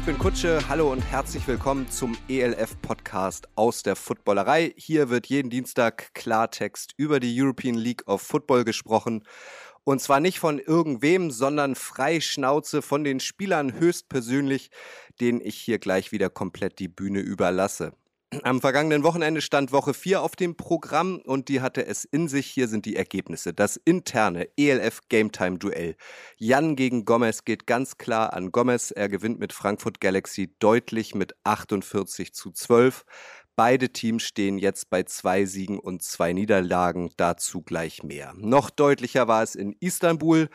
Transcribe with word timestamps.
ich 0.00 0.06
bin 0.06 0.16
Kutsche. 0.18 0.66
Hallo 0.70 0.90
und 0.90 1.02
herzlich 1.02 1.46
willkommen 1.46 1.90
zum 1.90 2.16
ELF-Podcast 2.26 3.48
aus 3.54 3.82
der 3.82 3.96
Footballerei. 3.96 4.72
Hier 4.78 5.10
wird 5.10 5.26
jeden 5.26 5.50
Dienstag 5.50 6.14
Klartext 6.14 6.94
über 6.96 7.20
die 7.20 7.38
European 7.38 7.74
League 7.74 8.08
of 8.08 8.22
Football 8.22 8.64
gesprochen. 8.64 9.24
Und 9.84 10.00
zwar 10.00 10.20
nicht 10.20 10.38
von 10.38 10.58
irgendwem, 10.58 11.30
sondern 11.30 11.74
frei 11.74 12.22
Schnauze 12.22 12.80
von 12.80 13.04
den 13.04 13.20
Spielern 13.20 13.78
höchstpersönlich, 13.78 14.70
denen 15.20 15.42
ich 15.42 15.56
hier 15.56 15.78
gleich 15.78 16.12
wieder 16.12 16.30
komplett 16.30 16.78
die 16.78 16.88
Bühne 16.88 17.20
überlasse. 17.20 17.92
Am 18.44 18.60
vergangenen 18.60 19.02
Wochenende 19.02 19.40
stand 19.40 19.72
Woche 19.72 19.92
4 19.92 20.22
auf 20.22 20.36
dem 20.36 20.54
Programm 20.54 21.18
und 21.18 21.48
die 21.48 21.60
hatte 21.60 21.84
es 21.84 22.04
in 22.04 22.28
sich. 22.28 22.46
Hier 22.46 22.68
sind 22.68 22.86
die 22.86 22.94
Ergebnisse. 22.94 23.52
Das 23.52 23.74
interne 23.76 24.46
ELF 24.56 25.00
Gametime 25.08 25.58
Duell. 25.58 25.96
Jan 26.36 26.76
gegen 26.76 27.04
Gomez 27.04 27.44
geht 27.44 27.66
ganz 27.66 27.98
klar 27.98 28.32
an 28.32 28.52
Gomez. 28.52 28.92
Er 28.92 29.08
gewinnt 29.08 29.40
mit 29.40 29.52
Frankfurt 29.52 30.00
Galaxy 30.00 30.54
deutlich 30.60 31.16
mit 31.16 31.34
48 31.42 32.32
zu 32.32 32.52
12. 32.52 33.04
Beide 33.56 33.90
Teams 33.90 34.22
stehen 34.22 34.58
jetzt 34.58 34.90
bei 34.90 35.02
zwei 35.02 35.44
Siegen 35.44 35.78
und 35.78 36.02
zwei 36.02 36.32
Niederlagen, 36.32 37.10
dazu 37.16 37.62
gleich 37.62 38.02
mehr. 38.02 38.32
Noch 38.36 38.70
deutlicher 38.70 39.28
war 39.28 39.42
es 39.42 39.54
in 39.54 39.76
Istanbul. 39.80 40.48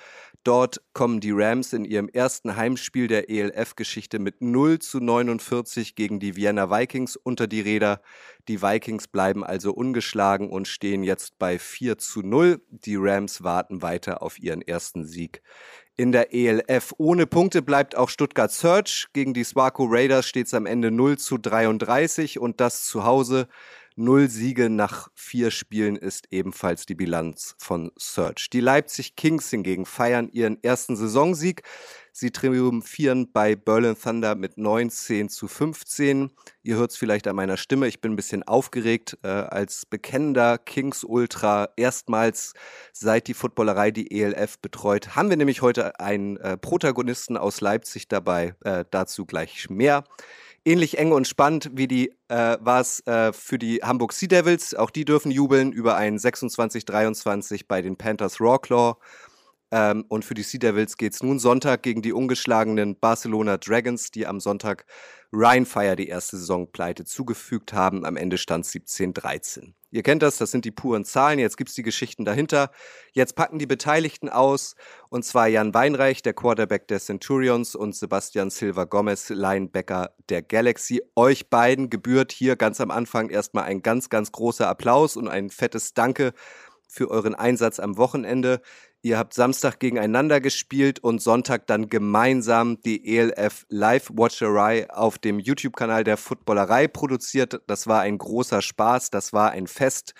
Dort 0.44 0.82
kommen 0.94 1.20
die 1.20 1.32
Rams 1.32 1.74
in 1.74 1.86
ihrem 1.86 2.08
ersten 2.08 2.56
Heimspiel 2.56 3.08
der 3.08 3.30
ELF-Geschichte 3.30 4.20
mit 4.20 4.42
0 4.42 4.80
zu 4.80 5.00
49 5.00 5.96
gegen 5.96 6.20
die 6.20 6.36
Vienna 6.36 6.70
Vikings 6.70 7.16
unter 7.16 7.48
die 7.48 7.62
Räder. 7.62 8.02
Die 8.48 8.62
Vikings 8.62 9.08
bleiben 9.08 9.44
also 9.44 9.74
ungeschlagen 9.74 10.50
und 10.50 10.68
stehen 10.68 11.04
jetzt 11.04 11.40
bei 11.40 11.58
4 11.58 11.98
zu 11.98 12.22
0. 12.22 12.62
Die 12.70 12.96
Rams 12.96 13.44
warten 13.44 13.82
weiter 13.82 14.22
auf 14.22 14.40
ihren 14.40 14.62
ersten 14.62 15.04
Sieg 15.04 15.42
in 15.98 16.12
der 16.12 16.34
ELF. 16.34 16.94
Ohne 16.98 17.26
Punkte 17.26 17.62
bleibt 17.62 17.96
auch 17.96 18.10
Stuttgart 18.10 18.52
Search. 18.52 19.08
Gegen 19.14 19.34
die 19.34 19.44
Swaco 19.44 19.86
Raiders 19.90 20.28
steht 20.28 20.48
es 20.48 20.54
am 20.54 20.66
Ende 20.66 20.92
0 20.92 21.18
zu 21.18 21.38
33 21.38 22.40
und 22.40 22.60
das 22.60 22.84
zu 22.86 23.04
Hause. 23.04 23.48
Null 23.98 24.30
Siege 24.30 24.70
nach 24.70 25.08
vier 25.14 25.52
Spielen 25.52 25.96
ist 25.96 26.28
ebenfalls 26.30 26.86
die 26.86 26.96
Bilanz 26.96 27.56
von 27.60 27.94
Search. 27.98 28.50
Die 28.50 28.60
Leipzig 28.60 29.16
Kings 29.16 29.50
hingegen 29.50 29.86
feiern 29.86 30.28
ihren 30.34 30.62
ersten 30.62 30.98
Saisonsieg. 30.98 31.64
Sie 32.12 32.32
triumphieren 32.32 33.32
bei 33.32 33.56
Berlin 33.56 33.96
Thunder 33.98 34.36
mit 34.36 34.58
19 34.58 35.30
zu 35.30 35.48
15. 35.48 36.30
Ihr 36.62 36.76
hört 36.76 36.92
es 36.92 36.98
vielleicht 36.98 37.26
an 37.26 37.38
meiner 37.38 37.56
Stimme. 37.56 37.88
Ich 37.88 38.02
bin 38.02 38.12
ein 38.12 38.16
bisschen 38.18 38.44
aufgeregt. 38.44 39.18
Äh, 39.24 39.28
als 39.28 39.86
bekennender 39.86 40.58
Kings 40.58 41.06
Ultra 41.06 41.70
erstmals 41.78 42.54
seit 42.92 43.28
die 43.28 43.34
Footballerei 43.34 43.92
die 43.92 44.12
ELF 44.12 44.60
betreut, 44.60 45.16
haben 45.16 45.30
wir 45.30 45.38
nämlich 45.38 45.62
heute 45.62 46.02
einen 46.02 46.36
äh, 46.38 46.58
Protagonisten 46.58 47.38
aus 47.38 47.62
Leipzig 47.62 48.10
dabei. 48.10 48.56
Äh, 48.66 48.84
dazu 48.92 49.26
gleich 49.26 49.70
mehr 49.70 50.04
ähnlich 50.66 50.98
eng 50.98 51.12
und 51.12 51.28
spannend 51.28 51.70
wie 51.74 51.88
die 51.88 52.12
äh, 52.28 52.58
war 52.60 52.82
es 52.82 53.06
äh, 53.08 53.32
für 53.32 53.58
die 53.58 53.82
Hamburg 53.84 54.14
Sea 54.14 54.28
Devils. 54.28 54.74
Auch 54.74 54.90
die 54.90 55.06
dürfen 55.06 55.32
jubeln 55.32 55.72
über 55.72 55.96
ein 55.96 56.18
26-23 56.18 57.66
bei 57.68 57.82
den 57.82 57.96
Panthers 57.96 58.42
Rawclaw. 58.42 58.96
Ähm, 59.72 60.06
und 60.08 60.26
für 60.26 60.34
die 60.34 60.44
Sea 60.44 60.60
Devils 60.60 60.98
geht 60.98 61.14
es 61.14 61.24
nun 61.24 61.40
Sonntag 61.40 61.84
gegen 61.84 62.02
die 62.02 62.14
ungeschlagenen 62.14 63.00
Barcelona 63.00 63.58
Dragons, 63.58 64.12
die 64.12 64.28
am 64.28 64.40
Sonntag 64.40 64.86
Rheinfire 65.32 65.96
die 65.96 66.08
erste 66.08 66.38
Saisonpleite 66.38 67.04
zugefügt 67.04 67.74
haben. 67.74 68.06
Am 68.06 68.16
Ende 68.16 68.38
stand 68.38 68.66
17-13. 68.66 69.74
Ihr 69.92 70.04
kennt 70.04 70.22
das, 70.24 70.38
das 70.38 70.52
sind 70.52 70.66
die 70.66 70.72
puren 70.72 71.06
Zahlen. 71.06 71.40
Jetzt 71.40 71.58
gibt's 71.58 71.74
die 71.74 71.84
Geschichten 71.84 72.26
dahinter. 72.26 72.70
Jetzt 73.14 73.36
packen 73.36 73.60
die 73.60 73.66
Beteiligten 73.66 74.30
aus, 74.30 74.76
und 75.10 75.24
zwar 75.24 75.48
Jan 75.48 75.74
Weinreich, 75.74 76.22
der 76.22 76.34
Quarterback 76.34 76.88
der 76.90 77.00
Centurions, 77.00 77.76
und 77.76 77.96
Sebastian 77.96 78.50
Silva 78.50 78.84
Gomez, 78.84 79.30
Linebacker 79.30 80.14
der 80.30 80.42
Galaxy. 80.42 81.02
Euch 81.16 81.50
beiden 81.50 81.90
gebührt 81.90 82.32
hier 82.32 82.56
ganz 82.56 82.82
am 82.82 82.92
Anfang 82.92 83.30
erstmal 83.30 83.64
ein 83.64 83.82
ganz, 83.82 84.10
ganz 84.10 84.32
großer 84.32 84.68
Applaus 84.68 85.16
und 85.16 85.28
ein 85.28 85.50
fettes 85.50 85.94
Danke 85.94 86.34
für 86.88 87.10
euren 87.10 87.36
Einsatz 87.36 87.80
am 87.80 87.98
Wochenende. 87.98 88.62
Ihr 89.06 89.20
habt 89.20 89.36
Samstag 89.36 89.80
gegeneinander 89.80 90.42
gespielt 90.42 90.98
und 90.98 91.22
Sonntag 91.22 91.68
dann 91.68 91.90
gemeinsam 91.90 92.82
die 92.82 93.16
ELF 93.16 93.68
Live 93.70 94.10
Watcherei 94.12 94.90
auf 94.90 95.20
dem 95.20 95.38
YouTube-Kanal 95.38 96.04
der 96.04 96.18
Footballerei 96.18 96.88
produziert. 96.88 97.62
Das 97.68 97.86
war 97.86 98.02
ein 98.02 98.18
großer 98.18 98.64
Spaß, 98.64 99.12
das 99.12 99.32
war 99.32 99.52
ein 99.52 99.68
Fest. 99.68 100.16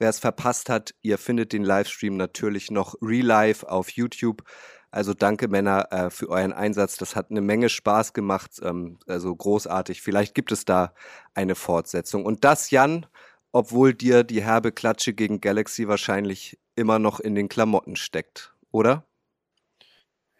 Wer 0.00 0.08
es 0.08 0.18
verpasst 0.18 0.68
hat, 0.68 0.96
ihr 1.00 1.16
findet 1.16 1.52
den 1.52 1.62
Livestream 1.62 2.16
natürlich 2.16 2.72
noch 2.72 2.96
re-live 3.00 3.62
auf 3.62 3.90
YouTube. 3.90 4.42
Also 4.90 5.14
danke 5.14 5.46
Männer 5.46 5.92
äh, 5.92 6.10
für 6.10 6.28
euren 6.28 6.52
Einsatz. 6.52 6.96
Das 6.96 7.14
hat 7.14 7.30
eine 7.30 7.40
Menge 7.40 7.68
Spaß 7.68 8.14
gemacht, 8.14 8.60
ähm, 8.64 8.98
also 9.06 9.32
großartig. 9.32 10.02
Vielleicht 10.02 10.34
gibt 10.34 10.50
es 10.50 10.64
da 10.64 10.92
eine 11.34 11.54
Fortsetzung. 11.54 12.24
Und 12.24 12.42
das, 12.42 12.72
Jan, 12.72 13.06
obwohl 13.54 13.94
dir 13.94 14.24
die 14.24 14.42
herbe 14.42 14.72
Klatsche 14.72 15.14
gegen 15.14 15.40
Galaxy 15.40 15.86
wahrscheinlich 15.86 16.58
immer 16.74 16.98
noch 16.98 17.20
in 17.20 17.36
den 17.36 17.48
Klamotten 17.48 17.94
steckt, 17.94 18.52
oder? 18.72 19.06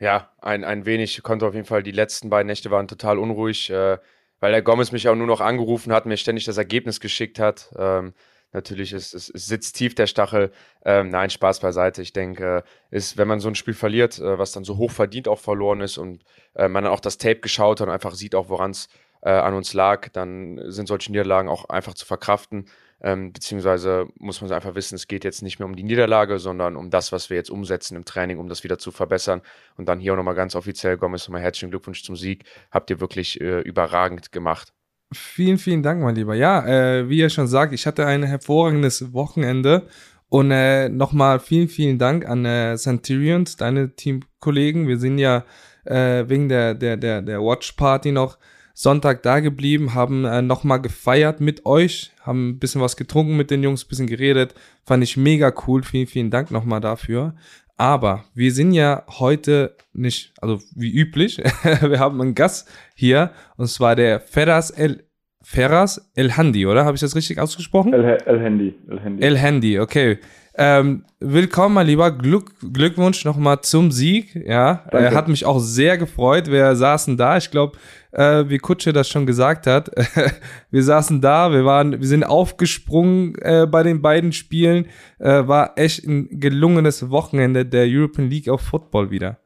Ja, 0.00 0.32
ein, 0.42 0.64
ein 0.64 0.84
wenig. 0.84 1.22
Konnte 1.22 1.47
auf 1.47 1.54
jeden 1.54 1.64
Fall, 1.64 1.84
die 1.84 1.92
letzten 1.92 2.28
beiden 2.28 2.48
Nächte 2.48 2.72
waren 2.72 2.88
total 2.88 3.20
unruhig, 3.20 3.70
äh, 3.70 3.98
weil 4.41 4.50
der 4.50 4.62
Gomez 4.62 4.91
mich 4.91 5.08
auch 5.08 5.14
nur 5.14 5.28
noch 5.28 5.41
angerufen 5.41 5.92
hat, 5.92 6.06
mir 6.06 6.16
ständig 6.16 6.44
das 6.44 6.56
Ergebnis 6.56 6.98
geschickt 6.98 7.38
hat. 7.38 7.72
Ähm, 7.78 8.14
natürlich 8.50 8.92
ist 8.92 9.14
es 9.14 9.26
sitzt 9.26 9.76
tief 9.76 9.94
der 9.94 10.08
Stachel. 10.08 10.50
Ähm, 10.84 11.10
nein, 11.10 11.31
Spaß 11.31 11.60
beiseite. 11.60 12.02
Ich 12.02 12.12
denke, 12.12 12.64
ist, 12.91 13.16
wenn 13.16 13.28
man 13.28 13.38
so 13.38 13.46
ein 13.46 13.54
Spiel 13.54 13.75
verliert, 13.75 14.19
äh, 14.19 14.41
was 14.41 14.50
dann 14.50 14.64
so 14.64 14.76
hoch 14.76 14.91
verdient 14.91 15.28
auch 15.28 15.38
verloren 15.38 15.82
ist 15.82 15.98
und 15.98 16.25
äh, 16.56 16.66
man 16.66 16.82
dann 16.82 16.92
auch 16.92 16.98
das 16.98 17.16
Tape 17.16 17.38
geschaut 17.38 17.81
hat 17.81 17.86
und 17.86 17.92
einfach 17.92 18.14
sieht 18.16 18.34
auch, 18.34 18.48
woran 18.48 18.72
es 18.72 18.88
äh, 19.22 19.31
an 19.31 19.54
uns 19.54 19.72
lag, 19.72 20.08
dann 20.08 20.60
sind 20.66 20.88
solche 20.88 21.12
Niederlagen 21.12 21.48
auch 21.48 21.69
einfach 21.69 21.94
zu 21.94 22.04
verkraften. 22.06 22.66
Ähm, 23.06 23.34
beziehungsweise 23.34 24.06
muss 24.19 24.41
man 24.41 24.50
einfach 24.50 24.75
wissen, 24.75 24.94
es 24.94 25.06
geht 25.06 25.25
jetzt 25.25 25.42
nicht 25.42 25.59
mehr 25.59 25.66
um 25.66 25.76
die 25.76 25.82
Niederlage, 25.82 26.38
sondern 26.38 26.75
um 26.75 26.88
das, 26.88 27.12
was 27.12 27.28
wir 27.28 27.37
jetzt 27.37 27.50
umsetzen 27.50 27.97
im 27.97 28.06
Training, 28.06 28.38
um 28.38 28.48
das 28.48 28.65
wieder 28.65 28.78
zu 28.78 28.92
verbessern. 28.92 29.42
Und 29.76 29.91
dann 29.91 30.00
hier 30.00 30.15
auch 30.15 30.16
nochmal 30.16 30.34
ganz 30.34 30.54
offiziell, 30.54 30.97
Gomez, 30.97 31.28
nochmal 31.28 31.43
herzlichen 31.43 31.69
Glückwunsch 31.70 32.03
zum 32.03 32.16
Sieg. 32.16 32.44
Habt 32.70 32.88
ihr 32.88 33.00
wirklich 33.00 33.43
äh, 33.43 33.60
überragend 33.60 34.32
gemacht. 34.32 34.72
Vielen, 35.12 35.59
vielen 35.59 35.82
Dank, 35.82 36.03
mein 36.03 36.14
Lieber. 36.14 36.34
Ja, 36.34 36.66
äh, 36.66 37.06
wie 37.10 37.19
ihr 37.19 37.28
schon 37.28 37.47
sagt, 37.47 37.75
ich 37.75 37.87
hatte 37.87 38.06
ein 38.06 38.22
hervorragendes 38.22 39.12
Wochenende. 39.12 39.87
Und 40.31 40.50
äh, 40.50 40.88
nochmal 40.88 41.41
vielen, 41.41 41.69
vielen 41.69 41.98
Dank 41.98 42.26
an 42.26 42.47
äh, 42.47 42.75
Centurions, 42.78 43.59
deine 43.59 43.94
Teamkollegen. 43.94 44.88
Wir 44.88 44.98
sind 44.98 45.19
ja 45.19 45.44
äh, 45.84 46.26
wegen 46.26 46.48
der, 46.48 46.75
der, 46.75 46.97
der, 46.97 47.20
der 47.20 47.43
Watch 47.43 47.72
Party 47.72 48.12
noch 48.12 48.38
Sonntag 48.76 49.22
da 49.22 49.38
geblieben, 49.38 49.94
haben 49.94 50.24
äh, 50.24 50.42
nochmal 50.42 50.80
gefeiert 50.80 51.40
mit 51.40 51.64
euch, 51.64 52.10
haben 52.20 52.50
ein 52.50 52.58
bisschen 52.58 52.80
was 52.80 52.96
getrunken 52.96 53.36
mit 53.36 53.52
den 53.52 53.62
Jungs, 53.62 53.84
ein 53.84 53.88
bisschen 53.88 54.08
geredet. 54.08 54.54
Fand 54.84 55.04
ich 55.04 55.16
mega 55.16 55.52
cool. 55.66 55.84
Vielen, 55.84 56.08
vielen 56.08 56.30
Dank 56.30 56.50
nochmal 56.50 56.80
dafür. 56.80 57.34
Aber 57.76 58.24
wir 58.34 58.52
sind 58.52 58.72
ja 58.72 59.04
heute 59.18 59.76
nicht, 59.92 60.32
also 60.40 60.60
wie 60.74 60.92
üblich, 60.92 61.38
wir 61.80 62.00
haben 62.00 62.20
einen 62.20 62.34
Gast 62.34 62.68
hier 62.94 63.30
und 63.56 63.68
zwar 63.68 63.96
der 63.96 64.20
Ferras 64.20 64.70
El 64.70 65.04
Ferras 65.42 66.10
El 66.14 66.36
Handi, 66.36 66.66
oder? 66.66 66.84
Habe 66.84 66.94
ich 66.94 67.02
das 67.02 67.14
richtig 67.14 67.38
ausgesprochen? 67.38 67.92
El, 67.92 68.04
El 68.04 68.40
Handy. 68.40 68.74
El 68.88 69.00
Handy, 69.00 69.22
El 69.22 69.38
Handy 69.38 69.78
okay. 69.78 70.18
Ähm, 70.56 71.04
willkommen, 71.18 71.74
mein 71.74 71.88
Lieber. 71.88 72.12
Glück, 72.12 72.52
Glückwunsch 72.72 73.24
nochmal 73.24 73.60
zum 73.62 73.90
Sieg. 73.90 74.34
Ja, 74.36 74.84
er 74.92 75.12
hat 75.12 75.26
mich 75.26 75.44
auch 75.44 75.58
sehr 75.58 75.98
gefreut. 75.98 76.48
Wir 76.48 76.76
saßen 76.76 77.16
da. 77.16 77.36
Ich 77.36 77.50
glaube, 77.50 77.76
äh, 78.14 78.48
wie 78.48 78.58
Kutsche 78.58 78.92
das 78.92 79.08
schon 79.08 79.26
gesagt 79.26 79.66
hat, 79.66 79.91
wir 80.70 80.82
saßen 80.82 81.20
da. 81.20 81.52
Wir 81.52 81.64
waren, 81.64 82.00
wir 82.00 82.06
sind 82.06 82.25
aufgesprungen 82.25 83.34
äh, 83.43 83.66
bei 83.66 83.82
den 83.82 84.02
beiden 84.02 84.32
Spielen. 84.32 84.87
Äh, 85.19 85.46
war 85.46 85.72
echt 85.76 86.05
ein 86.05 86.40
gelungenes 86.40 87.11
Wochenende 87.11 87.66
der 87.66 87.87
European 87.88 88.31
League 88.31 88.49
of 88.49 88.61
Football 88.61 89.11
wieder. 89.11 89.38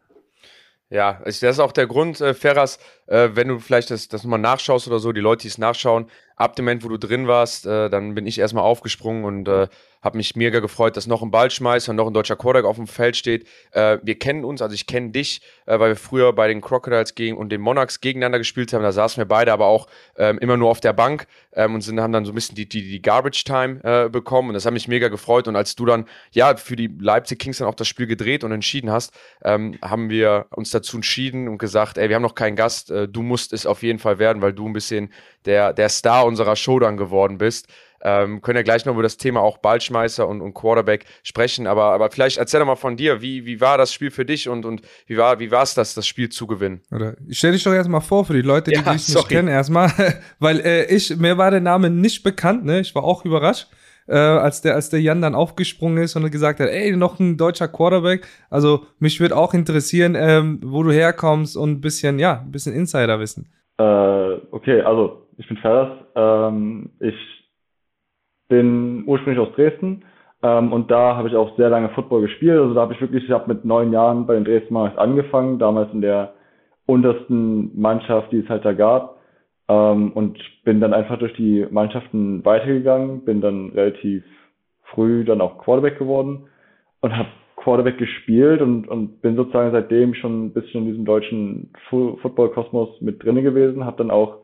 Ja, 0.91 1.21
das 1.25 1.43
ist 1.43 1.61
auch 1.61 1.73
der 1.73 1.87
Grund, 1.87 2.21
äh, 2.21 2.33
Ferras, 2.33 2.79
äh, 3.09 3.31
wenn 3.35 3.49
du 3.49 3.59
vielleicht 3.59 3.91
das, 3.91 4.09
das 4.09 4.23
nochmal 4.23 4.39
nachschaust 4.39 4.87
oder 4.87 4.99
so, 4.99 5.13
die 5.13 5.21
Leute, 5.21 5.43
die 5.43 5.49
es 5.49 5.59
nachschauen, 5.59 6.07
ab 6.37 6.55
dem 6.57 6.65
Moment, 6.65 6.85
wo 6.85 6.89
du 6.89 6.99
drin 6.99 7.27
warst, 7.27 7.67
äh, 7.67 7.91
dann 7.91 8.15
bin 8.15 8.27
ich 8.27 8.39
erstmal 8.39 8.65
aufgesprungen 8.65 9.25
und 9.25 9.49
äh, 9.49 9.69
habe 10.03 10.17
mich 10.17 10.37
mega 10.37 10.61
gefreut, 10.61 10.97
dass 10.97 11.07
noch 11.07 11.23
ein 11.23 11.31
Ballschmeißer 11.31 11.91
und 11.91 11.97
noch 11.97 12.07
ein 12.07 12.15
deutscher 12.15 12.37
Quarterback 12.37 12.69
auf 12.69 12.77
dem 12.77 12.87
Feld 12.87 13.17
steht. 13.17 13.47
Äh, 13.73 13.99
wir 14.03 14.19
kennen 14.19 14.45
uns, 14.45 14.63
also 14.63 14.75
ich 14.75 14.87
kenne 14.87 15.11
dich, 15.11 15.41
äh, 15.67 15.79
weil 15.79 15.91
wir 15.91 15.97
früher 15.97 16.33
bei 16.33 16.47
den 16.47 16.61
Crocodiles 16.61 17.15
gegen 17.15 17.37
und 17.37 17.51
den 17.51 17.61
Monarchs 17.61 18.01
gegeneinander 18.01 18.39
gespielt 18.39 18.73
haben. 18.73 18.83
Da 18.83 18.93
saßen 18.93 19.21
wir 19.21 19.27
beide 19.27 19.53
aber 19.53 19.67
auch 19.67 19.89
ähm, 20.17 20.39
immer 20.39 20.57
nur 20.57 20.71
auf 20.71 20.81
der 20.81 20.93
Bank 20.93 21.27
ähm, 21.53 21.75
und 21.75 21.81
sind, 21.81 22.01
haben 22.01 22.13
dann 22.13 22.25
so 22.25 22.33
ein 22.33 22.37
bisschen 22.37 22.55
die, 22.55 22.69
die, 22.69 22.83
die 22.83 23.03
Garbage 23.03 23.43
Time 23.43 23.81
äh, 23.83 24.09
bekommen 24.09 24.49
und 24.49 24.55
das 24.55 24.67
hat 24.67 24.73
mich 24.73 24.87
mega 24.87 25.09
gefreut. 25.09 25.49
Und 25.49 25.57
als 25.57 25.75
du 25.75 25.85
dann 25.85 26.07
ja 26.31 26.57
für 26.57 26.77
die 26.77 26.91
Leipzig 27.01 27.41
Kings 27.41 27.59
dann 27.59 27.67
auch 27.67 27.75
das 27.75 27.89
Spiel 27.89 28.07
gedreht 28.07 28.45
und 28.45 28.53
entschieden 28.53 28.93
hast, 28.93 29.13
ähm, 29.43 29.79
haben 29.83 30.11
wir 30.11 30.47
uns 30.51 30.71
dazu 30.71 30.97
entschieden 30.97 31.49
und 31.49 31.59
gesagt, 31.59 31.99
ey, 31.99 32.09
wir 32.09 32.17
haben 32.17 32.23
noch 32.23 32.37
keinen 32.37 32.55
Gast, 32.55 32.93
äh, 33.03 33.09
du 33.09 33.23
musst 33.23 33.53
es 33.53 33.67
auf 33.67 33.83
jeden 33.83 33.99
Fall 33.99 34.19
werden, 34.19 34.43
weil 34.43 34.53
du 34.53 34.67
ein 34.67 34.73
bisschen 34.73 35.13
der, 35.45 35.73
der 35.73 35.89
Star 35.89 36.27
unserer 36.27 36.57
Show 36.57 36.79
dann 36.79 36.97
geworden 36.97 37.39
bist. 37.39 37.69
Ähm, 38.01 38.43
können 38.43 38.57
ja 38.57 38.63
gleich 38.63 38.85
noch 38.85 38.93
über 38.93 39.03
das 39.03 39.17
Thema 39.17 39.41
auch 39.41 39.59
Ballschmeißer 39.59 40.27
und, 40.29 40.41
und 40.41 40.55
Quarterback 40.55 41.05
sprechen, 41.25 41.67
aber, 41.67 41.87
aber 41.87 42.13
vielleicht 42.13 42.39
erzähl 42.39 42.61
doch 42.61 42.67
mal 42.67 42.77
von 42.77 42.97
dir, 42.97 43.23
wie, 43.23 43.45
wie 43.45 43.61
war 43.61 43.77
das 43.77 43.93
Spiel 43.93 44.13
für 44.13 44.25
dich 44.25 44.49
und, 44.49 44.65
und 44.65 44.83
wie 45.07 45.17
war 45.17 45.41
wie 45.41 45.47
es 45.47 45.75
das, 45.75 45.95
das 45.95 46.07
Spiel 46.07 46.29
zu 46.29 46.47
gewinnen? 46.47 46.81
Oder 46.93 47.17
stell 47.31 47.51
dich 47.53 47.65
doch 47.65 47.73
erstmal 47.73 48.01
vor 48.01 48.25
für 48.25 48.35
die 48.35 48.43
Leute, 48.43 48.71
die 48.71 48.77
ja, 48.77 48.93
dich 48.93 49.09
nicht 49.09 49.29
kennen 49.29 49.49
erstmal, 49.49 49.91
weil 50.39 50.61
äh, 50.61 50.85
ich, 50.95 51.17
mir 51.17 51.39
war 51.39 51.51
der 51.51 51.61
Name 51.61 51.91
nicht 51.91 52.23
bekannt, 52.23 52.65
ne? 52.65 52.79
Ich 52.79 52.95
war 52.95 53.03
auch 53.03 53.25
überrascht 53.25 53.67
äh, 54.09 54.17
als 54.17 54.63
der 54.63 54.75
als 54.75 54.91
der 54.91 55.01
Jan 55.01 55.23
dann 55.23 55.35
aufgesprungen 55.35 56.03
ist 56.03 56.17
und 56.17 56.31
gesagt 56.31 56.61
hat, 56.61 56.69
ey, 56.69 56.97
noch 56.97 57.21
ein 57.21 57.37
deutscher 57.37 57.69
Quarterback. 57.69 58.27
Also 58.51 58.87
mich 58.99 59.21
würde 59.21 59.37
auch 59.37 59.55
interessieren, 59.55 60.15
ähm, 60.17 60.61
wo 60.65 60.83
du 60.83 60.91
herkommst 60.91 61.57
und 61.57 61.71
ein 61.71 61.81
bisschen, 61.81 62.19
ja, 62.19 62.41
ein 62.41 62.51
bisschen 62.51 62.75
Insiderwissen. 62.75 63.47
Äh, 63.79 63.85
okay, 64.51 64.81
also 64.83 65.27
ich 65.37 65.47
bin 65.47 65.57
Ferdas. 65.59 65.99
Ähm, 66.15 66.91
ich 67.01 67.15
bin 68.49 69.05
ursprünglich 69.07 69.47
aus 69.47 69.55
Dresden 69.55 70.05
ähm, 70.43 70.73
und 70.73 70.91
da 70.91 71.17
habe 71.17 71.29
ich 71.29 71.37
auch 71.37 71.57
sehr 71.57 71.69
lange 71.69 71.91
Football 71.91 72.23
gespielt. 72.23 72.59
Also 72.59 72.75
da 72.75 72.83
habe 72.83 72.95
ich 72.95 73.01
wirklich, 73.01 73.25
ich 73.25 73.31
habe 73.31 73.53
mit 73.53 73.65
neun 73.65 73.93
Jahren 73.93 74.27
bei 74.27 74.35
den 74.35 74.45
Dresden 74.45 74.75
Monarchs 74.75 74.99
angefangen, 74.99 75.59
damals 75.59 75.93
in 75.93 76.01
der 76.01 76.33
untersten 76.87 77.79
Mannschaft, 77.79 78.33
die 78.33 78.39
es 78.39 78.49
halt 78.49 78.65
da 78.65 78.73
gab. 78.73 79.18
Ähm, 79.69 80.13
und 80.13 80.39
bin 80.65 80.81
dann 80.81 80.95
einfach 80.95 81.19
durch 81.19 81.35
die 81.35 81.67
Mannschaften 81.71 82.45
weitergegangen, 82.45 83.25
bin 83.25 83.41
dann 83.41 83.71
relativ 83.71 84.25
früh 84.85 85.25
dann 85.25 85.41
auch 85.41 85.59
Quarterback 85.59 85.99
geworden 85.99 86.47
und 87.01 87.17
habe 87.17 87.29
Quarterback 87.57 87.99
gespielt 87.99 88.63
und, 88.63 88.89
und 88.89 89.21
bin 89.21 89.37
sozusagen 89.37 89.73
seitdem 89.73 90.15
schon 90.15 90.47
ein 90.47 90.53
bisschen 90.53 90.83
in 90.83 90.91
diesem 90.91 91.05
deutschen 91.05 91.73
Football-Kosmos 91.91 93.01
mit 93.01 93.23
drinne 93.23 93.43
gewesen. 93.43 93.85
Habe 93.85 93.99
dann 93.99 94.11
auch 94.11 94.39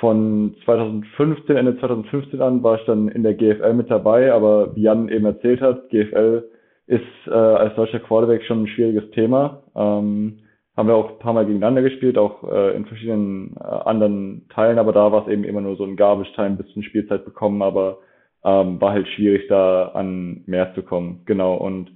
von 0.00 0.56
2015, 0.64 1.56
Ende 1.56 1.78
2015 1.78 2.40
an, 2.40 2.62
war 2.62 2.80
ich 2.80 2.86
dann 2.86 3.08
in 3.08 3.22
der 3.22 3.34
GFL 3.34 3.74
mit 3.74 3.90
dabei, 3.90 4.32
aber 4.32 4.74
wie 4.74 4.82
Jan 4.82 5.08
eben 5.10 5.26
erzählt 5.26 5.60
hat, 5.60 5.90
GFL 5.90 6.48
ist 6.86 7.02
äh, 7.26 7.30
als 7.30 7.74
deutscher 7.76 8.00
Quarterback 8.00 8.42
schon 8.44 8.62
ein 8.62 8.68
schwieriges 8.68 9.10
Thema. 9.12 9.62
Ähm, 9.76 10.38
haben 10.80 10.88
wir 10.88 10.96
auch 10.96 11.10
ein 11.10 11.18
paar 11.18 11.34
Mal 11.34 11.44
gegeneinander 11.44 11.82
gespielt, 11.82 12.16
auch 12.16 12.42
äh, 12.50 12.74
in 12.74 12.86
verschiedenen 12.86 13.54
äh, 13.60 13.62
anderen 13.62 14.48
Teilen, 14.48 14.78
aber 14.78 14.92
da 14.92 15.12
war 15.12 15.26
es 15.26 15.32
eben 15.32 15.44
immer 15.44 15.60
nur 15.60 15.76
so 15.76 15.84
ein 15.84 15.94
Garbage-Time 15.94 16.56
bis 16.56 16.72
zur 16.72 16.82
Spielzeit 16.82 17.26
bekommen, 17.26 17.60
aber 17.60 17.98
ähm, 18.42 18.80
war 18.80 18.92
halt 18.92 19.06
schwierig, 19.08 19.46
da 19.48 19.88
an 19.88 20.42
mehr 20.46 20.74
zu 20.74 20.82
kommen. 20.82 21.20
Genau. 21.26 21.54
Und 21.54 21.90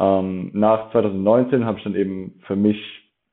ähm, 0.00 0.50
nach 0.52 0.90
2019 0.90 1.64
habe 1.64 1.78
ich 1.78 1.84
dann 1.84 1.94
eben 1.94 2.40
für 2.48 2.56
mich 2.56 2.76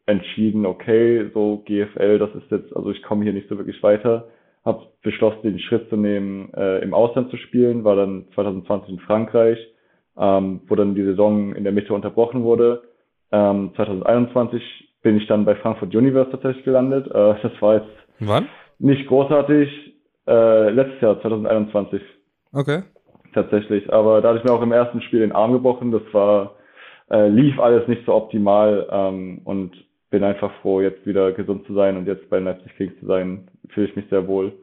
entschieden, 0.06 0.68
okay, 0.68 1.32
so 1.34 1.64
GFL, 1.66 2.20
das 2.20 2.36
ist 2.36 2.52
jetzt, 2.52 2.76
also 2.76 2.92
ich 2.92 3.02
komme 3.02 3.24
hier 3.24 3.34
nicht 3.34 3.50
so 3.50 3.58
wirklich 3.58 3.82
weiter. 3.82 4.28
Habe 4.64 4.86
beschlossen, 5.02 5.42
den 5.42 5.58
Schritt 5.58 5.90
zu 5.90 5.98
nehmen, 5.98 6.54
äh, 6.54 6.78
im 6.84 6.94
Ausland 6.94 7.32
zu 7.32 7.38
spielen, 7.38 7.84
war 7.84 7.96
dann 7.96 8.26
2020 8.36 8.92
in 8.92 9.00
Frankreich, 9.00 9.58
ähm, 10.16 10.62
wo 10.68 10.76
dann 10.76 10.94
die 10.94 11.06
Saison 11.06 11.56
in 11.56 11.64
der 11.64 11.74
Mitte 11.74 11.96
unterbrochen 11.96 12.44
wurde. 12.44 12.84
Ähm, 13.32 13.72
2021 13.76 14.91
bin 15.02 15.18
ich 15.18 15.28
dann 15.28 15.46
bei 15.46 15.56
Frankfurt 15.56 15.96
Universe 15.96 16.32
tatsächlich 16.32 16.66
gelandet. 16.66 17.08
Äh, 17.08 17.36
das 17.42 17.52
war 17.62 17.76
jetzt 17.76 17.90
Wann? 18.20 18.48
nicht 18.80 19.08
großartig. 19.08 19.70
Äh, 20.28 20.70
letztes 20.70 21.02
Jahr, 21.02 21.22
2021. 21.22 22.02
Okay. 22.54 22.84
Tatsächlich. 23.34 23.92
Aber 23.92 24.22
da 24.22 24.30
hatte 24.30 24.40
ich 24.40 24.44
mir 24.44 24.54
auch 24.54 24.62
im 24.62 24.72
ersten 24.72 25.02
Spiel 25.02 25.22
den 25.22 25.32
Arm 25.32 25.54
gebrochen. 25.54 25.92
Das 25.92 26.04
war, 26.12 26.56
äh, 27.10 27.28
lief 27.28 27.60
alles 27.60 27.88
nicht 27.88 28.06
so 28.06 28.14
optimal 28.14 28.88
ähm, 28.92 29.42
und 29.46 29.72
bin 30.10 30.24
einfach 30.24 30.52
froh, 30.62 30.82
jetzt 30.82 31.06
wieder 31.06 31.32
gesund 31.32 31.66
zu 31.66 31.74
sein 31.74 31.98
und 31.98 32.06
jetzt 32.06 32.30
bei 32.30 32.40
Leipzig 32.40 32.76
Kings 32.76 32.94
zu 33.00 33.06
sein. 33.06 33.48
Fühle 33.70 33.88
ich 33.88 33.96
mich 33.96 34.06
sehr 34.10 34.28
wohl. 34.28 34.54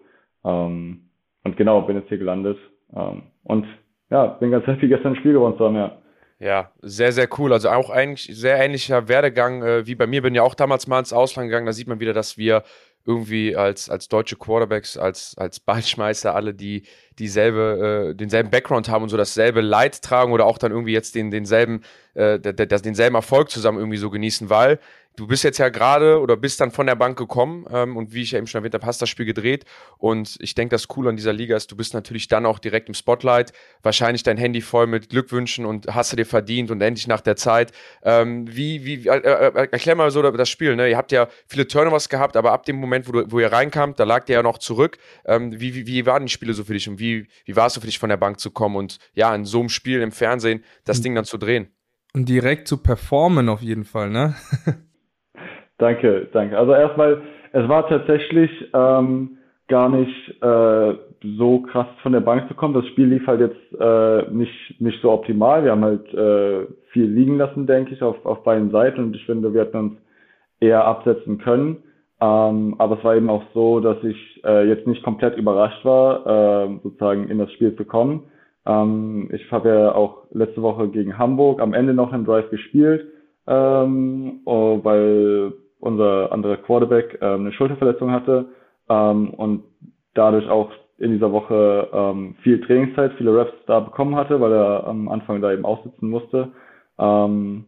Ähm, 0.44 1.08
und 1.44 1.56
genau, 1.56 1.82
bin 1.82 1.96
jetzt 1.96 2.08
hier 2.08 2.19
gelandet. 2.19 2.58
Ähm, 2.94 3.23
und 3.44 3.67
ja, 4.11 4.26
bin 4.26 4.50
ganz 4.50 4.67
happy, 4.67 4.88
gestern 4.88 5.14
ein 5.14 5.17
Spiel 5.17 5.32
gewonnen 5.32 5.56
zu 5.56 5.64
haben, 5.64 5.76
ja. 5.76 5.97
Ja, 6.40 6.70
sehr, 6.82 7.12
sehr 7.12 7.29
cool. 7.38 7.52
Also 7.52 7.69
auch 7.70 7.90
eigentlich 7.90 8.31
sehr 8.32 8.58
ähnlicher 8.58 9.08
Werdegang 9.08 9.62
äh, 9.62 9.87
wie 9.87 9.96
bei 9.96 10.06
mir. 10.06 10.23
Bin 10.23 10.35
ja 10.37 10.43
auch 10.43 10.55
damals 10.55 10.87
mal 10.87 11.00
ins 11.00 11.12
Ausland 11.12 11.49
gegangen. 11.49 11.67
Da 11.67 11.73
sieht 11.73 11.88
man 11.88 11.99
wieder, 11.99 12.12
dass 12.12 12.38
wir 12.38 12.62
irgendwie 13.05 13.56
als, 13.56 13.90
als 13.90 14.08
deutsche 14.08 14.37
Quarterbacks, 14.37 14.96
als, 14.96 15.37
als 15.37 15.58
Ballschmeißer 15.58 16.35
alle 16.35 16.55
die 16.55 16.85
dieselbe, 17.19 18.11
äh, 18.11 18.15
denselben 18.15 18.50
Background 18.50 18.88
haben 18.88 19.03
und 19.03 19.09
so 19.09 19.17
dasselbe 19.17 19.61
Leid 19.61 20.03
tragen 20.03 20.32
oder 20.32 20.47
auch 20.47 20.59
dann 20.59 20.73
irgendwie 20.73 20.93
jetzt 20.93 21.15
den, 21.15 21.31
denselben, 21.31 21.82
äh, 22.15 22.38
das, 22.38 22.82
denselben 22.82 23.17
Erfolg 23.17 23.50
zusammen 23.50 23.79
irgendwie 23.79 23.99
so 23.99 24.11
genießen, 24.11 24.50
weil 24.50 24.79
du 25.19 25.26
bist 25.26 25.43
jetzt 25.43 25.59
ja 25.59 25.69
gerade 25.69 26.20
oder 26.20 26.37
bist 26.37 26.61
dann 26.61 26.70
von 26.70 26.87
der 26.87 26.94
Bank 26.94 27.19
gekommen 27.19 27.67
ähm, 27.73 27.97
und 27.97 28.15
wie 28.15 28.23
ich 28.23 28.31
ja 28.31 28.38
eben 28.38 28.47
schon 28.47 28.61
erwähnt 28.61 28.75
habe, 28.75 28.87
hast 28.87 29.03
das 29.03 29.09
Spiel 29.09 29.26
gedreht 29.26 29.65
und 29.99 30.37
ich 30.41 30.55
denke, 30.55 30.75
das 30.75 30.87
Coole 30.87 31.11
an 31.11 31.17
dieser 31.17 31.32
Liga 31.32 31.56
ist, 31.56 31.70
du 31.73 31.76
bist 31.76 31.93
natürlich 31.93 32.29
dann 32.29 32.47
auch 32.47 32.59
direkt 32.59 32.88
im 32.88 32.94
Spotlight, 32.94 33.53
wahrscheinlich 33.82 34.23
dein 34.23 34.37
Handy 34.37 34.61
voll 34.61 34.87
mit 34.87 35.11
Glückwünschen 35.11 35.67
und 35.67 35.93
hast 35.93 36.12
du 36.12 36.17
dir 36.17 36.25
verdient 36.25 36.70
und 36.70 36.81
endlich 36.81 37.09
nach 37.09 37.20
der 37.20 37.37
Zeit. 37.37 37.73
Ähm, 38.03 38.47
wie, 38.49 38.85
wie, 38.85 39.09
äh, 39.09 39.17
äh, 39.17 39.69
erklär 39.73 39.97
mal 39.97 40.11
so 40.11 40.23
das 40.23 40.49
Spiel, 40.49 40.76
ne? 40.76 40.88
Ihr 40.88 40.97
habt 40.97 41.11
ja 41.11 41.29
viele 41.47 41.67
Turnovers 41.67 42.09
gehabt, 42.09 42.37
aber 42.37 42.53
ab 42.53 42.65
dem 42.65 42.76
Moment, 42.76 43.09
wo, 43.09 43.12
du, 43.12 43.31
wo 43.31 43.41
ihr 43.41 43.53
reinkamt, 43.53 43.99
da 43.99 44.05
lag 44.05 44.25
der 44.25 44.37
ja 44.37 44.43
noch 44.43 44.59
zurück. 44.59 44.99
Ähm, 45.25 45.59
wie, 45.59 45.75
wie, 45.75 45.87
wie 45.87 46.06
waren 46.06 46.26
die 46.26 46.32
Spiele 46.32 46.55
so 46.55 46.65
für 46.65 46.75
dich 46.75 46.88
und 46.88 46.99
wie, 46.99 47.07
wie 47.44 47.56
war 47.56 47.66
es 47.66 47.75
so 47.75 47.81
für 47.81 47.87
dich 47.87 47.99
von 47.99 48.08
der 48.08 48.16
Bank 48.16 48.38
zu 48.40 48.50
kommen 48.50 48.76
und 48.76 48.99
ja, 49.14 49.34
in 49.34 49.44
so 49.44 49.60
einem 49.60 49.69
Spiel 49.69 50.00
im 50.00 50.12
Fernsehen 50.12 50.62
das 50.84 50.99
mhm. 50.99 51.02
Ding 51.02 51.14
dann 51.14 51.25
zu 51.25 51.38
drehen? 51.38 51.69
Und 52.14 52.28
direkt 52.28 52.69
zu 52.69 52.82
performen 52.82 53.49
auf 53.49 53.60
jeden 53.60 53.84
Fall, 53.84 54.10
ne? 54.10 54.34
Danke, 55.78 56.28
danke. 56.32 56.58
Also 56.58 56.72
erstmal, 56.72 57.22
es 57.52 57.69
war 57.69 57.88
tatsächlich 57.88 58.50
ähm, 58.75 59.38
gar 59.69 59.88
nicht 59.88 60.43
äh, 60.43 60.94
so 61.37 61.60
krass 61.60 61.87
von 62.02 62.12
der 62.12 62.20
Bank 62.20 62.49
zu 62.49 62.55
kommen. 62.55 62.75
Das 62.75 62.87
Spiel 62.88 63.06
lief 63.06 63.26
halt 63.26 63.40
jetzt 63.40 63.81
äh, 63.81 64.31
nicht, 64.32 64.81
nicht 64.81 65.00
so 65.00 65.12
optimal. 65.12 65.64
Wir 65.64 65.70
haben 65.70 65.84
halt 65.84 66.12
äh, 66.12 66.66
viel 66.90 67.06
liegen 67.06 67.38
lassen, 67.38 67.66
denke 67.66 67.94
ich, 67.94 68.02
auf, 68.02 68.25
auf 68.26 68.43
beiden 68.43 68.70
Seiten 68.70 69.00
und 69.05 69.16
ich 69.16 69.25
finde, 69.25 69.55
wir 69.55 69.62
hätten 69.62 69.76
uns 69.76 69.99
eher 70.60 70.84
absetzen 70.84 71.38
können. 71.38 71.84
Ähm, 72.20 72.75
aber 72.79 72.99
es 72.99 73.05
war 73.05 73.17
eben 73.17 73.31
auch 73.31 73.44
so, 73.55 73.81
dass 73.81 74.03
ich 74.03 74.43
äh, 74.44 74.67
jetzt 74.69 74.87
nicht 74.87 75.03
komplett 75.05 75.37
überrascht 75.37 75.85
war, 75.85 76.26
äh, 76.26 76.79
sozusagen 76.82 77.29
in 77.29 77.38
das 77.38 77.53
Spiel 77.53 77.76
zu 77.76 77.85
kommen. 77.85 78.25
Ähm, 78.67 79.31
ich 79.32 79.50
habe 79.53 79.69
ja 79.69 79.94
auch 79.94 80.25
letzte 80.32 80.62
Woche 80.62 80.88
gegen 80.88 81.17
Hamburg 81.17 81.61
am 81.61 81.75
Ende 81.75 81.94
noch 81.94 82.12
einen 82.12 82.25
Drive 82.25 82.50
gespielt, 82.50 83.06
ähm, 83.47 84.41
oh, 84.47 84.81
weil 84.82 85.53
unser 85.81 86.32
anderer 86.32 86.56
Quarterback 86.56 87.19
ähm, 87.23 87.41
eine 87.41 87.53
Schulterverletzung 87.53 88.11
hatte 88.11 88.47
ähm, 88.88 89.31
und 89.31 89.62
dadurch 90.15 90.49
auch 90.49 90.70
in 90.99 91.12
dieser 91.12 91.31
Woche 91.31 91.88
ähm, 91.93 92.35
viel 92.43 92.61
Trainingszeit, 92.61 93.12
viele 93.17 93.37
Reps 93.37 93.55
da 93.67 93.79
bekommen 93.79 94.17
hatte, 94.17 94.41
weil 94.41 94.53
er 94.53 94.87
am 94.89 95.08
Anfang 95.08 95.41
da 95.41 95.53
eben 95.53 95.65
aussitzen 95.65 96.10
musste. 96.10 96.48
Ähm, 96.98 97.65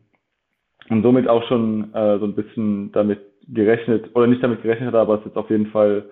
und 0.89 1.03
somit 1.03 1.29
auch 1.29 1.45
schon 1.45 1.95
äh, 1.95 2.19
so 2.19 2.25
ein 2.25 2.35
bisschen 2.35 2.91
damit 2.91 3.21
gerechnet, 3.53 4.11
oder 4.15 4.27
nicht 4.27 4.43
damit 4.43 4.63
gerechnet 4.63 4.89
hatte, 4.89 5.01
aber 5.01 5.19
es 5.19 5.25
jetzt 5.25 5.37
auf 5.37 5.51
jeden 5.51 5.67
Fall 5.67 6.05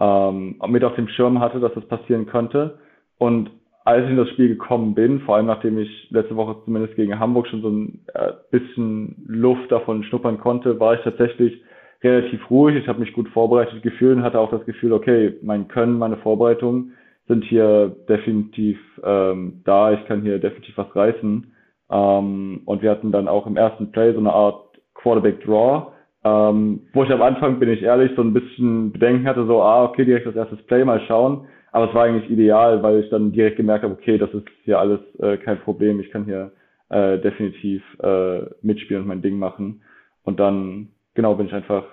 ähm, 0.00 0.60
mit 0.68 0.84
auf 0.84 0.94
dem 0.94 1.08
Schirm 1.08 1.40
hatte, 1.40 1.60
dass 1.60 1.74
das 1.74 1.86
passieren 1.86 2.26
könnte. 2.26 2.78
Und 3.18 3.50
als 3.84 4.04
ich 4.04 4.10
in 4.10 4.16
das 4.16 4.30
Spiel 4.30 4.48
gekommen 4.48 4.94
bin, 4.94 5.20
vor 5.20 5.36
allem 5.36 5.46
nachdem 5.46 5.78
ich 5.78 6.10
letzte 6.10 6.36
Woche 6.36 6.56
zumindest 6.64 6.96
gegen 6.96 7.18
Hamburg 7.18 7.46
schon 7.48 7.62
so 7.62 7.68
ein 7.68 8.04
äh, 8.14 8.32
bisschen 8.50 9.24
Luft 9.26 9.70
davon 9.70 10.02
schnuppern 10.04 10.38
konnte, 10.38 10.80
war 10.80 10.94
ich 10.94 11.00
tatsächlich 11.02 11.62
relativ 12.02 12.50
ruhig. 12.50 12.76
Ich 12.76 12.88
habe 12.88 13.00
mich 13.00 13.12
gut 13.12 13.28
vorbereitet 13.28 13.82
gefühlt 13.82 14.16
und 14.16 14.22
hatte 14.22 14.40
auch 14.40 14.50
das 14.50 14.64
Gefühl, 14.64 14.92
okay, 14.92 15.34
mein 15.42 15.68
Können, 15.68 15.98
meine 15.98 16.16
Vorbereitungen 16.18 16.92
sind 17.28 17.44
hier 17.44 17.94
definitiv 18.08 18.78
ähm, 19.02 19.62
da. 19.64 19.92
Ich 19.92 20.04
kann 20.06 20.22
hier 20.22 20.38
definitiv 20.38 20.76
was 20.76 20.94
reißen. 20.94 21.52
Ähm, 21.90 22.62
und 22.64 22.82
wir 22.82 22.90
hatten 22.90 23.12
dann 23.12 23.28
auch 23.28 23.46
im 23.46 23.56
ersten 23.56 23.92
Play 23.92 24.12
so 24.12 24.18
eine 24.18 24.32
Art 24.32 24.64
Quarterback 24.94 25.44
Draw, 25.44 25.92
ähm, 26.24 26.80
wo 26.94 27.04
ich 27.04 27.10
am 27.10 27.22
Anfang, 27.22 27.58
bin 27.58 27.68
ich 27.68 27.82
ehrlich, 27.82 28.10
so 28.16 28.22
ein 28.22 28.32
bisschen 28.32 28.92
Bedenken 28.92 29.26
hatte, 29.26 29.46
so, 29.46 29.60
ah, 29.60 29.84
okay, 29.84 30.04
direkt 30.04 30.26
das 30.26 30.36
erste 30.36 30.56
Play 30.56 30.84
mal 30.84 31.00
schauen. 31.06 31.46
Aber 31.72 31.88
es 31.88 31.94
war 31.94 32.04
eigentlich 32.04 32.30
ideal, 32.30 32.82
weil 32.82 33.00
ich 33.00 33.10
dann 33.10 33.32
direkt 33.32 33.56
gemerkt 33.56 33.84
habe, 33.84 33.94
okay, 33.94 34.16
das 34.16 34.32
ist 34.32 34.46
hier 34.62 34.78
alles 34.78 35.00
äh, 35.18 35.36
kein 35.36 35.60
Problem. 35.60 36.00
Ich 36.00 36.10
kann 36.10 36.24
hier 36.24 36.52
äh, 36.88 37.18
definitiv 37.18 37.82
äh, 38.02 38.42
mitspielen 38.62 39.02
und 39.02 39.08
mein 39.08 39.22
Ding 39.22 39.38
machen. 39.38 39.82
Und 40.22 40.40
dann, 40.40 40.88
genau, 41.14 41.34
bin 41.34 41.46
ich 41.46 41.52
einfach 41.52 41.84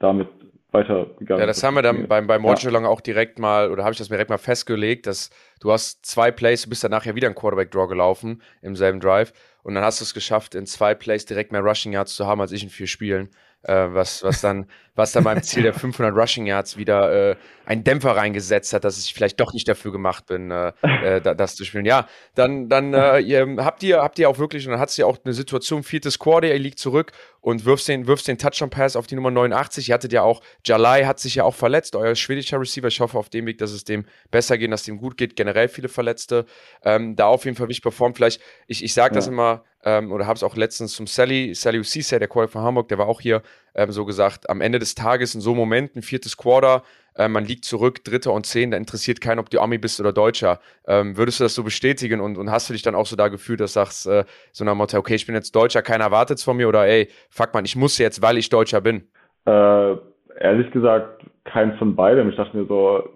damit 0.00 0.28
weitergegangen. 0.70 1.40
Ja, 1.40 1.46
das 1.46 1.62
haben 1.62 1.74
wir 1.74 1.82
dann 1.82 2.08
beim, 2.08 2.26
beim 2.26 2.44
Watch 2.44 2.64
ja. 2.64 2.86
auch 2.86 3.00
direkt 3.00 3.38
mal, 3.38 3.70
oder 3.70 3.84
habe 3.84 3.92
ich 3.92 3.98
das 3.98 4.10
mir 4.10 4.16
direkt 4.16 4.30
mal 4.30 4.38
festgelegt, 4.38 5.06
dass 5.06 5.30
du 5.60 5.72
hast 5.72 6.04
zwei 6.04 6.30
Plays, 6.30 6.62
du 6.62 6.68
bist 6.68 6.84
dann 6.84 6.90
nachher 6.90 7.14
wieder 7.14 7.28
ein 7.28 7.34
Quarterback-Draw 7.34 7.86
gelaufen 7.88 8.42
im 8.60 8.76
selben 8.76 9.00
Drive 9.00 9.32
und 9.62 9.74
dann 9.74 9.84
hast 9.84 10.00
du 10.00 10.04
es 10.04 10.12
geschafft, 10.12 10.54
in 10.54 10.66
zwei 10.66 10.94
Plays 10.94 11.24
direkt 11.24 11.52
mehr 11.52 11.62
Rushing 11.62 11.92
Yards 11.92 12.14
zu 12.14 12.26
haben 12.26 12.40
als 12.40 12.52
ich 12.52 12.62
in 12.62 12.68
vier 12.68 12.86
Spielen 12.86 13.30
äh, 13.62 13.86
was, 13.90 14.22
was, 14.22 14.40
dann, 14.40 14.66
was 14.94 15.12
dann 15.12 15.24
beim 15.24 15.42
Ziel 15.42 15.62
der 15.62 15.74
500 15.74 16.14
Rushing 16.14 16.46
Yards 16.46 16.76
wieder 16.76 17.30
äh, 17.30 17.36
einen 17.68 17.84
Dämpfer 17.84 18.16
reingesetzt 18.16 18.72
hat, 18.72 18.84
dass 18.84 18.98
ich 18.98 19.12
vielleicht 19.12 19.38
doch 19.40 19.52
nicht 19.52 19.68
dafür 19.68 19.92
gemacht 19.92 20.24
bin, 20.24 20.50
äh, 20.50 20.72
äh, 20.82 21.20
das 21.20 21.54
zu 21.54 21.66
spielen. 21.66 21.84
Ja, 21.84 22.08
dann, 22.34 22.70
dann 22.70 22.94
äh, 22.94 23.18
ihr, 23.20 23.46
habt, 23.58 23.82
ihr, 23.82 24.00
habt 24.00 24.18
ihr 24.18 24.30
auch 24.30 24.38
wirklich, 24.38 24.66
und 24.66 24.72
dann 24.72 24.80
hat 24.80 24.88
es 24.88 24.96
ja 24.96 25.04
auch 25.04 25.18
eine 25.22 25.34
Situation, 25.34 25.82
viertes 25.82 26.18
Quarter, 26.18 26.48
ihr 26.48 26.58
liegt 26.58 26.78
zurück 26.78 27.12
und 27.42 27.66
wirfst 27.66 27.86
den, 27.88 28.06
wirfst 28.06 28.26
den 28.26 28.38
Touchdown-Pass 28.38 28.96
auf 28.96 29.06
die 29.06 29.16
Nummer 29.16 29.30
89. 29.30 29.90
Ihr 29.90 29.94
hattet 29.94 30.14
ja 30.14 30.22
auch, 30.22 30.40
Jalai 30.64 31.04
hat 31.04 31.20
sich 31.20 31.34
ja 31.34 31.44
auch 31.44 31.54
verletzt, 31.54 31.94
euer 31.94 32.14
schwedischer 32.14 32.58
Receiver. 32.58 32.88
Ich 32.88 33.00
hoffe 33.00 33.18
auf 33.18 33.28
dem 33.28 33.44
Weg, 33.44 33.58
dass 33.58 33.72
es 33.72 33.84
dem 33.84 34.06
besser 34.30 34.56
geht, 34.56 34.72
dass 34.72 34.80
es 34.80 34.86
dem 34.86 34.96
gut 34.96 35.18
geht. 35.18 35.36
Generell 35.36 35.68
viele 35.68 35.88
Verletzte. 35.88 36.46
Ähm, 36.82 37.16
da 37.16 37.26
auf 37.26 37.44
jeden 37.44 37.56
Fall 37.56 37.68
wichtig 37.68 37.82
performt. 37.82 38.16
Vielleicht, 38.16 38.40
ich, 38.66 38.82
ich 38.82 38.94
sage 38.94 39.14
ja. 39.14 39.16
das 39.16 39.26
immer, 39.26 39.64
ähm, 39.84 40.10
oder 40.10 40.26
habe 40.26 40.36
es 40.36 40.42
auch 40.42 40.56
letztens 40.56 40.94
zum 40.94 41.06
Sally, 41.06 41.54
Sally 41.54 41.78
Ucise, 41.78 42.18
der 42.18 42.28
Quarterback 42.28 42.52
von 42.52 42.62
Hamburg, 42.62 42.88
der 42.88 42.98
war 42.98 43.06
auch 43.06 43.20
hier, 43.20 43.42
ähm, 43.74 43.92
so 43.92 44.04
gesagt, 44.04 44.50
am 44.50 44.60
Ende 44.60 44.78
des 44.78 44.94
Tages 44.94 45.34
in 45.34 45.40
so 45.40 45.54
Momenten, 45.54 46.02
viertes 46.02 46.36
Quarter, 46.36 46.82
äh, 47.18 47.28
man 47.28 47.44
liegt 47.44 47.64
zurück, 47.64 48.04
Dritter 48.04 48.32
und 48.32 48.46
Zehn, 48.46 48.70
da 48.70 48.76
interessiert 48.76 49.20
keinen, 49.20 49.40
ob 49.40 49.50
du 49.50 49.60
Ami 49.60 49.76
bist 49.76 50.00
oder 50.00 50.12
Deutscher. 50.12 50.60
Ähm, 50.86 51.16
würdest 51.16 51.40
du 51.40 51.44
das 51.44 51.54
so 51.54 51.64
bestätigen 51.64 52.20
und, 52.20 52.38
und 52.38 52.50
hast 52.50 52.70
du 52.70 52.72
dich 52.72 52.82
dann 52.82 52.94
auch 52.94 53.06
so 53.06 53.16
da 53.16 53.28
gefühlt, 53.28 53.60
dass 53.60 53.74
du 53.74 53.80
sagst, 53.80 54.06
äh, 54.06 54.24
so 54.52 54.64
nach 54.64 54.74
Motto, 54.74 54.96
okay, 54.96 55.16
ich 55.16 55.26
bin 55.26 55.34
jetzt 55.34 55.54
Deutscher, 55.54 55.82
keiner 55.82 56.04
erwartet 56.04 56.38
es 56.38 56.44
von 56.44 56.56
mir 56.56 56.68
oder 56.68 56.86
ey, 56.86 57.08
fuck 57.28 57.52
man, 57.52 57.64
ich 57.64 57.76
muss 57.76 57.98
jetzt, 57.98 58.22
weil 58.22 58.38
ich 58.38 58.48
Deutscher 58.48 58.80
bin? 58.80 59.02
Äh, 59.46 59.96
ehrlich 60.40 60.70
gesagt, 60.70 61.24
keins 61.44 61.76
von 61.78 61.96
beidem. 61.96 62.30
Ich 62.30 62.36
dachte 62.36 62.56
mir 62.56 62.66
so, 62.66 63.08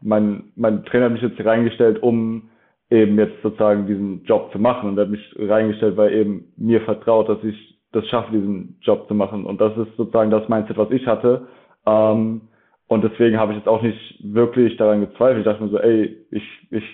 mein, 0.00 0.52
mein 0.54 0.84
Trainer 0.84 1.06
hat 1.06 1.12
mich 1.12 1.22
jetzt 1.22 1.36
hier 1.36 1.46
reingestellt, 1.46 2.02
um 2.02 2.50
eben 2.88 3.18
jetzt 3.18 3.42
sozusagen 3.42 3.86
diesen 3.86 4.24
Job 4.24 4.50
zu 4.52 4.58
machen 4.58 4.88
und 4.88 4.98
er 4.98 5.04
hat 5.04 5.10
mich 5.10 5.34
reingestellt, 5.38 5.96
weil 5.96 6.12
eben 6.12 6.52
mir 6.56 6.80
vertraut, 6.82 7.28
dass 7.28 7.42
ich 7.44 7.78
das 7.92 8.06
schaffe, 8.08 8.32
diesen 8.32 8.78
Job 8.82 9.08
zu 9.08 9.14
machen. 9.14 9.44
Und 9.44 9.60
das 9.60 9.76
ist 9.76 9.96
sozusagen 9.96 10.30
das 10.30 10.48
Mindset, 10.48 10.76
was 10.76 10.90
ich 10.90 11.06
hatte. 11.06 11.48
Ähm, 11.86 12.42
und 12.90 13.04
deswegen 13.04 13.38
habe 13.38 13.52
ich 13.52 13.58
jetzt 13.58 13.68
auch 13.68 13.82
nicht 13.82 14.18
wirklich 14.18 14.76
daran 14.76 15.00
gezweifelt. 15.00 15.38
Ich 15.38 15.44
dachte 15.44 15.62
mir 15.62 15.68
so, 15.68 15.78
ey, 15.78 16.16
ich, 16.32 16.42
ich 16.72 16.84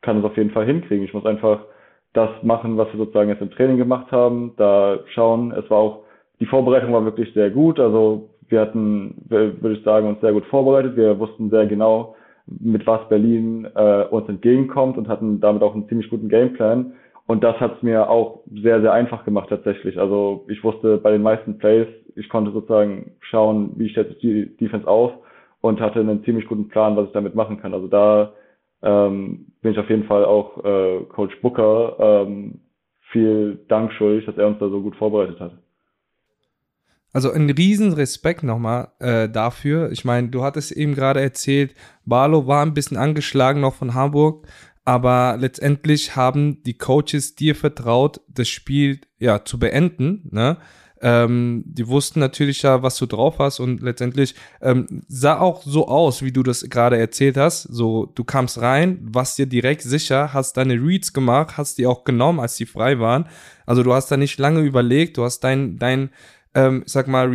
kann 0.00 0.18
es 0.18 0.24
auf 0.24 0.36
jeden 0.36 0.52
Fall 0.52 0.66
hinkriegen. 0.66 1.04
Ich 1.04 1.12
muss 1.12 1.26
einfach 1.26 1.64
das 2.12 2.30
machen, 2.44 2.78
was 2.78 2.86
wir 2.92 2.98
sozusagen 2.98 3.28
jetzt 3.28 3.42
im 3.42 3.50
Training 3.50 3.76
gemacht 3.76 4.12
haben, 4.12 4.52
da 4.56 5.00
schauen. 5.06 5.50
Es 5.50 5.68
war 5.68 5.78
auch, 5.78 6.04
die 6.38 6.46
Vorbereitung 6.46 6.92
war 6.92 7.04
wirklich 7.04 7.34
sehr 7.34 7.50
gut. 7.50 7.80
Also 7.80 8.30
wir 8.46 8.60
hatten, 8.60 9.16
würde 9.28 9.72
ich 9.72 9.82
sagen, 9.82 10.06
uns 10.06 10.20
sehr 10.20 10.32
gut 10.32 10.46
vorbereitet. 10.46 10.94
Wir 10.96 11.18
wussten 11.18 11.50
sehr 11.50 11.66
genau, 11.66 12.14
mit 12.46 12.86
was 12.86 13.08
Berlin 13.08 13.66
äh, 13.74 14.04
uns 14.04 14.28
entgegenkommt 14.28 14.96
und 14.96 15.08
hatten 15.08 15.40
damit 15.40 15.64
auch 15.64 15.74
einen 15.74 15.88
ziemlich 15.88 16.08
guten 16.08 16.28
Gameplan. 16.28 16.92
Und 17.26 17.42
das 17.42 17.58
hat 17.58 17.78
es 17.78 17.82
mir 17.82 18.08
auch 18.08 18.44
sehr, 18.62 18.80
sehr 18.80 18.92
einfach 18.92 19.24
gemacht 19.24 19.48
tatsächlich. 19.48 19.98
Also 19.98 20.44
ich 20.48 20.62
wusste 20.62 20.98
bei 20.98 21.10
den 21.10 21.22
meisten 21.22 21.58
Plays, 21.58 21.88
ich 22.14 22.28
konnte 22.28 22.52
sozusagen 22.52 23.16
schauen, 23.22 23.72
wie 23.74 23.88
stellt 23.88 24.22
die 24.22 24.56
Defense 24.56 24.86
auf 24.86 25.14
und 25.62 25.80
hatte 25.80 26.00
einen 26.00 26.22
ziemlich 26.24 26.46
guten 26.46 26.68
Plan, 26.68 26.96
was 26.96 27.06
ich 27.06 27.12
damit 27.12 27.34
machen 27.34 27.58
kann. 27.62 27.72
Also 27.72 27.88
da 27.88 28.34
ähm, 28.82 29.46
bin 29.62 29.72
ich 29.72 29.78
auf 29.78 29.88
jeden 29.88 30.04
Fall 30.04 30.24
auch 30.26 30.62
äh, 30.62 31.04
Coach 31.08 31.40
Booker 31.40 31.96
ähm, 31.98 32.60
viel 33.10 33.64
Dank 33.68 33.92
schuldig, 33.92 34.26
dass 34.26 34.36
er 34.36 34.48
uns 34.48 34.58
da 34.58 34.68
so 34.68 34.82
gut 34.82 34.96
vorbereitet 34.96 35.40
hat. 35.40 35.52
Also 37.12 37.30
ein 37.30 37.48
riesen 37.48 37.92
Respekt 37.92 38.42
nochmal 38.42 38.88
äh, 38.98 39.28
dafür. 39.28 39.92
Ich 39.92 40.04
meine, 40.04 40.28
du 40.28 40.42
hattest 40.42 40.72
eben 40.72 40.94
gerade 40.94 41.20
erzählt, 41.20 41.74
Barlow 42.04 42.46
war 42.46 42.64
ein 42.64 42.74
bisschen 42.74 42.96
angeschlagen 42.96 43.60
noch 43.60 43.74
von 43.74 43.94
Hamburg, 43.94 44.46
aber 44.84 45.36
letztendlich 45.38 46.16
haben 46.16 46.62
die 46.64 46.76
Coaches 46.76 47.36
dir 47.36 47.54
vertraut, 47.54 48.20
das 48.28 48.48
Spiel 48.48 49.00
ja 49.18 49.44
zu 49.44 49.58
beenden. 49.58 50.28
Ne? 50.32 50.56
Ähm, 51.04 51.64
die 51.66 51.88
wussten 51.88 52.20
natürlich 52.20 52.62
ja, 52.62 52.84
was 52.84 52.96
du 52.96 53.06
drauf 53.06 53.40
hast 53.40 53.58
und 53.58 53.82
letztendlich 53.82 54.36
ähm, 54.60 55.02
sah 55.08 55.40
auch 55.40 55.62
so 55.64 55.88
aus, 55.88 56.22
wie 56.22 56.30
du 56.30 56.44
das 56.44 56.62
gerade 56.70 56.96
erzählt 56.96 57.36
hast. 57.36 57.62
So, 57.62 58.06
du 58.06 58.22
kamst 58.22 58.60
rein, 58.60 59.00
warst 59.02 59.36
dir 59.36 59.46
direkt 59.46 59.82
sicher, 59.82 60.32
hast 60.32 60.56
deine 60.56 60.74
Reads 60.74 61.12
gemacht, 61.12 61.56
hast 61.56 61.78
die 61.78 61.88
auch 61.88 62.04
genommen, 62.04 62.38
als 62.38 62.54
die 62.54 62.66
frei 62.66 63.00
waren. 63.00 63.28
Also 63.66 63.82
du 63.82 63.92
hast 63.92 64.12
da 64.12 64.16
nicht 64.16 64.38
lange 64.38 64.60
überlegt, 64.60 65.16
du 65.16 65.24
hast 65.24 65.40
dein, 65.40 65.76
dein, 65.76 66.10
ähm, 66.54 66.84
sag 66.86 67.08
mal, 67.08 67.34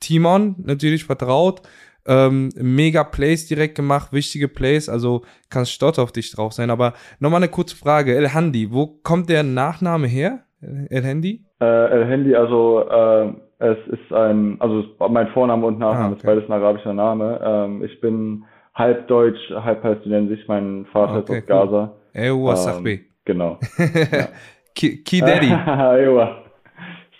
Timon 0.00 0.54
natürlich 0.58 1.04
vertraut. 1.04 1.60
Ähm, 2.04 2.48
mega 2.56 3.04
Plays 3.04 3.46
direkt 3.46 3.76
gemacht, 3.76 4.12
wichtige 4.12 4.48
Plays, 4.48 4.88
also 4.88 5.22
kannst 5.50 5.70
stolz 5.70 6.00
auf 6.00 6.10
dich 6.10 6.32
drauf 6.32 6.52
sein. 6.52 6.70
Aber 6.70 6.94
nochmal 7.20 7.40
eine 7.40 7.50
kurze 7.50 7.76
Frage, 7.76 8.16
El 8.16 8.32
Handi, 8.32 8.72
wo 8.72 8.86
kommt 8.86 9.28
der 9.28 9.42
Nachname 9.42 10.08
her? 10.08 10.44
El 10.62 11.02
Handy? 11.02 11.44
Äh, 11.60 11.64
El 11.64 12.06
Handy, 12.06 12.34
also 12.34 12.84
äh, 12.88 13.32
es 13.58 13.78
ist 13.88 14.12
ein, 14.12 14.60
also 14.60 14.84
mein 15.08 15.28
Vorname 15.28 15.66
und 15.66 15.78
Nachname 15.78 16.04
ah, 16.04 16.06
okay. 16.08 16.16
ist 16.16 16.26
beides 16.26 16.44
ein 16.46 16.52
arabischer 16.52 16.92
Name. 16.92 17.40
Ähm, 17.44 17.84
ich 17.84 18.00
bin 18.00 18.44
halb 18.74 19.08
deutsch, 19.08 19.38
halb 19.50 19.82
palästinensisch. 19.82 20.46
Mein 20.48 20.86
Vater 20.92 21.18
okay, 21.18 21.38
ist 21.38 21.50
aus 21.50 21.68
cool. 21.68 21.80
Gaza. 21.80 21.96
Ewa, 22.14 22.78
ähm, 22.78 23.00
Genau. 23.24 23.58
ja. 23.78 24.28
Ki, 24.74 25.02
Ki 25.04 25.20
Daddy. 25.20 25.46
Ewa. 26.04 26.44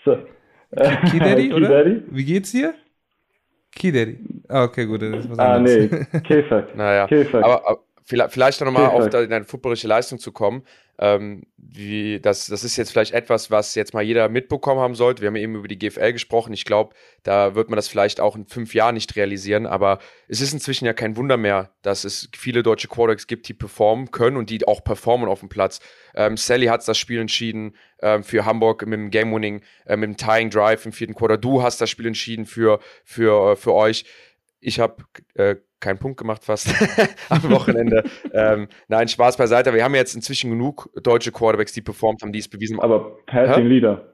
So. 0.03 0.15
Ki, 0.75 1.09
Ki 1.11 1.19
Daddy, 1.19 1.53
oder? 1.55 1.69
Daddy? 1.69 2.03
Wie 2.09 2.25
geht's 2.25 2.51
dir? 2.51 2.73
Ki 3.71 3.91
Daddy. 3.91 4.17
Ah, 4.49 4.63
okay, 4.63 4.85
gut. 4.85 5.01
Das 5.01 5.25
ist 5.25 5.31
was 5.31 5.39
ah, 5.39 5.59
nee. 5.59 5.87
Kefak. 6.23 6.75
naja. 6.75 7.07
Kefak. 7.07 7.43
Aber, 7.43 7.67
aber 7.67 7.79
vielleicht, 8.03 8.31
vielleicht 8.31 8.61
nochmal 8.61 8.87
auf 8.87 9.09
deine 9.09 9.45
footballische 9.45 9.87
Leistung 9.87 10.19
zu 10.19 10.31
kommen. 10.31 10.63
Ähm, 10.99 11.43
wie, 11.57 12.19
das, 12.19 12.45
das 12.45 12.63
ist 12.63 12.77
jetzt 12.77 12.91
vielleicht 12.91 13.13
etwas, 13.13 13.49
was 13.49 13.73
jetzt 13.73 13.95
mal 13.95 14.03
jeder 14.03 14.29
mitbekommen 14.29 14.79
haben 14.79 14.93
sollte. 14.93 15.23
Wir 15.23 15.27
haben 15.27 15.35
eben 15.35 15.55
über 15.55 15.67
die 15.67 15.79
GFL 15.79 16.13
gesprochen. 16.13 16.53
Ich 16.53 16.65
glaube, 16.65 16.93
da 17.23 17.55
wird 17.55 17.69
man 17.69 17.77
das 17.77 17.87
vielleicht 17.87 18.19
auch 18.19 18.35
in 18.35 18.45
fünf 18.45 18.75
Jahren 18.75 18.93
nicht 18.93 19.15
realisieren. 19.15 19.65
Aber 19.65 19.97
es 20.27 20.39
ist 20.39 20.53
inzwischen 20.53 20.85
ja 20.85 20.93
kein 20.93 21.17
Wunder 21.17 21.35
mehr, 21.35 21.71
dass 21.81 22.03
es 22.03 22.29
viele 22.37 22.61
deutsche 22.61 22.87
Quarterbacks 22.87 23.25
gibt, 23.25 23.47
die 23.47 23.53
performen 23.53 24.11
können 24.11 24.37
und 24.37 24.51
die 24.51 24.67
auch 24.67 24.83
performen 24.83 25.27
auf 25.27 25.39
dem 25.39 25.49
Platz. 25.49 25.79
Ähm, 26.13 26.37
Sally 26.37 26.67
hat 26.67 26.87
das 26.87 26.97
Spiel 26.99 27.19
entschieden 27.19 27.75
ähm, 28.01 28.23
für 28.23 28.45
Hamburg 28.45 28.85
mit 28.85 28.99
dem 28.99 29.09
Game-Winning, 29.09 29.61
äh, 29.85 29.97
mit 29.97 30.09
dem 30.09 30.17
Tying 30.17 30.51
Drive 30.51 30.85
im 30.85 30.91
vierten 30.91 31.15
Quarter. 31.15 31.37
Du 31.37 31.63
hast 31.63 31.81
das 31.81 31.89
Spiel 31.89 32.05
entschieden 32.05 32.45
für, 32.45 32.79
für, 33.03 33.55
für 33.55 33.73
euch. 33.73 34.05
Ich 34.63 34.79
habe 34.79 35.03
äh, 35.35 35.57
keinen 35.79 35.99
Punkt 35.99 36.17
gemacht 36.17 36.43
fast 36.43 36.73
am 37.29 37.49
Wochenende. 37.51 38.03
ähm, 38.33 38.67
nein, 38.87 39.07
Spaß 39.07 39.37
beiseite. 39.37 39.73
Wir 39.73 39.83
haben 39.83 39.95
jetzt 39.95 40.15
inzwischen 40.15 40.49
genug 40.49 40.89
deutsche 41.03 41.31
Quarterbacks, 41.31 41.73
die 41.73 41.81
performt 41.81 42.21
haben, 42.21 42.31
die 42.31 42.39
es 42.39 42.47
bewiesen 42.47 42.77
haben. 42.77 42.83
Aber 42.83 43.17
Passing 43.25 43.67
Leader. 43.67 44.13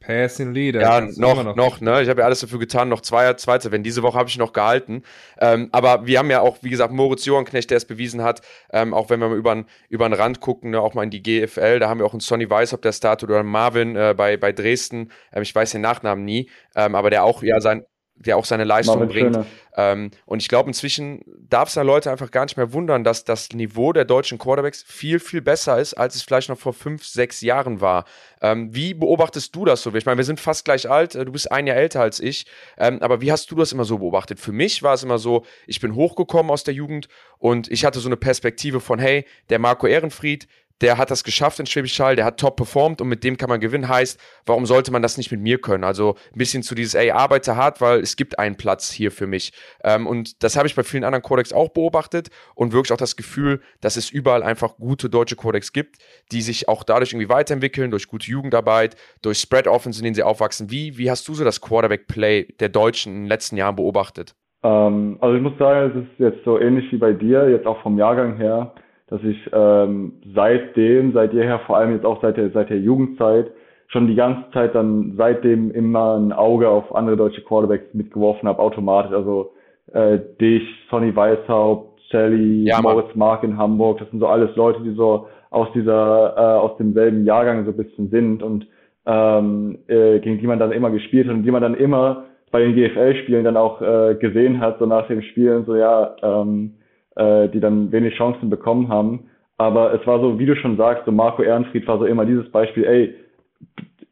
Passing 0.00 0.54
Leader. 0.54 0.80
Ja, 0.80 1.00
noch, 1.02 1.44
noch, 1.44 1.54
noch, 1.54 1.80
ne? 1.80 2.02
Ich 2.02 2.08
habe 2.08 2.20
ja 2.20 2.26
alles 2.26 2.40
dafür 2.40 2.58
getan, 2.58 2.88
noch 2.88 3.02
zwei, 3.02 3.34
zweite, 3.34 3.70
wenn 3.70 3.82
diese 3.82 4.02
Woche 4.02 4.18
habe 4.18 4.30
ich 4.30 4.38
noch 4.38 4.54
gehalten. 4.54 5.02
Ähm, 5.38 5.68
aber 5.72 6.06
wir 6.06 6.18
haben 6.18 6.30
ja 6.30 6.40
auch, 6.40 6.58
wie 6.62 6.70
gesagt, 6.70 6.92
Moritz 6.92 7.26
Johanknecht, 7.26 7.70
der 7.70 7.76
es 7.76 7.84
bewiesen 7.84 8.22
hat, 8.22 8.40
ähm, 8.72 8.94
auch 8.94 9.10
wenn 9.10 9.20
wir 9.20 9.28
mal 9.28 9.36
über, 9.36 9.64
über 9.90 10.08
den 10.08 10.14
Rand 10.14 10.40
gucken, 10.40 10.70
ne, 10.70 10.80
auch 10.80 10.94
mal 10.94 11.04
in 11.04 11.10
die 11.10 11.22
GFL, 11.22 11.78
da 11.80 11.90
haben 11.90 12.00
wir 12.00 12.06
auch 12.06 12.14
einen 12.14 12.20
Sonny 12.20 12.48
Weiss, 12.48 12.72
ob 12.72 12.80
der 12.80 12.92
startet 12.92 13.28
oder 13.28 13.42
Marvin 13.42 13.94
äh, 13.94 14.14
bei, 14.16 14.38
bei 14.38 14.52
Dresden, 14.52 15.10
ähm, 15.32 15.42
ich 15.42 15.54
weiß 15.54 15.72
den 15.72 15.82
Nachnamen 15.82 16.24
nie, 16.24 16.48
ähm, 16.74 16.94
aber 16.94 17.10
der 17.10 17.24
auch 17.24 17.42
ja 17.42 17.60
sein, 17.60 17.84
der 18.20 18.36
auch 18.36 18.44
seine 18.44 18.64
Leistung 18.64 19.08
bringt. 19.08 19.38
Ähm, 19.76 20.10
und 20.26 20.42
ich 20.42 20.48
glaube, 20.48 20.68
inzwischen 20.68 21.22
darf 21.48 21.68
es 21.68 21.74
da 21.74 21.82
Leute 21.82 22.10
einfach 22.10 22.30
gar 22.30 22.44
nicht 22.44 22.56
mehr 22.56 22.72
wundern, 22.72 23.02
dass 23.02 23.24
das 23.24 23.50
Niveau 23.50 23.92
der 23.92 24.04
deutschen 24.04 24.36
Quarterbacks 24.38 24.82
viel, 24.82 25.20
viel 25.20 25.40
besser 25.40 25.78
ist, 25.78 25.94
als 25.94 26.16
es 26.16 26.22
vielleicht 26.22 26.48
noch 26.48 26.58
vor 26.58 26.74
fünf, 26.74 27.04
sechs 27.04 27.40
Jahren 27.40 27.80
war. 27.80 28.04
Ähm, 28.42 28.74
wie 28.74 28.94
beobachtest 28.94 29.54
du 29.56 29.64
das 29.64 29.82
so? 29.82 29.94
Ich 29.94 30.06
meine, 30.06 30.18
wir 30.18 30.24
sind 30.24 30.38
fast 30.38 30.64
gleich 30.64 30.90
alt, 30.90 31.14
äh, 31.14 31.24
du 31.24 31.32
bist 31.32 31.50
ein 31.50 31.66
Jahr 31.66 31.76
älter 31.76 32.02
als 32.02 32.20
ich, 32.20 32.46
ähm, 32.76 32.98
aber 33.00 33.20
wie 33.20 33.32
hast 33.32 33.50
du 33.50 33.56
das 33.56 33.72
immer 33.72 33.84
so 33.84 33.98
beobachtet? 33.98 34.38
Für 34.38 34.52
mich 34.52 34.82
war 34.82 34.94
es 34.94 35.02
immer 35.02 35.18
so, 35.18 35.44
ich 35.66 35.80
bin 35.80 35.94
hochgekommen 35.94 36.50
aus 36.50 36.64
der 36.64 36.74
Jugend 36.74 37.08
und 37.38 37.70
ich 37.70 37.84
hatte 37.84 38.00
so 38.00 38.08
eine 38.08 38.16
Perspektive 38.16 38.80
von, 38.80 38.98
hey, 38.98 39.24
der 39.48 39.58
Marco 39.58 39.86
Ehrenfried, 39.86 40.46
der 40.80 40.98
hat 40.98 41.10
das 41.10 41.24
geschafft 41.24 41.60
in 41.60 41.66
Schwäbisch 41.66 41.98
Hall, 42.00 42.16
der 42.16 42.24
hat 42.24 42.40
top 42.40 42.56
performt 42.56 43.00
und 43.00 43.08
mit 43.08 43.24
dem 43.24 43.36
kann 43.36 43.48
man 43.48 43.60
gewinnen. 43.60 43.88
Heißt, 43.88 44.20
warum 44.46 44.66
sollte 44.66 44.92
man 44.92 45.02
das 45.02 45.18
nicht 45.18 45.30
mit 45.30 45.40
mir 45.40 45.60
können? 45.60 45.84
Also 45.84 46.14
ein 46.32 46.38
bisschen 46.38 46.62
zu 46.62 46.74
dieses, 46.74 46.94
ey, 46.94 47.10
arbeite 47.10 47.56
hart, 47.56 47.80
weil 47.80 48.00
es 48.00 48.16
gibt 48.16 48.38
einen 48.38 48.56
Platz 48.56 48.90
hier 48.90 49.10
für 49.10 49.26
mich. 49.26 49.52
Ähm, 49.84 50.06
und 50.06 50.42
das 50.42 50.56
habe 50.56 50.66
ich 50.66 50.74
bei 50.74 50.82
vielen 50.82 51.04
anderen 51.04 51.22
Codex 51.22 51.52
auch 51.52 51.70
beobachtet 51.70 52.30
und 52.54 52.72
wirklich 52.72 52.92
auch 52.92 52.96
das 52.96 53.16
Gefühl, 53.16 53.60
dass 53.80 53.96
es 53.96 54.10
überall 54.10 54.42
einfach 54.42 54.76
gute 54.76 55.10
deutsche 55.10 55.36
Codex 55.36 55.72
gibt, 55.72 55.96
die 56.32 56.42
sich 56.42 56.68
auch 56.68 56.82
dadurch 56.82 57.12
irgendwie 57.12 57.28
weiterentwickeln, 57.28 57.90
durch 57.90 58.06
gute 58.06 58.30
Jugendarbeit, 58.30 58.96
durch 59.22 59.38
Spread 59.38 59.66
Offense, 59.66 60.00
in 60.00 60.04
denen 60.04 60.14
sie 60.14 60.22
aufwachsen. 60.22 60.70
Wie, 60.70 60.96
wie 60.96 61.10
hast 61.10 61.28
du 61.28 61.34
so 61.34 61.44
das 61.44 61.60
Quarterback-Play 61.60 62.54
der 62.58 62.68
Deutschen 62.68 63.14
in 63.14 63.22
den 63.22 63.28
letzten 63.28 63.56
Jahren 63.56 63.76
beobachtet? 63.76 64.34
Ähm, 64.62 65.18
also 65.20 65.36
ich 65.36 65.42
muss 65.42 65.56
sagen, 65.58 65.90
es 65.90 66.04
ist 66.04 66.18
jetzt 66.18 66.44
so 66.44 66.58
ähnlich 66.58 66.90
wie 66.92 66.98
bei 66.98 67.12
dir, 67.12 67.48
jetzt 67.50 67.66
auch 67.66 67.80
vom 67.82 67.98
Jahrgang 67.98 68.36
her 68.36 68.74
dass 69.10 69.22
ich 69.24 69.50
ähm, 69.52 70.12
seitdem, 70.34 71.12
seit 71.12 71.32
jeher, 71.34 71.58
vor 71.60 71.76
allem 71.76 71.92
jetzt 71.92 72.06
auch 72.06 72.22
seit 72.22 72.36
der, 72.36 72.50
seit 72.50 72.70
der 72.70 72.78
Jugendzeit, 72.78 73.50
schon 73.88 74.06
die 74.06 74.14
ganze 74.14 74.48
Zeit 74.52 74.74
dann 74.74 75.14
seitdem 75.16 75.72
immer 75.72 76.16
ein 76.16 76.32
Auge 76.32 76.68
auf 76.68 76.94
andere 76.94 77.16
deutsche 77.16 77.42
Quarterbacks 77.42 77.92
mitgeworfen 77.92 78.48
habe, 78.48 78.60
automatisch. 78.60 79.12
Also 79.12 79.52
äh, 79.92 80.18
dich, 80.40 80.62
Sonny 80.88 81.14
Weishaupt, 81.14 82.00
Shelly, 82.10 82.64
ja, 82.64 82.80
Moritz 82.80 83.14
Mark 83.16 83.42
in 83.42 83.56
Hamburg, 83.56 83.98
das 83.98 84.08
sind 84.10 84.20
so 84.20 84.28
alles 84.28 84.54
Leute, 84.54 84.80
die 84.82 84.94
so 84.94 85.26
aus 85.50 85.68
dieser, 85.74 86.34
äh, 86.36 86.60
aus 86.60 86.76
demselben 86.76 87.24
Jahrgang 87.24 87.64
so 87.64 87.72
ein 87.72 87.76
bisschen 87.76 88.10
sind 88.10 88.42
und 88.42 88.66
ähm, 89.06 89.78
äh, 89.88 90.20
gegen 90.20 90.38
die 90.38 90.46
man 90.46 90.60
dann 90.60 90.70
immer 90.70 90.90
gespielt 90.90 91.26
hat 91.26 91.34
und 91.34 91.42
die 91.42 91.50
man 91.50 91.62
dann 91.62 91.74
immer 91.74 92.24
bei 92.52 92.60
den 92.60 92.74
GFL-Spielen 92.74 93.44
dann 93.44 93.56
auch 93.56 93.80
äh, 93.80 94.14
gesehen 94.14 94.60
hat, 94.60 94.78
so 94.78 94.86
nach 94.86 95.06
dem 95.08 95.22
Spielen, 95.22 95.64
so 95.64 95.74
ja, 95.74 96.14
ähm, 96.22 96.74
äh, 97.16 97.48
die 97.48 97.60
dann 97.60 97.92
wenig 97.92 98.14
Chancen 98.14 98.50
bekommen 98.50 98.88
haben. 98.88 99.30
Aber 99.58 99.92
es 99.92 100.06
war 100.06 100.20
so, 100.20 100.38
wie 100.38 100.46
du 100.46 100.56
schon 100.56 100.76
sagst, 100.76 101.04
so 101.04 101.12
Marco 101.12 101.42
Ehrenfried 101.42 101.86
war 101.86 101.98
so 101.98 102.06
immer 102.06 102.24
dieses 102.24 102.50
Beispiel, 102.50 102.84
ey, 102.84 103.14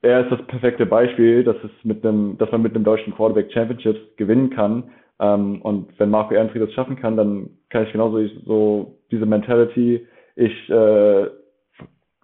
er 0.02 0.20
ist 0.20 0.30
das 0.30 0.46
perfekte 0.46 0.86
Beispiel, 0.86 1.42
dass 1.42 1.56
es 1.64 1.70
mit 1.84 2.04
einem, 2.04 2.36
dass 2.38 2.52
man 2.52 2.62
mit 2.62 2.74
einem 2.74 2.84
deutschen 2.84 3.14
Quarterback 3.14 3.52
Championships 3.52 4.00
gewinnen 4.16 4.50
kann. 4.50 4.84
Ähm, 5.20 5.62
und 5.62 5.88
wenn 5.98 6.10
Marco 6.10 6.34
Ehrenfried 6.34 6.62
das 6.62 6.72
schaffen 6.72 6.96
kann, 6.96 7.16
dann 7.16 7.50
kann 7.70 7.84
ich 7.84 7.92
genauso 7.92 8.24
so 8.44 8.98
diese 9.10 9.26
Mentality, 9.26 10.06
ich 10.36 10.70
äh, 10.70 11.26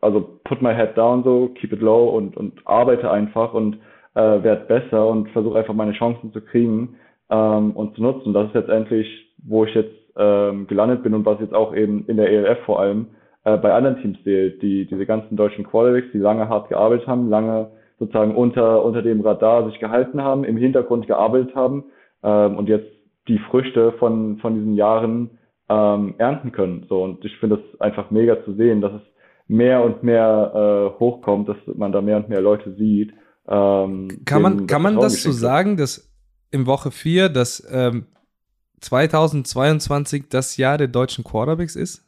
also 0.00 0.38
put 0.44 0.60
my 0.60 0.74
head 0.74 0.96
down 0.96 1.24
so, 1.24 1.48
keep 1.58 1.72
it 1.72 1.80
low 1.80 2.10
und, 2.10 2.36
und 2.36 2.60
arbeite 2.66 3.10
einfach 3.10 3.54
und 3.54 3.78
äh, 4.14 4.42
werde 4.42 4.66
besser 4.66 5.08
und 5.08 5.30
versuche 5.30 5.58
einfach 5.58 5.74
meine 5.74 5.92
Chancen 5.92 6.32
zu 6.32 6.42
kriegen 6.42 6.96
ähm, 7.30 7.72
und 7.72 7.94
zu 7.96 8.02
nutzen. 8.02 8.34
Das 8.34 8.48
ist 8.48 8.54
letztendlich, 8.54 9.06
wo 9.38 9.64
ich 9.64 9.74
jetzt 9.74 9.94
ähm, 10.16 10.66
gelandet 10.66 11.02
bin 11.02 11.14
und 11.14 11.26
was 11.26 11.40
jetzt 11.40 11.54
auch 11.54 11.74
eben 11.74 12.04
in 12.06 12.16
der 12.16 12.30
ELF 12.30 12.58
vor 12.64 12.80
allem 12.80 13.06
äh, 13.44 13.56
bei 13.56 13.72
anderen 13.72 14.00
Teams 14.00 14.18
sehe, 14.24 14.50
die 14.50 14.86
diese 14.86 15.06
ganzen 15.06 15.36
deutschen 15.36 15.64
Quarterbacks, 15.64 16.12
die 16.12 16.18
lange 16.18 16.48
hart 16.48 16.68
gearbeitet 16.68 17.06
haben, 17.06 17.28
lange 17.28 17.70
sozusagen 17.98 18.34
unter 18.34 18.84
unter 18.84 19.02
dem 19.02 19.20
Radar 19.20 19.68
sich 19.68 19.78
gehalten 19.78 20.22
haben, 20.22 20.44
im 20.44 20.56
Hintergrund 20.56 21.06
gearbeitet 21.06 21.54
haben 21.54 21.84
ähm, 22.22 22.56
und 22.56 22.68
jetzt 22.68 22.88
die 23.28 23.38
Früchte 23.50 23.92
von 23.92 24.38
von 24.38 24.54
diesen 24.54 24.74
Jahren 24.74 25.30
ähm, 25.68 26.14
ernten 26.18 26.52
können. 26.52 26.86
So 26.88 27.02
und 27.02 27.24
ich 27.24 27.36
finde 27.38 27.56
es 27.56 27.80
einfach 27.80 28.10
mega 28.10 28.42
zu 28.44 28.54
sehen, 28.54 28.80
dass 28.80 28.92
es 28.92 29.02
mehr 29.46 29.84
und 29.84 30.02
mehr 30.02 30.92
äh, 30.94 30.98
hochkommt, 31.00 31.48
dass 31.48 31.56
man 31.74 31.92
da 31.92 32.00
mehr 32.00 32.16
und 32.16 32.28
mehr 32.28 32.40
Leute 32.40 32.74
sieht. 32.74 33.12
Ähm, 33.46 34.08
kann 34.24 34.42
man 34.42 34.66
kann 34.66 34.82
man 34.82 34.96
das 34.96 35.22
so 35.22 35.32
sagen, 35.32 35.76
dass 35.76 36.10
im 36.50 36.66
Woche 36.66 36.90
4, 36.90 37.28
dass 37.28 37.66
ähm, 37.70 38.06
2022 38.84 40.24
das 40.28 40.56
Jahr 40.56 40.78
der 40.78 40.88
deutschen 40.88 41.24
Quarterbacks 41.24 41.74
ist? 41.74 42.04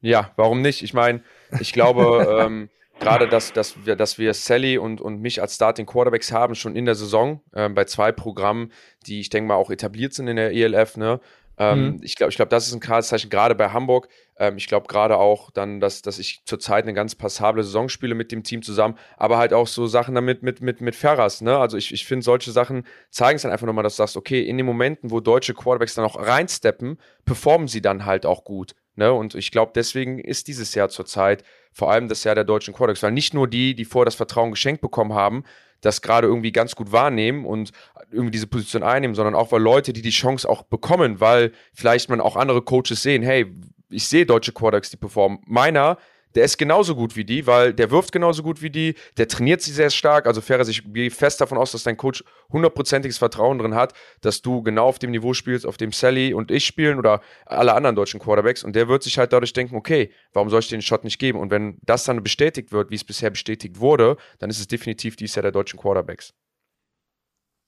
Ja, 0.00 0.32
warum 0.36 0.62
nicht? 0.62 0.82
Ich 0.82 0.94
meine, 0.94 1.22
ich 1.60 1.72
glaube, 1.72 2.40
ähm, 2.44 2.68
gerade, 3.00 3.28
dass, 3.28 3.52
dass, 3.52 3.86
wir, 3.86 3.96
dass 3.96 4.18
wir 4.18 4.34
Sally 4.34 4.78
und, 4.78 5.00
und 5.00 5.20
mich 5.20 5.40
als 5.40 5.54
Starting 5.54 5.86
Quarterbacks 5.86 6.32
haben, 6.32 6.54
schon 6.54 6.76
in 6.76 6.84
der 6.84 6.94
Saison, 6.94 7.40
äh, 7.52 7.68
bei 7.68 7.84
zwei 7.84 8.12
Programmen, 8.12 8.72
die 9.06 9.20
ich 9.20 9.30
denke 9.30 9.48
mal 9.48 9.56
auch 9.56 9.70
etabliert 9.70 10.14
sind 10.14 10.28
in 10.28 10.36
der 10.36 10.52
ELF, 10.52 10.96
ne? 10.96 11.20
Ähm, 11.56 11.86
mhm. 11.86 12.00
Ich 12.02 12.16
glaube, 12.16 12.30
ich 12.30 12.36
glaub, 12.36 12.50
das 12.50 12.66
ist 12.66 12.74
ein 12.74 12.80
klares 12.80 13.08
Zeichen, 13.08 13.30
gerade 13.30 13.54
bei 13.54 13.70
Hamburg. 13.70 14.08
Ähm, 14.36 14.56
ich 14.56 14.66
glaube 14.66 14.88
gerade 14.88 15.16
auch 15.18 15.50
dann, 15.50 15.80
dass, 15.80 16.02
dass 16.02 16.18
ich 16.18 16.42
zurzeit 16.44 16.84
eine 16.84 16.94
ganz 16.94 17.14
passable 17.14 17.62
Saison 17.62 17.88
spiele 17.88 18.14
mit 18.14 18.32
dem 18.32 18.42
Team 18.42 18.62
zusammen, 18.62 18.98
aber 19.16 19.38
halt 19.38 19.52
auch 19.52 19.68
so 19.68 19.86
Sachen 19.86 20.14
damit 20.14 20.42
mit, 20.42 20.60
mit, 20.60 20.80
mit 20.80 20.96
Ferras. 20.96 21.40
Ne? 21.40 21.56
Also 21.56 21.76
ich, 21.76 21.92
ich 21.92 22.06
finde, 22.06 22.24
solche 22.24 22.50
Sachen 22.50 22.84
zeigen 23.10 23.36
es 23.36 23.42
dann 23.42 23.52
einfach 23.52 23.66
nochmal, 23.66 23.84
dass 23.84 23.94
du 23.94 24.02
sagst, 24.02 24.16
okay, 24.16 24.42
in 24.42 24.56
den 24.56 24.66
Momenten, 24.66 25.10
wo 25.10 25.20
deutsche 25.20 25.54
Quarterbacks 25.54 25.94
dann 25.94 26.04
auch 26.04 26.16
reinsteppen, 26.16 26.98
performen 27.24 27.68
sie 27.68 27.80
dann 27.80 28.04
halt 28.04 28.26
auch 28.26 28.44
gut. 28.44 28.74
Ne? 28.96 29.12
Und 29.12 29.34
ich 29.34 29.50
glaube, 29.50 29.72
deswegen 29.74 30.18
ist 30.18 30.48
dieses 30.48 30.74
Jahr 30.74 30.88
zurzeit 30.88 31.44
vor 31.72 31.90
allem 31.90 32.08
das 32.08 32.24
Jahr 32.24 32.34
der 32.34 32.44
deutschen 32.44 32.74
Quarterbacks, 32.74 33.02
weil 33.02 33.12
nicht 33.12 33.34
nur 33.34 33.48
die, 33.48 33.74
die 33.74 33.84
vorher 33.84 34.06
das 34.06 34.14
Vertrauen 34.14 34.50
geschenkt 34.50 34.80
bekommen 34.80 35.12
haben, 35.12 35.44
das 35.80 36.02
gerade 36.02 36.26
irgendwie 36.26 36.52
ganz 36.52 36.76
gut 36.76 36.92
wahrnehmen 36.92 37.44
und 37.44 37.72
irgendwie 38.14 38.32
diese 38.32 38.46
Position 38.46 38.82
einnehmen, 38.82 39.14
sondern 39.14 39.34
auch 39.34 39.52
weil 39.52 39.60
Leute, 39.60 39.92
die 39.92 40.02
die 40.02 40.10
Chance 40.10 40.48
auch 40.48 40.62
bekommen, 40.62 41.20
weil 41.20 41.52
vielleicht 41.72 42.08
man 42.08 42.20
auch 42.20 42.36
andere 42.36 42.62
Coaches 42.62 43.02
sehen, 43.02 43.22
hey, 43.22 43.52
ich 43.90 44.08
sehe 44.08 44.26
deutsche 44.26 44.52
Quarterbacks, 44.52 44.90
die 44.90 44.96
performen. 44.96 45.38
Meiner 45.46 45.98
der 46.34 46.44
ist 46.44 46.58
genauso 46.58 46.94
gut 46.94 47.16
wie 47.16 47.24
die, 47.24 47.46
weil 47.46 47.72
der 47.72 47.90
wirft 47.90 48.12
genauso 48.12 48.42
gut 48.42 48.60
wie 48.60 48.70
die, 48.70 48.94
der 49.16 49.28
trainiert 49.28 49.62
sie 49.62 49.72
sehr 49.72 49.90
stark. 49.90 50.26
Also 50.26 50.40
Ferrer, 50.40 50.66
ich 50.68 50.82
gehe 50.92 51.10
fest 51.10 51.40
davon 51.40 51.58
aus, 51.58 51.72
dass 51.72 51.84
dein 51.84 51.96
Coach 51.96 52.24
hundertprozentiges 52.50 53.18
Vertrauen 53.18 53.58
drin 53.58 53.74
hat, 53.74 53.94
dass 54.20 54.42
du 54.42 54.62
genau 54.62 54.86
auf 54.86 54.98
dem 54.98 55.12
Niveau 55.12 55.32
spielst, 55.32 55.66
auf 55.66 55.76
dem 55.76 55.92
Sally 55.92 56.34
und 56.34 56.50
ich 56.50 56.64
spielen 56.64 56.98
oder 56.98 57.20
alle 57.46 57.74
anderen 57.74 57.94
deutschen 57.96 58.20
Quarterbacks. 58.20 58.64
Und 58.64 58.74
der 58.74 58.88
wird 58.88 59.02
sich 59.02 59.18
halt 59.18 59.32
dadurch 59.32 59.52
denken, 59.52 59.76
okay, 59.76 60.10
warum 60.32 60.50
soll 60.50 60.60
ich 60.60 60.68
den 60.68 60.82
Shot 60.82 61.04
nicht 61.04 61.18
geben? 61.18 61.38
Und 61.38 61.50
wenn 61.50 61.78
das 61.82 62.04
dann 62.04 62.22
bestätigt 62.22 62.72
wird, 62.72 62.90
wie 62.90 62.96
es 62.96 63.04
bisher 63.04 63.30
bestätigt 63.30 63.78
wurde, 63.78 64.16
dann 64.38 64.50
ist 64.50 64.58
es 64.58 64.66
definitiv 64.66 65.16
dies 65.16 65.34
Jahr 65.34 65.42
der 65.42 65.52
deutschen 65.52 65.78
Quarterbacks. 65.78 66.34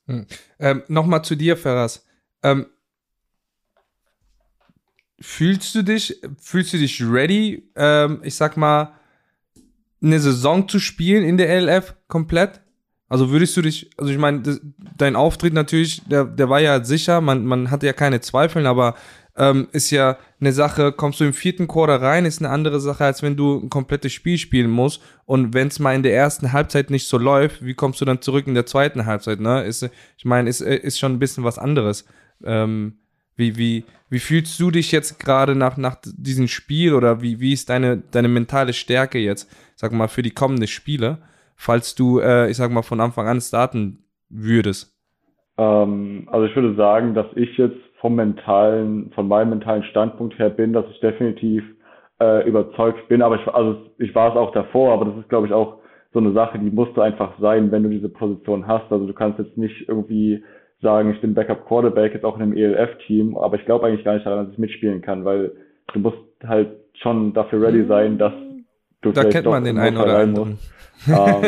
Hm. 0.06 0.26
Ähm, 0.58 0.82
Nochmal 0.88 1.24
zu 1.24 1.34
dir, 1.34 1.56
Ferras. 1.56 2.04
Ähm, 2.42 2.66
fühlst 5.20 5.74
du 5.74 5.82
dich, 5.82 6.20
fühlst 6.38 6.72
du 6.72 6.78
dich 6.78 7.02
ready, 7.02 7.70
ähm, 7.74 8.20
ich 8.22 8.34
sag 8.34 8.56
mal, 8.56 8.94
eine 10.02 10.20
Saison 10.20 10.68
zu 10.68 10.78
spielen 10.78 11.24
in 11.24 11.36
der 11.36 11.60
LF 11.60 11.94
komplett? 12.06 12.60
Also 13.08 13.30
würdest 13.30 13.56
du 13.56 13.62
dich, 13.62 13.90
also 13.96 14.10
ich 14.12 14.18
meine, 14.18 14.42
dein 14.96 15.16
Auftritt 15.16 15.52
natürlich, 15.52 16.02
der, 16.06 16.24
der 16.24 16.48
war 16.48 16.60
ja 16.60 16.82
sicher, 16.84 17.20
man, 17.20 17.46
man 17.46 17.70
hatte 17.70 17.86
ja 17.86 17.92
keine 17.92 18.20
Zweifel, 18.20 18.66
aber 18.66 18.96
ähm, 19.36 19.68
ist 19.72 19.90
ja 19.90 20.16
eine 20.40 20.52
Sache, 20.52 20.92
kommst 20.92 21.20
du 21.20 21.24
im 21.24 21.32
vierten 21.32 21.68
Quarter 21.68 22.00
rein, 22.00 22.24
ist 22.24 22.40
eine 22.40 22.50
andere 22.50 22.80
Sache, 22.80 23.04
als 23.04 23.22
wenn 23.22 23.36
du 23.36 23.60
ein 23.60 23.70
komplettes 23.70 24.12
Spiel 24.12 24.38
spielen 24.38 24.70
musst. 24.70 25.02
Und 25.24 25.54
wenn 25.54 25.68
es 25.68 25.78
mal 25.78 25.94
in 25.94 26.02
der 26.02 26.14
ersten 26.14 26.52
Halbzeit 26.52 26.90
nicht 26.90 27.06
so 27.06 27.18
läuft, 27.18 27.64
wie 27.64 27.74
kommst 27.74 28.00
du 28.00 28.04
dann 28.04 28.22
zurück 28.22 28.46
in 28.46 28.54
der 28.54 28.66
zweiten 28.66 29.06
Halbzeit? 29.06 29.40
Ne? 29.40 29.62
Ist, 29.64 29.88
ich 30.16 30.24
meine, 30.24 30.48
ist, 30.48 30.60
ist 30.60 30.98
schon 30.98 31.12
ein 31.12 31.18
bisschen 31.18 31.44
was 31.44 31.58
anderes. 31.58 32.06
Ähm, 32.44 32.98
wie, 33.36 33.56
wie, 33.58 33.84
wie 34.08 34.18
fühlst 34.18 34.58
du 34.58 34.70
dich 34.70 34.92
jetzt 34.92 35.20
gerade 35.20 35.54
nach, 35.54 35.76
nach 35.76 35.96
diesem 36.02 36.48
Spiel 36.48 36.94
oder 36.94 37.20
wie, 37.20 37.40
wie 37.40 37.52
ist 37.52 37.68
deine, 37.68 37.98
deine 38.10 38.28
mentale 38.28 38.72
Stärke 38.72 39.18
jetzt, 39.18 39.50
sag 39.74 39.92
mal, 39.92 40.08
für 40.08 40.22
die 40.22 40.30
kommenden 40.30 40.66
Spiele, 40.66 41.18
falls 41.54 41.94
du, 41.94 42.20
äh, 42.20 42.50
ich 42.50 42.56
sag 42.56 42.70
mal, 42.70 42.82
von 42.82 43.00
Anfang 43.00 43.28
an 43.28 43.40
starten 43.40 44.04
würdest? 44.30 44.96
Ähm, 45.58 46.28
also 46.30 46.46
ich 46.46 46.56
würde 46.56 46.74
sagen, 46.76 47.14
dass 47.14 47.26
ich 47.34 47.56
jetzt 47.58 47.76
vom 48.06 48.14
mentalen, 48.14 49.10
von 49.16 49.26
meinem 49.26 49.50
mentalen 49.50 49.82
Standpunkt 49.82 50.38
her 50.38 50.48
bin, 50.48 50.72
dass 50.72 50.84
ich 50.92 51.00
definitiv 51.00 51.64
äh, 52.20 52.48
überzeugt 52.48 53.08
bin, 53.08 53.20
aber 53.20 53.34
ich, 53.34 53.48
also 53.48 53.78
ich 53.98 54.14
war 54.14 54.30
es 54.30 54.36
auch 54.36 54.52
davor, 54.52 54.92
aber 54.92 55.06
das 55.06 55.16
ist, 55.16 55.28
glaube 55.28 55.48
ich, 55.48 55.52
auch 55.52 55.78
so 56.12 56.20
eine 56.20 56.30
Sache, 56.30 56.56
die 56.60 56.70
musst 56.70 56.96
du 56.96 57.00
einfach 57.00 57.32
sein, 57.40 57.72
wenn 57.72 57.82
du 57.82 57.88
diese 57.88 58.08
Position 58.08 58.68
hast. 58.68 58.92
Also 58.92 59.08
du 59.08 59.12
kannst 59.12 59.40
jetzt 59.40 59.58
nicht 59.58 59.88
irgendwie 59.88 60.44
sagen, 60.80 61.10
ich 61.10 61.20
bin 61.20 61.34
Backup 61.34 61.66
Quarterback, 61.66 62.14
jetzt 62.14 62.24
auch 62.24 62.36
in 62.36 62.42
einem 62.42 62.56
ELF-Team, 62.56 63.36
aber 63.36 63.56
ich 63.56 63.64
glaube 63.64 63.86
eigentlich 63.86 64.04
gar 64.04 64.14
nicht 64.14 64.24
daran, 64.24 64.44
dass 64.44 64.52
ich 64.52 64.58
mitspielen 64.58 65.02
kann, 65.02 65.24
weil 65.24 65.50
du 65.92 65.98
musst 65.98 66.18
halt 66.46 66.68
schon 67.02 67.32
dafür 67.32 67.60
ready 67.60 67.86
sein, 67.86 68.18
dass 68.18 68.32
du 69.06 69.12
Da 69.12 69.24
kennt 69.24 69.46
man 69.46 69.64
den 69.64 69.78
einen 69.78 69.96
oder 69.96 70.18
anderen. 70.18 70.58
Um, 71.08 71.42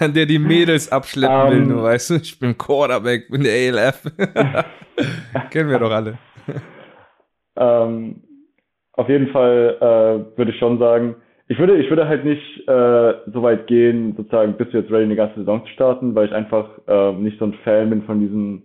der 0.14 0.26
die 0.26 0.38
Mädels 0.38 0.92
abschleppen 0.92 1.40
um, 1.40 1.50
will, 1.50 1.60
nur 1.66 1.82
weißt 1.84 2.10
du, 2.10 2.14
ich 2.16 2.38
bin 2.38 2.56
Quarterback, 2.56 3.28
bin 3.30 3.42
der 3.42 3.52
ELF. 3.52 4.02
Kennen 5.50 5.70
wir 5.70 5.78
doch 5.78 5.90
alle. 5.90 6.18
Um, 7.54 8.22
auf 8.92 9.08
jeden 9.08 9.28
Fall 9.28 9.76
äh, 9.80 10.38
würde 10.38 10.52
ich 10.52 10.58
schon 10.58 10.78
sagen, 10.78 11.16
ich 11.48 11.58
würde, 11.58 11.78
ich 11.78 11.88
würde 11.88 12.06
halt 12.06 12.24
nicht 12.24 12.68
äh, 12.68 13.14
so 13.32 13.42
weit 13.42 13.66
gehen, 13.66 14.14
sozusagen, 14.16 14.54
bis 14.54 14.72
wir 14.72 14.80
jetzt 14.80 14.92
ready, 14.92 15.04
eine 15.04 15.16
ganze 15.16 15.40
Saison 15.40 15.64
zu 15.64 15.72
starten, 15.72 16.14
weil 16.14 16.26
ich 16.26 16.32
einfach 16.32 16.68
äh, 16.86 17.12
nicht 17.12 17.38
so 17.38 17.46
ein 17.46 17.54
Fan 17.64 17.88
bin 17.88 18.02
von 18.02 18.20
diesen, 18.20 18.64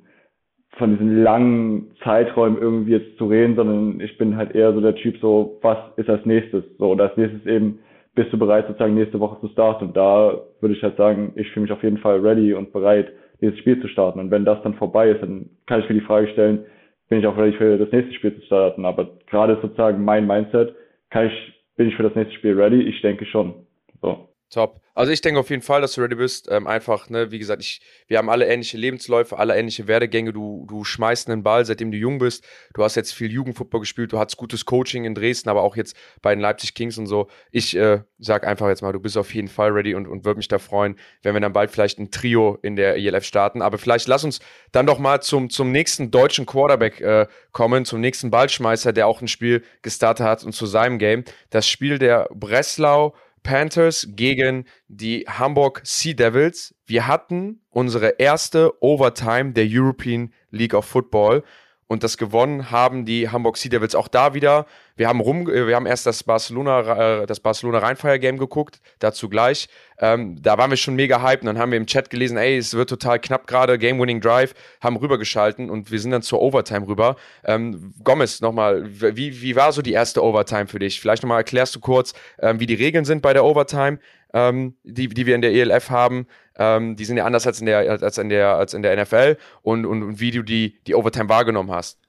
von 0.77 0.91
diesen 0.91 1.23
langen 1.23 1.91
Zeiträumen 2.03 2.57
irgendwie 2.59 2.93
jetzt 2.93 3.17
zu 3.17 3.27
reden, 3.27 3.55
sondern 3.55 3.99
ich 3.99 4.17
bin 4.17 4.35
halt 4.35 4.55
eher 4.55 4.73
so 4.73 4.81
der 4.81 4.95
Typ, 4.95 5.17
so, 5.19 5.59
was 5.61 5.77
ist 5.97 6.09
als 6.09 6.25
nächstes? 6.25 6.63
So, 6.77 6.91
und 6.91 7.01
als 7.01 7.15
nächstes 7.15 7.45
eben, 7.45 7.79
bist 8.15 8.31
du 8.31 8.37
bereit, 8.37 8.67
sozusagen 8.67 8.95
nächste 8.95 9.19
Woche 9.19 9.39
zu 9.41 9.47
starten? 9.49 9.85
Und 9.85 9.97
da 9.97 10.39
würde 10.61 10.75
ich 10.75 10.83
halt 10.83 10.97
sagen, 10.97 11.33
ich 11.35 11.49
fühle 11.51 11.63
mich 11.63 11.71
auf 11.71 11.83
jeden 11.83 11.97
Fall 11.97 12.19
ready 12.19 12.53
und 12.53 12.71
bereit, 12.71 13.11
dieses 13.41 13.57
Spiel 13.59 13.79
zu 13.81 13.87
starten. 13.87 14.19
Und 14.19 14.31
wenn 14.31 14.45
das 14.45 14.61
dann 14.63 14.75
vorbei 14.75 15.09
ist, 15.09 15.21
dann 15.21 15.49
kann 15.67 15.79
ich 15.79 15.89
mir 15.89 15.95
die 15.95 16.05
Frage 16.05 16.27
stellen, 16.29 16.65
bin 17.09 17.19
ich 17.19 17.27
auch 17.27 17.37
ready 17.37 17.53
für 17.57 17.77
das 17.77 17.91
nächste 17.91 18.13
Spiel 18.13 18.35
zu 18.35 18.45
starten? 18.45 18.85
Aber 18.85 19.09
gerade 19.27 19.57
sozusagen 19.61 20.03
mein 20.03 20.25
Mindset, 20.27 20.75
kann 21.09 21.27
ich 21.27 21.53
bin 21.75 21.87
ich 21.87 21.95
für 21.95 22.03
das 22.03 22.15
nächste 22.15 22.35
Spiel 22.35 22.59
ready? 22.59 22.81
Ich 22.81 23.01
denke 23.01 23.25
schon. 23.25 23.53
So. 24.01 24.29
Top. 24.53 24.81
Also 24.93 25.11
ich 25.11 25.21
denke 25.21 25.39
auf 25.39 25.49
jeden 25.49 25.63
Fall, 25.63 25.81
dass 25.81 25.93
du 25.93 26.01
ready 26.01 26.13
bist. 26.13 26.47
Ähm, 26.51 26.67
einfach, 26.67 27.09
ne, 27.09 27.31
wie 27.31 27.39
gesagt, 27.39 27.63
ich, 27.63 27.81
wir 28.07 28.19
haben 28.19 28.29
alle 28.29 28.45
ähnliche 28.45 28.77
Lebensläufe, 28.77 29.39
alle 29.39 29.57
ähnliche 29.57 29.87
Werdegänge. 29.87 30.31
Du, 30.31 30.67
du 30.69 30.83
schmeißt 30.83 31.27
einen 31.27 31.41
Ball, 31.41 31.65
seitdem 31.65 31.89
du 31.89 31.97
jung 31.97 32.19
bist. 32.19 32.45
Du 32.75 32.83
hast 32.83 32.93
jetzt 32.93 33.13
viel 33.13 33.31
Jugendfußball 33.31 33.79
gespielt, 33.79 34.13
du 34.13 34.19
hattest 34.19 34.37
gutes 34.37 34.65
Coaching 34.65 35.05
in 35.05 35.15
Dresden, 35.15 35.49
aber 35.49 35.63
auch 35.63 35.75
jetzt 35.75 35.97
bei 36.21 36.35
den 36.35 36.39
Leipzig 36.39 36.75
Kings 36.75 36.99
und 36.99 37.07
so. 37.07 37.27
Ich 37.49 37.75
äh, 37.75 38.01
sag 38.19 38.45
einfach 38.45 38.67
jetzt 38.67 38.83
mal, 38.83 38.93
du 38.93 38.99
bist 38.99 39.17
auf 39.17 39.33
jeden 39.33 39.47
Fall 39.47 39.71
ready 39.71 39.95
und, 39.95 40.07
und 40.07 40.23
würde 40.23 40.37
mich 40.37 40.47
da 40.47 40.59
freuen, 40.59 40.97
wenn 41.23 41.33
wir 41.33 41.41
dann 41.41 41.53
bald 41.53 41.71
vielleicht 41.71 41.97
ein 41.97 42.11
Trio 42.11 42.59
in 42.61 42.75
der 42.75 42.95
ELF 42.97 43.25
starten. 43.25 43.63
Aber 43.63 43.79
vielleicht 43.79 44.07
lass 44.07 44.23
uns 44.23 44.39
dann 44.71 44.85
doch 44.85 44.99
mal 44.99 45.19
zum, 45.21 45.49
zum 45.49 45.71
nächsten 45.71 46.11
deutschen 46.11 46.45
Quarterback 46.45 47.01
äh, 47.01 47.25
kommen, 47.51 47.85
zum 47.85 48.01
nächsten 48.01 48.29
Ballschmeißer, 48.29 48.93
der 48.93 49.07
auch 49.07 49.21
ein 49.21 49.27
Spiel 49.27 49.63
gestartet 49.81 50.23
hat 50.23 50.43
und 50.43 50.51
zu 50.51 50.67
seinem 50.67 50.99
Game. 50.99 51.23
Das 51.49 51.67
Spiel 51.67 51.97
der 51.97 52.29
Breslau 52.31 53.15
Panthers 53.43 54.07
gegen 54.09 54.65
die 54.87 55.25
Hamburg 55.27 55.81
Sea 55.83 56.13
Devils. 56.13 56.73
Wir 56.85 57.07
hatten 57.07 57.61
unsere 57.69 58.15
erste 58.19 58.81
Overtime 58.81 59.51
der 59.51 59.67
European 59.69 60.33
League 60.49 60.73
of 60.73 60.85
Football 60.85 61.43
und 61.87 62.03
das 62.03 62.17
gewonnen 62.17 62.71
haben 62.71 63.05
die 63.05 63.29
Hamburg 63.29 63.57
Sea 63.57 63.69
Devils 63.69 63.95
auch 63.95 64.07
da 64.07 64.33
wieder 64.33 64.65
wir 64.95 65.07
haben 65.07 65.19
rum, 65.19 65.49
äh, 65.49 65.67
wir 65.67 65.75
haben 65.75 65.85
erst 65.85 66.05
das 66.05 66.23
Barcelona, 66.23 67.21
äh, 67.21 67.25
das 67.25 67.39
Barcelona 67.39 67.79
Rheinfire 67.79 68.19
Game 68.19 68.37
geguckt, 68.37 68.79
dazu 68.99 69.29
gleich. 69.29 69.67
Ähm, 69.99 70.41
da 70.41 70.57
waren 70.57 70.69
wir 70.69 70.77
schon 70.77 70.95
mega 70.95 71.21
hype 71.21 71.41
und 71.41 71.47
dann 71.47 71.57
haben 71.57 71.71
wir 71.71 71.77
im 71.77 71.85
Chat 71.85 72.09
gelesen, 72.09 72.37
ey, 72.37 72.57
es 72.57 72.73
wird 72.73 72.89
total 72.89 73.19
knapp 73.19 73.47
gerade, 73.47 73.77
Game-Winning 73.77 74.21
Drive, 74.21 74.53
haben 74.81 74.97
rübergeschalten 74.97 75.69
und 75.69 75.91
wir 75.91 75.99
sind 75.99 76.11
dann 76.11 76.21
zur 76.21 76.41
Overtime 76.41 76.87
rüber. 76.87 77.15
Ähm, 77.43 77.93
Gomez, 78.03 78.41
nochmal, 78.41 78.83
wie, 78.85 79.41
wie 79.41 79.55
war 79.55 79.71
so 79.71 79.81
die 79.81 79.93
erste 79.93 80.23
Overtime 80.23 80.67
für 80.67 80.79
dich? 80.79 80.99
Vielleicht 80.99 81.23
nochmal 81.23 81.39
erklärst 81.39 81.75
du 81.75 81.79
kurz, 81.79 82.13
ähm, 82.39 82.59
wie 82.59 82.65
die 82.65 82.75
Regeln 82.75 83.05
sind 83.05 83.21
bei 83.21 83.33
der 83.33 83.45
Overtime, 83.45 83.99
ähm, 84.33 84.75
die, 84.83 85.07
die 85.07 85.25
wir 85.25 85.35
in 85.35 85.41
der 85.41 85.53
ELF 85.53 85.89
haben. 85.89 86.27
Ähm, 86.57 86.95
die 86.95 87.05
sind 87.05 87.17
ja 87.17 87.25
anders 87.25 87.47
als 87.47 87.59
in 87.59 87.65
der, 87.65 88.01
als 88.01 88.17
in 88.17 88.29
der, 88.29 88.55
als 88.55 88.73
in 88.73 88.81
der 88.81 89.01
NFL 89.01 89.37
und, 89.61 89.85
und, 89.85 90.03
und 90.03 90.19
wie 90.19 90.31
du 90.31 90.43
die, 90.43 90.79
die 90.85 90.95
Overtime 90.95 91.29
wahrgenommen 91.29 91.71
hast. 91.71 91.99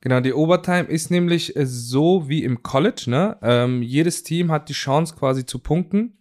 Genau, 0.00 0.20
die 0.20 0.34
Overtime 0.34 0.84
ist 0.84 1.10
nämlich 1.10 1.56
äh, 1.56 1.64
so 1.64 2.28
wie 2.28 2.44
im 2.44 2.62
College, 2.62 3.04
ne? 3.06 3.38
Ähm, 3.40 3.82
jedes 3.82 4.22
Team 4.22 4.52
hat 4.52 4.68
die 4.68 4.74
Chance 4.74 5.14
quasi 5.18 5.46
zu 5.46 5.58
punkten. 5.58 6.18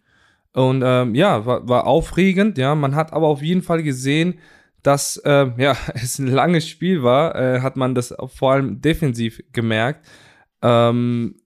Und 0.53 0.83
ähm, 0.85 1.15
ja, 1.15 1.45
war, 1.45 1.67
war 1.67 1.85
aufregend, 1.85 2.57
ja. 2.57 2.75
Man 2.75 2.95
hat 2.95 3.11
aber 3.11 3.27
auf 3.27 3.41
jeden 3.41 3.61
Fall 3.61 3.83
gesehen, 3.83 4.39
dass 4.83 5.17
äh, 5.17 5.51
ja, 5.57 5.75
es 5.95 6.17
ein 6.17 6.27
langes 6.27 6.69
Spiel 6.69 7.03
war, 7.03 7.35
äh, 7.35 7.59
hat 7.59 7.75
man 7.75 7.93
das 7.93 8.15
vor 8.27 8.53
allem 8.53 8.79
defensiv 8.79 9.43
gemerkt. 9.51 10.07
Ähm, 10.61 11.41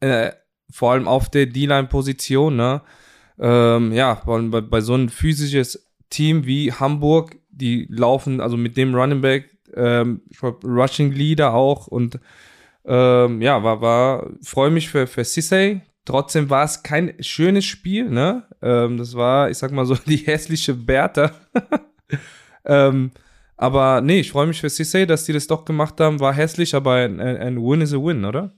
äh, 0.00 0.30
vor 0.70 0.92
allem 0.92 1.06
auf 1.06 1.28
der 1.28 1.46
D-Line-Position, 1.46 2.56
ne? 2.56 2.82
Ähm, 3.38 3.92
ja, 3.92 4.22
bei, 4.24 4.60
bei 4.60 4.80
so 4.80 4.94
ein 4.94 5.08
physisches 5.08 5.90
Team 6.10 6.46
wie 6.46 6.72
Hamburg, 6.72 7.36
die 7.50 7.86
laufen, 7.90 8.40
also 8.40 8.56
mit 8.56 8.76
dem 8.76 8.94
Running 8.94 9.20
Back, 9.20 9.50
ähm, 9.74 10.22
ich 10.30 10.38
glaube, 10.38 10.66
Rushing 10.66 11.12
Leader 11.12 11.54
auch 11.54 11.86
und 11.86 12.18
ähm, 12.84 13.42
ja, 13.42 13.62
war, 13.62 13.80
war, 13.80 14.30
freue 14.42 14.70
mich 14.70 14.88
für, 14.88 15.06
für 15.06 15.24
Sissay. 15.24 15.82
Trotzdem 16.04 16.48
war 16.50 16.64
es 16.64 16.84
kein 16.84 17.14
schönes 17.20 17.64
Spiel, 17.64 18.08
ne? 18.08 18.44
Ähm, 18.62 18.96
das 18.96 19.14
war, 19.14 19.50
ich 19.50 19.58
sag 19.58 19.72
mal 19.72 19.86
so, 19.86 19.96
die 20.06 20.18
hässliche 20.18 20.74
Bertha. 20.74 21.32
ähm, 22.64 23.10
aber 23.56 24.00
nee, 24.02 24.20
ich 24.20 24.30
freue 24.30 24.46
mich 24.46 24.60
für 24.60 24.70
Sissay, 24.70 25.06
dass 25.06 25.24
die 25.24 25.32
das 25.32 25.48
doch 25.48 25.64
gemacht 25.64 26.00
haben. 26.00 26.20
War 26.20 26.32
hässlich, 26.32 26.74
aber 26.74 26.94
ein, 26.94 27.20
ein 27.20 27.56
Win 27.56 27.80
is 27.80 27.92
a 27.92 27.96
Win, 27.96 28.24
oder? 28.24 28.52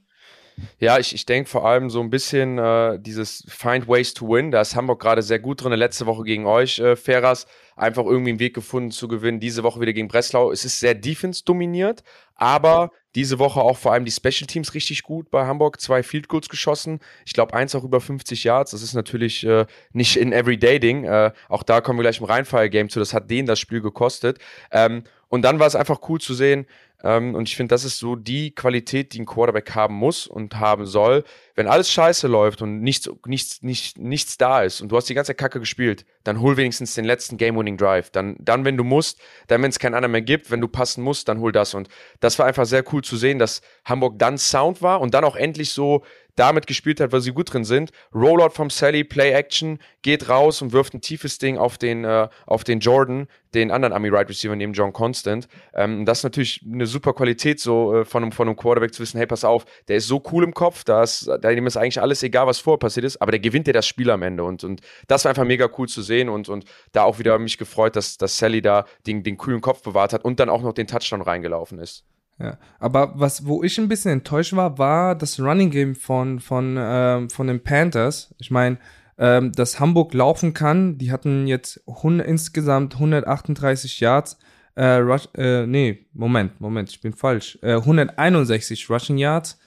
Ja, 0.78 0.98
ich, 0.98 1.14
ich 1.14 1.26
denke 1.26 1.48
vor 1.48 1.66
allem 1.66 1.90
so 1.90 2.00
ein 2.00 2.10
bisschen 2.10 2.58
äh, 2.58 2.98
dieses 3.00 3.44
Find 3.48 3.88
Ways 3.88 4.14
to 4.14 4.28
Win. 4.28 4.50
Da 4.50 4.60
ist 4.60 4.76
Hamburg 4.76 5.00
gerade 5.00 5.22
sehr 5.22 5.38
gut 5.38 5.62
drin. 5.62 5.72
Letzte 5.72 6.06
Woche 6.06 6.24
gegen 6.24 6.46
euch, 6.46 6.78
äh, 6.78 6.96
Ferras, 6.96 7.46
einfach 7.76 8.04
irgendwie 8.04 8.30
einen 8.30 8.40
Weg 8.40 8.54
gefunden 8.54 8.90
zu 8.90 9.08
gewinnen. 9.08 9.40
Diese 9.40 9.62
Woche 9.62 9.80
wieder 9.80 9.92
gegen 9.92 10.08
Breslau. 10.08 10.50
Es 10.50 10.64
ist 10.64 10.80
sehr 10.80 10.94
Defense 10.94 11.44
dominiert, 11.44 12.02
aber 12.34 12.90
diese 13.14 13.38
Woche 13.38 13.60
auch 13.60 13.76
vor 13.76 13.92
allem 13.92 14.04
die 14.04 14.10
Special 14.10 14.46
Teams 14.46 14.74
richtig 14.74 15.02
gut 15.02 15.30
bei 15.30 15.46
Hamburg. 15.46 15.80
Zwei 15.80 16.02
Field 16.02 16.28
Goals 16.28 16.48
geschossen. 16.48 17.00
Ich 17.24 17.32
glaube, 17.32 17.54
eins 17.54 17.74
auch 17.74 17.84
über 17.84 18.00
50 18.00 18.44
Yards. 18.44 18.72
Das 18.72 18.82
ist 18.82 18.94
natürlich 18.94 19.44
äh, 19.44 19.66
nicht 19.92 20.16
in 20.16 20.32
Everyday 20.32 20.78
Ding. 20.78 21.04
Äh, 21.04 21.32
auch 21.48 21.62
da 21.62 21.80
kommen 21.80 21.98
wir 21.98 22.02
gleich 22.02 22.20
im 22.20 22.26
Rheinfire 22.26 22.70
Game 22.70 22.90
zu. 22.90 22.98
Das 22.98 23.14
hat 23.14 23.30
denen 23.30 23.48
das 23.48 23.58
Spiel 23.58 23.80
gekostet. 23.80 24.38
Ähm, 24.70 25.04
und 25.28 25.42
dann 25.42 25.58
war 25.58 25.66
es 25.66 25.76
einfach 25.76 26.00
cool 26.08 26.20
zu 26.20 26.34
sehen, 26.34 26.66
ähm, 27.04 27.34
und 27.34 27.48
ich 27.48 27.56
finde, 27.56 27.72
das 27.72 27.84
ist 27.84 27.98
so 27.98 28.16
die 28.16 28.52
Qualität, 28.54 29.12
die 29.12 29.20
ein 29.20 29.26
Quarterback 29.26 29.74
haben 29.74 29.94
muss 29.94 30.26
und 30.26 30.58
haben 30.58 30.84
soll. 30.84 31.22
Wenn 31.54 31.68
alles 31.68 31.90
scheiße 31.92 32.26
läuft 32.26 32.60
und 32.60 32.80
nichts, 32.80 33.08
nichts, 33.26 33.62
nicht, 33.62 33.98
nichts 33.98 34.36
da 34.36 34.62
ist 34.62 34.80
und 34.80 34.90
du 34.90 34.96
hast 34.96 35.08
die 35.08 35.14
ganze 35.14 35.34
Kacke 35.34 35.60
gespielt, 35.60 36.04
dann 36.24 36.40
hol 36.40 36.56
wenigstens 36.56 36.94
den 36.94 37.04
letzten 37.04 37.36
Game-Winning 37.36 37.76
Drive. 37.76 38.10
Dann, 38.10 38.36
dann, 38.40 38.64
wenn 38.64 38.76
du 38.76 38.82
musst, 38.82 39.20
dann, 39.46 39.62
wenn 39.62 39.70
es 39.70 39.78
keinen 39.78 39.94
anderen 39.94 40.12
mehr 40.12 40.22
gibt, 40.22 40.50
wenn 40.50 40.60
du 40.60 40.66
passen 40.66 41.04
musst, 41.04 41.28
dann 41.28 41.38
hol 41.38 41.52
das. 41.52 41.74
Und 41.74 41.88
das 42.18 42.38
war 42.40 42.46
einfach 42.46 42.66
sehr 42.66 42.82
cool 42.92 43.02
zu 43.02 43.16
sehen, 43.16 43.38
dass 43.38 43.60
Hamburg 43.84 44.18
dann 44.18 44.36
Sound 44.36 44.82
war 44.82 45.00
und 45.00 45.14
dann 45.14 45.24
auch 45.24 45.36
endlich 45.36 45.70
so 45.70 46.04
damit 46.38 46.66
gespielt 46.66 47.00
hat, 47.00 47.12
weil 47.12 47.20
sie 47.20 47.32
gut 47.32 47.52
drin 47.52 47.64
sind. 47.64 47.90
Rollout 48.14 48.50
vom 48.50 48.70
Sally, 48.70 49.04
Play 49.04 49.32
Action, 49.32 49.78
geht 50.02 50.28
raus 50.28 50.62
und 50.62 50.72
wirft 50.72 50.94
ein 50.94 51.00
tiefes 51.00 51.38
Ding 51.38 51.58
auf 51.58 51.78
den, 51.78 52.04
äh, 52.04 52.28
auf 52.46 52.64
den 52.64 52.80
Jordan, 52.80 53.26
den 53.54 53.70
anderen 53.70 53.92
Army 53.92 54.08
Right 54.08 54.28
Receiver 54.28 54.54
neben 54.54 54.72
John 54.72 54.92
Constant. 54.92 55.48
Ähm, 55.74 56.04
das 56.04 56.18
ist 56.18 56.24
natürlich 56.24 56.64
eine 56.70 56.86
super 56.86 57.12
Qualität, 57.12 57.60
so 57.60 57.94
äh, 57.94 58.04
von, 58.04 58.22
einem, 58.22 58.32
von 58.32 58.48
einem 58.48 58.56
Quarterback 58.56 58.94
zu 58.94 59.02
wissen, 59.02 59.18
hey, 59.18 59.26
pass 59.26 59.44
auf, 59.44 59.64
der 59.88 59.96
ist 59.96 60.06
so 60.06 60.22
cool 60.32 60.44
im 60.44 60.54
Kopf, 60.54 60.84
da 60.84 61.02
ist, 61.02 61.22
ist 61.22 61.76
eigentlich 61.76 62.00
alles 62.00 62.22
egal, 62.22 62.46
was 62.46 62.58
vorher 62.58 62.78
passiert 62.78 63.04
ist, 63.04 63.20
aber 63.20 63.32
der 63.32 63.40
gewinnt 63.40 63.66
dir 63.66 63.72
das 63.72 63.86
Spiel 63.86 64.10
am 64.10 64.22
Ende. 64.22 64.44
Und, 64.44 64.64
und 64.64 64.80
das 65.06 65.24
war 65.24 65.30
einfach 65.30 65.44
mega 65.44 65.68
cool 65.78 65.88
zu 65.88 66.02
sehen 66.02 66.28
und, 66.28 66.48
und 66.48 66.64
da 66.92 67.02
auch 67.04 67.18
wieder 67.18 67.38
mich 67.38 67.58
gefreut, 67.58 67.96
dass, 67.96 68.18
dass 68.18 68.38
Sally 68.38 68.62
da 68.62 68.84
den, 69.06 69.22
den 69.22 69.38
kühlen 69.38 69.60
Kopf 69.60 69.82
bewahrt 69.82 70.12
hat 70.12 70.24
und 70.24 70.40
dann 70.40 70.48
auch 70.48 70.62
noch 70.62 70.72
den 70.72 70.86
Touchdown 70.86 71.22
reingelaufen 71.22 71.78
ist. 71.78 72.04
Ja, 72.40 72.56
aber 72.78 73.14
was, 73.16 73.46
wo 73.46 73.64
ich 73.64 73.78
ein 73.78 73.88
bisschen 73.88 74.12
enttäuscht 74.12 74.54
war, 74.54 74.78
war 74.78 75.16
das 75.16 75.40
Running 75.40 75.70
Game 75.70 75.96
von, 75.96 76.38
von, 76.38 76.76
ähm, 76.78 77.30
von 77.30 77.48
den 77.48 77.62
Panthers. 77.62 78.32
Ich 78.38 78.52
meine, 78.52 78.78
ähm, 79.18 79.50
dass 79.52 79.80
Hamburg 79.80 80.14
laufen 80.14 80.54
kann, 80.54 80.98
die 80.98 81.10
hatten 81.10 81.48
jetzt 81.48 81.82
100, 81.88 82.26
insgesamt 82.26 82.94
138 82.94 83.98
Yards. 83.98 84.38
Äh, 84.76 84.98
Rush, 84.98 85.28
äh, 85.36 85.66
nee, 85.66 86.06
Moment, 86.12 86.60
Moment, 86.60 86.90
ich 86.90 87.00
bin 87.00 87.12
falsch. 87.12 87.58
Äh, 87.62 87.74
161 87.74 88.88
Rushing 88.88 89.18
Yards. 89.18 89.58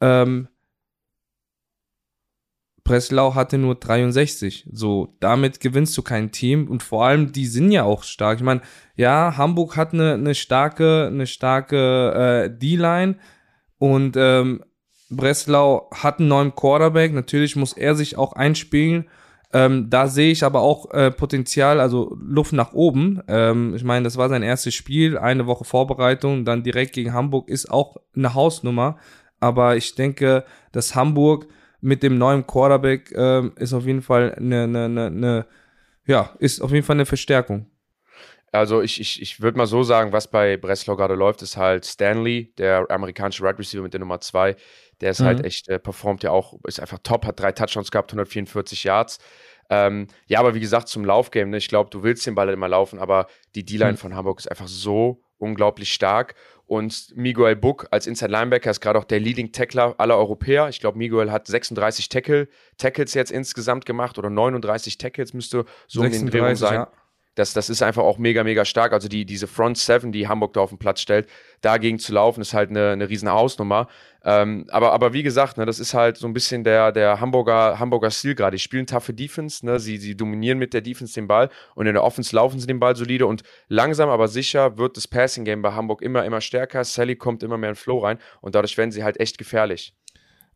Ähm, 0.00 0.46
Breslau 2.84 3.34
hatte 3.34 3.58
nur 3.58 3.76
63. 3.76 4.68
So, 4.72 5.14
damit 5.20 5.60
gewinnst 5.60 5.96
du 5.96 6.02
kein 6.02 6.32
Team 6.32 6.68
und 6.68 6.82
vor 6.82 7.04
allem, 7.04 7.32
die 7.32 7.46
sind 7.46 7.70
ja 7.70 7.84
auch 7.84 8.02
stark. 8.02 8.38
Ich 8.38 8.44
meine, 8.44 8.62
ja, 8.96 9.34
Hamburg 9.36 9.76
hat 9.76 9.92
eine, 9.92 10.14
eine 10.14 10.34
starke, 10.34 11.06
eine 11.06 11.26
starke 11.26 12.48
äh, 12.48 12.58
D-Line 12.58 13.16
und 13.78 14.16
ähm, 14.16 14.64
Breslau 15.10 15.90
hat 15.92 16.18
einen 16.18 16.28
neuen 16.28 16.54
Quarterback. 16.54 17.12
Natürlich 17.12 17.54
muss 17.56 17.72
er 17.72 17.94
sich 17.94 18.16
auch 18.18 18.32
einspielen. 18.32 19.08
Ähm, 19.52 19.90
da 19.90 20.08
sehe 20.08 20.32
ich 20.32 20.44
aber 20.44 20.62
auch 20.62 20.90
äh, 20.92 21.10
Potenzial, 21.10 21.78
also 21.78 22.16
Luft 22.18 22.54
nach 22.54 22.72
oben. 22.72 23.22
Ähm, 23.28 23.74
ich 23.74 23.84
meine, 23.84 24.04
das 24.04 24.16
war 24.16 24.30
sein 24.30 24.42
erstes 24.42 24.74
Spiel, 24.74 25.18
eine 25.18 25.46
Woche 25.46 25.64
Vorbereitung, 25.64 26.46
dann 26.46 26.62
direkt 26.62 26.94
gegen 26.94 27.12
Hamburg 27.12 27.50
ist 27.50 27.70
auch 27.70 27.98
eine 28.16 28.32
Hausnummer. 28.34 28.96
Aber 29.40 29.76
ich 29.76 29.94
denke, 29.94 30.44
dass 30.72 30.94
Hamburg 30.94 31.48
mit 31.82 32.02
dem 32.02 32.16
neuen 32.16 32.46
Quarterback 32.46 33.12
äh, 33.12 33.48
ist 33.56 33.74
auf 33.74 33.84
jeden 33.84 34.02
Fall 34.02 34.34
eine, 34.34 34.62
eine, 34.62 34.84
eine, 34.86 35.06
eine, 35.06 35.46
ja, 36.06 36.34
ist 36.38 36.62
auf 36.62 36.70
jeden 36.70 36.86
Fall 36.86 36.96
eine 36.96 37.06
Verstärkung. 37.06 37.66
Also 38.52 38.82
ich, 38.82 39.00
ich, 39.00 39.20
ich 39.20 39.40
würde 39.40 39.58
mal 39.58 39.66
so 39.66 39.82
sagen, 39.82 40.12
was 40.12 40.30
bei 40.30 40.56
Breslau 40.56 40.94
gerade 40.94 41.14
läuft, 41.14 41.42
ist 41.42 41.56
halt 41.56 41.84
Stanley, 41.84 42.52
der 42.58 42.86
amerikanische 42.90 43.42
Right 43.42 43.58
Receiver 43.58 43.82
mit 43.82 43.94
der 43.94 44.00
Nummer 44.00 44.20
2. 44.20 44.56
Der 45.00 45.10
ist 45.10 45.20
halt 45.20 45.38
mhm. 45.38 45.42
halt 45.42 45.46
echt, 45.46 45.68
äh, 45.68 45.78
performt 45.78 46.22
ja 46.22 46.30
auch, 46.30 46.60
ist 46.66 46.78
einfach 46.78 46.98
top, 47.02 47.26
hat 47.26 47.40
drei 47.40 47.52
Touchdowns 47.52 47.90
gehabt, 47.90 48.12
144 48.12 48.84
Yards. 48.84 49.18
Ähm, 49.70 50.06
ja, 50.26 50.38
aber 50.38 50.54
wie 50.54 50.60
gesagt, 50.60 50.88
zum 50.88 51.04
Laufgame, 51.04 51.50
ne, 51.50 51.56
ich 51.56 51.68
glaube, 51.68 51.90
du 51.90 52.02
willst 52.02 52.26
den 52.26 52.34
Ball 52.34 52.50
immer 52.50 52.68
laufen, 52.68 52.98
aber 52.98 53.26
die 53.54 53.64
D-Line 53.64 53.92
mhm. 53.92 53.96
von 53.96 54.14
Hamburg 54.14 54.38
ist 54.38 54.50
einfach 54.50 54.68
so 54.68 55.22
unglaublich 55.38 55.92
stark. 55.92 56.34
Und 56.72 57.14
Miguel 57.14 57.54
Buck 57.54 57.86
als 57.90 58.06
Inside 58.06 58.32
Linebacker 58.32 58.70
ist 58.70 58.80
gerade 58.80 58.98
auch 58.98 59.04
der 59.04 59.20
Leading 59.20 59.52
Tackler 59.52 59.94
aller 59.98 60.16
Europäer. 60.16 60.70
Ich 60.70 60.80
glaube, 60.80 60.96
Miguel 60.96 61.30
hat 61.30 61.46
36 61.46 62.08
Tackle, 62.08 62.48
Tackles 62.78 63.12
jetzt 63.12 63.30
insgesamt 63.30 63.84
gemacht 63.84 64.16
oder 64.16 64.30
39 64.30 64.96
Tackles 64.96 65.34
müsste 65.34 65.66
so 65.86 66.00
36, 66.00 66.18
in 66.18 66.30
den 66.30 66.40
Dreh 66.40 66.54
sein. 66.54 66.74
Ja. 66.74 66.92
Das, 67.34 67.54
das 67.54 67.70
ist 67.70 67.82
einfach 67.82 68.02
auch 68.02 68.18
mega, 68.18 68.44
mega 68.44 68.64
stark. 68.64 68.92
Also 68.92 69.08
die, 69.08 69.24
diese 69.24 69.46
Front 69.46 69.78
Seven, 69.78 70.12
die 70.12 70.28
Hamburg 70.28 70.52
da 70.52 70.60
auf 70.60 70.68
den 70.68 70.78
Platz 70.78 71.00
stellt, 71.00 71.28
dagegen 71.62 71.98
zu 71.98 72.12
laufen, 72.12 72.42
ist 72.42 72.52
halt 72.52 72.70
eine, 72.70 72.90
eine 72.90 73.08
riesen 73.08 73.30
Hausnummer. 73.30 73.88
Ähm, 74.24 74.66
aber, 74.68 74.92
aber 74.92 75.12
wie 75.14 75.22
gesagt, 75.22 75.56
ne, 75.56 75.64
das 75.64 75.80
ist 75.80 75.94
halt 75.94 76.16
so 76.16 76.26
ein 76.26 76.34
bisschen 76.34 76.62
der, 76.62 76.92
der 76.92 77.20
Hamburger, 77.20 77.78
Hamburger 77.78 78.10
Stil 78.10 78.34
gerade. 78.34 78.56
Die 78.56 78.62
spielen 78.62 78.86
taffe 78.86 79.14
Defense, 79.14 79.64
ne? 79.64 79.80
sie, 79.80 79.96
sie 79.96 80.16
dominieren 80.16 80.58
mit 80.58 80.74
der 80.74 80.82
Defense 80.82 81.14
den 81.14 81.26
Ball 81.26 81.48
und 81.74 81.86
in 81.86 81.94
der 81.94 82.04
Offense 82.04 82.36
laufen 82.36 82.60
sie 82.60 82.66
den 82.66 82.78
Ball 82.78 82.94
solide 82.96 83.26
und 83.26 83.42
langsam 83.68 84.10
aber 84.10 84.28
sicher 84.28 84.76
wird 84.76 84.96
das 84.96 85.08
Passing 85.08 85.44
Game 85.44 85.62
bei 85.62 85.72
Hamburg 85.72 86.02
immer, 86.02 86.24
immer 86.24 86.40
stärker. 86.40 86.84
Sally 86.84 87.16
kommt 87.16 87.42
immer 87.42 87.56
mehr 87.56 87.70
in 87.70 87.76
Flow 87.76 87.98
rein 87.98 88.18
und 88.42 88.54
dadurch 88.54 88.76
werden 88.76 88.92
sie 88.92 89.02
halt 89.02 89.18
echt 89.18 89.38
gefährlich. 89.38 89.94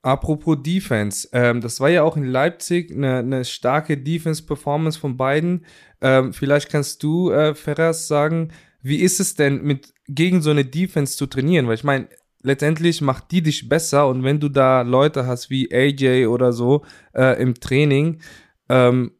Apropos 0.03 0.59
Defense, 0.63 1.29
ähm, 1.33 1.61
das 1.61 1.81
war 1.81 1.89
ja 1.89 2.03
auch 2.03 2.17
in 2.17 2.25
Leipzig 2.25 2.93
eine, 2.93 3.19
eine 3.19 3.45
starke 3.45 3.97
Defense-Performance 3.97 4.99
von 4.99 5.17
beiden. 5.17 5.67
Ähm, 6.01 6.33
vielleicht 6.33 6.71
kannst 6.71 7.03
du, 7.03 7.31
äh, 7.31 7.55
Ferras, 7.55 8.07
sagen, 8.07 8.53
wie 8.83 8.99
ist 8.99 9.19
es 9.19 9.35
denn, 9.35 9.63
mit 9.63 9.93
gegen 10.07 10.43
so 10.43 10.51
eine 10.51 10.65
Defense 10.65 11.17
zu 11.17 11.27
trainieren? 11.27 11.67
Weil 11.67 11.75
ich 11.75 11.85
meine, 11.85 12.09
letztendlich 12.43 13.01
macht 13.01 13.33
die 13.33 13.43
dich 13.43 13.69
besser 13.69 14.07
und 14.07 14.23
wenn 14.23 14.39
du 14.39 14.49
da 14.49 14.83
Leute 14.83 15.27
hast 15.27 15.51
wie 15.51 15.73
AJ 15.73 16.27
oder 16.27 16.53
so 16.53 16.85
äh, 17.13 17.41
im 17.43 17.55
Training, 17.55 18.21
ähm, 18.69 19.11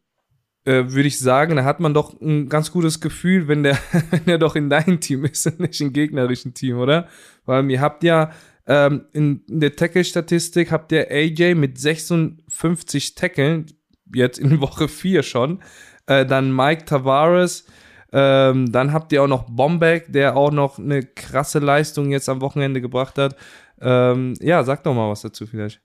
äh, 0.65 0.85
würde 0.89 1.09
ich 1.09 1.19
sagen, 1.19 1.57
da 1.57 1.65
hat 1.65 1.81
man 1.81 1.95
doch 1.95 2.21
ein 2.21 2.49
ganz 2.49 2.71
gutes 2.71 3.01
Gefühl, 3.01 3.49
wenn 3.49 3.63
der, 3.63 3.79
wenn 4.11 4.25
der 4.27 4.39
doch 4.39 4.57
in 4.57 4.71
deinem 4.71 5.01
Team 5.01 5.25
ist 5.25 5.47
und 5.47 5.61
nicht 5.61 5.81
im 5.81 5.93
gegnerischen 5.93 6.55
Team, 6.55 6.79
oder? 6.79 7.09
Weil 7.45 7.69
ihr 7.71 7.81
habt 7.81 8.05
ja 8.05 8.33
ähm, 8.67 9.07
in, 9.13 9.43
in 9.49 9.61
der 9.61 9.77
Tackle-Statistik 9.77 10.73
habt 10.73 10.93
ihr 10.93 11.11
AJ 11.11 11.55
mit 11.55 11.79
56 11.79 13.15
Tackeln, 13.15 13.67
jetzt 14.15 14.39
in 14.39 14.61
Woche 14.61 14.89
4 14.89 15.23
schon. 15.23 15.61
Äh, 16.07 16.27
dann 16.27 16.55
Mike 16.55 16.85
Tavares. 16.85 17.67
Ähm, 18.13 18.71
dann 18.73 18.93
habt 18.93 19.13
ihr 19.13 19.23
auch 19.23 19.29
noch 19.29 19.47
Bombeck, 19.51 20.13
der 20.13 20.37
auch 20.37 20.53
noch 20.53 20.79
eine 20.79 21.03
krasse 21.03 21.59
Leistung 21.59 22.11
jetzt 22.11 22.29
am 22.29 22.41
Wochenende 22.41 22.81
gebracht 22.81 23.19
hat. 23.19 23.37
Ähm, 23.81 24.35
ja, 24.41 24.63
sag 24.63 24.85
doch 24.85 24.95
mal 24.95 25.11
was 25.11 25.23
dazu 25.23 25.47
vielleicht. 25.47 25.81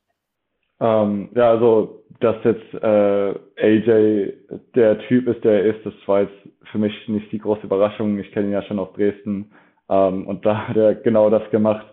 Ähm, 0.79 1.29
ja, 1.35 1.49
also, 1.49 2.03
dass 2.19 2.37
jetzt 2.43 2.73
äh, 2.73 3.33
AJ 3.57 4.33
der 4.75 4.99
Typ 5.07 5.27
ist, 5.27 5.43
der 5.43 5.63
er 5.63 5.75
ist, 5.75 5.85
das 5.85 5.93
war 6.05 6.21
jetzt 6.21 6.33
für 6.71 6.77
mich 6.77 6.93
nicht 7.07 7.31
die 7.31 7.39
große 7.39 7.63
Überraschung. 7.63 8.17
Ich 8.19 8.31
kenne 8.31 8.47
ihn 8.47 8.53
ja 8.53 8.63
schon 8.63 8.79
aus 8.79 8.93
Dresden 8.93 9.51
ähm, 9.89 10.25
und 10.25 10.45
da 10.45 10.67
hat 10.67 10.77
er 10.77 10.95
genau 10.95 11.29
das 11.29 11.47
gemacht, 11.51 11.85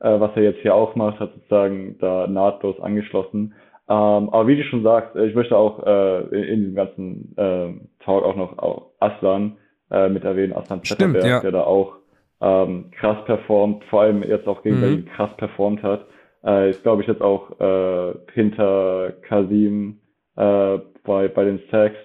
äh, 0.00 0.20
was 0.20 0.30
er 0.36 0.42
jetzt 0.42 0.60
hier 0.60 0.74
auch 0.74 0.94
macht, 0.94 1.20
hat 1.20 1.32
sozusagen 1.34 1.96
da 1.98 2.26
nahtlos 2.26 2.78
angeschlossen. 2.80 3.54
Ähm, 3.88 4.30
aber 4.30 4.46
wie 4.48 4.56
du 4.56 4.64
schon 4.64 4.82
sagst, 4.82 5.14
ich 5.16 5.34
möchte 5.34 5.56
auch 5.56 5.86
äh, 5.86 6.22
in, 6.36 6.44
in 6.44 6.60
diesem 6.60 6.74
ganzen 6.74 7.34
äh, 7.36 8.04
Talk 8.04 8.24
auch 8.24 8.36
noch 8.36 8.58
auch 8.58 8.90
Aslan 8.98 9.56
äh, 9.90 10.08
mit 10.08 10.24
erwähnen, 10.24 10.54
Aslan 10.54 10.82
Zetterberg, 10.82 11.24
ja. 11.24 11.40
der 11.40 11.52
da 11.52 11.62
auch 11.62 11.94
ähm, 12.40 12.90
krass 12.98 13.24
performt, 13.24 13.84
vor 13.84 14.02
allem 14.02 14.22
jetzt 14.22 14.46
auch 14.46 14.62
gegen 14.62 14.76
mhm. 14.76 14.80
Berlin 14.80 15.08
krass 15.14 15.30
performt 15.36 15.82
hat. 15.82 16.06
Äh, 16.44 16.70
ist, 16.70 16.82
glaube 16.82 17.02
ich, 17.02 17.08
jetzt 17.08 17.22
auch 17.22 17.58
äh, 17.60 18.14
hinter 18.32 19.12
Kasim 19.22 20.00
äh, 20.36 20.78
bei, 21.04 21.28
bei 21.28 21.44
den 21.44 21.60
Sacks 21.70 21.96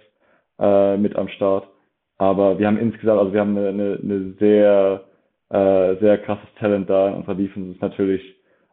äh, 0.60 0.98
mit 0.98 1.16
am 1.16 1.28
Start. 1.30 1.68
Aber 2.18 2.60
wir 2.60 2.68
haben 2.68 2.78
insgesamt, 2.78 3.20
also 3.20 3.34
wir 3.34 3.42
haben 3.42 3.58
eine, 3.58 3.70
eine, 3.70 4.00
eine 4.02 4.34
sehr, 4.40 5.04
äh, 5.52 5.96
sehr 5.98 6.18
krasses 6.20 6.50
Talent 6.60 6.90
da 6.90 7.10
in 7.10 7.16
unserer 7.16 7.36
Defense. 7.36 7.72
ist 7.72 7.82
natürlich 7.82 8.22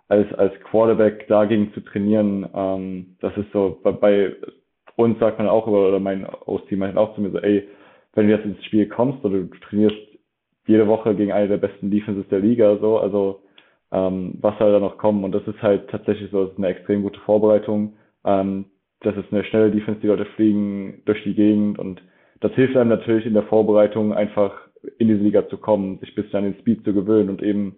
als, 0.09 0.33
als 0.35 0.53
Quarterback 0.71 1.27
dagegen 1.29 1.73
zu 1.75 1.81
trainieren, 1.81 2.49
ähm, 2.55 3.17
das 3.21 3.37
ist 3.37 3.51
so, 3.53 3.79
bei, 3.83 3.93
bei 3.93 4.37
uns 4.97 5.19
sagt 5.19 5.39
man 5.39 5.49
auch, 5.49 5.67
oder 5.67 6.01
mein 6.01 6.27
Host-Team 6.47 6.79
meint 6.79 6.97
auch 6.97 7.15
zu 7.15 7.21
mir 7.21 7.31
so, 7.31 7.39
ey, 7.39 7.69
wenn 8.15 8.27
du 8.27 8.35
jetzt 8.35 8.45
ins 8.45 8.65
Spiel 8.65 8.87
kommst 8.87 9.25
oder 9.25 9.39
du 9.39 9.51
trainierst 9.69 9.97
jede 10.67 10.87
Woche 10.87 11.15
gegen 11.15 11.33
eine 11.33 11.49
der 11.49 11.57
besten 11.57 11.91
Defenses 11.91 12.29
der 12.29 12.41
Liga, 12.41 12.77
so, 12.79 12.99
also 12.99 13.43
ähm, 13.91 14.35
was 14.41 14.57
soll 14.59 14.73
da 14.73 14.81
noch 14.81 14.99
kommen? 14.99 15.25
Und 15.25 15.33
das 15.33 15.47
ist 15.47 15.63
halt 15.63 15.89
tatsächlich 15.91 16.31
so, 16.31 16.45
das 16.45 16.53
ist 16.53 16.59
eine 16.59 16.69
extrem 16.69 17.03
gute 17.03 17.21
Vorbereitung. 17.21 17.95
Ähm, 18.25 18.67
das 19.01 19.17
ist 19.17 19.33
eine 19.33 19.45
schnelle 19.45 19.71
Defense, 19.71 20.01
die 20.01 20.09
Leute 20.09 20.27
fliegen 20.37 21.03
durch 21.05 21.23
die 21.23 21.35
Gegend 21.35 21.79
und 21.79 22.03
das 22.41 22.53
hilft 22.53 22.77
einem 22.77 22.91
natürlich 22.91 23.27
in 23.27 23.35
der 23.35 23.45
Vorbereitung 23.45 24.13
einfach 24.13 24.53
in 24.99 25.09
diese 25.09 25.21
Liga 25.21 25.49
zu 25.49 25.57
kommen, 25.57 25.99
sich 25.99 26.15
bis 26.15 26.33
an 26.35 26.45
den 26.45 26.59
Speed 26.61 26.85
zu 26.85 26.93
gewöhnen 26.93 27.31
und 27.31 27.43
eben 27.43 27.77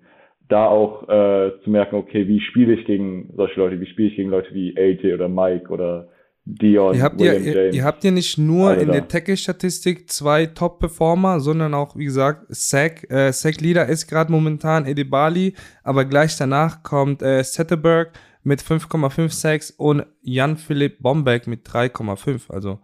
da 0.49 0.67
auch 0.67 1.09
äh, 1.09 1.53
zu 1.63 1.71
merken, 1.71 1.97
okay, 1.97 2.27
wie 2.27 2.41
spiele 2.41 2.75
ich 2.75 2.85
gegen 2.85 3.33
solche 3.37 3.61
Leute, 3.61 3.81
wie 3.81 3.87
spiele 3.87 4.09
ich 4.09 4.17
gegen 4.17 4.31
Leute 4.31 4.53
wie 4.53 4.77
AJ 4.77 5.15
oder 5.15 5.29
Mike 5.29 5.71
oder 5.71 6.09
Dion, 6.45 6.95
ihr 6.97 7.03
habt 7.03 7.21
William 7.21 7.45
ja, 7.45 7.53
James. 7.53 7.77
Ihr 7.77 7.85
habt 7.85 8.03
ja 8.03 8.11
nicht 8.11 8.39
nur 8.39 8.77
in 8.77 8.89
da. 8.89 8.95
der 8.95 9.09
Tackle-Statistik 9.09 10.11
zwei 10.11 10.47
Top-Performer, 10.47 11.39
sondern 11.39 11.75
auch, 11.75 11.97
wie 11.97 12.07
gesagt, 12.07 12.47
Sack. 12.49 13.09
Äh, 13.11 13.33
Sack-Leader 13.33 13.87
ist 13.87 14.09
gerade 14.09 14.33
momentan 14.33 14.87
Edibali, 14.87 15.55
aber 15.85 16.05
gleich 16.05 16.37
danach 16.37 16.83
kommt 16.83 17.23
äh, 17.23 17.45
Setterberg 17.45 18.13
mit 18.43 18.61
5,5 18.63 19.29
Sacks 19.29 19.71
und 19.71 20.07
Jan-Philipp 20.23 21.01
Bombeck 21.01 21.47
mit 21.47 21.67
3,5. 21.67 22.51
Also 22.51 22.81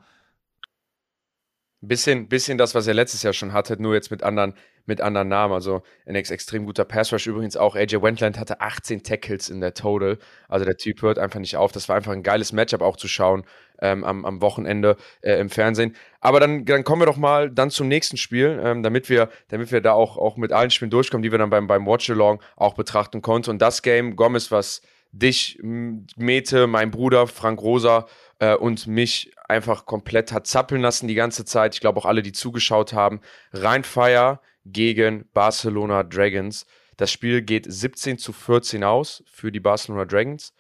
Bisschen, 1.83 2.29
bisschen 2.29 2.57
das, 2.57 2.75
was 2.75 2.87
er 2.87 2.95
letztes 2.95 3.23
Jahr 3.23 3.35
schon 3.35 3.53
hatte, 3.53 3.81
nur 3.81 3.95
jetzt 3.95 4.11
mit 4.11 4.23
anderen, 4.23 4.55
mit 4.87 5.01
anderen 5.01 5.29
Namen. 5.29 5.53
Also 5.53 5.83
ein 6.07 6.15
ex 6.15 6.31
extrem 6.31 6.65
guter 6.65 6.85
Pass 6.85 7.13
Rush. 7.13 7.27
Übrigens 7.27 7.57
auch 7.57 7.77
AJ 7.77 8.03
Wentland 8.03 8.39
hatte 8.39 8.61
18 8.61 9.03
Tackles 9.03 9.51
in 9.51 9.61
der 9.61 9.75
Total. 9.75 10.19
Also 10.49 10.65
der 10.65 10.79
Typ 10.79 11.03
hört 11.03 11.19
einfach 11.19 11.39
nicht 11.39 11.57
auf. 11.57 11.73
Das 11.73 11.89
war 11.89 11.97
einfach 11.97 12.13
ein 12.13 12.23
geiles 12.23 12.53
Matchup 12.53 12.81
auch 12.81 12.97
zu 12.97 13.09
schauen 13.09 13.45
ähm, 13.81 14.05
am, 14.05 14.25
am 14.25 14.41
Wochenende 14.41 14.97
äh, 15.21 15.39
im 15.39 15.51
Fernsehen. 15.51 15.95
Aber 16.21 16.41
dann, 16.41 16.65
dann 16.65 16.83
kommen 16.83 17.03
wir 17.03 17.07
doch 17.07 17.19
mal 17.19 17.51
dann 17.51 17.71
zum 17.71 17.89
nächsten 17.89 18.17
Spiel, 18.17 18.59
ähm, 18.63 18.83
damit 18.83 19.09
wir, 19.11 19.29
damit 19.49 19.71
wir 19.71 19.81
da 19.81 19.93
auch, 19.93 20.17
auch 20.17 20.37
mit 20.37 20.53
allen 20.53 20.71
Spielen 20.71 20.91
durchkommen, 20.91 21.23
die 21.23 21.31
wir 21.31 21.39
dann 21.39 21.51
beim, 21.51 21.67
beim 21.67 21.87
Watch-Along 21.87 22.41
auch 22.57 22.75
betrachten 22.75 23.21
konnten. 23.21 23.51
Und 23.51 23.61
das 23.61 23.83
Game, 23.83 24.17
Gomez, 24.17 24.51
was 24.51 24.81
dich, 25.13 25.59
Mete, 25.63 26.67
mein 26.67 26.91
Bruder 26.91 27.27
Frank 27.27 27.61
Rosa 27.61 28.07
äh, 28.39 28.55
und 28.55 28.87
mich 28.87 29.33
einfach 29.49 29.87
komplett 29.87 30.33
hat 30.33 30.47
zappeln 30.47 30.83
lassen 30.83 31.09
die 31.09 31.15
ganze 31.15 31.45
Zeit. 31.45 31.75
Ich 31.75 31.81
glaube 31.81 32.01
auch 32.01 32.07
alle, 32.07 32.23
die 32.23 32.33
zugeschaut 32.33 32.93
haben. 32.93 33.21
Rheinfire 33.53 34.41
gegen 34.65 35.29
Barcelona 35.33 36.03
Dragons. 36.03 36.67
Das 36.97 37.11
Spiel 37.11 37.43
geht 37.43 37.67
17 37.69 38.19
zu 38.19 38.33
14 38.33 38.85
aus 38.85 39.23
für 39.27 39.53
die 39.53 39.61
Barcelona 39.61 40.05
Dragons. 40.05 40.55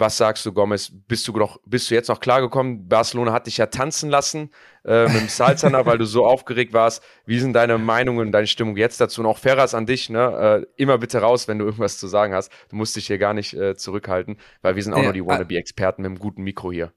Was 0.00 0.16
sagst 0.16 0.46
du, 0.46 0.52
Gomez? 0.52 0.90
Bist 1.08 1.28
du, 1.28 1.32
noch, 1.32 1.60
bist 1.66 1.90
du 1.90 1.94
jetzt 1.94 2.08
noch 2.08 2.20
klargekommen? 2.20 2.88
Barcelona 2.88 3.34
hat 3.34 3.46
dich 3.46 3.58
ja 3.58 3.66
tanzen 3.66 4.08
lassen 4.08 4.50
äh, 4.82 5.04
mit 5.04 5.20
dem 5.20 5.28
Salzana, 5.28 5.84
weil 5.86 5.98
du 5.98 6.06
so 6.06 6.24
aufgeregt 6.24 6.72
warst. 6.72 7.02
Wie 7.26 7.38
sind 7.38 7.52
deine 7.52 7.76
Meinungen 7.76 8.28
und 8.28 8.32
deine 8.32 8.46
Stimmung 8.46 8.78
jetzt 8.78 8.98
dazu? 8.98 9.20
Und 9.20 9.26
auch 9.26 9.36
Ferras 9.36 9.74
an 9.74 9.84
dich, 9.84 10.08
ne? 10.08 10.64
Äh, 10.64 10.82
immer 10.82 10.96
bitte 10.96 11.18
raus, 11.18 11.48
wenn 11.48 11.58
du 11.58 11.66
irgendwas 11.66 11.98
zu 11.98 12.06
sagen 12.06 12.32
hast. 12.32 12.50
Du 12.70 12.76
musst 12.76 12.96
dich 12.96 13.08
hier 13.08 13.18
gar 13.18 13.34
nicht 13.34 13.52
äh, 13.52 13.76
zurückhalten, 13.76 14.38
weil 14.62 14.74
wir 14.74 14.82
sind 14.82 14.94
auch 14.94 14.98
ja, 14.98 15.04
nur 15.04 15.12
die 15.12 15.26
Wannabe-Experten 15.26 16.00
mit 16.00 16.08
einem 16.08 16.18
guten 16.18 16.44
Mikro 16.44 16.72
hier. 16.72 16.94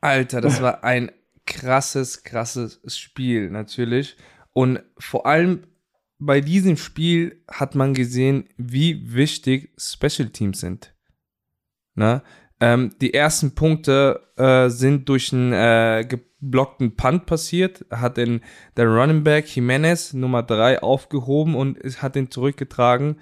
Alter, 0.00 0.40
das 0.40 0.62
war 0.62 0.84
ein 0.84 1.12
krasses, 1.44 2.22
krasses 2.22 2.80
Spiel, 2.96 3.50
natürlich. 3.50 4.16
Und 4.54 4.82
vor 4.98 5.26
allem 5.26 5.66
bei 6.18 6.40
diesem 6.40 6.78
Spiel 6.78 7.42
hat 7.46 7.74
man 7.74 7.92
gesehen, 7.92 8.48
wie 8.56 9.12
wichtig 9.12 9.70
Special 9.76 10.30
Teams 10.30 10.60
sind. 10.60 10.93
Ne? 11.94 12.22
Ähm, 12.60 12.92
die 13.00 13.14
ersten 13.14 13.54
Punkte 13.54 14.20
äh, 14.36 14.68
sind 14.68 15.08
durch 15.08 15.32
einen 15.32 15.52
äh, 15.52 16.06
geblockten 16.08 16.96
Punt 16.96 17.26
passiert, 17.26 17.84
hat 17.90 18.16
den, 18.16 18.40
der 18.76 18.86
Running 18.86 19.24
Back 19.24 19.46
Jimenez 19.54 20.12
Nummer 20.12 20.42
3 20.42 20.82
aufgehoben 20.82 21.54
und 21.54 21.78
hat 22.00 22.14
den 22.14 22.30
zurückgetragen. 22.30 23.16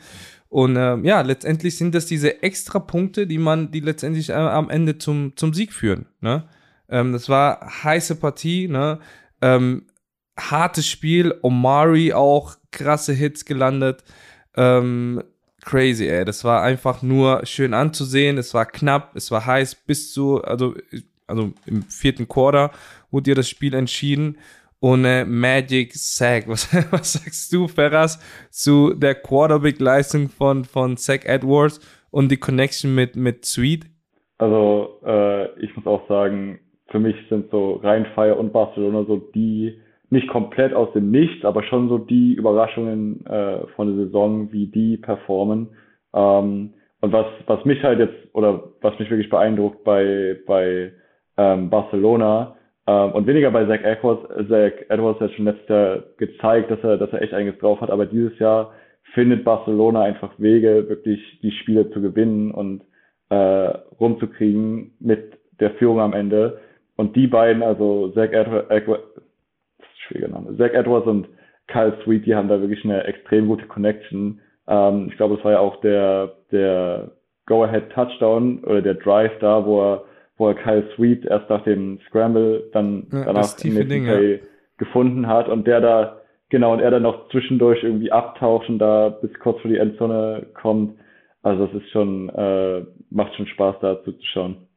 Und 0.49 0.77
äh, 0.77 0.99
ja, 0.99 1.23
letztendlich 1.23 1.79
sind 1.79 1.95
das 1.95 2.07
diese 2.07 2.43
extra 2.43 2.79
Punkte, 2.79 3.27
die 3.27 3.39
man, 3.39 3.71
die 3.71 3.81
letztendlich 3.81 4.29
äh, 4.29 4.35
am 4.35 4.69
Ende 4.69 4.99
zum, 4.99 5.35
zum 5.35 5.55
Sieg 5.55 5.73
führen. 5.73 6.07
Ne? 6.21 6.45
Ähm, 6.91 7.13
das 7.13 7.31
war 7.31 7.85
heiße 7.85 8.17
Partie, 8.17 8.69
ne? 8.69 8.99
Ähm, 9.41 9.87
hartes 10.39 10.87
Spiel, 10.87 11.35
Omari 11.43 12.13
auch 12.13 12.57
krasse 12.71 13.13
Hits 13.13 13.45
gelandet. 13.45 14.05
Ähm, 14.55 15.23
crazy, 15.65 16.09
ey. 16.09 16.25
Das 16.25 16.45
war 16.45 16.63
einfach 16.63 17.03
nur 17.03 17.45
schön 17.47 17.75
anzusehen. 17.75 18.39
Es 18.39 18.55
war 18.55 18.67
knapp, 18.67 19.17
es 19.17 19.31
war 19.31 19.47
heiß 19.47 19.75
bis 19.75 20.13
zu, 20.13 20.43
also, 20.43 20.75
also 21.27 21.53
im 21.67 21.83
vierten 21.83 22.29
Quarter 22.29 22.71
wurde 23.11 23.31
ja 23.31 23.35
das 23.35 23.49
Spiel 23.49 23.75
entschieden. 23.75 24.39
Äh, 24.83 25.25
Magic 25.25 25.95
Sack. 25.95 26.45
Was, 26.49 26.75
was 26.91 27.13
sagst 27.13 27.53
du, 27.53 27.69
Ferras, 27.69 28.19
zu 28.51 28.95
der 28.95 29.15
Quarterback-Leistung 29.15 30.29
von, 30.29 30.65
von 30.65 30.97
Zach 30.97 31.25
Edwards 31.25 31.79
und 32.11 32.33
die 32.33 32.37
Connection 32.37 32.93
mit, 32.93 33.15
mit 33.15 33.45
Sweet? 33.45 33.87
Also, 34.39 34.99
äh, 35.07 35.57
ich 35.61 35.77
muss 35.77 35.87
auch 35.87 36.09
sagen, 36.09 36.59
für 36.89 36.99
mich 36.99 37.15
sind 37.31 37.51
so 37.53 37.75
Rheinfire 37.75 38.35
und 38.35 38.53
Barcelona 38.53 39.05
so 39.05 39.19
die 39.35 39.81
nicht 40.13 40.29
komplett 40.29 40.75
aus 40.75 40.93
dem 40.93 41.11
Nichts, 41.11 41.45
aber 41.45 41.63
schon 41.65 41.89
so 41.89 41.99
die 41.99 42.35
Überraschungen 42.35 43.25
äh, 43.27 43.67
von 43.75 43.89
der 43.89 44.07
Saison, 44.07 44.53
wie 44.53 44.67
die 44.67 44.99
performen. 44.99 45.71
Ähm, 46.15 46.75
und 47.01 47.13
was, 47.13 47.27
was 47.47 47.65
mich 47.65 47.83
halt 47.83 47.99
jetzt, 47.99 48.15
oder 48.35 48.63
was 48.83 48.97
mich 48.99 49.11
wirklich 49.11 49.31
beeindruckt 49.31 49.83
bei, 49.85 50.37
bei 50.47 50.93
ähm, 51.37 51.71
Barcelona 51.71 52.57
ähm, 52.87 53.13
und 53.13 53.27
weniger 53.27 53.51
bei 53.51 53.65
Zach 53.65 53.83
Edwards, 53.83 54.23
Zach 54.49 54.73
Edwards 54.89 55.21
hat 55.21 55.33
schon 55.33 55.47
letztes 55.47 55.69
Jahr 55.69 56.03
gezeigt, 56.19 56.71
dass 56.71 56.85
er, 56.85 56.99
dass 56.99 57.13
er 57.13 57.23
echt 57.23 57.33
einiges 57.33 57.59
drauf 57.59 57.81
hat, 57.81 57.91
aber 57.91 58.07
dieses 58.07 58.39
Jahr 58.39 58.73
findet 59.15 59.45
Barcelona 59.45 60.03
einfach 60.03 60.33
Wege, 60.39 60.89
wirklich 60.89 61.21
die 61.43 61.53
Spiele 61.53 61.91
zu 61.91 62.03
gewinnen 62.03 62.51
und 62.51 62.83
äh, 63.31 63.73
rumzukriegen 63.99 64.93
mit 65.01 65.39
der 65.59 65.71
Führung 65.73 66.01
am 66.01 66.13
Ende. 66.13 66.61
Und 66.97 67.17
die 67.17 67.27
beiden, 67.27 67.63
also 67.63 68.11
Zach 68.11 68.31
Edwards, 68.31 69.05
schwieriger 70.13 70.29
Name. 70.29 70.57
Zach 70.57 70.73
Edwards 70.73 71.07
und 71.07 71.29
Kyle 71.69 71.97
Sweet, 72.05 72.27
die 72.27 72.35
haben 72.35 72.49
da 72.49 72.61
wirklich 72.61 72.85
eine 72.85 73.05
extrem 73.05 73.47
gute 73.49 73.67
Connection. 73.67 74.41
Ähm, 74.69 75.09
ich 75.11 75.17
glaube, 75.17 75.37
es 75.37 75.45
war 75.45 75.53
ja 75.53 75.59
auch 75.59 75.81
der, 75.81 76.37
der 76.51 77.13
Go-Ahead-Touchdown 77.47 78.65
oder 78.65 78.83
der 78.83 78.95
Drive 78.95 79.33
da, 79.41 79.65
wo 79.65 79.81
er, 79.81 80.05
wo 80.37 80.49
er 80.49 80.55
Kyle 80.55 80.89
Sweet 80.95 81.25
erst 81.27 81.49
nach 81.51 81.65
dem 81.65 81.99
Scramble 82.09 82.69
dann 82.73 83.07
ja, 83.13 83.25
danach 83.25 83.65
im 83.65 83.89
Ding, 83.89 84.05
Play 84.05 84.35
ja. 84.35 84.39
gefunden 84.79 85.27
hat 85.27 85.49
und 85.49 85.67
der 85.67 85.81
da, 85.81 86.21
genau, 86.51 86.73
und 86.73 86.81
er 86.81 86.91
dann 86.91 87.03
noch 87.03 87.29
zwischendurch 87.31 87.83
irgendwie 87.83 88.13
abtaucht 88.13 88.69
und 88.69 88.79
da 88.79 89.09
bis 89.09 89.33
kurz 89.41 89.61
vor 89.61 89.71
die 89.71 89.79
Endzone 89.79 90.47
kommt. 90.55 90.99
Also 91.43 91.65
es 91.65 91.83
ist 91.83 91.91
schon, 91.91 92.29
äh, 92.31 92.85
macht 93.11 93.35
schon 93.35 93.47
Spaß 93.47 93.77
da 93.81 94.03
zuzuschauen. 94.05 94.69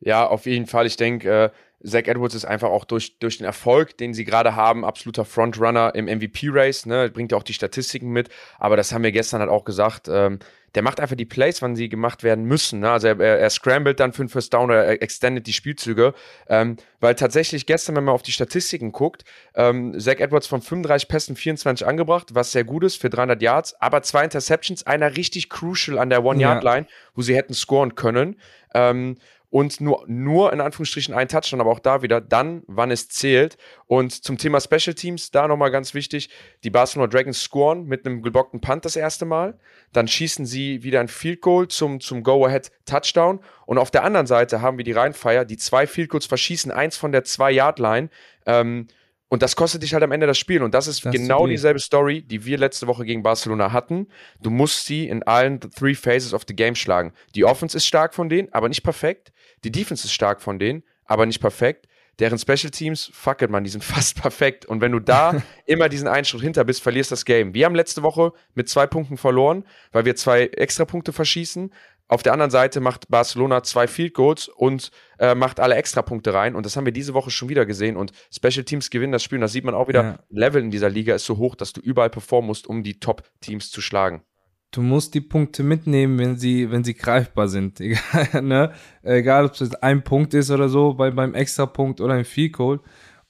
Ja, 0.00 0.26
auf 0.26 0.44
jeden 0.44 0.66
Fall. 0.66 0.84
Ich 0.84 0.98
denke, 0.98 1.30
äh, 1.30 1.50
Zach 1.84 2.06
Edwards 2.06 2.34
ist 2.34 2.44
einfach 2.44 2.70
auch 2.70 2.84
durch, 2.84 3.18
durch 3.18 3.38
den 3.38 3.46
Erfolg, 3.46 3.96
den 3.98 4.14
sie 4.14 4.24
gerade 4.24 4.56
haben, 4.56 4.84
absoluter 4.84 5.24
Frontrunner 5.24 5.94
im 5.94 6.06
MVP-Race, 6.06 6.86
ne? 6.86 7.10
bringt 7.10 7.32
ja 7.32 7.38
auch 7.38 7.42
die 7.42 7.54
Statistiken 7.54 8.10
mit, 8.10 8.28
aber 8.58 8.76
das 8.76 8.92
haben 8.92 9.04
wir 9.04 9.12
gestern 9.12 9.40
halt 9.40 9.50
auch 9.50 9.64
gesagt, 9.64 10.08
ähm, 10.08 10.38
der 10.74 10.82
macht 10.82 10.98
einfach 11.00 11.16
die 11.16 11.24
Plays, 11.24 11.62
wann 11.62 11.76
sie 11.76 11.88
gemacht 11.88 12.22
werden 12.22 12.44
müssen. 12.44 12.80
Ne? 12.80 12.90
Also 12.90 13.08
er, 13.08 13.20
er, 13.20 13.50
scrambled 13.50 14.00
dann 14.00 14.12
für 14.12 14.22
einen 14.22 14.28
First 14.28 14.52
Down 14.52 14.70
oder 14.70 14.84
er 14.84 15.02
extendet 15.02 15.46
die 15.46 15.52
Spielzüge. 15.52 16.14
Ähm, 16.48 16.76
weil 17.00 17.14
tatsächlich 17.14 17.66
gestern, 17.66 17.94
wenn 17.96 18.04
man 18.04 18.14
auf 18.14 18.22
die 18.22 18.32
Statistiken 18.32 18.90
guckt, 18.90 19.24
ähm, 19.54 19.98
Zach 19.98 20.18
Edwards 20.18 20.46
von 20.46 20.62
35 20.62 21.08
Pässen 21.08 21.36
24 21.36 21.86
angebracht, 21.86 22.34
was 22.34 22.52
sehr 22.52 22.64
gut 22.64 22.82
ist 22.82 23.00
für 23.00 23.08
300 23.08 23.40
Yards, 23.40 23.80
aber 23.80 24.02
zwei 24.02 24.24
Interceptions, 24.24 24.84
einer 24.84 25.16
richtig 25.16 25.48
crucial 25.48 25.98
an 25.98 26.10
der 26.10 26.24
One-Yard-Line, 26.24 26.86
ja. 26.88 26.94
wo 27.14 27.22
sie 27.22 27.36
hätten 27.36 27.54
scoren 27.54 27.94
können. 27.94 28.40
Ähm, 28.74 29.16
und 29.54 29.80
nur, 29.80 30.02
nur 30.08 30.52
in 30.52 30.60
Anführungsstrichen 30.60 31.14
ein 31.14 31.28
Touchdown, 31.28 31.60
aber 31.60 31.70
auch 31.70 31.78
da 31.78 32.02
wieder 32.02 32.20
dann, 32.20 32.64
wann 32.66 32.90
es 32.90 33.08
zählt. 33.08 33.56
Und 33.86 34.24
zum 34.24 34.36
Thema 34.36 34.60
Special 34.60 34.94
Teams, 34.94 35.30
da 35.30 35.46
nochmal 35.46 35.70
ganz 35.70 35.94
wichtig, 35.94 36.28
die 36.64 36.70
Barcelona 36.70 37.08
Dragons 37.08 37.40
scoren 37.40 37.84
mit 37.84 38.04
einem 38.04 38.22
geblockten 38.22 38.60
Punt 38.60 38.84
das 38.84 38.96
erste 38.96 39.26
Mal, 39.26 39.56
dann 39.92 40.08
schießen 40.08 40.44
sie 40.44 40.82
wieder 40.82 40.98
ein 40.98 41.06
Field 41.06 41.40
Goal 41.40 41.68
zum, 41.68 42.00
zum 42.00 42.24
Go-Ahead-Touchdown 42.24 43.38
und 43.66 43.78
auf 43.78 43.92
der 43.92 44.02
anderen 44.02 44.26
Seite 44.26 44.60
haben 44.60 44.76
wir 44.76 44.84
die 44.84 44.90
Rheinfire, 44.90 45.46
die 45.46 45.56
zwei 45.56 45.86
Field 45.86 46.08
Goals 46.08 46.26
verschießen, 46.26 46.72
eins 46.72 46.96
von 46.96 47.12
der 47.12 47.22
Zwei-Yard-Line, 47.22 48.08
ähm, 48.46 48.88
und 49.34 49.42
das 49.42 49.56
kostet 49.56 49.82
dich 49.82 49.92
halt 49.94 50.04
am 50.04 50.12
Ende 50.12 50.28
das 50.28 50.38
Spiel. 50.38 50.62
Und 50.62 50.74
das 50.74 50.86
ist 50.86 51.04
das 51.04 51.12
genau 51.12 51.48
die 51.48 51.54
dieselbe 51.54 51.80
Story, 51.80 52.22
die 52.22 52.44
wir 52.44 52.56
letzte 52.56 52.86
Woche 52.86 53.04
gegen 53.04 53.24
Barcelona 53.24 53.72
hatten. 53.72 54.06
Du 54.40 54.48
musst 54.48 54.86
sie 54.86 55.08
in 55.08 55.24
allen 55.24 55.58
three 55.58 55.96
phases 55.96 56.32
of 56.32 56.44
the 56.46 56.54
game 56.54 56.76
schlagen. 56.76 57.12
Die 57.34 57.44
Offense 57.44 57.76
ist 57.76 57.84
stark 57.84 58.14
von 58.14 58.28
denen, 58.28 58.48
aber 58.52 58.68
nicht 58.68 58.84
perfekt. 58.84 59.32
Die 59.64 59.72
Defense 59.72 60.04
ist 60.04 60.12
stark 60.12 60.40
von 60.40 60.60
denen, 60.60 60.84
aber 61.04 61.26
nicht 61.26 61.40
perfekt. 61.40 61.88
Deren 62.20 62.38
Special 62.38 62.70
Teams, 62.70 63.10
fuck 63.12 63.42
it, 63.42 63.50
man, 63.50 63.64
die 63.64 63.70
sind 63.70 63.82
fast 63.84 64.22
perfekt. 64.22 64.66
Und 64.66 64.80
wenn 64.80 64.92
du 64.92 65.00
da 65.00 65.42
immer 65.66 65.88
diesen 65.88 66.06
einen 66.06 66.24
Schritt 66.24 66.42
hinter 66.42 66.62
bist, 66.64 66.80
verlierst 66.80 67.10
das 67.10 67.24
Game. 67.24 67.54
Wir 67.54 67.66
haben 67.66 67.74
letzte 67.74 68.04
Woche 68.04 68.34
mit 68.54 68.68
zwei 68.68 68.86
Punkten 68.86 69.16
verloren, 69.16 69.64
weil 69.90 70.04
wir 70.04 70.14
zwei 70.14 70.42
extra 70.46 70.84
Punkte 70.84 71.12
verschießen. 71.12 71.72
Auf 72.06 72.22
der 72.22 72.32
anderen 72.34 72.50
Seite 72.50 72.80
macht 72.80 73.08
Barcelona 73.08 73.62
zwei 73.62 73.86
Field 73.86 74.14
Goals 74.14 74.48
und 74.48 74.90
äh, 75.18 75.34
macht 75.34 75.58
alle 75.58 75.74
Extrapunkte 75.76 76.34
rein. 76.34 76.54
Und 76.54 76.66
das 76.66 76.76
haben 76.76 76.84
wir 76.84 76.92
diese 76.92 77.14
Woche 77.14 77.30
schon 77.30 77.48
wieder 77.48 77.64
gesehen. 77.64 77.96
Und 77.96 78.12
Special 78.30 78.64
Teams 78.64 78.90
gewinnen 78.90 79.12
das 79.12 79.22
Spiel. 79.22 79.38
Und 79.38 79.42
da 79.42 79.48
sieht 79.48 79.64
man 79.64 79.74
auch 79.74 79.88
wieder, 79.88 80.02
ja. 80.02 80.18
Level 80.28 80.62
in 80.62 80.70
dieser 80.70 80.90
Liga 80.90 81.14
ist 81.14 81.24
so 81.24 81.38
hoch, 81.38 81.54
dass 81.54 81.72
du 81.72 81.80
überall 81.80 82.10
performen 82.10 82.48
musst, 82.48 82.66
um 82.66 82.82
die 82.82 83.00
Top-Teams 83.00 83.70
zu 83.70 83.80
schlagen. 83.80 84.22
Du 84.70 84.82
musst 84.82 85.14
die 85.14 85.20
Punkte 85.22 85.62
mitnehmen, 85.62 86.18
wenn 86.18 86.36
sie, 86.36 86.70
wenn 86.70 86.84
sie 86.84 86.94
greifbar 86.94 87.48
sind. 87.48 87.80
Egal, 87.80 88.42
ne? 88.42 88.72
Egal 89.02 89.46
ob 89.46 89.52
es 89.58 89.74
ein 89.76 90.04
Punkt 90.04 90.34
ist 90.34 90.50
oder 90.50 90.68
so, 90.68 90.94
bei, 90.94 91.10
beim 91.10 91.34
Extrapunkt 91.34 92.02
oder 92.02 92.14
ein 92.14 92.24
Field 92.24 92.52
Goal. 92.52 92.80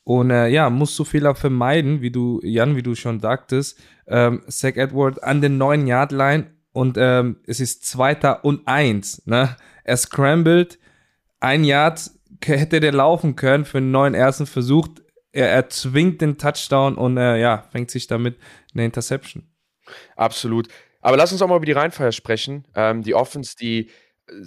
Und 0.02 0.30
äh, 0.30 0.48
ja, 0.48 0.68
musst 0.68 0.98
du 0.98 1.04
Fehler 1.04 1.34
vermeiden, 1.34 2.02
wie 2.02 2.10
du, 2.10 2.40
Jan, 2.42 2.76
wie 2.76 2.82
du 2.82 2.94
schon 2.94 3.20
sagtest. 3.20 3.80
Ähm, 4.06 4.42
Zach 4.48 4.76
Edward 4.76 5.22
an 5.22 5.40
den 5.40 5.58
neuen 5.58 5.86
Yard 5.86 6.12
Line 6.12 6.46
und 6.74 6.98
ähm, 6.98 7.36
es 7.46 7.60
ist 7.60 7.86
Zweiter 7.86 8.44
und 8.44 8.66
Eins. 8.66 9.24
Ne? 9.26 9.56
Er 9.84 9.96
scrambled, 9.96 10.78
ein 11.40 11.64
Yard 11.64 12.10
hätte 12.44 12.80
der 12.80 12.92
laufen 12.92 13.36
können 13.36 13.64
für 13.64 13.78
einen 13.78 13.92
neuen 13.92 14.14
ersten 14.14 14.46
Versuch. 14.46 14.88
Er 15.30 15.50
erzwingt 15.50 16.20
den 16.20 16.36
Touchdown 16.36 16.96
und 16.96 17.16
äh, 17.16 17.40
ja, 17.40 17.64
fängt 17.70 17.90
sich 17.90 18.08
damit 18.08 18.38
eine 18.74 18.84
Interception. 18.84 19.48
Absolut. 20.16 20.68
Aber 21.00 21.16
lass 21.16 21.32
uns 21.32 21.42
auch 21.42 21.48
mal 21.48 21.56
über 21.56 21.66
die 21.66 21.72
Reihenfeier 21.72 22.12
sprechen. 22.12 22.66
Ähm, 22.74 23.02
die 23.02 23.14
Offense, 23.14 23.54
die 23.56 23.90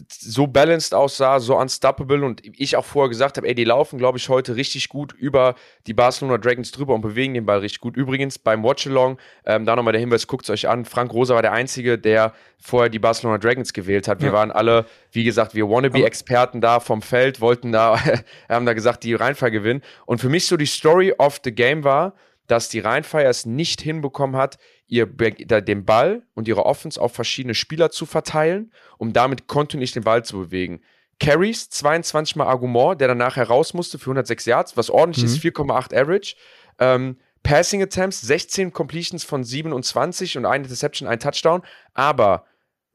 so 0.09 0.47
balanced 0.47 0.93
aussah, 0.93 1.39
so 1.39 1.55
unstoppable 1.57 2.23
und 2.23 2.41
ich 2.43 2.75
auch 2.75 2.85
vorher 2.85 3.09
gesagt 3.09 3.37
habe, 3.37 3.47
ey, 3.47 3.53
die 3.53 3.63
laufen, 3.63 3.99
glaube 3.99 4.17
ich, 4.17 4.27
heute 4.27 4.55
richtig 4.55 4.89
gut 4.89 5.13
über 5.13 5.55
die 5.85 5.93
Barcelona 5.93 6.39
Dragons 6.39 6.71
drüber 6.71 6.95
und 6.95 7.01
bewegen 7.01 7.35
den 7.35 7.45
Ball 7.45 7.59
richtig 7.59 7.81
gut. 7.81 7.95
Übrigens 7.95 8.39
beim 8.39 8.63
Watchalong, 8.63 9.19
ähm, 9.45 9.65
da 9.65 9.75
nochmal 9.75 9.93
der 9.93 9.99
Hinweis, 9.99 10.25
guckt 10.25 10.45
es 10.45 10.49
euch 10.49 10.67
an, 10.67 10.85
Frank 10.85 11.13
Rosa 11.13 11.35
war 11.35 11.43
der 11.43 11.51
Einzige, 11.51 11.99
der 11.99 12.33
vorher 12.59 12.89
die 12.89 12.99
Barcelona 12.99 13.37
Dragons 13.37 13.71
gewählt 13.71 14.07
hat. 14.07 14.21
Wir 14.21 14.29
ja. 14.29 14.33
waren 14.33 14.51
alle, 14.51 14.85
wie 15.11 15.23
gesagt, 15.23 15.53
wir 15.53 15.69
Wannabe-Experten 15.69 16.59
da 16.59 16.79
vom 16.79 17.03
Feld, 17.03 17.39
wollten 17.39 17.71
da, 17.71 17.99
haben 18.49 18.65
da 18.65 18.73
gesagt, 18.73 19.03
die 19.03 19.13
Rheinfall 19.13 19.51
gewinnen. 19.51 19.83
Und 20.07 20.19
für 20.19 20.29
mich 20.29 20.47
so 20.47 20.57
die 20.57 20.65
Story 20.65 21.13
of 21.17 21.39
the 21.43 21.51
Game 21.51 21.83
war, 21.83 22.13
dass 22.47 22.69
die 22.69 22.79
Rheinfire 22.79 23.25
es 23.25 23.45
nicht 23.45 23.81
hinbekommen 23.81 24.37
hat, 24.37 24.57
ihr 24.87 25.05
den 25.05 25.85
Ball 25.85 26.23
und 26.33 26.47
ihre 26.47 26.65
Offense 26.65 26.99
auf 26.99 27.13
verschiedene 27.13 27.55
Spieler 27.55 27.91
zu 27.91 28.05
verteilen, 28.05 28.71
um 28.97 29.13
damit 29.13 29.47
kontinuierlich 29.47 29.91
den 29.91 30.03
Ball 30.03 30.23
zu 30.23 30.39
bewegen. 30.39 30.81
Carries, 31.19 31.69
22 31.69 32.35
mal 32.35 32.47
Argument, 32.47 33.01
der 33.01 33.07
danach 33.07 33.35
heraus 33.35 33.73
musste 33.73 33.97
für 33.97 34.11
106 34.11 34.45
Yards, 34.45 34.77
was 34.77 34.89
ordentlich 34.89 35.25
mhm. 35.25 35.31
ist, 35.31 35.43
4,8 35.43 35.95
Average. 35.95 36.35
Ähm, 36.79 37.17
Passing 37.43 37.81
Attempts, 37.81 38.21
16 38.21 38.73
Completions 38.73 39.23
von 39.23 39.43
27 39.43 40.37
und 40.37 40.45
ein 40.45 40.63
Interception, 40.63 41.07
ein 41.07 41.19
Touchdown. 41.19 41.61
Aber 41.93 42.45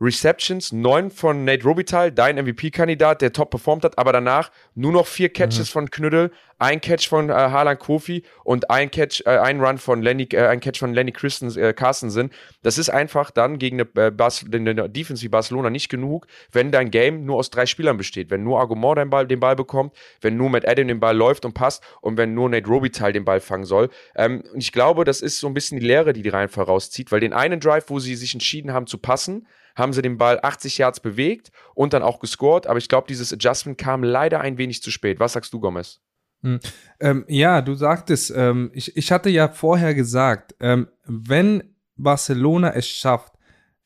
Receptions, 0.02 0.72
neun 0.72 1.12
von 1.12 1.44
Nate 1.44 1.62
Robitaille, 1.62 2.10
dein 2.10 2.36
MVP-Kandidat, 2.36 3.22
der 3.22 3.32
top 3.32 3.50
performt 3.50 3.84
hat, 3.84 3.98
aber 3.98 4.12
danach 4.12 4.50
nur 4.74 4.90
noch 4.90 5.06
vier 5.06 5.28
Catches 5.28 5.68
mhm. 5.68 5.72
von 5.72 5.90
Knüttel, 5.90 6.32
ein 6.58 6.80
Catch 6.80 7.08
von 7.08 7.30
äh, 7.30 7.32
Harlan 7.32 7.78
Kofi 7.78 8.24
und 8.42 8.68
ein 8.68 8.90
Catch, 8.90 9.22
äh, 9.26 9.38
ein 9.38 9.60
Run 9.60 9.78
von 9.78 10.02
Lenny, 10.02 10.28
äh, 10.32 10.46
ein 10.48 10.58
Catch 10.58 10.78
von 10.80 10.92
Lenny 10.92 11.12
Christens, 11.12 11.56
äh, 11.56 11.72
Carstensen. 11.72 12.30
Das 12.62 12.78
ist 12.78 12.88
einfach 12.88 13.30
dann 13.30 13.58
gegen 13.58 13.80
eine, 13.80 14.06
äh, 14.06 14.10
Bas 14.10 14.44
eine 14.52 14.88
Defense 14.88 15.22
wie 15.22 15.28
Barcelona 15.28 15.70
nicht 15.70 15.88
genug, 15.88 16.26
wenn 16.50 16.72
dein 16.72 16.90
Game 16.90 17.24
nur 17.24 17.36
aus 17.36 17.50
drei 17.50 17.66
Spielern 17.66 17.96
besteht. 17.96 18.30
Wenn 18.30 18.42
nur 18.42 18.60
Agumor 18.60 18.96
den 18.96 19.10
Ball, 19.10 19.26
den 19.26 19.38
Ball 19.40 19.54
bekommt, 19.54 19.94
wenn 20.20 20.36
nur 20.36 20.50
Matt 20.50 20.66
Adam 20.68 20.88
den 20.88 20.98
Ball 21.00 21.16
läuft 21.16 21.44
und 21.44 21.54
passt 21.54 21.82
und 22.00 22.16
wenn 22.16 22.34
nur 22.34 22.48
Nate 22.48 22.66
Robitaille 22.66 23.12
den 23.12 23.24
Ball 23.24 23.40
fangen 23.40 23.64
soll. 23.64 23.88
Ähm, 24.16 24.42
und 24.52 24.60
ich 24.60 24.72
glaube, 24.72 25.04
das 25.04 25.20
ist 25.20 25.38
so 25.38 25.46
ein 25.46 25.54
bisschen 25.54 25.78
die 25.78 25.86
Lehre, 25.86 26.12
die 26.12 26.22
die 26.22 26.28
Reihen 26.28 26.48
vorauszieht, 26.48 27.12
weil 27.12 27.20
den 27.20 27.32
einen 27.32 27.60
Drive, 27.60 27.84
wo 27.88 28.00
sie 28.00 28.16
sich 28.16 28.34
entschieden 28.34 28.72
haben 28.72 28.86
zu 28.86 28.98
passen, 28.98 29.46
haben 29.74 29.92
sie 29.92 30.02
den 30.02 30.18
Ball 30.18 30.38
80 30.42 30.78
Yards 30.78 31.00
bewegt 31.00 31.50
und 31.74 31.92
dann 31.92 32.02
auch 32.02 32.20
gescored. 32.20 32.66
Aber 32.66 32.78
ich 32.78 32.88
glaube, 32.88 33.06
dieses 33.08 33.32
Adjustment 33.32 33.78
kam 33.78 34.02
leider 34.02 34.40
ein 34.40 34.58
wenig 34.58 34.82
zu 34.82 34.90
spät. 34.90 35.20
Was 35.20 35.32
sagst 35.32 35.52
du, 35.52 35.60
Gomez? 35.60 36.00
Hm. 36.42 36.60
Ähm, 37.00 37.24
ja, 37.28 37.62
du 37.62 37.74
sagtest, 37.74 38.32
ähm, 38.34 38.70
ich, 38.74 38.96
ich 38.96 39.12
hatte 39.12 39.30
ja 39.30 39.48
vorher 39.48 39.94
gesagt, 39.94 40.54
ähm, 40.60 40.88
wenn 41.04 41.74
Barcelona 41.96 42.72
es 42.74 42.88
schafft, 42.88 43.34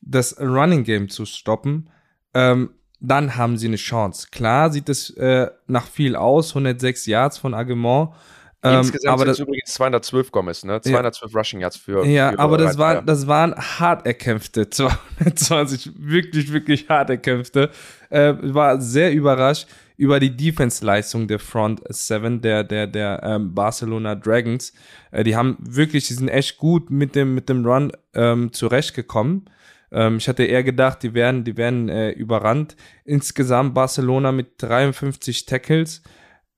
das 0.01 0.39
Running 0.39 0.83
Game 0.83 1.09
zu 1.09 1.25
stoppen, 1.25 1.89
ähm, 2.33 2.71
dann 2.99 3.35
haben 3.35 3.57
sie 3.57 3.67
eine 3.67 3.77
Chance. 3.77 4.27
Klar 4.31 4.71
sieht 4.71 4.89
es 4.89 5.11
äh, 5.11 5.49
nach 5.67 5.87
viel 5.87 6.15
aus, 6.15 6.49
106 6.49 7.05
Yards 7.05 7.37
von 7.37 7.53
Agumon, 7.53 8.13
ähm, 8.63 8.79
Insgesamt 8.79 9.21
aber 9.21 9.29
es 9.29 9.39
übrigens 9.39 9.73
212 9.73 10.31
Gomez, 10.31 10.63
ne? 10.63 10.81
212 10.81 11.31
ja, 11.31 11.37
Rushing 11.37 11.59
Yards 11.61 11.77
für. 11.77 12.05
Ja, 12.05 12.31
für 12.31 12.39
aber 12.39 12.57
das, 12.57 12.77
war, 12.77 13.01
das 13.03 13.27
waren 13.27 13.55
hart 13.55 14.05
erkämpfte 14.05 14.69
220, 14.69 15.93
wirklich, 15.97 16.51
wirklich 16.51 16.89
hart 16.89 17.09
erkämpfte. 17.09 17.69
Äh, 18.09 18.33
war 18.41 18.81
sehr 18.81 19.13
überrascht 19.13 19.67
über 19.95 20.19
die 20.19 20.35
Defense-Leistung 20.35 21.27
der 21.27 21.39
Front 21.39 21.81
Seven 21.89 22.41
der, 22.41 22.63
der, 22.63 22.87
der 22.87 23.21
ähm, 23.23 23.53
Barcelona 23.53 24.15
Dragons. 24.15 24.73
Äh, 25.11 25.23
die 25.23 25.35
haben 25.35 25.57
wirklich, 25.59 26.07
die 26.07 26.13
sind 26.13 26.29
echt 26.29 26.57
gut 26.57 26.89
mit 26.89 27.15
dem, 27.15 27.35
mit 27.35 27.49
dem 27.49 27.65
Run 27.65 27.91
ähm, 28.13 28.53
zurechtgekommen. 28.53 29.49
Ähm, 29.91 30.17
ich 30.17 30.27
hatte 30.27 30.43
eher 30.43 30.63
gedacht, 30.63 31.03
die 31.03 31.13
werden, 31.13 31.43
die 31.43 31.57
werden 31.57 31.89
äh, 31.89 32.11
überrannt. 32.11 32.75
Insgesamt 33.05 33.73
Barcelona 33.73 34.31
mit 34.31 34.61
53 34.61 35.45
Tackles. 35.45 36.01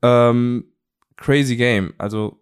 Ähm, 0.01 0.68
crazy 1.19 1.55
Game. 1.55 1.93
Also, 1.97 2.41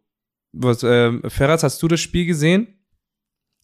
was, 0.53 0.83
ähm, 0.83 1.21
Ferraz, 1.27 1.63
hast 1.63 1.81
du 1.83 1.87
das 1.87 1.99
Spiel 1.99 2.25
gesehen? 2.25 2.67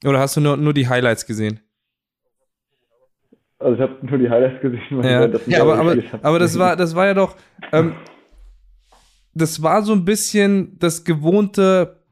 Oder 0.04 0.19
hast 0.19 0.36
du 0.36 0.41
nur, 0.41 0.58
nur 0.58 0.73
die 0.73 0.88
Highlights 0.88 1.26
gesehen? 1.26 1.62
Also 3.60 3.76
ich 3.76 3.82
habe 3.82 4.06
nur 4.06 4.17
die 4.17 4.30
Highlights 4.30 4.62
gesehen. 4.62 4.82
Ja, 5.04 5.26
ja 5.47 5.62
aber, 5.62 5.78
aber, 5.78 5.95
aber 6.21 6.39
das 6.39 6.60
war, 6.60 6.76
das 6.76 6.93
war 6.95 7.06
ja 7.06 7.13
doch, 7.13 7.38
ähm, 7.71 7.95
das 9.34 9.63
war 9.63 9.82
so 9.84 9.93
ein 9.93 10.04
bisschen 10.04 10.78
das 10.80 11.06
gewohnte 11.06 12.04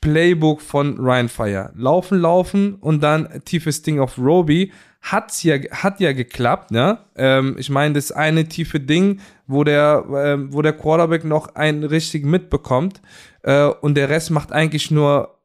Playbook 0.00 0.60
von 0.60 0.98
Ryan 0.98 1.28
Fire. 1.28 1.72
Laufen, 1.74 2.20
laufen 2.20 2.74
und 2.76 3.02
dann 3.02 3.42
tiefes 3.44 3.82
Ding 3.82 3.98
auf 3.98 4.18
Roby 4.18 4.72
hat's 5.02 5.42
ja, 5.42 5.56
hat 5.70 6.00
ja 6.00 6.12
geklappt, 6.12 6.70
ne? 6.70 6.98
Ähm, 7.16 7.56
ich 7.58 7.68
meine, 7.68 7.94
das 7.94 8.12
eine 8.12 8.46
tiefe 8.48 8.80
Ding, 8.80 9.20
wo 9.46 9.64
der, 9.64 10.04
ähm, 10.14 10.52
wo 10.52 10.62
der 10.62 10.72
Quarterback 10.72 11.24
noch 11.24 11.56
einen 11.56 11.84
richtig 11.84 12.24
mitbekommt 12.24 13.02
äh, 13.42 13.66
und 13.66 13.96
der 13.96 14.08
Rest 14.08 14.30
macht 14.30 14.52
eigentlich 14.52 14.90
nur 14.90 15.38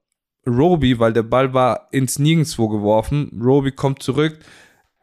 Roby, 0.45 0.99
weil 0.99 1.11
der 1.11 1.23
Ball 1.23 1.53
war 1.53 1.87
ins 1.91 2.19
Nirgendwo 2.19 2.69
geworfen. 2.69 3.41
Roby 3.43 3.71
kommt 3.71 4.01
zurück, 4.01 4.39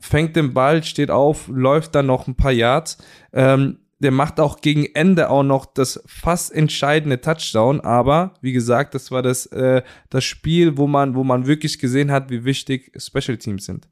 fängt 0.00 0.36
den 0.36 0.54
Ball, 0.54 0.82
steht 0.84 1.10
auf, 1.10 1.48
läuft 1.48 1.94
dann 1.94 2.06
noch 2.06 2.28
ein 2.28 2.36
paar 2.36 2.52
Yards. 2.52 2.98
Ähm, 3.32 3.78
der 3.98 4.10
macht 4.10 4.38
auch 4.38 4.60
gegen 4.60 4.86
Ende 4.94 5.30
auch 5.30 5.42
noch 5.42 5.66
das 5.66 6.02
fast 6.06 6.52
entscheidende 6.52 7.20
Touchdown, 7.20 7.80
aber 7.80 8.34
wie 8.40 8.52
gesagt, 8.52 8.94
das 8.94 9.10
war 9.10 9.22
das, 9.22 9.46
äh, 9.46 9.82
das 10.10 10.24
Spiel, 10.24 10.76
wo 10.76 10.86
man, 10.86 11.14
wo 11.14 11.24
man 11.24 11.46
wirklich 11.46 11.78
gesehen 11.78 12.10
hat, 12.10 12.30
wie 12.30 12.44
wichtig 12.44 12.92
Special 12.98 13.36
Teams 13.38 13.64
sind. 13.64 13.88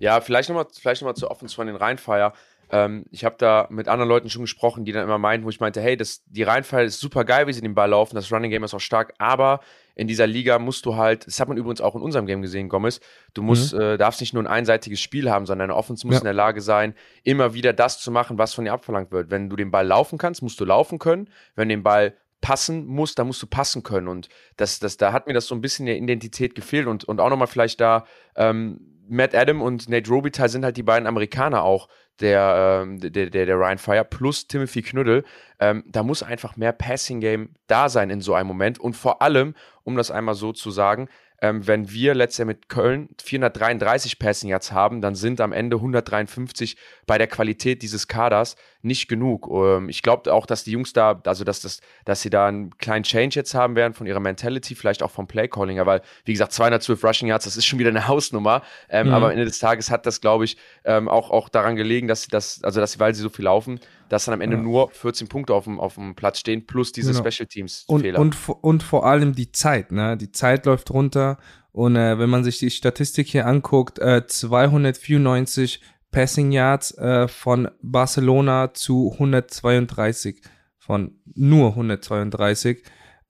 Ja, 0.00 0.20
vielleicht 0.20 0.48
nochmal 0.48 0.66
vielleicht 0.72 1.02
noch 1.02 1.08
mal 1.08 1.14
zur 1.14 1.30
Offense 1.30 1.54
von 1.54 1.68
den 1.68 1.76
Rheinfire. 1.76 2.32
Ähm, 2.72 3.04
ich 3.10 3.24
habe 3.24 3.36
da 3.38 3.66
mit 3.70 3.86
anderen 3.86 4.08
Leuten 4.08 4.30
schon 4.30 4.42
gesprochen, 4.42 4.84
die 4.84 4.92
dann 4.92 5.04
immer 5.04 5.18
meinten, 5.18 5.44
wo 5.44 5.50
ich 5.50 5.60
meinte, 5.60 5.80
hey, 5.80 5.96
das, 5.96 6.22
die 6.26 6.42
Reihenfall 6.42 6.84
ist 6.84 7.00
super 7.00 7.24
geil, 7.24 7.46
wie 7.46 7.52
sie 7.52 7.60
den 7.60 7.74
Ball 7.74 7.90
laufen, 7.90 8.14
das 8.14 8.32
Running 8.32 8.50
Game 8.50 8.64
ist 8.64 8.74
auch 8.74 8.80
stark, 8.80 9.12
aber 9.18 9.60
in 9.96 10.06
dieser 10.06 10.26
Liga 10.26 10.58
musst 10.58 10.86
du 10.86 10.96
halt, 10.96 11.26
das 11.26 11.40
hat 11.40 11.48
man 11.48 11.56
übrigens 11.56 11.80
auch 11.80 11.94
in 11.96 12.00
unserem 12.00 12.26
Game 12.26 12.42
gesehen, 12.42 12.68
Gomez, 12.68 13.00
du 13.34 13.42
musst, 13.42 13.74
mhm. 13.74 13.80
äh, 13.80 13.98
darfst 13.98 14.20
nicht 14.20 14.32
nur 14.32 14.42
ein 14.42 14.46
einseitiges 14.46 15.00
Spiel 15.00 15.30
haben, 15.30 15.46
sondern 15.46 15.68
deine 15.68 15.76
Offense 15.76 16.06
muss 16.06 16.14
ja. 16.14 16.20
in 16.20 16.24
der 16.24 16.32
Lage 16.32 16.60
sein, 16.60 16.94
immer 17.24 17.54
wieder 17.54 17.72
das 17.72 18.00
zu 18.00 18.10
machen, 18.10 18.38
was 18.38 18.54
von 18.54 18.64
dir 18.64 18.72
abverlangt 18.72 19.10
wird. 19.10 19.30
Wenn 19.30 19.50
du 19.50 19.56
den 19.56 19.70
Ball 19.70 19.86
laufen 19.86 20.16
kannst, 20.16 20.42
musst 20.42 20.60
du 20.60 20.64
laufen 20.64 20.98
können. 20.98 21.28
Wenn 21.56 21.68
den 21.68 21.82
Ball 21.82 22.14
passen 22.40 22.86
musst, 22.86 23.18
dann 23.18 23.26
musst 23.26 23.42
du 23.42 23.46
passen 23.46 23.82
können. 23.82 24.08
Und 24.08 24.28
das, 24.56 24.78
das, 24.78 24.96
da 24.96 25.12
hat 25.12 25.26
mir 25.26 25.34
das 25.34 25.46
so 25.46 25.54
ein 25.54 25.60
bisschen 25.60 25.86
der 25.86 25.96
Identität 25.96 26.54
gefehlt 26.54 26.86
und, 26.86 27.04
und 27.04 27.20
auch 27.20 27.28
nochmal 27.28 27.48
vielleicht 27.48 27.80
da, 27.80 28.06
ähm, 28.36 28.89
Matt 29.10 29.34
Adam 29.34 29.60
und 29.60 29.88
Nate 29.88 30.08
Robitaille 30.08 30.48
sind 30.48 30.64
halt 30.64 30.76
die 30.76 30.84
beiden 30.84 31.08
Amerikaner 31.08 31.64
auch, 31.64 31.88
der, 32.20 32.82
ähm, 32.84 33.00
der, 33.00 33.10
der, 33.10 33.46
der 33.46 33.56
Ryan 33.56 33.78
Fire 33.78 34.04
plus 34.04 34.46
Timothy 34.46 34.82
Knüttel. 34.82 35.24
Ähm, 35.58 35.82
da 35.86 36.02
muss 36.02 36.22
einfach 36.22 36.56
mehr 36.56 36.72
Passing 36.72 37.20
Game 37.20 37.54
da 37.66 37.88
sein 37.88 38.10
in 38.10 38.20
so 38.20 38.34
einem 38.34 38.46
Moment. 38.46 38.78
Und 38.78 38.94
vor 38.94 39.20
allem, 39.20 39.54
um 39.82 39.96
das 39.96 40.10
einmal 40.10 40.34
so 40.34 40.52
zu 40.52 40.70
sagen, 40.70 41.08
ähm, 41.42 41.66
wenn 41.66 41.90
wir 41.90 42.14
letztes 42.14 42.38
Jahr 42.38 42.46
mit 42.46 42.68
Köln 42.68 43.08
433 43.22 44.18
Passing 44.18 44.50
Yards 44.50 44.72
haben, 44.72 45.00
dann 45.00 45.14
sind 45.14 45.40
am 45.40 45.52
Ende 45.52 45.76
153 45.76 46.76
bei 47.06 47.16
der 47.16 47.26
Qualität 47.26 47.82
dieses 47.82 48.08
Kaders 48.08 48.56
nicht 48.82 49.08
genug. 49.08 49.48
Ähm, 49.50 49.88
ich 49.88 50.02
glaube 50.02 50.32
auch, 50.32 50.44
dass 50.44 50.64
die 50.64 50.72
Jungs 50.72 50.92
da, 50.92 51.20
also 51.24 51.44
dass, 51.44 51.60
das, 51.60 51.80
dass 52.04 52.20
sie 52.20 52.30
da 52.30 52.46
einen 52.46 52.76
kleinen 52.76 53.04
Change 53.04 53.36
jetzt 53.36 53.54
haben 53.54 53.74
werden 53.74 53.94
von 53.94 54.06
ihrer 54.06 54.20
Mentality, 54.20 54.74
vielleicht 54.74 55.02
auch 55.02 55.10
vom 55.10 55.26
Playcalling, 55.26 55.84
weil, 55.86 56.02
wie 56.24 56.32
gesagt, 56.32 56.52
212 56.52 57.02
Rushing 57.02 57.28
Yards, 57.28 57.46
das 57.46 57.56
ist 57.56 57.64
schon 57.64 57.78
wieder 57.78 57.90
eine 57.90 58.06
Hausnummer. 58.06 58.62
Ähm, 58.90 59.08
mhm. 59.08 59.14
Aber 59.14 59.26
am 59.26 59.32
Ende 59.32 59.46
des 59.46 59.58
Tages 59.58 59.90
hat 59.90 60.04
das, 60.04 60.20
glaube 60.20 60.44
ich, 60.44 60.58
ähm, 60.84 61.08
auch, 61.08 61.30
auch 61.30 61.48
daran 61.48 61.76
gelegen, 61.76 62.06
dass 62.06 62.22
sie 62.22 62.30
das, 62.30 62.62
also 62.62 62.80
dass 62.80 62.92
sie, 62.92 63.00
weil 63.00 63.14
sie 63.14 63.22
so 63.22 63.30
viel 63.30 63.46
laufen, 63.46 63.80
dass 64.10 64.26
dann 64.26 64.34
am 64.34 64.40
Ende 64.42 64.56
ja. 64.56 64.62
nur 64.62 64.90
14 64.90 65.28
Punkte 65.28 65.54
auf 65.54 65.64
dem, 65.64 65.80
auf 65.80 65.94
dem 65.94 66.14
Platz 66.14 66.38
stehen, 66.40 66.66
plus 66.66 66.92
diese 66.92 67.12
genau. 67.12 67.30
Special 67.30 67.46
Teams-Fehler. 67.46 68.18
Und, 68.18 68.48
und, 68.48 68.56
und 68.62 68.82
vor 68.82 69.06
allem 69.06 69.34
die 69.34 69.52
Zeit, 69.52 69.92
ne? 69.92 70.16
Die 70.16 70.32
Zeit 70.32 70.66
läuft 70.66 70.90
runter. 70.90 71.38
Und 71.72 71.96
äh, 71.96 72.18
wenn 72.18 72.28
man 72.28 72.44
sich 72.44 72.58
die 72.58 72.70
Statistik 72.70 73.28
hier 73.28 73.46
anguckt, 73.46 73.98
äh, 74.00 74.26
294 74.26 75.80
Passing 76.10 76.50
Yards 76.50 76.98
äh, 76.98 77.28
von 77.28 77.68
Barcelona 77.82 78.74
zu 78.74 79.12
132 79.12 80.42
von 80.76 81.12
nur 81.36 81.68
132 81.68 82.82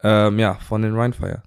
ähm, 0.02 0.38
ja 0.38 0.54
von 0.54 0.80
den 0.80 0.96
Rheinfire. 0.96 1.42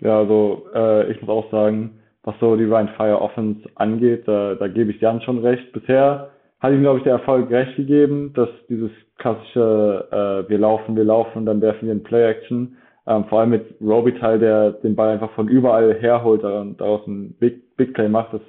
Ja, 0.00 0.18
also 0.18 0.66
äh, 0.74 1.12
ich 1.12 1.20
muss 1.20 1.30
auch 1.30 1.50
sagen, 1.52 2.00
was 2.24 2.34
so 2.40 2.56
die 2.56 2.64
Rheinfire 2.64 3.20
Offense 3.20 3.68
angeht, 3.76 4.26
da, 4.26 4.56
da 4.56 4.66
gebe 4.66 4.90
ich 4.90 5.00
Jan 5.00 5.22
schon 5.22 5.38
recht. 5.38 5.72
Bisher 5.72 6.33
hat 6.60 6.72
ihm, 6.72 6.82
glaube 6.82 6.98
ich, 6.98 7.04
der 7.04 7.14
Erfolg 7.14 7.50
recht 7.50 7.76
gegeben, 7.76 8.32
dass 8.34 8.48
dieses 8.68 8.90
klassische 9.18 10.08
äh, 10.10 10.48
wir 10.48 10.58
laufen, 10.58 10.96
wir 10.96 11.04
laufen 11.04 11.38
und 11.38 11.46
dann 11.46 11.60
werfen 11.60 11.86
wir 11.86 11.92
in 11.92 12.02
Play-Action, 12.02 12.76
ähm, 13.06 13.24
vor 13.26 13.40
allem 13.40 13.50
mit 13.50 13.74
Robitaille, 13.80 14.38
der 14.38 14.70
den 14.72 14.96
Ball 14.96 15.10
einfach 15.10 15.30
von 15.32 15.48
überall 15.48 15.94
herholt 15.94 16.42
und 16.42 16.80
daraus 16.80 17.06
ein 17.06 17.34
Big, 17.38 17.76
Big 17.76 17.94
Play 17.94 18.08
macht, 18.08 18.32
das 18.32 18.40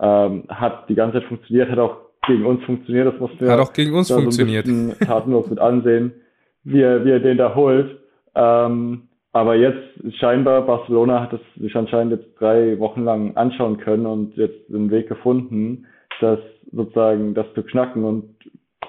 ähm, 0.00 0.44
hat 0.48 0.88
die 0.88 0.94
ganze 0.94 1.18
Zeit 1.18 1.28
funktioniert, 1.28 1.70
hat 1.70 1.78
auch 1.78 1.96
gegen 2.26 2.46
uns 2.46 2.62
funktioniert, 2.64 3.12
das 3.12 3.20
mussten 3.20 3.40
wir 3.40 3.52
hat 3.52 3.60
auch 3.60 3.72
gegen 3.72 3.94
uns 3.94 4.10
funktioniert. 4.10 4.66
So 4.66 4.72
ein 4.72 4.94
tatenlos 5.06 5.48
mit 5.48 5.58
ansehen, 5.58 6.12
wie 6.64 6.80
er, 6.80 7.04
wie 7.04 7.10
er 7.10 7.20
den 7.20 7.36
da 7.36 7.54
holt. 7.54 7.98
Ähm, 8.34 9.08
aber 9.32 9.54
jetzt 9.54 10.16
scheinbar, 10.18 10.62
Barcelona 10.62 11.20
hat 11.20 11.32
es 11.32 11.40
sich 11.60 11.74
anscheinend 11.76 12.12
jetzt 12.12 12.40
drei 12.40 12.78
Wochen 12.78 13.04
lang 13.04 13.36
anschauen 13.36 13.78
können 13.78 14.06
und 14.06 14.36
jetzt 14.36 14.68
einen 14.72 14.90
Weg 14.90 15.08
gefunden, 15.08 15.86
das 16.20 16.40
sozusagen 16.72 17.34
das 17.34 17.46
zu 17.54 17.62
knacken. 17.62 18.04
Und 18.04 18.34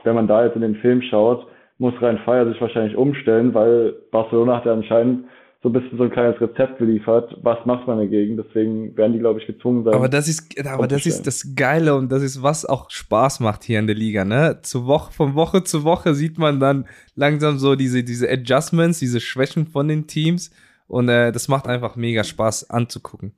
wenn 0.03 0.15
man 0.15 0.27
da 0.27 0.45
jetzt 0.45 0.55
in 0.55 0.61
den 0.61 0.75
Film 0.75 1.01
schaut, 1.01 1.47
muss 1.77 1.93
Rhein 2.01 2.19
Feier 2.19 2.47
sich 2.47 2.61
wahrscheinlich 2.61 2.95
umstellen, 2.95 3.53
weil 3.53 3.93
Barcelona 4.11 4.57
hat 4.57 4.65
ja 4.65 4.73
anscheinend 4.73 5.25
so 5.63 5.69
ein 5.69 5.73
bisschen 5.73 5.97
so 5.97 6.03
ein 6.05 6.11
kleines 6.11 6.41
Rezept 6.41 6.79
geliefert. 6.79 7.37
Was 7.43 7.63
macht 7.65 7.87
man 7.87 7.99
dagegen? 7.99 8.35
Deswegen 8.35 8.97
werden 8.97 9.13
die, 9.13 9.19
glaube 9.19 9.39
ich, 9.39 9.45
gezwungen 9.45 9.83
sein. 9.83 9.93
Aber 9.93 10.09
das 10.09 10.27
ist, 10.27 10.65
aber 10.65 10.87
das 10.87 11.05
ist 11.05 11.27
das 11.27 11.55
Geile 11.55 11.95
und 11.95 12.11
das 12.11 12.23
ist, 12.23 12.41
was 12.41 12.65
auch 12.65 12.89
Spaß 12.89 13.41
macht 13.41 13.63
hier 13.63 13.77
in 13.77 13.85
der 13.85 13.95
Liga, 13.95 14.25
ne? 14.25 14.59
Zu 14.63 14.87
Woche, 14.87 15.11
von 15.11 15.35
Woche 15.35 15.63
zu 15.63 15.83
Woche 15.83 16.15
sieht 16.15 16.39
man 16.39 16.59
dann 16.59 16.87
langsam 17.15 17.59
so 17.59 17.75
diese, 17.75 18.03
diese 18.03 18.29
Adjustments, 18.29 18.99
diese 18.99 19.19
Schwächen 19.19 19.67
von 19.67 19.87
den 19.87 20.07
Teams. 20.07 20.51
Und 20.87 21.09
äh, 21.09 21.31
das 21.31 21.47
macht 21.47 21.67
einfach 21.67 21.95
mega 21.95 22.23
Spaß 22.23 22.71
anzugucken. 22.71 23.33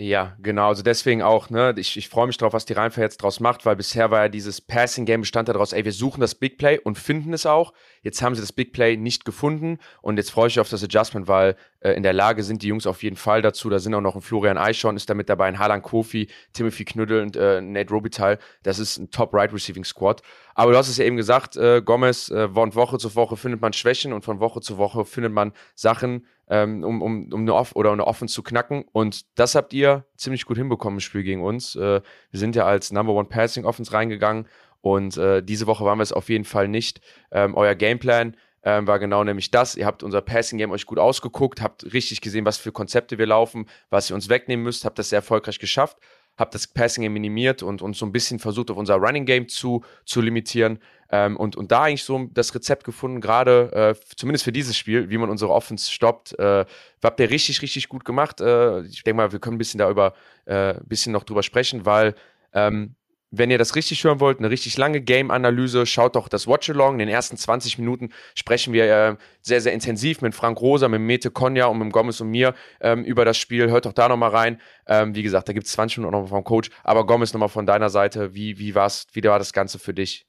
Ja, 0.00 0.36
genau. 0.40 0.68
Also 0.68 0.84
deswegen 0.84 1.22
auch, 1.22 1.50
ne, 1.50 1.74
ich, 1.76 1.96
ich 1.96 2.08
freue 2.08 2.28
mich 2.28 2.36
drauf, 2.36 2.52
was 2.52 2.64
die 2.64 2.72
Rheinfeier 2.72 3.02
jetzt 3.02 3.16
draus 3.20 3.40
macht, 3.40 3.66
weil 3.66 3.74
bisher 3.74 4.12
war 4.12 4.22
ja 4.22 4.28
dieses 4.28 4.60
Passing-Game 4.60 5.22
bestand 5.22 5.48
daraus, 5.48 5.72
ey, 5.72 5.84
wir 5.84 5.90
suchen 5.90 6.20
das 6.20 6.36
Big 6.36 6.56
Play 6.56 6.78
und 6.78 6.96
finden 6.96 7.32
es 7.32 7.46
auch. 7.46 7.72
Jetzt 8.08 8.22
haben 8.22 8.34
sie 8.34 8.40
das 8.40 8.52
Big 8.52 8.72
Play 8.72 8.96
nicht 8.96 9.26
gefunden 9.26 9.76
und 10.00 10.16
jetzt 10.16 10.30
freue 10.30 10.48
ich 10.48 10.56
mich 10.56 10.60
auf 10.60 10.70
das 10.70 10.82
Adjustment, 10.82 11.28
weil 11.28 11.56
äh, 11.80 11.92
in 11.92 12.02
der 12.02 12.14
Lage 12.14 12.42
sind 12.42 12.62
die 12.62 12.68
Jungs 12.68 12.86
auf 12.86 13.02
jeden 13.02 13.16
Fall 13.16 13.42
dazu. 13.42 13.68
Da 13.68 13.80
sind 13.80 13.92
auch 13.92 14.00
noch 14.00 14.14
ein 14.14 14.22
Florian 14.22 14.56
Eichhorn, 14.56 14.96
ist 14.96 15.10
da 15.10 15.12
mit 15.14 15.28
dabei, 15.28 15.44
ein 15.44 15.58
Harlan 15.58 15.82
Kofi, 15.82 16.28
Timothy 16.54 16.86
Knüttel 16.86 17.20
und 17.20 17.36
äh, 17.36 17.60
Nate 17.60 17.90
Robitaille. 17.90 18.38
Das 18.62 18.78
ist 18.78 18.96
ein 18.96 19.10
Top-Right-Receiving-Squad. 19.10 20.22
Aber 20.54 20.72
du 20.72 20.78
hast 20.78 20.88
es 20.88 20.96
ja 20.96 21.04
eben 21.04 21.18
gesagt, 21.18 21.58
äh, 21.58 21.82
Gomez, 21.82 22.30
äh, 22.30 22.48
von 22.48 22.74
Woche 22.74 22.96
zu 22.96 23.14
Woche 23.14 23.36
findet 23.36 23.60
man 23.60 23.74
Schwächen 23.74 24.14
und 24.14 24.24
von 24.24 24.40
Woche 24.40 24.62
zu 24.62 24.78
Woche 24.78 25.04
findet 25.04 25.34
man 25.34 25.52
Sachen, 25.74 26.24
ähm, 26.48 26.82
um, 26.84 27.02
um, 27.02 27.30
um 27.30 27.40
eine 27.42 27.54
Off 27.54 27.76
oder 27.76 27.92
eine 27.92 28.06
Offense 28.06 28.34
zu 28.34 28.42
knacken. 28.42 28.86
Und 28.90 29.26
das 29.38 29.54
habt 29.54 29.74
ihr 29.74 30.06
ziemlich 30.16 30.46
gut 30.46 30.56
hinbekommen 30.56 30.96
im 30.96 31.00
Spiel 31.00 31.24
gegen 31.24 31.42
uns. 31.42 31.76
Äh, 31.76 32.00
wir 32.30 32.40
sind 32.40 32.56
ja 32.56 32.64
als 32.64 32.90
Number 32.90 33.12
One 33.12 33.28
Passing 33.28 33.66
Offense 33.66 33.92
reingegangen 33.92 34.46
und 34.80 35.16
äh, 35.16 35.42
diese 35.42 35.66
Woche 35.66 35.84
waren 35.84 35.98
wir 35.98 36.02
es 36.02 36.12
auf 36.12 36.28
jeden 36.28 36.44
Fall 36.44 36.68
nicht. 36.68 37.00
Ähm, 37.30 37.54
euer 37.54 37.74
Gameplan 37.74 38.36
ähm, 38.62 38.86
war 38.86 38.98
genau 38.98 39.24
nämlich 39.24 39.50
das. 39.50 39.76
Ihr 39.76 39.86
habt 39.86 40.02
unser 40.02 40.20
Passing 40.20 40.58
Game 40.58 40.70
euch 40.70 40.86
gut 40.86 40.98
ausgeguckt, 40.98 41.62
habt 41.62 41.92
richtig 41.92 42.20
gesehen, 42.20 42.44
was 42.44 42.58
für 42.58 42.72
Konzepte 42.72 43.18
wir 43.18 43.26
laufen, 43.26 43.66
was 43.90 44.10
ihr 44.10 44.14
uns 44.14 44.28
wegnehmen 44.28 44.64
müsst, 44.64 44.84
habt 44.84 44.98
das 44.98 45.10
sehr 45.10 45.18
erfolgreich 45.18 45.58
geschafft 45.58 45.98
habe 46.38 46.50
das 46.52 46.66
Passing 46.68 47.02
Game 47.02 47.12
minimiert 47.12 47.62
und, 47.62 47.82
und 47.82 47.96
so 47.96 48.06
ein 48.06 48.12
bisschen 48.12 48.38
versucht, 48.38 48.70
auf 48.70 48.76
unser 48.76 48.94
Running 48.94 49.26
Game 49.26 49.48
zu, 49.48 49.84
zu 50.04 50.20
limitieren. 50.20 50.78
Ähm, 51.10 51.36
und, 51.36 51.56
und 51.56 51.72
da 51.72 51.82
eigentlich 51.82 52.04
so 52.04 52.28
das 52.32 52.54
Rezept 52.54 52.84
gefunden, 52.84 53.20
gerade 53.20 53.72
äh, 53.72 54.00
zumindest 54.16 54.44
für 54.44 54.52
dieses 54.52 54.76
Spiel, 54.76 55.10
wie 55.10 55.18
man 55.18 55.30
unsere 55.30 55.50
Offense 55.50 55.90
stoppt. 55.90 56.38
Äh, 56.38 56.64
habt 57.02 57.20
ihr 57.20 57.30
richtig, 57.30 57.60
richtig 57.60 57.88
gut 57.88 58.04
gemacht. 58.04 58.40
Äh, 58.40 58.82
ich 58.82 59.02
denke 59.02 59.16
mal, 59.16 59.32
wir 59.32 59.40
können 59.40 59.56
ein 59.56 59.58
bisschen 59.58 59.78
darüber, 59.78 60.14
äh, 60.44 60.74
bisschen 60.84 61.12
noch 61.12 61.24
drüber 61.24 61.42
sprechen, 61.42 61.84
weil 61.84 62.14
ähm, 62.52 62.94
wenn 63.30 63.50
ihr 63.50 63.58
das 63.58 63.76
richtig 63.76 64.02
hören 64.04 64.20
wollt, 64.20 64.38
eine 64.38 64.50
richtig 64.50 64.76
lange 64.78 65.00
Game-Analyse, 65.00 65.86
schaut 65.86 66.16
doch 66.16 66.28
das 66.28 66.46
Watch-Along. 66.46 66.94
In 66.94 66.98
den 67.00 67.08
ersten 67.08 67.36
20 67.36 67.78
Minuten 67.78 68.10
sprechen 68.34 68.72
wir 68.72 68.84
äh, 68.84 69.16
sehr, 69.42 69.60
sehr 69.60 69.72
intensiv 69.72 70.22
mit 70.22 70.34
Frank 70.34 70.60
Rosa, 70.60 70.88
mit 70.88 71.00
Mete 71.00 71.30
Konja 71.30 71.66
und 71.66 71.78
mit 71.78 71.92
Gomez 71.92 72.20
und 72.20 72.30
mir 72.30 72.54
ähm, 72.80 73.04
über 73.04 73.24
das 73.24 73.36
Spiel. 73.36 73.70
Hört 73.70 73.86
doch 73.86 73.92
da 73.92 74.08
nochmal 74.08 74.30
rein. 74.30 74.60
Ähm, 74.86 75.14
wie 75.14 75.22
gesagt, 75.22 75.48
da 75.48 75.52
gibt 75.52 75.66
es 75.66 75.72
20 75.72 75.98
Minuten 75.98 76.12
nochmal 76.12 76.28
vom 76.28 76.44
Coach. 76.44 76.70
Aber 76.84 77.06
Gomez 77.06 77.32
nochmal 77.32 77.48
von 77.48 77.66
deiner 77.66 77.90
Seite. 77.90 78.34
Wie, 78.34 78.58
wie, 78.58 78.74
war's, 78.74 79.06
wie 79.12 79.22
war 79.24 79.38
das 79.38 79.52
Ganze 79.52 79.78
für 79.78 79.92
dich? 79.92 80.26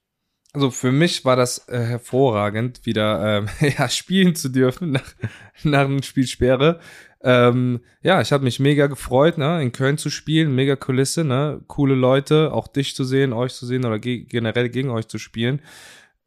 Also 0.52 0.70
für 0.70 0.90
mich 0.90 1.24
war 1.24 1.36
das 1.36 1.68
äh, 1.68 1.78
hervorragend, 1.78 2.84
wieder 2.84 3.38
ähm, 3.38 3.48
ja, 3.78 3.88
spielen 3.88 4.34
zu 4.34 4.48
dürfen 4.48 4.90
nach, 4.90 5.14
nach 5.62 5.84
einem 5.84 6.02
Spielsperre. 6.02 6.80
Ähm, 7.22 7.80
ja, 8.02 8.20
ich 8.20 8.32
habe 8.32 8.44
mich 8.44 8.60
mega 8.60 8.86
gefreut, 8.86 9.36
ne, 9.36 9.62
in 9.62 9.72
Köln 9.72 9.98
zu 9.98 10.08
spielen, 10.08 10.54
mega 10.54 10.76
Kulisse, 10.76 11.22
ne, 11.24 11.60
coole 11.66 11.94
Leute, 11.94 12.52
auch 12.52 12.66
dich 12.66 12.94
zu 12.94 13.04
sehen, 13.04 13.32
euch 13.32 13.52
zu 13.52 13.66
sehen 13.66 13.84
oder 13.84 13.98
ge 13.98 14.24
generell 14.24 14.70
gegen 14.70 14.90
euch 14.90 15.06
zu 15.06 15.18
spielen. 15.18 15.60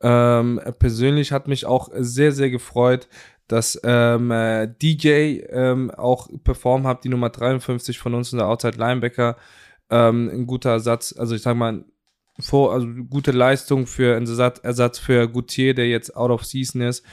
Ähm, 0.02 0.60
persönlich 0.80 1.32
hat 1.32 1.48
mich 1.48 1.66
auch 1.66 1.90
sehr, 1.96 2.32
sehr 2.32 2.50
gefreut, 2.52 3.08
dass 3.48 3.80
ähm, 3.84 4.32
äh, 4.32 4.68
DJ 4.68 5.42
ähm, 5.50 5.92
auch 5.92 6.30
performt 6.44 6.86
hat, 6.86 7.04
die 7.04 7.10
Nummer 7.10 7.30
53 7.30 7.98
von 7.98 8.14
uns 8.14 8.32
in 8.32 8.40
der 8.40 8.48
Outside 8.48 8.78
Linebacker. 8.78 9.38
Ähm, 9.90 10.30
ein 10.30 10.48
guter 10.48 10.72
Ersatz, 10.72 11.16
also 11.18 11.36
ich 11.36 11.42
sag 11.42 11.56
mal, 11.56 11.86
vor, 12.40 12.74
also 12.74 12.88
gute 13.10 13.32
Leistung 13.32 13.86
für 13.86 14.16
einen 14.16 14.28
Ersatz, 14.28 14.60
Ersatz 14.60 15.00
für 15.00 15.28
Gutier, 15.28 15.74
der 15.74 15.88
jetzt 15.88 16.16
out 16.16 16.32
of 16.32 16.46
season 16.46 16.82
ist. 16.82 17.06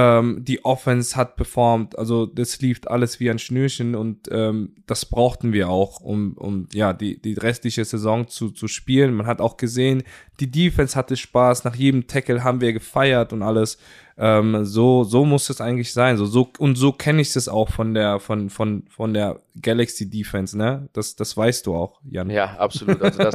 Ähm, 0.00 0.44
die 0.44 0.64
Offense 0.64 1.16
hat 1.16 1.34
performt, 1.34 1.98
also 1.98 2.24
das 2.24 2.60
lief 2.60 2.82
alles 2.86 3.18
wie 3.18 3.30
ein 3.30 3.40
Schnürchen 3.40 3.96
und 3.96 4.28
ähm, 4.30 4.76
das 4.86 5.04
brauchten 5.04 5.52
wir 5.52 5.70
auch, 5.70 6.00
um, 6.00 6.34
um 6.34 6.68
ja 6.72 6.92
die, 6.92 7.20
die 7.20 7.32
restliche 7.32 7.84
Saison 7.84 8.28
zu, 8.28 8.50
zu 8.50 8.68
spielen. 8.68 9.14
Man 9.14 9.26
hat 9.26 9.40
auch 9.40 9.56
gesehen, 9.56 10.04
die 10.38 10.52
Defense 10.52 10.94
hatte 10.94 11.16
Spaß, 11.16 11.64
nach 11.64 11.74
jedem 11.74 12.06
Tackle 12.06 12.44
haben 12.44 12.60
wir 12.60 12.72
gefeiert 12.72 13.32
und 13.32 13.42
alles. 13.42 13.76
Ähm, 14.16 14.64
so, 14.64 15.02
so 15.02 15.24
muss 15.24 15.50
es 15.50 15.60
eigentlich 15.60 15.92
sein. 15.92 16.16
So, 16.16 16.26
so, 16.26 16.48
und 16.58 16.76
so 16.76 16.92
kenne 16.92 17.20
ich 17.20 17.34
es 17.34 17.48
auch 17.48 17.68
von 17.68 17.94
der, 17.94 18.20
von, 18.20 18.50
von, 18.50 18.84
von 18.88 19.14
der 19.14 19.40
Galaxy 19.60 20.08
Defense, 20.10 20.56
ne? 20.56 20.88
Das, 20.92 21.16
das 21.16 21.36
weißt 21.36 21.66
du 21.66 21.74
auch, 21.74 22.00
Jan. 22.08 22.30
Ja, 22.30 22.56
absolut. 22.56 23.00
Also 23.02 23.18
das, 23.18 23.34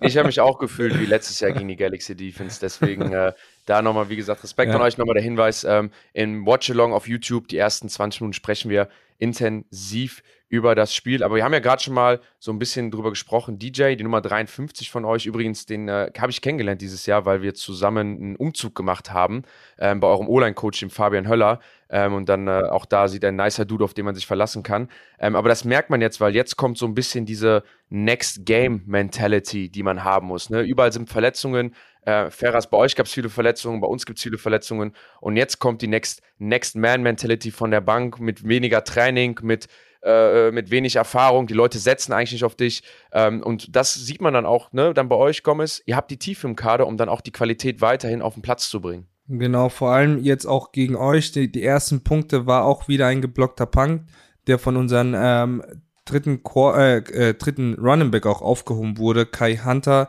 ich 0.00 0.16
habe 0.16 0.26
mich 0.26 0.40
auch 0.40 0.58
gefühlt 0.58 0.98
wie 1.00 1.06
letztes 1.06 1.40
Jahr 1.40 1.52
gegen 1.52 1.68
die 1.68 1.76
Galaxy 1.76 2.16
Defense. 2.16 2.58
Deswegen 2.60 3.12
äh, 3.12 3.32
da 3.66 3.82
nochmal, 3.82 4.08
wie 4.08 4.16
gesagt, 4.16 4.42
Respekt 4.42 4.70
ja. 4.70 4.76
an 4.76 4.82
euch. 4.82 4.98
Nochmal 4.98 5.14
der 5.14 5.22
Hinweis, 5.22 5.64
ähm, 5.64 5.90
im 6.12 6.46
Watch-Along 6.46 6.92
auf 6.92 7.08
YouTube, 7.08 7.48
die 7.48 7.56
ersten 7.56 7.88
20 7.88 8.20
Minuten 8.20 8.34
sprechen 8.34 8.70
wir 8.70 8.88
intensiv 9.18 10.22
über 10.48 10.74
das 10.74 10.94
Spiel. 10.94 11.24
Aber 11.24 11.34
wir 11.36 11.44
haben 11.44 11.52
ja 11.52 11.58
gerade 11.58 11.82
schon 11.82 11.94
mal 11.94 12.20
so 12.38 12.52
ein 12.52 12.58
bisschen 12.58 12.90
drüber 12.90 13.10
gesprochen. 13.10 13.58
DJ, 13.58 13.96
die 13.96 14.04
Nummer 14.04 14.20
53 14.20 14.90
von 14.90 15.04
euch, 15.04 15.26
übrigens, 15.26 15.66
den 15.66 15.88
äh, 15.88 16.12
habe 16.16 16.30
ich 16.30 16.42
kennengelernt 16.42 16.80
dieses 16.80 17.06
Jahr, 17.06 17.24
weil 17.24 17.42
wir 17.42 17.54
zusammen 17.54 18.16
einen 18.16 18.36
Umzug 18.36 18.74
gemacht 18.74 19.12
haben 19.12 19.42
ähm, 19.78 20.00
bei 20.00 20.06
eurem 20.06 20.28
O-Line-Coach, 20.28 20.78
dem 20.80 20.90
Fabian 20.90 21.28
Höller. 21.28 21.60
Ähm, 21.90 22.14
und 22.14 22.28
dann 22.28 22.46
äh, 22.46 22.68
auch 22.70 22.86
da 22.86 23.08
sieht 23.08 23.24
ein 23.24 23.36
nicer 23.36 23.64
Dude, 23.64 23.84
auf 23.84 23.94
den 23.94 24.04
man 24.04 24.14
sich 24.14 24.26
verlassen 24.26 24.62
kann. 24.62 24.88
Ähm, 25.18 25.34
aber 25.34 25.48
das 25.48 25.64
merkt 25.64 25.90
man 25.90 26.00
jetzt, 26.00 26.20
weil 26.20 26.34
jetzt 26.34 26.56
kommt 26.56 26.78
so 26.78 26.86
ein 26.86 26.94
bisschen 26.94 27.26
diese 27.26 27.64
Next 27.88 28.46
Game 28.46 28.82
Mentality, 28.86 29.70
die 29.70 29.82
man 29.82 30.04
haben 30.04 30.28
muss. 30.28 30.50
Ne? 30.50 30.62
Überall 30.62 30.92
sind 30.92 31.10
Verletzungen. 31.10 31.74
Äh, 32.04 32.30
Ferras, 32.30 32.68
bei 32.68 32.76
euch 32.76 32.96
gab 32.96 33.06
es 33.06 33.12
viele 33.12 33.28
Verletzungen, 33.28 33.80
bei 33.80 33.86
uns 33.86 34.04
gibt 34.06 34.18
es 34.18 34.22
viele 34.22 34.38
Verletzungen. 34.38 34.92
Und 35.20 35.36
jetzt 35.36 35.58
kommt 35.58 35.82
die 35.82 35.86
Next, 35.88 36.22
Next 36.38 36.76
Man 36.76 37.02
Mentality 37.02 37.50
von 37.50 37.70
der 37.70 37.80
Bank 37.80 38.20
mit 38.20 38.46
weniger 38.46 38.84
Training, 38.84 39.40
mit 39.42 39.68
äh, 40.04 40.50
mit 40.50 40.70
wenig 40.70 40.96
Erfahrung. 40.96 41.46
Die 41.46 41.54
Leute 41.54 41.78
setzen 41.78 42.12
eigentlich 42.12 42.32
nicht 42.32 42.44
auf 42.44 42.54
dich. 42.54 42.82
Ähm, 43.10 43.42
und 43.42 43.74
das 43.74 43.94
sieht 43.94 44.20
man 44.20 44.34
dann 44.34 44.44
auch, 44.44 44.70
ne, 44.72 44.92
dann 44.92 45.08
bei 45.08 45.16
euch, 45.16 45.42
Gomez. 45.42 45.82
Ihr 45.86 45.96
habt 45.96 46.10
die 46.10 46.18
Tiefe 46.18 46.46
im 46.46 46.56
Kader, 46.56 46.86
um 46.86 46.98
dann 46.98 47.08
auch 47.08 47.22
die 47.22 47.32
Qualität 47.32 47.80
weiterhin 47.80 48.20
auf 48.20 48.34
den 48.34 48.42
Platz 48.42 48.68
zu 48.68 48.82
bringen. 48.82 49.06
Genau, 49.28 49.70
vor 49.70 49.92
allem 49.92 50.22
jetzt 50.22 50.44
auch 50.44 50.72
gegen 50.72 50.96
euch. 50.96 51.32
Die, 51.32 51.50
die 51.50 51.62
ersten 51.62 52.04
Punkte 52.04 52.46
war 52.46 52.66
auch 52.66 52.86
wieder 52.86 53.06
ein 53.06 53.22
geblockter 53.22 53.64
Punk, 53.64 54.02
der 54.46 54.58
von 54.58 54.76
unseren 54.76 55.14
ähm, 55.16 55.64
dritten, 56.04 56.42
äh, 56.54 56.98
äh, 56.98 57.34
dritten 57.34 57.74
Running 57.80 58.10
Back 58.10 58.26
auch 58.26 58.42
aufgehoben 58.42 58.98
wurde. 58.98 59.24
Kai 59.24 59.56
Hunter, 59.56 60.08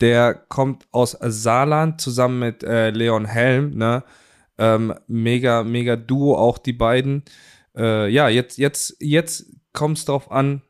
der 0.00 0.34
kommt 0.34 0.86
aus 0.90 1.16
Saarland 1.20 2.00
zusammen 2.00 2.38
mit 2.40 2.62
äh, 2.62 2.90
Leon 2.90 3.26
Helm, 3.26 3.76
ne? 3.76 4.04
Ähm, 4.56 4.94
mega, 5.08 5.64
mega 5.64 5.96
Duo, 5.96 6.36
auch 6.36 6.58
die 6.58 6.72
beiden 6.72 7.24
äh, 7.76 8.08
ja, 8.08 8.28
jetzt, 8.28 8.58
jetzt, 8.58 8.96
jetzt 9.00 9.46
kommt 9.72 9.98
es 9.98 10.04
darauf 10.04 10.30
an, 10.30 10.62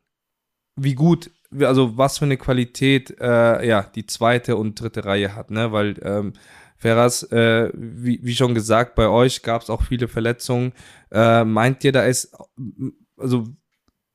wie 0.77 0.95
gut, 0.95 1.31
also 1.61 1.97
was 1.97 2.19
für 2.19 2.25
eine 2.25 2.37
Qualität 2.37 3.15
äh, 3.21 3.67
ja 3.67 3.83
die 3.83 4.07
zweite 4.07 4.57
und 4.57 4.81
dritte 4.81 5.05
Reihe 5.05 5.35
hat, 5.37 5.51
ne? 5.51 5.71
Weil 5.73 5.97
ähm, 6.03 6.33
Ferras, 6.77 7.23
äh, 7.25 7.71
wie, 7.75 8.21
wie 8.23 8.35
schon 8.35 8.55
gesagt, 8.55 8.95
bei 8.95 9.09
euch 9.09 9.43
gab 9.43 9.63
es 9.63 9.71
auch 9.71 9.83
viele 9.83 10.09
Verletzungen. 10.09 10.73
Äh, 11.13 11.45
meint 11.45 11.85
ihr, 11.85 11.93
da 11.93 12.05
ist, 12.05 12.37
also 13.17 13.47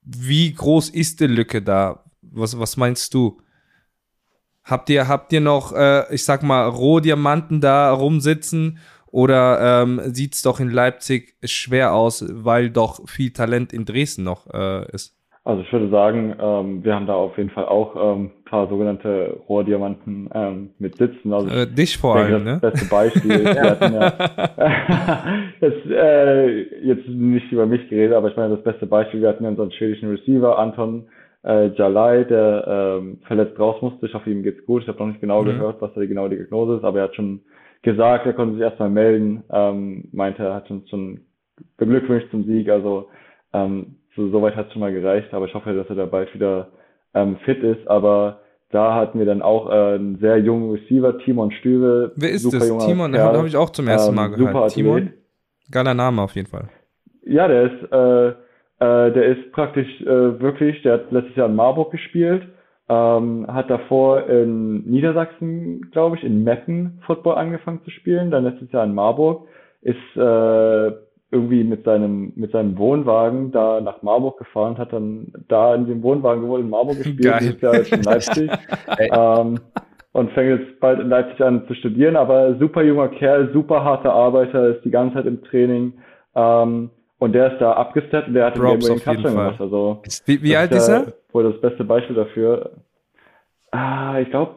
wie 0.01 0.53
groß 0.53 0.89
ist 0.89 1.20
die 1.22 1.28
Lücke 1.28 1.62
da? 1.62 2.03
Was, 2.22 2.60
was 2.60 2.78
meinst 2.78 3.14
du? 3.14 3.41
Habt 4.70 4.90
ihr, 4.90 5.08
habt 5.08 5.34
ihr 5.34 5.42
noch, 5.42 5.74
äh, 5.74 6.04
ich 6.14 6.24
sag 6.24 6.44
mal, 6.44 6.68
Rohdiamanten 6.68 7.62
da 7.62 7.92
rumsitzen 7.92 8.78
oder 9.12 9.82
ähm, 9.82 10.00
sieht 10.06 10.36
es 10.36 10.44
doch 10.44 10.60
in 10.60 10.70
Leipzig 10.70 11.36
schwer 11.44 11.94
aus, 11.94 12.26
weil 12.30 12.70
doch 12.70 13.08
viel 13.08 13.32
Talent 13.32 13.74
in 13.74 13.86
Dresden 13.86 14.24
noch 14.24 14.48
äh, 14.54 14.86
ist? 14.92 15.16
Also 15.46 15.64
ich 15.64 15.74
würde 15.74 15.90
sagen, 15.90 16.36
ähm, 16.40 16.84
wir 16.84 16.94
haben 16.94 17.08
da 17.08 17.16
auf 17.16 17.38
jeden 17.38 17.50
Fall 17.50 17.66
auch 17.66 17.96
ähm, 17.96 18.30
paar 18.46 18.68
sogenannte 18.68 19.38
Rohrdiamanten 19.48 20.30
ähm, 20.34 20.70
mit 20.80 20.98
Sitzen. 20.98 21.34
Also 21.34 21.50
äh, 21.50 21.66
dich 21.66 21.98
vor 21.98 22.18
allem, 22.18 22.44
ne? 22.44 22.60
Das 22.62 22.74
beste 22.74 22.90
Beispiel. 22.90 23.44
ja, 23.46 23.76
das, 25.60 25.74
äh, 25.90 26.86
jetzt 26.86 27.08
nicht 27.08 27.52
über 27.52 27.66
mich 27.66 27.88
geredet, 27.90 28.16
aber 28.16 28.30
ich 28.30 28.38
meine 28.38 28.56
das 28.56 28.64
beste 28.64 28.86
Beispiel, 28.86 29.22
wir 29.22 29.30
hatten 29.30 29.44
ja 29.44 29.50
unseren 29.50 29.72
schwedischen 29.72 30.10
Receiver, 30.10 30.60
Anton 30.60 31.08
äh, 31.44 31.68
Jalai, 31.68 32.24
der 32.26 32.66
ähm, 32.68 33.20
verletzt 33.26 33.60
raus 33.60 33.82
musste. 33.82 34.06
Ich 34.06 34.14
hoffe, 34.14 34.30
ihm 34.30 34.44
geht's 34.44 34.66
gut. 34.66 34.84
Ich 34.84 34.88
habe 34.88 35.00
noch 35.00 35.08
nicht 35.08 35.22
genau 35.22 35.44
mhm. 35.44 35.48
gehört, 35.48 35.82
was 35.82 35.94
da 35.94 36.02
die 36.02 36.08
genaue 36.08 36.30
Diagnose 36.30 36.78
ist, 36.78 36.84
aber 36.84 37.00
er 37.00 37.04
hat 37.06 37.16
schon 37.16 37.42
gesagt, 37.82 38.26
er 38.26 38.34
konnte 38.34 38.56
sich 38.56 38.64
erstmal 38.64 38.90
melden, 38.90 39.44
ähm, 39.52 40.10
meinte, 40.12 40.44
er 40.44 40.56
hat 40.56 40.70
uns 40.70 40.90
schon 40.90 41.22
beglückwünscht 41.78 42.30
zum 42.32 42.46
Sieg, 42.46 42.70
also 42.70 43.08
ähm, 43.54 43.96
so, 44.16 44.30
soweit 44.30 44.56
hat 44.56 44.68
es 44.68 44.74
schon 44.74 44.82
mal 44.82 44.94
gereicht, 44.94 45.34
aber 45.34 45.46
ich 45.46 45.54
hoffe, 45.54 45.74
dass 45.74 45.88
er 45.90 45.96
da 45.96 46.06
bald 46.06 46.34
wieder 46.34 46.72
ähm, 47.14 47.38
fit 47.46 47.64
ist, 47.64 47.88
aber 47.88 48.42
da 48.72 48.94
hatten 48.96 49.18
wir 49.18 49.26
dann 49.26 49.42
auch 49.42 49.70
äh, 49.70 49.96
einen 49.96 50.20
sehr 50.20 50.38
jungen 50.38 50.72
Receiver, 50.72 51.18
Timon 51.20 51.52
Stübe. 51.52 52.12
Wer 52.16 52.32
ist 52.32 52.54
das? 52.54 52.68
Timon, 52.86 53.14
den 53.14 53.22
habe 53.22 53.48
ich 53.48 53.58
auch 53.58 53.72
zum 53.72 53.88
ersten 53.88 54.14
Mal 54.14 54.26
ähm, 54.26 54.32
gehört. 54.34 54.54
Super 54.54 54.68
Timon? 54.68 55.14
Geiler 55.72 55.94
Name 55.94 56.22
auf 56.22 56.36
jeden 56.36 56.48
Fall. 56.48 56.70
Ja, 57.24 57.48
der 57.48 57.64
ist, 57.64 57.92
äh, 57.92 58.34
äh, 58.80 59.12
der 59.12 59.26
ist 59.26 59.52
praktisch 59.52 60.02
äh, 60.02 60.40
wirklich, 60.40 60.82
der 60.84 60.94
hat 60.94 61.12
letztes 61.12 61.36
Jahr 61.36 61.48
in 61.48 61.56
Marburg 61.56 61.92
gespielt 61.92 62.44
ähm, 62.90 63.46
hat 63.48 63.70
davor 63.70 64.28
in 64.28 64.84
Niedersachsen, 64.90 65.92
glaube 65.92 66.18
ich, 66.18 66.24
in 66.24 66.44
Meppen 66.44 67.00
Football 67.06 67.36
angefangen 67.36 67.82
zu 67.84 67.92
spielen, 67.92 68.32
dann 68.32 68.44
letztes 68.44 68.72
Jahr 68.72 68.84
in 68.84 68.96
Marburg, 68.96 69.48
ist 69.82 69.96
äh, 70.16 70.92
irgendwie 71.32 71.64
mit 71.64 71.84
seinem 71.84 72.34
mit 72.36 72.52
seinem 72.52 72.78
Wohnwagen 72.80 73.52
da 73.52 73.80
nach 73.80 74.02
Marburg 74.02 74.40
gefahren, 74.40 74.80
hat 74.80 74.92
dann 74.92 75.32
da 75.48 75.76
in 75.76 75.86
dem 75.86 76.02
Wohnwagen 76.02 76.42
gewohnt 76.42 76.64
in 76.64 76.70
Marburg 76.72 76.98
gespielt, 76.98 77.22
Geil. 77.22 77.44
ist 77.44 77.62
ja 77.62 77.74
jetzt 77.74 77.92
in 77.94 78.04
Leipzig. 78.04 78.52
Ähm, 79.00 79.60
und 80.12 80.32
fängt 80.32 80.60
jetzt 80.60 80.80
bald 80.80 81.00
in 81.00 81.08
Leipzig 81.08 81.40
an 81.42 81.66
zu 81.68 81.76
studieren, 81.76 82.16
aber 82.16 82.56
super 82.56 82.82
junger 82.82 83.10
Kerl, 83.10 83.52
super 83.54 83.84
harter 83.84 84.12
Arbeiter, 84.12 84.76
ist 84.76 84.84
die 84.84 84.90
ganze 84.90 85.16
Zeit 85.16 85.28
im 85.28 85.44
Training. 85.44 85.94
Ähm, 86.36 86.90
und 87.20 87.34
der 87.34 87.54
ist 87.54 87.60
da 87.60 87.74
abgesteppt 87.74 88.30
und 88.30 88.34
der 88.34 88.48
hat 88.48 88.56
den 88.56 88.64
Game 88.64 88.82
Winning 88.82 89.24
gemacht. 89.24 89.62
Also, 89.62 90.02
wie, 90.26 90.42
wie 90.42 90.56
alt 90.56 90.72
ist 90.72 90.88
er? 90.88 91.14
Wohl 91.32 91.52
das 91.52 91.62
beste 91.62 91.84
Beispiel 91.84 92.16
dafür. 92.16 92.72
Ah, 93.72 94.20
ich 94.20 94.30
glaube 94.30 94.56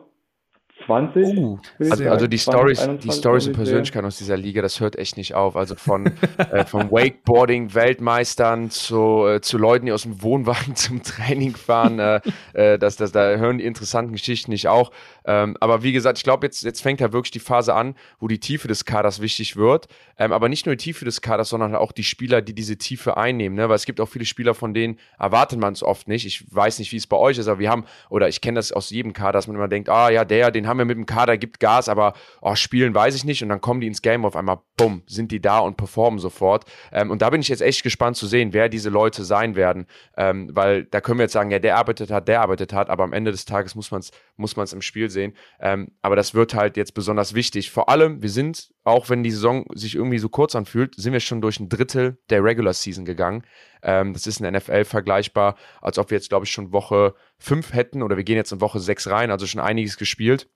20. 0.86 1.38
Uh, 1.38 1.58
also, 1.78 2.08
also, 2.08 2.26
die 2.26 2.38
Stories, 2.38 2.88
die 3.02 3.10
Stories 3.10 3.46
und 3.48 3.54
Persönlichkeiten 3.54 4.06
aus 4.06 4.18
dieser 4.18 4.36
Liga, 4.36 4.62
das 4.62 4.80
hört 4.80 4.96
echt 4.96 5.16
nicht 5.16 5.34
auf. 5.34 5.56
Also 5.56 5.74
von, 5.74 6.12
äh, 6.38 6.64
von 6.64 6.90
Wakeboarding-Weltmeistern 6.90 8.70
zu, 8.70 9.26
äh, 9.26 9.40
zu 9.40 9.58
Leuten, 9.58 9.86
die 9.86 9.92
aus 9.92 10.02
dem 10.02 10.22
Wohnwagen 10.22 10.74
zum 10.76 11.02
Training 11.02 11.56
fahren, 11.56 11.98
äh, 11.98 12.20
äh, 12.52 12.78
das, 12.78 12.96
das, 12.96 13.12
da 13.12 13.36
hören 13.36 13.58
die 13.58 13.64
interessanten 13.64 14.12
Geschichten 14.12 14.50
nicht 14.50 14.68
auf. 14.68 14.90
Ähm, 15.24 15.56
aber 15.60 15.82
wie 15.82 15.92
gesagt, 15.92 16.18
ich 16.18 16.24
glaube, 16.24 16.46
jetzt, 16.46 16.62
jetzt 16.64 16.82
fängt 16.82 17.00
ja 17.00 17.12
wirklich 17.12 17.30
die 17.30 17.40
Phase 17.40 17.74
an, 17.74 17.94
wo 18.18 18.28
die 18.28 18.40
Tiefe 18.40 18.68
des 18.68 18.84
Kaders 18.84 19.20
wichtig 19.20 19.56
wird. 19.56 19.86
Ähm, 20.18 20.32
aber 20.32 20.48
nicht 20.48 20.66
nur 20.66 20.76
die 20.76 20.82
Tiefe 20.82 21.04
des 21.04 21.20
Kaders, 21.20 21.48
sondern 21.48 21.74
auch 21.74 21.92
die 21.92 22.04
Spieler, 22.04 22.42
die 22.42 22.54
diese 22.54 22.76
Tiefe 22.76 23.16
einnehmen. 23.16 23.56
Ne? 23.56 23.68
Weil 23.68 23.76
es 23.76 23.86
gibt 23.86 24.00
auch 24.00 24.08
viele 24.08 24.24
Spieler, 24.24 24.54
von 24.54 24.74
denen 24.74 24.98
erwartet 25.18 25.58
man 25.58 25.72
es 25.72 25.82
oft 25.82 26.08
nicht. 26.08 26.26
Ich 26.26 26.44
weiß 26.52 26.78
nicht, 26.78 26.92
wie 26.92 26.96
es 26.96 27.06
bei 27.06 27.16
euch 27.16 27.38
ist, 27.38 27.48
aber 27.48 27.58
wir 27.58 27.70
haben, 27.70 27.84
oder 28.10 28.28
ich 28.28 28.40
kenne 28.40 28.56
das 28.56 28.72
aus 28.72 28.90
jedem 28.90 29.12
Kader, 29.12 29.32
dass 29.32 29.46
man 29.46 29.56
immer 29.56 29.68
denkt, 29.68 29.88
ah 29.88 30.10
ja, 30.10 30.24
der, 30.24 30.50
den 30.50 30.66
haben 30.72 30.78
wir 30.78 30.84
mit 30.84 30.96
dem 30.96 31.06
Kader, 31.06 31.38
gibt 31.38 31.60
Gas, 31.60 31.88
aber 31.88 32.14
oh, 32.40 32.54
spielen 32.54 32.94
weiß 32.94 33.14
ich 33.14 33.24
nicht. 33.24 33.42
Und 33.42 33.50
dann 33.50 33.60
kommen 33.60 33.80
die 33.80 33.86
ins 33.86 34.02
Game 34.02 34.24
auf 34.24 34.34
einmal, 34.34 34.58
bumm, 34.76 35.02
sind 35.06 35.30
die 35.30 35.40
da 35.40 35.60
und 35.60 35.76
performen 35.76 36.18
sofort. 36.18 36.64
Ähm, 36.92 37.10
und 37.10 37.22
da 37.22 37.30
bin 37.30 37.40
ich 37.40 37.48
jetzt 37.48 37.62
echt 37.62 37.82
gespannt 37.82 38.16
zu 38.16 38.26
sehen, 38.26 38.52
wer 38.52 38.68
diese 38.68 38.88
Leute 38.90 39.24
sein 39.24 39.54
werden. 39.54 39.86
Ähm, 40.16 40.50
weil 40.52 40.84
da 40.84 41.00
können 41.00 41.18
wir 41.18 41.24
jetzt 41.24 41.32
sagen, 41.32 41.50
ja, 41.50 41.58
der 41.58 41.76
arbeitet 41.76 42.10
hat, 42.10 42.26
der 42.26 42.40
arbeitet 42.40 42.72
hat, 42.72 42.90
aber 42.90 43.04
am 43.04 43.12
Ende 43.12 43.30
des 43.30 43.44
Tages 43.44 43.74
muss 43.74 43.90
man 43.90 44.00
es 44.00 44.10
muss 44.36 44.56
man's 44.56 44.72
im 44.72 44.82
Spiel 44.82 45.10
sehen. 45.10 45.34
Ähm, 45.60 45.92
aber 46.02 46.16
das 46.16 46.34
wird 46.34 46.54
halt 46.54 46.76
jetzt 46.76 46.94
besonders 46.94 47.34
wichtig. 47.34 47.70
Vor 47.70 47.88
allem, 47.88 48.22
wir 48.22 48.30
sind, 48.30 48.70
auch 48.84 49.08
wenn 49.08 49.22
die 49.22 49.30
Saison 49.30 49.64
sich 49.74 49.94
irgendwie 49.94 50.18
so 50.18 50.28
kurz 50.28 50.54
anfühlt, 50.54 50.94
sind 50.96 51.12
wir 51.12 51.20
schon 51.20 51.40
durch 51.40 51.60
ein 51.60 51.68
Drittel 51.68 52.18
der 52.30 52.42
Regular 52.42 52.72
Season 52.72 53.04
gegangen. 53.04 53.44
Ähm, 53.82 54.12
das 54.12 54.26
ist 54.26 54.40
in 54.40 54.52
NFL 54.52 54.84
vergleichbar, 54.84 55.56
als 55.80 55.98
ob 55.98 56.10
wir 56.10 56.18
jetzt, 56.18 56.28
glaube 56.28 56.44
ich, 56.44 56.50
schon 56.50 56.72
Woche 56.72 57.14
5 57.38 57.72
hätten 57.72 58.02
oder 58.02 58.16
wir 58.16 58.24
gehen 58.24 58.36
jetzt 58.36 58.52
in 58.52 58.60
Woche 58.60 58.80
6 58.80 59.08
rein, 59.08 59.30
also 59.30 59.46
schon 59.46 59.60
einiges 59.60 59.96
gespielt. 59.96 60.48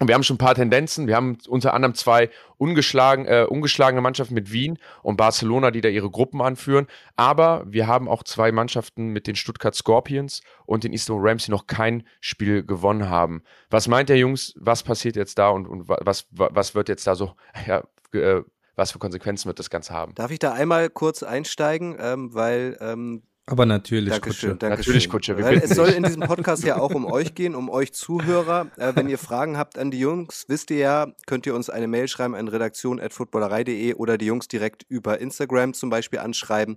Und 0.00 0.08
wir 0.08 0.14
haben 0.14 0.22
schon 0.22 0.36
ein 0.36 0.38
paar 0.38 0.54
Tendenzen. 0.54 1.06
Wir 1.06 1.14
haben 1.14 1.36
unter 1.46 1.74
anderem 1.74 1.94
zwei 1.94 2.30
ungeschlagen, 2.56 3.26
äh, 3.26 3.46
ungeschlagene 3.46 4.00
Mannschaften 4.00 4.32
mit 4.32 4.50
Wien 4.50 4.78
und 5.02 5.18
Barcelona, 5.18 5.70
die 5.70 5.82
da 5.82 5.90
ihre 5.90 6.10
Gruppen 6.10 6.40
anführen. 6.40 6.86
Aber 7.16 7.64
wir 7.66 7.86
haben 7.86 8.08
auch 8.08 8.22
zwei 8.24 8.50
Mannschaften 8.50 9.08
mit 9.08 9.26
den 9.26 9.36
Stuttgart 9.36 9.74
Scorpions 9.74 10.40
und 10.64 10.84
den 10.84 10.92
Eastern 10.92 11.18
Rams, 11.20 11.44
die 11.44 11.50
noch 11.50 11.66
kein 11.66 12.04
Spiel 12.20 12.64
gewonnen 12.64 13.10
haben. 13.10 13.42
Was 13.68 13.88
meint 13.88 14.08
der 14.08 14.16
Jungs? 14.16 14.54
Was 14.56 14.82
passiert 14.82 15.16
jetzt 15.16 15.38
da 15.38 15.50
und, 15.50 15.66
und 15.66 15.86
was, 15.86 16.26
was 16.30 16.74
wird 16.74 16.88
jetzt 16.88 17.06
da 17.06 17.14
so, 17.14 17.34
ja, 17.66 17.82
äh, 18.14 18.40
was 18.76 18.92
für 18.92 18.98
Konsequenzen 18.98 19.48
wird 19.48 19.58
das 19.58 19.68
Ganze 19.68 19.92
haben? 19.92 20.14
Darf 20.14 20.30
ich 20.30 20.38
da 20.38 20.54
einmal 20.54 20.88
kurz 20.88 21.22
einsteigen, 21.22 21.94
ähm, 22.00 22.32
weil 22.32 22.78
ähm, 22.80 23.22
aber 23.50 23.66
natürlich, 23.66 24.10
Dankeschön, 24.10 24.50
Kutsche. 24.50 24.56
Dankeschön. 24.56 24.92
Natürlich, 24.92 25.08
Kutsche. 25.08 25.36
Weil 25.42 25.58
es 25.58 25.70
soll 25.70 25.88
in 25.88 26.04
diesem 26.04 26.22
Podcast 26.22 26.62
ja 26.62 26.78
auch 26.78 26.94
um 26.94 27.04
euch 27.04 27.34
gehen, 27.34 27.56
um 27.56 27.68
euch 27.68 27.92
Zuhörer. 27.92 28.68
Äh, 28.76 28.92
wenn 28.94 29.08
ihr 29.08 29.18
Fragen 29.18 29.58
habt 29.58 29.76
an 29.76 29.90
die 29.90 29.98
Jungs, 29.98 30.44
wisst 30.46 30.70
ihr 30.70 30.78
ja, 30.78 31.06
könnt 31.26 31.46
ihr 31.46 31.56
uns 31.56 31.68
eine 31.68 31.88
Mail 31.88 32.06
schreiben 32.06 32.36
an 32.36 32.46
redaktion.footballerei.de 32.46 33.94
oder 33.94 34.18
die 34.18 34.26
Jungs 34.26 34.46
direkt 34.46 34.86
über 34.88 35.20
Instagram 35.20 35.74
zum 35.74 35.90
Beispiel 35.90 36.20
anschreiben. 36.20 36.76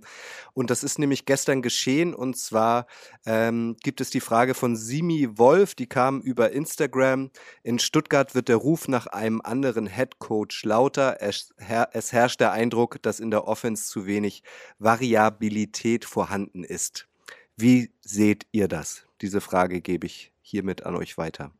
Und 0.52 0.70
das 0.70 0.82
ist 0.82 0.98
nämlich 0.98 1.26
gestern 1.26 1.62
geschehen. 1.62 2.12
Und 2.12 2.36
zwar 2.36 2.88
ähm, 3.24 3.76
gibt 3.84 4.00
es 4.00 4.10
die 4.10 4.18
Frage 4.18 4.54
von 4.54 4.74
Simi 4.74 5.28
Wolf, 5.38 5.76
die 5.76 5.86
kam 5.86 6.22
über 6.22 6.50
Instagram. 6.50 7.30
In 7.62 7.78
Stuttgart 7.78 8.34
wird 8.34 8.48
der 8.48 8.56
Ruf 8.56 8.88
nach 8.88 9.06
einem 9.06 9.40
anderen 9.44 9.86
Headcoach 9.86 10.64
lauter. 10.64 11.18
Es, 11.20 11.54
her 11.58 11.90
es 11.92 12.12
herrscht 12.12 12.40
der 12.40 12.50
Eindruck, 12.50 13.00
dass 13.00 13.20
in 13.20 13.30
der 13.30 13.46
Offense 13.46 13.86
zu 13.86 14.06
wenig 14.06 14.42
Variabilität 14.80 16.04
vorhanden 16.04 16.63
ist. 16.64 17.06
Wie 17.56 17.92
seht 18.00 18.46
ihr 18.52 18.68
das? 18.68 19.06
Diese 19.20 19.40
Frage 19.40 19.80
gebe 19.80 20.06
ich 20.06 20.32
hiermit 20.42 20.84
an 20.84 20.96
euch 20.96 21.16
weiter. 21.16 21.52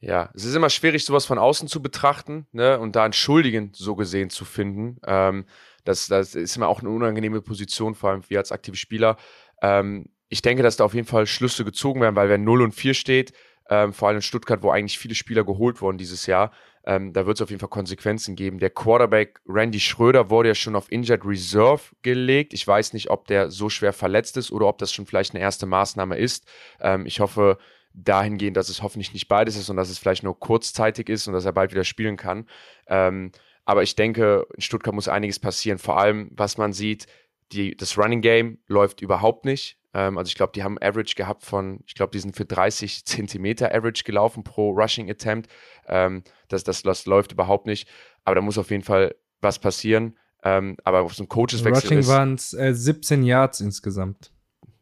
Ja, 0.00 0.30
es 0.34 0.44
ist 0.44 0.56
immer 0.56 0.68
schwierig, 0.68 1.04
sowas 1.04 1.26
von 1.26 1.38
außen 1.38 1.68
zu 1.68 1.80
betrachten 1.80 2.46
ne, 2.50 2.78
und 2.78 2.96
da 2.96 3.04
einen 3.04 3.12
Schuldigen 3.12 3.70
so 3.72 3.94
gesehen 3.94 4.30
zu 4.30 4.44
finden. 4.44 4.98
Ähm, 5.06 5.46
das, 5.84 6.08
das 6.08 6.34
ist 6.34 6.56
immer 6.56 6.66
auch 6.66 6.80
eine 6.80 6.90
unangenehme 6.90 7.40
Position, 7.40 7.94
vor 7.94 8.10
allem 8.10 8.22
wir 8.28 8.38
als 8.38 8.50
aktive 8.50 8.76
Spieler. 8.76 9.16
Ähm, 9.62 10.06
ich 10.28 10.42
denke, 10.42 10.64
dass 10.64 10.76
da 10.76 10.84
auf 10.84 10.94
jeden 10.94 11.06
Fall 11.06 11.26
Schlüsse 11.26 11.64
gezogen 11.64 12.00
werden, 12.00 12.16
weil 12.16 12.28
wenn 12.28 12.42
0 12.42 12.62
und 12.62 12.72
4 12.72 12.94
steht, 12.94 13.32
ähm, 13.68 13.92
vor 13.92 14.08
allem 14.08 14.16
in 14.16 14.22
Stuttgart, 14.22 14.62
wo 14.62 14.70
eigentlich 14.70 14.98
viele 14.98 15.14
Spieler 15.14 15.44
geholt 15.44 15.80
wurden 15.80 15.98
dieses 15.98 16.26
Jahr, 16.26 16.52
ähm, 16.84 17.12
da 17.12 17.26
wird 17.26 17.36
es 17.36 17.42
auf 17.42 17.50
jeden 17.50 17.60
Fall 17.60 17.68
Konsequenzen 17.68 18.34
geben. 18.34 18.58
Der 18.58 18.70
Quarterback 18.70 19.40
Randy 19.46 19.78
Schröder 19.78 20.30
wurde 20.30 20.48
ja 20.48 20.54
schon 20.54 20.74
auf 20.74 20.90
Injured 20.90 21.24
Reserve 21.24 21.82
gelegt. 22.02 22.52
Ich 22.52 22.66
weiß 22.66 22.92
nicht, 22.92 23.10
ob 23.10 23.26
der 23.28 23.50
so 23.50 23.68
schwer 23.68 23.92
verletzt 23.92 24.36
ist 24.36 24.50
oder 24.50 24.66
ob 24.66 24.78
das 24.78 24.92
schon 24.92 25.06
vielleicht 25.06 25.34
eine 25.34 25.42
erste 25.42 25.66
Maßnahme 25.66 26.16
ist. 26.16 26.46
Ähm, 26.80 27.06
ich 27.06 27.20
hoffe 27.20 27.58
dahingehend, 27.94 28.56
dass 28.56 28.68
es 28.68 28.82
hoffentlich 28.82 29.12
nicht 29.12 29.28
beides 29.28 29.56
ist 29.56 29.68
und 29.70 29.76
dass 29.76 29.90
es 29.90 29.98
vielleicht 29.98 30.22
nur 30.22 30.38
kurzzeitig 30.38 31.08
ist 31.08 31.26
und 31.26 31.34
dass 31.34 31.44
er 31.44 31.52
bald 31.52 31.72
wieder 31.72 31.84
spielen 31.84 32.16
kann. 32.16 32.48
Ähm, 32.88 33.30
aber 33.64 33.82
ich 33.82 33.94
denke, 33.94 34.46
in 34.54 34.60
Stuttgart 34.60 34.94
muss 34.94 35.08
einiges 35.08 35.38
passieren. 35.38 35.78
Vor 35.78 35.98
allem, 35.98 36.30
was 36.32 36.58
man 36.58 36.72
sieht, 36.72 37.06
die, 37.52 37.76
das 37.76 37.96
Running 37.98 38.22
Game 38.22 38.58
läuft 38.66 39.02
überhaupt 39.02 39.44
nicht. 39.44 39.78
Ähm, 39.94 40.18
also 40.18 40.28
ich 40.28 40.34
glaube, 40.34 40.52
die 40.54 40.62
haben 40.62 40.78
Average 40.80 41.14
gehabt 41.14 41.44
von, 41.44 41.80
ich 41.86 41.94
glaube, 41.94 42.12
die 42.12 42.18
sind 42.18 42.36
für 42.36 42.44
30 42.44 43.04
Zentimeter 43.04 43.74
Average 43.74 44.04
gelaufen 44.04 44.44
pro 44.44 44.70
Rushing 44.70 45.10
Attempt. 45.10 45.50
Ähm, 45.86 46.22
das, 46.48 46.64
das, 46.64 46.82
das 46.82 47.06
läuft 47.06 47.32
überhaupt 47.32 47.66
nicht. 47.66 47.88
Aber 48.24 48.34
da 48.34 48.40
muss 48.40 48.58
auf 48.58 48.70
jeden 48.70 48.84
Fall 48.84 49.14
was 49.40 49.58
passieren. 49.58 50.16
Ähm, 50.44 50.76
aber 50.84 51.02
auf 51.02 51.14
so 51.14 51.22
ein 51.22 51.28
Coacheswechsel 51.28 51.96
Rushing 51.96 52.08
waren 52.08 52.34
es 52.34 52.52
äh, 52.52 52.74
17 52.74 53.22
Yards 53.22 53.60
insgesamt. 53.60 54.32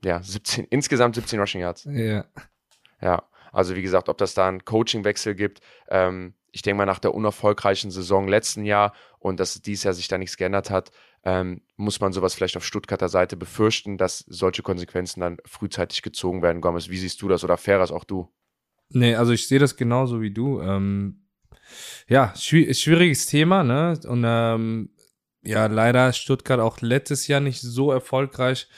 Ja, 0.04 0.22
17, 0.22 0.66
insgesamt 0.70 1.14
17 1.16 1.38
Rushing 1.38 1.60
Yards. 1.60 1.84
Ja. 1.84 2.24
Ja, 3.02 3.22
also 3.52 3.74
wie 3.76 3.82
gesagt, 3.82 4.08
ob 4.08 4.18
das 4.18 4.34
da 4.34 4.48
einen 4.48 4.64
Coachingwechsel 4.64 5.34
gibt, 5.34 5.60
ähm, 5.88 6.34
ich 6.52 6.62
denke 6.62 6.78
mal 6.78 6.86
nach 6.86 6.98
der 6.98 7.14
unerfolgreichen 7.14 7.90
Saison 7.90 8.28
letzten 8.28 8.64
Jahr 8.64 8.92
und 9.18 9.40
dass 9.40 9.60
dieses 9.62 9.84
Jahr 9.84 9.94
sich 9.94 10.08
da 10.08 10.18
nichts 10.18 10.36
geändert 10.36 10.70
hat, 10.70 10.90
ähm, 11.24 11.62
muss 11.76 12.00
man 12.00 12.12
sowas 12.12 12.34
vielleicht 12.34 12.56
auf 12.56 12.64
Stuttgarter 12.64 13.08
Seite 13.08 13.36
befürchten, 13.36 13.98
dass 13.98 14.24
solche 14.26 14.62
Konsequenzen 14.62 15.20
dann 15.20 15.38
frühzeitig 15.44 16.02
gezogen 16.02 16.42
werden. 16.42 16.60
Gomez, 16.60 16.88
wie 16.88 16.98
siehst 16.98 17.20
du 17.22 17.28
das 17.28 17.44
oder 17.44 17.56
Ferras 17.56 17.92
auch 17.92 18.04
du? 18.04 18.28
Nee, 18.88 19.14
also 19.14 19.32
ich 19.32 19.46
sehe 19.46 19.58
das 19.58 19.76
genauso 19.76 20.20
wie 20.20 20.32
du. 20.32 20.60
Ähm, 20.60 21.26
ja, 22.08 22.34
schwieriges 22.34 23.26
Thema, 23.26 23.62
ne? 23.62 23.98
Und 24.06 24.24
ähm, 24.26 24.90
ja, 25.42 25.66
leider 25.66 26.12
Stuttgart 26.12 26.60
auch 26.60 26.80
letztes 26.80 27.26
Jahr 27.26 27.40
nicht 27.40 27.60
so 27.60 27.90
erfolgreich. 27.90 28.68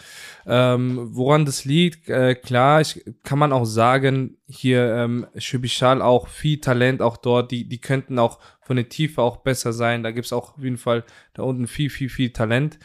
Ähm, 0.46 1.08
woran 1.10 1.44
das 1.44 1.64
liegt, 1.64 2.08
äh, 2.08 2.34
klar, 2.34 2.80
ich, 2.80 3.04
kann 3.24 3.38
man 3.38 3.52
auch 3.52 3.64
sagen, 3.64 4.38
hier 4.46 4.94
ähm, 4.94 5.26
Schübischal 5.36 6.02
auch 6.02 6.28
viel 6.28 6.60
Talent 6.60 7.02
auch 7.02 7.16
dort, 7.16 7.50
die, 7.50 7.68
die 7.68 7.80
könnten 7.80 8.18
auch 8.18 8.38
von 8.60 8.76
der 8.76 8.88
Tiefe 8.88 9.22
auch 9.22 9.38
besser 9.38 9.72
sein. 9.72 10.02
Da 10.02 10.12
gibt's 10.12 10.32
auch 10.32 10.56
auf 10.56 10.62
jeden 10.62 10.78
Fall 10.78 11.04
da 11.34 11.42
unten 11.42 11.66
viel, 11.66 11.90
viel, 11.90 12.08
viel 12.08 12.30
Talent. 12.32 12.78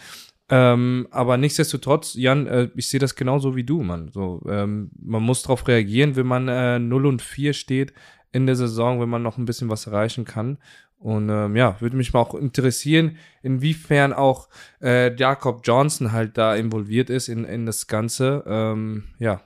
Ähm, 0.50 1.08
aber 1.12 1.38
nichtsdestotrotz, 1.38 2.14
Jan, 2.16 2.48
äh, 2.48 2.70
ich 2.76 2.90
sehe 2.90 3.00
das 3.00 3.16
genauso 3.16 3.56
wie 3.56 3.64
du, 3.64 3.84
Mann. 3.84 4.10
So, 4.12 4.42
ähm, 4.50 4.92
man 5.00 5.22
muss 5.22 5.44
darauf 5.44 5.68
reagieren, 5.68 6.16
wenn 6.16 6.28
man 6.28 6.48
äh, 6.48 6.80
0 6.80 7.06
und 7.06 7.22
4 7.22 7.54
steht 7.54 7.94
in 8.32 8.46
der 8.46 8.56
Saison, 8.56 9.00
wenn 9.02 9.10
man 9.10 9.24
noch 9.24 9.38
ein 9.38 9.46
bisschen 9.46 9.70
was 9.70 9.88
erreichen 9.88 10.26
kann. 10.26 10.58
Und 11.00 11.30
ähm, 11.30 11.56
ja, 11.56 11.80
würde 11.80 11.96
mich 11.96 12.14
mal 12.14 12.22
auch 12.22 12.34
interessieren, 12.34 13.18
inwiefern 13.44 14.14
auch 14.14 14.50
äh, 14.82 15.16
Jakob 15.16 15.62
Johnson 15.64 16.12
halt 16.12 16.38
da 16.38 16.56
involviert 16.56 17.10
ist 17.10 17.28
in, 17.28 17.46
in 17.46 17.66
das 17.66 17.88
Ganze. 17.88 18.44
Ähm, 18.48 19.04
ja. 19.20 19.42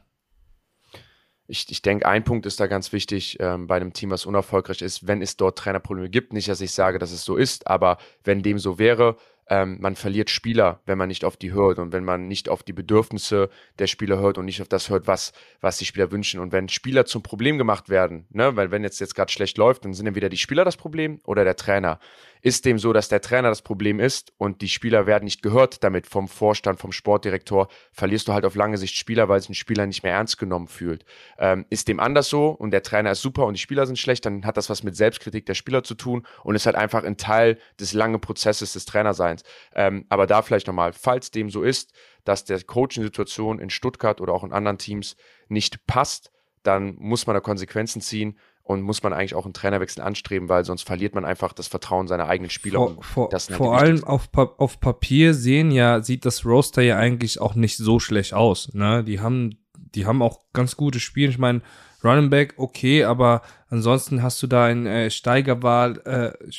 Ich, 1.47 1.70
ich 1.70 1.82
denke, 1.82 2.06
ein 2.06 2.24
Punkt 2.24 2.45
ist 2.45 2.62
da 2.62 2.68
ganz 2.68 2.93
wichtig 2.93 3.38
ähm, 3.41 3.68
bei 3.68 3.76
einem 3.76 3.91
Team, 3.91 4.12
was 4.12 4.26
unerfolgreich 4.26 4.82
ist, 4.82 5.08
wenn 5.08 5.22
es 5.22 5.36
dort 5.36 5.58
Trainerprobleme 5.58 6.10
gibt. 6.10 6.32
Nicht, 6.32 6.47
dass 6.47 6.62
ich 6.62 6.72
sage, 6.72 6.97
dass 6.97 7.12
es 7.12 7.26
so 7.26 7.36
ist, 7.36 7.68
aber 7.68 7.97
wenn 8.24 8.41
dem 8.41 8.58
so 8.58 8.80
wäre, 8.80 9.18
ähm, 9.50 9.78
man 9.82 9.96
verliert 9.96 10.30
Spieler, 10.30 10.82
wenn 10.86 10.98
man 10.98 11.08
nicht 11.08 11.26
auf 11.26 11.38
die 11.38 11.52
hört 11.52 11.80
und 11.80 11.92
wenn 11.92 12.04
man 12.04 12.28
nicht 12.28 12.50
auf 12.50 12.64
die 12.64 12.74
Bedürfnisse 12.74 13.50
der 13.80 13.88
Spieler 13.88 14.20
hört 14.20 14.38
und 14.38 14.46
nicht 14.46 14.62
auf 14.62 14.68
das 14.68 14.89
hört, 14.89 15.08
was, 15.08 15.34
was 15.60 15.78
die 15.78 15.86
Spieler 15.86 16.12
wünschen. 16.12 16.39
Und 16.39 16.52
wenn 16.52 16.70
Spieler 16.70 17.06
zum 17.06 17.24
Problem 17.24 17.58
gemacht 17.58 17.89
werden, 17.89 18.28
ne, 18.30 18.56
weil 18.56 18.72
wenn 18.72 18.84
jetzt, 18.84 19.00
jetzt 19.00 19.16
gerade 19.16 19.32
schlecht 19.32 19.58
läuft, 19.58 19.84
dann 19.86 19.94
sind 19.94 20.08
entweder 20.08 20.30
die 20.30 20.38
Spieler 20.38 20.64
das 20.64 20.78
Problem 20.78 21.20
oder 21.26 21.44
der 21.44 21.56
Trainer. 21.56 22.00
Ist 22.42 22.66
dem 22.66 22.80
so, 22.80 22.92
dass 22.92 23.10
der 23.10 23.22
Trainer 23.22 23.50
das 23.50 23.62
Problem 23.62 24.00
ist 24.00 24.34
und 24.38 24.62
die 24.62 24.70
Spieler 24.70 25.06
werden 25.06 25.26
nicht 25.26 25.44
gehört 25.44 25.84
damit 25.84 26.08
vom 26.08 26.28
Vorstand, 26.28 26.80
vom 26.80 26.92
Sportdirektor, 26.92 27.68
verlierst 27.92 28.28
du 28.28 28.34
halt 28.34 28.46
auf 28.46 28.56
lange 28.56 28.78
Sicht 28.78 28.96
Spieler, 28.96 29.30
weil 29.30 29.39
sich 29.39 29.50
ein 29.50 29.56
Spieler 29.56 29.86
nicht 29.86 30.04
mehr 30.04 30.14
ernst 30.14 30.38
genommen 30.38 30.68
fühlt. 30.68 31.06
Ähm, 31.38 31.66
ist 31.70 31.88
dem 31.88 32.00
anders 32.00 32.30
so 32.30 32.50
und 32.50 32.72
der 32.72 32.82
Trainer 32.82 33.12
ist 33.12 33.22
super 33.22 33.46
und 33.46 33.54
die 33.54 33.62
Spieler 33.62 33.86
sind 33.86 34.00
schlecht, 34.00 34.26
dann 34.26 34.46
hat 34.46 34.58
das 34.58 34.70
was 34.70 34.84
mit 34.84 34.96
Selbstkritik 34.96 35.46
der 35.46 35.54
Spieler 35.54 35.84
zu 35.84 35.94
tun 35.94 36.26
und 36.44 36.56
ist 36.56 36.66
halt 36.66 36.76
einfach 36.76 37.04
ein 37.04 37.18
Teil 37.18 37.60
des 37.80 37.94
langen 37.94 38.20
Prozesses 38.20 38.74
des 38.74 38.86
Trainerseins. 38.86 39.44
Ähm, 39.76 40.06
aber 40.10 40.26
da 40.26 40.42
vielleicht 40.42 40.68
nochmal, 40.68 40.94
falls 40.94 41.32
dem 41.32 41.50
so 41.50 41.64
ist, 41.64 41.94
dass 42.24 42.44
der 42.44 42.62
Coaching-Situation 42.62 43.60
in 43.60 43.70
Stuttgart 43.70 44.20
oder 44.22 44.34
auch 44.34 44.44
in 44.44 44.54
anderen 44.54 44.78
Teams 44.78 45.16
nicht 45.48 45.86
passt, 45.86 46.32
dann 46.64 46.96
muss 46.98 47.28
man 47.28 47.36
da 47.36 47.39
Konsequenzen 47.39 48.02
ziehen 48.02 48.38
und 48.72 48.82
muss 48.82 49.03
man 49.03 49.13
eigentlich 49.13 49.36
auch 49.36 49.45
einen 49.45 49.53
Trainerwechsel 49.53 50.03
anstreben, 50.03 50.49
weil 50.49 50.65
sonst 50.65 50.84
verliert 50.84 51.15
man 51.15 51.26
einfach 51.26 51.53
das 51.53 51.67
Vertrauen 51.67 52.07
seiner 52.07 52.28
eigenen 52.28 52.49
Spieler. 52.49 52.80
Vor, 52.80 53.03
vor, 53.03 53.30
halt 53.32 53.51
vor 53.51 53.78
allem 53.78 54.03
auf, 54.03 54.32
pa 54.32 54.53
auf 54.57 54.80
Papier 54.80 55.34
sehen 55.34 55.72
ja, 55.72 56.01
sieht 56.01 56.26
das 56.26 56.45
Roster 56.45 56.82
ja 56.82 56.97
eigentlich 56.97 57.39
auch 57.39 57.55
nicht 57.55 57.78
so 57.78 57.99
schlecht 57.99 58.34
aus. 58.34 58.74
Ne? 58.74 59.03
Die 59.03 59.19
haben, 59.19 59.57
die 59.78 60.05
haben 60.05 60.22
auch 60.22 60.39
ganz 60.53 60.76
gute 60.78 60.99
Spiele. 60.99 61.30
Ich 61.30 61.38
meine, 61.38 61.61
Running 62.03 62.30
Back, 62.30 62.55
okay, 62.57 63.03
aber 63.03 63.41
ansonsten 63.69 64.24
hast 64.24 64.41
du 64.41 64.47
da 64.47 64.65
ein 64.65 64.86
äh, 64.86 65.09
Steigerwahl, 65.11 65.99
äh, 66.05 66.51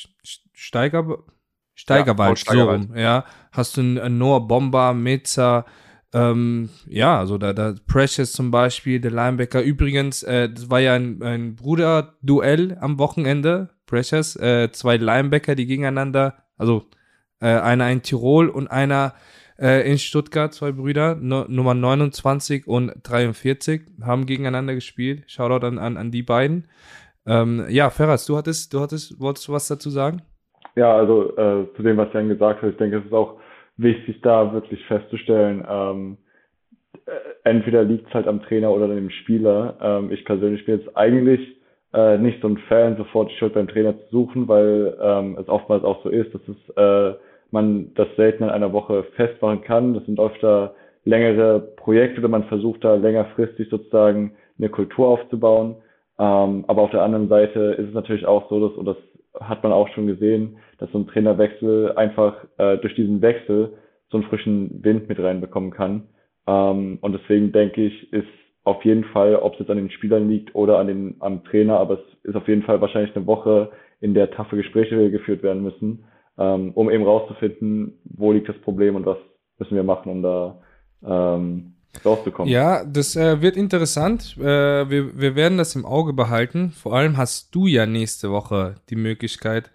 Steiger, 0.53 1.19
Steigerwald, 1.75 2.45
ja, 2.47 2.53
so 2.53 2.71
rum, 2.71 2.97
ja. 2.97 3.25
Hast 3.51 3.77
du 3.77 3.81
einen 3.81 4.19
Noah 4.19 4.47
Bomber, 4.47 4.95
Meza, 4.95 5.67
ähm, 6.15 6.69
ja, 6.87 7.19
also 7.19 7.39
da, 7.39 7.53
da 7.53 7.75
Precious 7.87 8.33
zum 8.33 8.51
Beispiel, 8.51 9.01
der 9.01 9.11
Linebacker. 9.11 9.63
Übrigens, 9.63 10.23
äh, 10.23 10.51
das 10.51 10.71
war 10.71 10.81
ja 10.81 10.95
ein, 10.95 11.23
ein 11.23 11.57
Bruder-Duell 11.57 12.77
am 12.81 12.99
Wochenende. 12.99 13.71
Precious, 13.87 14.37
äh, 14.37 14.71
zwei 14.73 14.97
Linebacker, 14.97 15.55
die 15.55 15.67
gegeneinander, 15.67 16.35
also 16.59 16.85
äh, 17.41 17.47
einer 17.49 17.91
in 17.91 18.03
Tirol 18.03 18.49
und 18.49 18.69
einer 18.69 19.15
äh, 19.59 19.91
in 19.91 19.99
Stuttgart, 19.99 20.53
zwei 20.53 20.73
Brüder, 20.73 21.15
no, 21.15 21.45
Nummer 21.49 21.75
29 21.75 22.67
und 22.67 22.93
43, 23.03 23.83
haben 24.03 24.27
gegeneinander 24.27 24.75
gespielt. 24.75 25.25
Shoutout 25.31 25.67
an, 25.67 25.79
an, 25.79 25.97
an 25.97 26.11
die 26.11 26.23
beiden. 26.23 26.69
Ähm, 27.27 27.65
ja, 27.69 27.89
Ferraz, 27.91 28.27
du 28.27 28.37
hattest, 28.37 28.75
du 28.75 28.81
hattest, 28.81 29.19
wolltest 29.21 29.49
du 29.49 29.53
was 29.53 29.69
dazu 29.69 29.89
sagen? 29.91 30.23
Ja, 30.75 30.95
also 30.95 31.37
äh, 31.37 31.67
zu 31.77 31.83
dem, 31.83 31.97
was 31.97 32.13
Jan 32.13 32.29
gesagt 32.29 32.63
hat, 32.63 32.71
ich 32.71 32.77
denke, 32.77 32.99
es 32.99 33.05
ist 33.05 33.13
auch 33.13 33.39
wichtig, 33.83 34.21
da 34.23 34.53
wirklich 34.53 34.85
festzustellen, 34.87 35.65
ähm, 35.69 36.17
äh, 37.07 37.11
entweder 37.45 37.85
liegt 37.85 38.09
es 38.09 38.15
halt 38.15 38.27
am 38.27 38.43
Trainer 38.43 38.71
oder 38.71 38.89
dem 38.89 39.11
Spieler. 39.11 39.77
Ähm, 39.81 40.13
ich 40.13 40.25
persönlich 40.25 40.65
bin 40.65 40.79
jetzt 40.79 40.97
eigentlich 40.97 41.41
äh, 41.93 42.19
nicht 42.19 42.41
so 42.41 42.49
ein 42.49 42.59
Fan, 42.69 42.97
sofort 42.97 43.31
die 43.31 43.37
Schuld 43.37 43.55
beim 43.55 43.69
Trainer 43.69 43.99
zu 43.99 44.05
suchen, 44.11 44.49
weil 44.49 44.97
ähm, 45.01 45.37
es 45.41 45.49
oftmals 45.49 45.85
auch 45.85 46.03
so 46.03 46.09
ist, 46.09 46.33
dass 46.35 46.43
es 46.49 46.77
äh, 46.77 47.19
man 47.51 47.93
das 47.95 48.09
selten 48.17 48.45
in 48.45 48.51
einer 48.51 48.73
Woche 48.73 49.05
festmachen 49.15 49.63
kann. 49.63 49.95
Das 49.95 50.05
sind 50.07 50.19
öfter 50.19 50.75
längere 51.05 51.61
Projekte 51.61 52.21
oder 52.21 52.29
man 52.29 52.45
versucht 52.45 52.85
da 52.85 52.95
längerfristig 52.95 53.69
sozusagen 53.69 54.33
eine 54.59 54.69
Kultur 54.69 55.09
aufzubauen. 55.09 55.77
Ähm, 56.19 56.65
aber 56.67 56.83
auf 56.83 56.91
der 56.91 57.03
anderen 57.03 57.29
Seite 57.29 57.77
ist 57.79 57.89
es 57.89 57.95
natürlich 57.95 58.27
auch 58.27 58.49
so, 58.49 58.69
dass, 58.69 58.77
und 58.77 58.87
das 58.87 58.97
hat 59.41 59.63
man 59.63 59.73
auch 59.73 59.89
schon 59.89 60.07
gesehen, 60.07 60.59
dass 60.83 60.91
so 60.91 60.99
ein 60.99 61.07
Trainerwechsel 61.07 61.93
einfach 61.93 62.35
äh, 62.59 62.77
durch 62.79 62.97
diesen 62.97 63.23
Wechsel 63.23 63.75
so 64.11 64.19
einen 64.19 64.27
frischen 64.27 64.83
Wind 64.83 65.09
mit 65.09 65.21
reinbekommen 65.21 65.71
kann. 65.71 66.09
Ähm, 66.49 66.99
und 67.01 67.13
deswegen 67.13 67.53
denke 67.53 67.87
ich, 67.87 68.13
ist 68.13 68.27
auf 68.65 68.85
jeden 68.85 69.05
Fall, 69.05 69.37
ob 69.37 69.53
es 69.53 69.61
jetzt 69.61 69.71
an 69.71 69.77
den 69.77 69.93
Spielern 69.93 70.29
liegt 70.29 70.57
oder 70.57 70.79
an 70.79 70.89
den, 70.89 71.17
am 71.21 71.45
Trainer, 71.45 71.79
aber 71.79 71.95
es 71.95 72.25
ist 72.25 72.35
auf 72.35 72.49
jeden 72.49 72.65
Fall 72.65 72.81
wahrscheinlich 72.81 73.15
eine 73.15 73.27
Woche, 73.27 73.71
in 74.01 74.13
der 74.13 74.33
taffe 74.33 74.57
Gespräche 74.57 75.13
geführt 75.13 75.45
werden 75.45 75.63
müssen, 75.63 76.05
ähm, 76.37 76.73
um 76.75 76.91
eben 76.91 77.05
rauszufinden, 77.05 78.01
wo 78.05 78.33
liegt 78.33 78.49
das 78.49 78.59
Problem 78.63 78.97
und 78.97 79.07
was 79.07 79.19
müssen 79.61 79.77
wir 79.77 79.85
machen, 79.85 80.11
um 80.11 80.23
da 80.23 80.61
ähm, 81.07 81.75
rauszukommen. 82.05 82.53
Ja, 82.53 82.85
das 82.85 83.15
äh, 83.15 83.41
wird 83.41 83.57
interessant. 83.57 84.37
Äh, 84.37 84.91
wir, 84.91 85.17
wir 85.17 85.37
werden 85.37 85.59
das 85.59 85.77
im 85.77 85.87
Auge 85.87 86.13
behalten. 86.13 86.73
Vor 86.73 86.95
allem 86.97 87.17
hast 87.17 87.55
du 87.55 87.69
ja 87.69 87.87
nächste 87.87 88.33
Woche 88.33 88.75
die 88.91 88.97
Möglichkeit, 88.97 89.71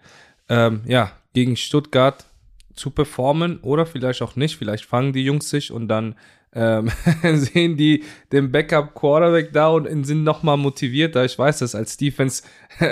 ähm, 0.48 0.82
ja, 0.86 1.12
gegen 1.34 1.56
Stuttgart 1.56 2.24
zu 2.74 2.90
performen 2.90 3.58
oder 3.60 3.86
vielleicht 3.86 4.22
auch 4.22 4.36
nicht. 4.36 4.56
Vielleicht 4.56 4.84
fangen 4.84 5.12
die 5.12 5.24
Jungs 5.24 5.50
sich 5.50 5.72
und 5.72 5.88
dann 5.88 6.14
ähm, 6.52 6.90
sehen 7.34 7.76
die 7.76 8.04
den 8.32 8.50
Backup 8.50 8.94
Quarterback 8.94 9.52
da 9.52 9.68
und 9.68 10.04
sind 10.04 10.24
nochmal 10.24 10.56
motivierter. 10.56 11.24
Ich 11.24 11.38
weiß 11.38 11.58
das 11.58 11.74
als 11.74 11.96
Defense, 11.96 12.42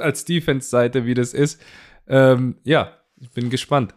als 0.00 0.24
Defense-Seite, 0.24 1.06
wie 1.06 1.14
das 1.14 1.34
ist. 1.34 1.60
Ähm, 2.08 2.56
ja, 2.64 2.98
ich 3.20 3.30
bin 3.30 3.50
gespannt. 3.50 3.94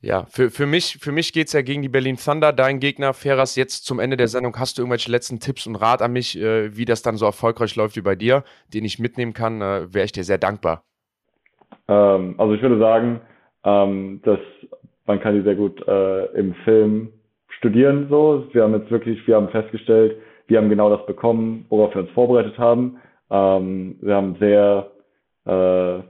Ja, 0.00 0.26
für, 0.30 0.50
für 0.50 0.66
mich, 0.66 0.98
für 1.00 1.10
mich 1.10 1.32
geht 1.32 1.48
es 1.48 1.52
ja 1.52 1.62
gegen 1.62 1.82
die 1.82 1.88
Berlin 1.88 2.16
Thunder, 2.16 2.52
dein 2.52 2.78
Gegner. 2.78 3.14
Feras, 3.14 3.56
jetzt 3.56 3.84
zum 3.84 3.98
Ende 3.98 4.16
der 4.16 4.28
Sendung, 4.28 4.56
hast 4.56 4.78
du 4.78 4.82
irgendwelche 4.82 5.10
letzten 5.10 5.40
Tipps 5.40 5.66
und 5.66 5.74
Rat 5.74 6.02
an 6.02 6.12
mich, 6.12 6.38
äh, 6.38 6.76
wie 6.76 6.84
das 6.84 7.02
dann 7.02 7.16
so 7.16 7.26
erfolgreich 7.26 7.74
läuft 7.74 7.96
wie 7.96 8.00
bei 8.00 8.14
dir, 8.14 8.44
den 8.72 8.84
ich 8.84 9.00
mitnehmen 9.00 9.32
kann, 9.32 9.60
äh, 9.60 9.92
wäre 9.92 10.04
ich 10.04 10.12
dir 10.12 10.22
sehr 10.22 10.38
dankbar. 10.38 10.87
Ähm, 11.88 12.34
also 12.38 12.54
ich 12.54 12.62
würde 12.62 12.78
sagen, 12.78 13.20
ähm, 13.64 14.20
dass 14.24 14.40
man 15.06 15.20
kann 15.20 15.34
die 15.34 15.42
sehr 15.42 15.56
gut 15.56 15.86
äh, 15.88 16.26
im 16.38 16.54
Film 16.64 17.12
studieren. 17.48 18.08
So, 18.10 18.44
wir 18.52 18.62
haben 18.62 18.74
jetzt 18.74 18.90
wirklich, 18.90 19.26
wir 19.26 19.36
haben 19.36 19.48
festgestellt, 19.48 20.16
wir 20.46 20.58
haben 20.58 20.68
genau 20.68 20.94
das 20.94 21.04
bekommen, 21.06 21.66
worauf 21.70 21.94
wir 21.94 22.02
uns 22.02 22.10
vorbereitet 22.10 22.58
haben. 22.58 22.98
Ähm, 23.30 23.96
wir 24.00 24.14
haben 24.14 24.36
sehr 24.38 24.90
äh, 25.46 26.00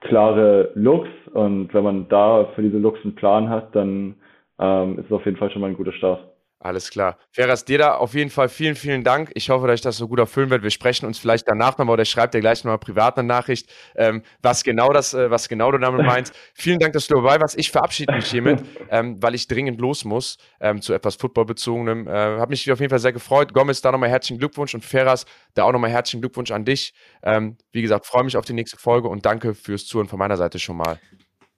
klare 0.00 0.72
Looks 0.74 1.08
und 1.32 1.72
wenn 1.72 1.84
man 1.84 2.08
da 2.08 2.46
für 2.54 2.62
diese 2.62 2.78
Looks 2.78 3.00
einen 3.04 3.14
Plan 3.14 3.48
hat, 3.48 3.74
dann 3.74 4.16
ähm, 4.58 4.98
ist 4.98 5.06
es 5.06 5.12
auf 5.12 5.24
jeden 5.24 5.36
Fall 5.36 5.50
schon 5.50 5.62
mal 5.62 5.68
ein 5.68 5.76
guter 5.76 5.92
Start. 5.92 6.31
Alles 6.64 6.90
klar. 6.90 7.18
Feras, 7.32 7.64
dir 7.64 7.78
da 7.78 7.96
auf 7.96 8.14
jeden 8.14 8.30
Fall 8.30 8.48
vielen, 8.48 8.76
vielen 8.76 9.02
Dank. 9.02 9.32
Ich 9.34 9.50
hoffe, 9.50 9.66
dass 9.66 9.74
ich 9.74 9.80
das 9.80 9.96
so 9.96 10.06
gut 10.06 10.20
erfüllen 10.20 10.48
werde. 10.48 10.62
Wir 10.62 10.70
sprechen 10.70 11.06
uns 11.06 11.18
vielleicht 11.18 11.48
danach 11.48 11.76
nochmal 11.76 11.94
oder 11.94 12.04
ich 12.04 12.10
schreibe 12.10 12.30
dir 12.30 12.40
gleich 12.40 12.62
nochmal 12.62 12.78
privat 12.78 13.18
eine 13.18 13.26
Nachricht, 13.26 13.68
ähm, 13.96 14.22
was 14.42 14.62
genau 14.62 14.92
das, 14.92 15.12
äh, 15.12 15.28
was 15.28 15.48
genau 15.48 15.72
du 15.72 15.78
damit 15.78 16.06
meinst. 16.06 16.32
vielen 16.54 16.78
Dank, 16.78 16.92
dass 16.92 17.08
du 17.08 17.16
dabei 17.16 17.40
warst. 17.40 17.58
Ich 17.58 17.72
verabschiede 17.72 18.14
mich 18.14 18.30
hiermit, 18.30 18.62
ähm, 18.90 19.20
weil 19.20 19.34
ich 19.34 19.48
dringend 19.48 19.80
los 19.80 20.04
muss 20.04 20.38
ähm, 20.60 20.80
zu 20.80 20.92
etwas 20.92 21.16
Footballbezogenem. 21.16 22.06
Äh, 22.06 22.12
Habe 22.12 22.50
mich 22.50 22.70
auf 22.70 22.78
jeden 22.78 22.90
Fall 22.90 23.00
sehr 23.00 23.12
gefreut. 23.12 23.52
Gomez, 23.52 23.80
da 23.80 23.90
nochmal 23.90 24.10
herzlichen 24.10 24.38
Glückwunsch 24.38 24.72
und 24.72 24.84
Feras, 24.84 25.26
da 25.54 25.64
auch 25.64 25.72
nochmal 25.72 25.90
herzlichen 25.90 26.20
Glückwunsch 26.20 26.52
an 26.52 26.64
dich. 26.64 26.94
Ähm, 27.24 27.56
wie 27.72 27.82
gesagt, 27.82 28.06
freue 28.06 28.22
mich 28.22 28.36
auf 28.36 28.44
die 28.44 28.52
nächste 28.52 28.76
Folge 28.76 29.08
und 29.08 29.26
danke 29.26 29.54
fürs 29.54 29.84
Zuhören 29.84 30.06
von 30.06 30.20
meiner 30.20 30.36
Seite 30.36 30.60
schon 30.60 30.76
mal. 30.76 31.00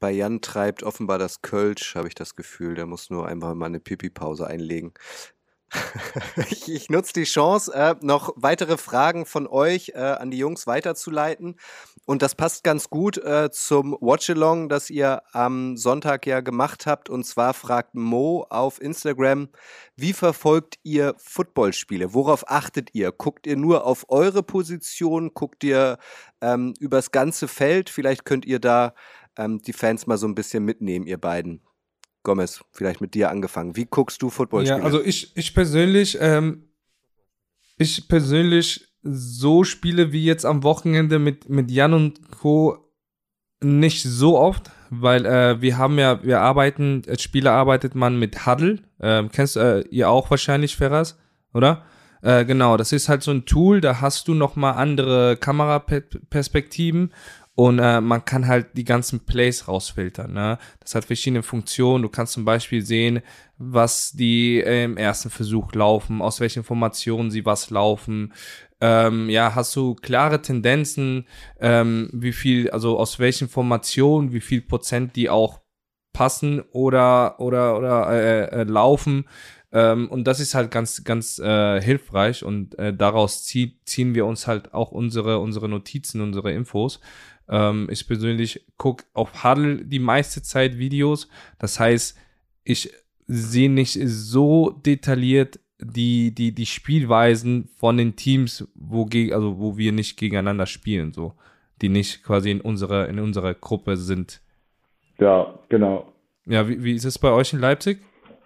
Bei 0.01 0.11
Jan 0.11 0.41
treibt 0.41 0.83
offenbar 0.83 1.19
das 1.19 1.43
Kölsch, 1.43 1.95
habe 1.95 2.09
ich 2.09 2.15
das 2.15 2.37
Gefühl. 2.37 2.75
Der 2.75 2.87
muss 2.87 3.11
nur 3.11 3.27
einfach 3.27 3.55
mal 3.55 3.67
eine 3.67 3.81
Pipi-Pause 3.81 4.47
einlegen. 4.47 4.93
ich, 6.51 6.71
ich 6.71 6.91
nutze 6.91 7.13
die 7.13 7.25
Chance, 7.25 7.73
äh, 7.75 7.95
noch 8.01 8.33
weitere 8.37 8.77
Fragen 8.77 9.27
von 9.27 9.47
euch 9.47 9.93
äh, 9.95 9.99
an 9.99 10.31
die 10.31 10.39
Jungs 10.39 10.67
weiterzuleiten. 10.67 11.57
Und 12.07 12.21
das 12.21 12.35
passt 12.35 12.65
ganz 12.65 12.91
gut 12.91 13.17
äh, 13.19 13.51
zum 13.51 13.97
Watchalong, 13.99 14.69
das 14.69 14.91
ihr 14.91 15.23
am 15.33 15.77
Sonntag 15.77 16.27
ja 16.27 16.41
gemacht 16.41 16.87
habt. 16.87 17.09
Und 17.09 17.25
zwar 17.25 17.55
fragt 17.55 17.95
Mo 17.95 18.47
auf 18.51 18.81
Instagram, 18.81 19.49
wie 19.97 20.13
verfolgt 20.13 20.79
ihr 20.83 21.15
Footballspiele? 21.17 22.13
Worauf 22.13 22.51
achtet 22.51 22.91
ihr? 22.93 23.11
Guckt 23.11 23.47
ihr 23.47 23.57
nur 23.57 23.87
auf 23.87 24.05
eure 24.09 24.43
Position? 24.43 25.33
Guckt 25.33 25.65
ihr 25.65 25.99
ähm, 26.43 26.75
übers 26.79 27.11
ganze 27.11 27.49
Feld? 27.49 27.89
Vielleicht 27.89 28.27
könnt 28.27 28.45
ihr 28.45 28.59
da 28.59 28.93
ähm, 29.37 29.61
die 29.63 29.73
Fans 29.73 30.07
mal 30.07 30.19
so 30.19 30.27
ein 30.27 30.35
bisschen 30.35 30.65
mitnehmen, 30.65 31.07
ihr 31.07 31.19
beiden. 31.19 31.61
Gomez, 32.23 32.65
vielleicht 32.73 33.01
mit 33.01 33.15
dir 33.15 33.31
angefangen. 33.31 33.77
Wie 33.77 33.85
guckst 33.85 34.23
du 34.23 34.31
Footballspiele? 34.31 34.79
Ja, 34.79 34.85
also 34.85 35.03
ich, 35.03 35.37
ich 35.37 35.55
persönlich, 35.55 36.17
ähm, 36.21 36.69
ich 37.77 38.09
persönlich 38.09 38.89
so 39.03 39.63
Spiele 39.65 40.11
wie 40.13 40.25
jetzt 40.25 40.47
am 40.47 40.63
Wochenende 40.63 41.19
mit, 41.19 41.49
mit 41.51 41.71
Jan 41.71 41.93
und 41.93 42.31
Co. 42.31 42.79
nicht 43.63 44.03
so 44.03 44.39
oft, 44.39 44.71
weil 44.89 45.27
äh, 45.27 45.61
wir 45.61 45.77
haben 45.77 45.99
ja, 45.99 46.25
wir 46.25 46.41
arbeiten, 46.41 47.03
als 47.07 47.23
Spieler 47.23 47.53
arbeitet 47.53 47.95
man 47.95 48.19
mit 48.19 48.47
Huddle. 48.47 48.79
Ähm, 49.01 49.29
kennst 49.31 49.59
äh, 49.59 49.81
ihr 49.91 50.09
auch 50.09 50.31
wahrscheinlich, 50.31 50.77
Ferras, 50.77 51.19
oder? 51.53 51.85
Äh, 52.23 52.47
genau, 52.47 52.79
das 52.79 52.93
ist 52.93 53.11
halt 53.11 53.23
so 53.23 53.33
ein 53.33 53.45
Tool, 53.45 53.83
da 53.83 54.01
hast 54.01 54.29
du 54.29 54.35
nochmal 54.35 54.75
andere 54.75 55.37
Kameraperspektiven 55.37 57.13
und 57.57 57.79
äh, 57.79 58.01
man 58.01 58.25
kann 58.25 58.49
halt 58.49 58.77
die 58.77 58.85
ganzen 58.85 59.21
Plays 59.21 59.69
rausfiltern. 59.69 60.33
Ne? 60.33 60.59
Das 60.81 60.95
hat 60.95 61.05
verschiedene 61.05 61.45
Funktionen. 61.45 62.03
Du 62.03 62.09
kannst 62.09 62.33
zum 62.33 62.45
Beispiel 62.45 62.85
sehen, 62.85 63.21
was 63.59 64.13
die 64.13 64.61
äh, 64.61 64.85
im 64.85 64.97
ersten 64.97 65.31
Versuch 65.31 65.73
laufen, 65.73 66.21
aus 66.21 66.41
welchen 66.41 66.65
Formationen 66.65 67.31
sie 67.31 67.47
was 67.47 67.71
laufen. 67.71 68.33
Ähm, 68.81 69.31
ja, 69.31 69.55
hast 69.55 69.75
du 69.77 69.95
klare 69.95 70.43
Tendenzen, 70.43 71.27
ähm, 71.61 72.11
wie 72.13 72.33
viel, 72.33 72.71
also 72.71 72.99
aus 72.99 73.21
welchen 73.21 73.49
Formationen, 73.49 74.33
wie 74.33 74.41
viel 74.41 74.61
Prozent 74.61 75.15
die 75.15 75.31
auch 75.31 75.61
passen 76.13 76.61
oder 76.73 77.39
oder 77.41 77.77
oder 77.79 78.11
äh, 78.11 78.61
äh, 78.61 78.65
laufen. 78.65 79.27
Ähm, 79.73 80.09
und 80.11 80.25
das 80.25 80.41
ist 80.41 80.55
halt 80.55 80.71
ganz 80.71 81.05
ganz 81.05 81.39
äh, 81.39 81.81
hilfreich 81.81 82.45
und 82.45 82.79
äh, 82.79 82.95
daraus 82.95 83.45
zieh, 83.45 83.81
ziehen 83.85 84.15
wir 84.15 84.27
uns 84.27 84.47
halt 84.47 84.73
auch 84.75 84.93
unsere 84.93 85.39
unsere 85.41 85.69
Notizen, 85.69 86.21
unsere 86.21 86.53
Infos. 86.53 87.01
Ähm, 87.49 87.89
ich 87.91 88.07
persönlich 88.07 88.65
gucke 88.77 89.05
auf 89.13 89.45
Huddle 89.45 89.85
die 89.85 89.99
meiste 89.99 90.43
Zeit 90.43 90.79
Videos. 90.79 91.29
Das 91.59 91.79
heißt, 91.79 92.19
ich 92.65 92.93
sehe 93.27 93.71
nicht 93.71 93.99
so 94.05 94.71
detailliert 94.71 95.61
die, 95.81 96.35
die, 96.35 96.53
die 96.53 96.67
Spielweisen 96.67 97.69
von 97.77 97.97
den 97.97 98.17
Teams, 98.17 98.71
wo, 98.75 99.09
also 99.33 99.59
wo 99.59 99.77
wir 99.77 99.93
nicht 99.93 100.19
gegeneinander 100.19 100.67
spielen, 100.67 101.13
so. 101.13 101.35
Die 101.83 101.89
nicht 101.89 102.23
quasi 102.23 102.53
in 102.53 102.61
unserer, 102.61 103.09
in 103.09 103.19
unserer 103.19 103.53
Gruppe 103.53 103.97
sind. 103.97 104.41
Ja, 105.19 105.59
genau. 105.69 106.13
Ja, 106.47 106.69
wie, 106.69 106.83
wie 106.85 106.95
ist 106.95 107.05
es 107.05 107.19
bei 107.19 107.33
euch 107.33 107.53
in 107.53 107.59
Leipzig? 107.59 107.99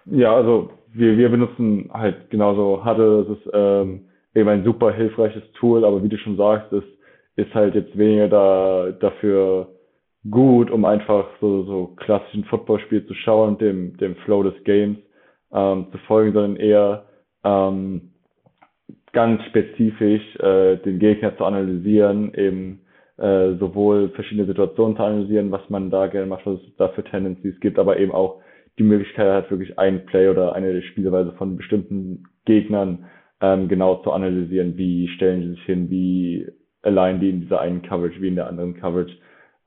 Ja, 0.05 0.35
also 0.35 0.71
wir, 0.93 1.15
wir 1.17 1.29
benutzen 1.29 1.89
halt 1.93 2.29
genauso 2.31 2.83
Huddle. 2.83 3.25
Das 3.25 3.37
ist 3.37 3.51
ähm, 3.53 4.05
eben 4.33 4.49
ein 4.49 4.63
super 4.63 4.91
hilfreiches 4.91 5.43
Tool, 5.53 5.85
aber 5.85 6.03
wie 6.03 6.09
du 6.09 6.17
schon 6.17 6.37
sagst, 6.37 6.73
ist 6.73 6.87
ist 7.39 7.53
halt 7.53 7.75
jetzt 7.75 7.97
weniger 7.97 8.27
da 8.27 8.91
dafür 8.99 9.69
gut, 10.29 10.69
um 10.69 10.85
einfach 10.85 11.27
so, 11.39 11.63
so 11.63 11.87
klassischen 11.97 12.43
Footballspiel 12.45 13.05
zu 13.07 13.13
schauen, 13.13 13.57
dem, 13.57 13.97
dem 13.97 14.15
Flow 14.17 14.43
des 14.43 14.63
Games 14.63 14.97
ähm, 15.51 15.87
zu 15.91 15.97
folgen, 15.99 16.33
sondern 16.33 16.55
eher 16.57 17.05
ähm, 17.43 18.11
ganz 19.13 19.41
spezifisch 19.45 20.35
äh, 20.39 20.77
den 20.77 20.99
Gegner 20.99 21.35
zu 21.37 21.45
analysieren, 21.45 22.33
eben 22.33 22.81
äh, 23.17 23.55
sowohl 23.55 24.09
verschiedene 24.09 24.45
Situationen 24.45 24.97
zu 24.97 25.03
analysieren, 25.03 25.51
was 25.51 25.67
man 25.69 25.89
da 25.89 26.07
gerne 26.07 26.27
macht, 26.27 26.45
was 26.45 26.59
es 26.61 26.75
da 26.77 26.89
für 26.89 27.03
Tendencies 27.03 27.59
gibt, 27.59 27.79
aber 27.79 27.97
eben 27.97 28.11
auch 28.11 28.41
die 28.77 28.83
Möglichkeit 28.83 29.31
hat, 29.31 29.51
wirklich 29.51 29.77
ein 29.79 30.05
Play 30.05 30.29
oder 30.29 30.53
eine 30.53 30.81
Spielweise 30.81 31.33
von 31.33 31.57
bestimmten 31.57 32.23
Gegnern 32.45 33.05
ähm, 33.41 33.67
genau 33.67 33.95
zu 33.97 34.11
analysieren, 34.11 34.77
wie 34.77 35.07
stellen 35.09 35.41
sie 35.41 35.49
sich 35.51 35.63
hin, 35.63 35.89
wie 35.89 36.47
allein 36.81 37.19
die 37.19 37.29
in 37.29 37.41
dieser 37.41 37.61
einen 37.61 37.81
Coverage 37.81 38.21
wie 38.21 38.27
in 38.27 38.35
der 38.35 38.47
anderen 38.47 38.75
Coverage. 38.79 39.13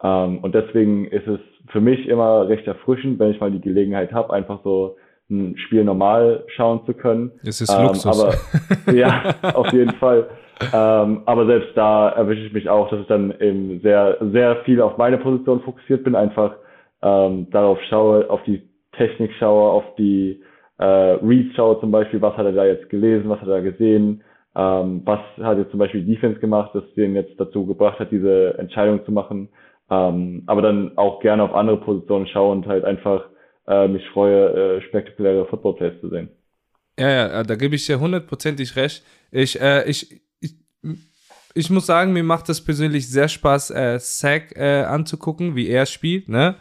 Ähm, 0.02 0.38
und 0.38 0.54
deswegen 0.54 1.06
ist 1.06 1.26
es 1.26 1.40
für 1.68 1.80
mich 1.80 2.08
immer 2.08 2.48
recht 2.48 2.66
erfrischend, 2.66 3.18
wenn 3.18 3.30
ich 3.30 3.40
mal 3.40 3.50
die 3.50 3.60
Gelegenheit 3.60 4.12
habe, 4.12 4.32
einfach 4.32 4.60
so 4.64 4.96
ein 5.30 5.56
Spiel 5.56 5.84
normal 5.84 6.44
schauen 6.48 6.84
zu 6.84 6.94
können. 6.94 7.32
Es 7.44 7.60
ist 7.60 7.72
ähm, 7.72 7.84
Luxus. 7.86 8.06
Aber 8.86 8.92
ja, 8.94 9.34
auf 9.54 9.72
jeden 9.72 9.94
Fall. 9.94 10.28
Ähm, 10.72 11.22
aber 11.26 11.46
selbst 11.46 11.76
da 11.76 12.10
erwische 12.10 12.42
ich 12.42 12.52
mich 12.52 12.68
auch, 12.68 12.90
dass 12.90 13.00
ich 13.00 13.06
dann 13.06 13.32
eben 13.40 13.80
sehr, 13.80 14.18
sehr 14.32 14.56
viel 14.64 14.80
auf 14.80 14.96
meine 14.98 15.18
Position 15.18 15.60
fokussiert 15.62 16.04
bin, 16.04 16.14
einfach 16.14 16.54
ähm, 17.02 17.48
darauf 17.50 17.78
schaue, 17.88 18.28
auf 18.30 18.42
die 18.44 18.62
Technik 18.96 19.32
schaue, 19.38 19.70
auf 19.70 19.84
die 19.96 20.42
äh, 20.78 20.84
Reads 20.84 21.54
schaue 21.56 21.80
zum 21.80 21.90
Beispiel, 21.90 22.20
was 22.20 22.36
hat 22.36 22.46
er 22.46 22.52
da 22.52 22.64
jetzt 22.64 22.88
gelesen, 22.90 23.28
was 23.28 23.40
hat 23.40 23.48
er 23.48 23.56
da 23.56 23.60
gesehen, 23.60 24.22
ähm, 24.54 25.02
was 25.04 25.20
hat 25.40 25.58
jetzt 25.58 25.70
zum 25.70 25.78
Beispiel 25.78 26.04
Defense 26.04 26.40
gemacht, 26.40 26.70
das 26.74 26.84
den 26.94 27.14
jetzt 27.14 27.38
dazu 27.38 27.66
gebracht 27.66 27.98
hat, 27.98 28.10
diese 28.10 28.58
Entscheidung 28.58 29.04
zu 29.04 29.12
machen. 29.12 29.48
Ähm, 29.90 30.42
aber 30.46 30.62
dann 30.62 30.96
auch 30.96 31.20
gerne 31.20 31.42
auf 31.42 31.54
andere 31.54 31.78
Positionen 31.78 32.26
schaue 32.26 32.52
und 32.52 32.66
halt 32.66 32.84
einfach 32.84 33.24
äh, 33.66 33.88
mich 33.88 34.06
freue, 34.10 34.78
äh, 34.78 34.82
spektakuläre 34.82 35.46
Football-Plays 35.46 36.00
zu 36.00 36.08
sehen. 36.08 36.28
Ja, 36.98 37.10
ja, 37.10 37.42
da 37.42 37.54
gebe 37.54 37.74
ich 37.74 37.86
dir 37.86 37.98
hundertprozentig 37.98 38.76
recht. 38.76 39.02
Ich, 39.30 39.60
äh, 39.60 39.88
ich, 39.88 40.20
ich, 40.40 40.54
ich 41.54 41.70
muss 41.70 41.86
sagen, 41.86 42.12
mir 42.12 42.22
macht 42.22 42.48
das 42.48 42.62
persönlich 42.62 43.08
sehr 43.10 43.28
Spaß, 43.28 43.70
äh, 43.70 43.98
Zack 43.98 44.56
äh, 44.56 44.82
anzugucken, 44.82 45.56
wie 45.56 45.68
er 45.68 45.86
spielt, 45.86 46.28
ne? 46.28 46.56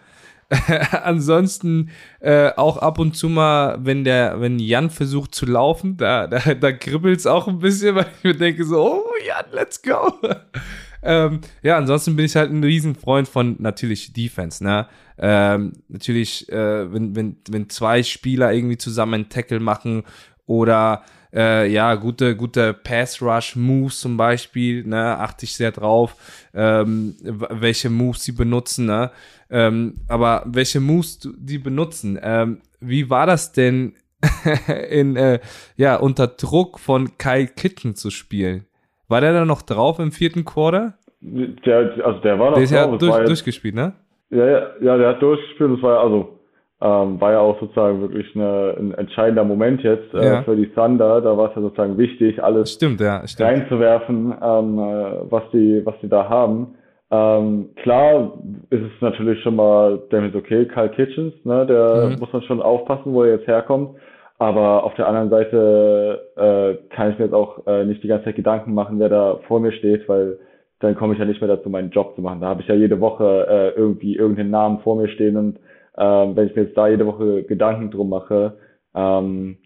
Ansonsten 1.03 1.91
äh, 2.19 2.49
auch 2.55 2.77
ab 2.77 2.99
und 2.99 3.15
zu 3.15 3.29
mal, 3.29 3.77
wenn 3.83 4.03
der, 4.03 4.41
wenn 4.41 4.59
Jan 4.59 4.89
versucht 4.89 5.33
zu 5.33 5.45
laufen, 5.45 5.95
da, 5.95 6.27
da, 6.27 6.53
da 6.53 6.71
kribbelt 6.73 7.19
es 7.19 7.27
auch 7.27 7.47
ein 7.47 7.59
bisschen, 7.59 7.95
weil 7.95 8.07
ich 8.17 8.23
mir 8.23 8.35
denke 8.35 8.65
so, 8.65 8.81
oh 8.81 9.13
Jan, 9.25 9.45
let's 9.53 9.81
go. 9.81 10.13
ähm, 11.03 11.39
ja, 11.63 11.77
ansonsten 11.77 12.15
bin 12.15 12.25
ich 12.25 12.35
halt 12.35 12.51
ein 12.51 12.63
Riesenfreund 12.63 13.29
von 13.29 13.55
natürlich 13.59 14.11
Defense, 14.13 14.63
ne? 14.63 14.87
Ähm, 15.17 15.73
natürlich, 15.87 16.49
äh, 16.49 16.91
wenn, 16.91 17.15
wenn, 17.15 17.37
wenn 17.49 17.69
zwei 17.69 18.03
Spieler 18.03 18.51
irgendwie 18.51 18.77
zusammen 18.77 19.13
einen 19.13 19.29
Tackle 19.29 19.59
machen 19.59 20.03
oder 20.47 21.03
äh, 21.33 21.67
ja, 21.67 21.95
gute, 21.95 22.35
gute 22.35 22.73
Pass-Rush-Moves 22.73 23.99
zum 23.99 24.17
Beispiel, 24.17 24.83
ne, 24.85 25.17
achte 25.17 25.45
ich 25.45 25.55
sehr 25.55 25.71
drauf, 25.71 26.15
ähm, 26.53 27.15
welche 27.21 27.89
Moves 27.89 28.23
sie 28.23 28.33
benutzen, 28.33 28.85
ne? 28.85 29.11
Ähm, 29.49 29.95
aber 30.07 30.43
welche 30.45 30.79
Moves 30.79 31.19
die 31.37 31.57
benutzen? 31.57 32.19
Ähm, 32.21 32.61
wie 32.79 33.09
war 33.09 33.25
das 33.25 33.51
denn 33.51 33.93
in, 34.89 35.15
äh, 35.15 35.39
ja, 35.75 35.97
unter 35.97 36.27
Druck 36.27 36.79
von 36.79 37.17
Kai 37.17 37.45
Kitten 37.45 37.95
zu 37.95 38.11
spielen? 38.11 38.65
War 39.07 39.19
der 39.19 39.33
da 39.33 39.45
noch 39.45 39.61
drauf 39.61 39.99
im 39.99 40.11
vierten 40.11 40.45
Quarter? 40.45 40.93
Der, 41.21 42.05
also 42.05 42.19
der 42.21 42.39
war 42.39 42.51
noch 42.51 42.55
der 42.55 42.63
ist 42.63 42.73
drauf. 42.73 42.91
Ja 42.93 42.97
durch, 42.97 43.25
durchgespielt, 43.25 43.75
ne? 43.75 43.93
Ja, 44.29 44.45
ja, 44.45 44.67
ja, 44.81 44.97
der 44.97 45.09
hat 45.09 45.21
durchgespielt. 45.21 45.73
Das 45.73 45.81
war 45.81 45.99
also 45.99 46.39
ähm, 46.81 47.21
war 47.21 47.31
ja 47.33 47.39
auch 47.39 47.59
sozusagen 47.59 48.01
wirklich 48.01 48.35
eine, 48.35 48.75
ein 48.79 48.93
entscheidender 48.95 49.43
Moment 49.43 49.83
jetzt 49.83 50.13
äh, 50.13 50.25
Ja. 50.25 50.41
für 50.43 50.55
die 50.55 50.67
Thunder. 50.73 51.21
Da 51.21 51.37
war 51.37 51.49
es 51.49 51.55
ja 51.55 51.61
sozusagen 51.61 51.97
wichtig, 51.97 52.43
alles 52.43 52.71
Stimmt, 52.73 52.99
ja, 52.99 53.25
stimmt. 53.27 53.49
reinzuwerfen, 53.49 54.33
ähm, 54.41 54.79
äh, 54.79 55.31
was 55.31 55.43
die, 55.53 55.81
was 55.85 55.95
die 56.01 56.09
da 56.09 56.27
haben. 56.27 56.75
Ähm, 57.11 57.69
klar 57.83 58.33
ist 58.69 58.81
es 58.81 59.01
natürlich 59.01 59.41
schon 59.43 59.55
mal, 59.57 59.99
denke 60.11 60.29
ich, 60.29 60.35
okay, 60.35 60.65
Kyle 60.65 60.89
Kitchens, 60.89 61.33
ne, 61.43 61.65
der 61.65 62.09
Mhm. 62.09 62.19
muss 62.19 62.31
man 62.33 62.41
schon 62.43 62.61
aufpassen, 62.61 63.13
wo 63.13 63.23
er 63.23 63.35
jetzt 63.35 63.47
herkommt. 63.47 63.97
Aber 64.39 64.83
auf 64.85 64.95
der 64.95 65.07
anderen 65.07 65.29
Seite 65.29 66.19
äh, 66.35 66.95
kann 66.95 67.11
ich 67.11 67.19
mir 67.19 67.25
jetzt 67.25 67.33
auch 67.35 67.67
äh, 67.67 67.85
nicht 67.85 68.01
die 68.01 68.07
ganze 68.07 68.25
Zeit 68.25 68.37
Gedanken 68.37 68.73
machen, 68.73 68.97
wer 68.97 69.09
da 69.09 69.37
vor 69.47 69.59
mir 69.59 69.71
steht, 69.73 70.09
weil 70.09 70.39
dann 70.79 70.95
komme 70.95 71.13
ich 71.13 71.19
ja 71.19 71.25
nicht 71.25 71.41
mehr 71.41 71.55
dazu, 71.55 71.69
meinen 71.69 71.91
Job 71.91 72.15
zu 72.15 72.21
machen. 72.21 72.41
Da 72.41 72.47
habe 72.47 72.61
ich 72.61 72.67
ja 72.67 72.73
jede 72.73 72.99
Woche 72.99 73.45
äh, 73.47 73.79
irgendwie 73.79 74.15
irgendeinen 74.15 74.49
Namen 74.49 74.79
vor 74.79 74.95
mir 74.95 75.09
stehen 75.09 75.37
und 75.37 75.59
ähm, 75.97 76.35
wenn 76.35 76.47
ich 76.47 76.55
mir 76.55 76.63
jetzt 76.63 76.77
da 76.77 76.87
jede 76.87 77.05
Woche 77.05 77.43
Gedanken 77.43 77.91
drum 77.91 78.09
mache, 78.09 78.57
ähm, 78.95 79.57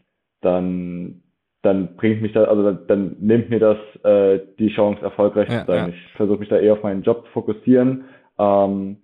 dann 0.42 1.22
dann 1.62 1.96
bringt 1.96 2.22
mich 2.22 2.32
das, 2.34 2.48
also 2.48 2.62
dann, 2.62 2.80
dann 2.88 3.16
nimmt 3.20 3.50
mir 3.50 3.60
das 3.60 3.78
äh, 4.04 4.40
die 4.60 4.70
Chance, 4.70 5.02
erfolgreich 5.02 5.50
Ja, 5.50 5.62
zu 5.62 5.72
sein. 5.72 5.78
ja. 5.78 5.88
Ich 5.96 6.14
versuche 6.16 6.38
mich 6.38 6.50
da 6.50 6.60
eher 6.60 6.74
auf 6.74 6.84
meinen 6.84 7.02
Job 7.02 7.26
zu 7.26 7.32
fokussieren. 7.32 8.04
Ähm, 8.38 8.98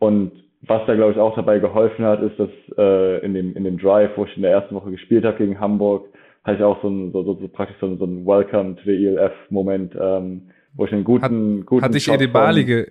und 0.00 0.32
was 0.62 0.84
da, 0.88 0.96
glaube 0.96 1.12
ich, 1.12 1.18
auch 1.18 1.36
dabei 1.36 1.60
geholfen 1.60 2.04
hat, 2.04 2.20
ist, 2.20 2.36
dass 2.40 2.48
äh, 2.76 3.24
in 3.24 3.34
dem, 3.34 3.54
in 3.54 3.62
dem 3.62 3.78
Drive, 3.78 4.10
wo 4.16 4.24
ich 4.24 4.34
in 4.34 4.42
der 4.42 4.50
ersten 4.50 4.74
Woche 4.74 4.90
gespielt 4.90 5.24
habe 5.24 5.38
gegen 5.38 5.60
Hamburg, 5.60 6.08
hatte 6.42 6.56
ich 6.56 6.64
auch 6.64 6.82
so 6.82 6.88
ein, 6.88 7.12
so, 7.12 7.22
so, 7.22 7.34
so 7.34 7.46
praktisch 7.46 7.76
so, 7.80 7.86
ein- 7.86 7.98
so 7.98 8.04
ein 8.06 8.26
Welcome 8.26 8.74
to 8.74 8.82
the 8.84 9.06
ELF-Moment, 9.06 9.94
ähm, 10.00 10.50
wo 10.74 10.86
ich 10.86 10.92
einen 10.92 11.04
guten, 11.04 11.64
guten 11.66 11.84
Hat 11.84 11.94
dich 11.94 12.02
Shot 12.02 12.16
Ede 12.16 12.26
Bali 12.32 12.62
von- 12.62 12.66
ge 12.66 12.86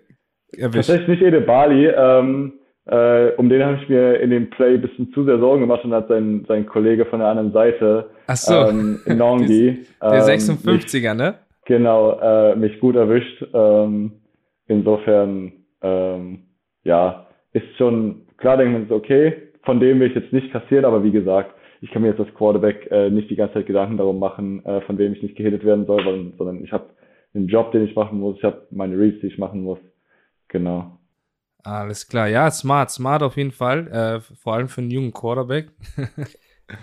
erwischt? 0.58 0.88
Tatsächlich 0.88 1.08
nicht 1.10 1.22
Ede 1.22 1.42
Bali. 1.42 1.88
Ähm, 1.88 2.54
äh, 2.88 3.34
um 3.38 3.50
den 3.50 3.64
habe 3.64 3.78
ich 3.82 3.90
mir 3.90 4.20
in 4.20 4.30
dem 4.30 4.50
Play 4.50 4.76
ein 4.76 4.82
bisschen 4.82 5.12
zu 5.14 5.26
sehr 5.26 5.40
Sorgen 5.40 5.62
gemacht 5.62 5.84
und 5.84 5.94
hat 5.94 6.08
sein, 6.08 6.46
sein 6.48 6.66
Kollege 6.66 7.06
von 7.06 7.20
der 7.20 7.30
anderen 7.30 7.52
Seite, 7.52 8.10
Ach 8.28 8.36
so, 8.36 8.54
ähm, 8.54 9.00
Nongi, 9.06 9.86
der 10.02 10.14
ähm, 10.14 10.40
56er, 10.40 11.14
ne? 11.14 11.26
mich, 11.26 11.66
genau, 11.66 12.20
äh, 12.20 12.56
mich 12.56 12.80
gut 12.80 12.96
erwischt. 12.96 13.46
Ähm, 13.54 14.14
insofern, 14.68 15.52
ähm, 15.82 16.40
ja, 16.84 17.28
ist 17.54 17.66
schon, 17.78 18.22
klar 18.38 18.58
denke 18.58 18.84
ich 18.84 18.92
okay, 18.92 19.34
von 19.64 19.80
dem 19.80 20.00
will 20.00 20.08
ich 20.08 20.16
jetzt 20.16 20.32
nicht 20.32 20.52
kassieren, 20.52 20.86
aber 20.86 21.04
wie 21.04 21.12
gesagt, 21.12 21.54
ich 21.82 21.92
kann 21.92 22.02
mir 22.02 22.10
jetzt 22.10 22.20
als 22.20 22.34
Quarterback 22.34 22.90
äh, 22.90 23.10
nicht 23.10 23.30
die 23.30 23.36
ganze 23.36 23.56
Zeit 23.56 23.68
Gedanken 23.68 23.98
darum 23.98 24.18
machen, 24.18 24.66
äh, 24.66 24.82
von 24.82 24.98
wem 24.98 25.14
ich 25.14 25.22
nicht 25.22 25.36
gehittet 25.36 25.66
werden 25.66 25.86
soll, 25.86 26.04
sondern, 26.04 26.34
sondern 26.38 26.64
ich 26.64 26.72
habe 26.72 26.86
einen 27.34 27.48
Job, 27.48 27.72
den 27.72 27.86
ich 27.86 27.96
machen 27.96 28.20
muss, 28.20 28.38
ich 28.38 28.44
habe 28.44 28.66
meine 28.72 28.98
Reads, 28.98 29.20
die 29.22 29.28
ich 29.28 29.38
machen 29.38 29.62
muss. 29.62 29.80
Genau. 30.48 30.97
Alles 31.68 32.08
klar, 32.08 32.30
ja, 32.30 32.50
smart, 32.50 32.92
smart 32.92 33.22
auf 33.24 33.36
jeden 33.36 33.52
Fall, 33.52 33.88
äh, 33.90 34.22
vor 34.38 34.54
allem 34.54 34.70
für 34.70 34.80
einen 34.80 34.92
jungen 34.92 35.12
Quarterback. 35.12 35.72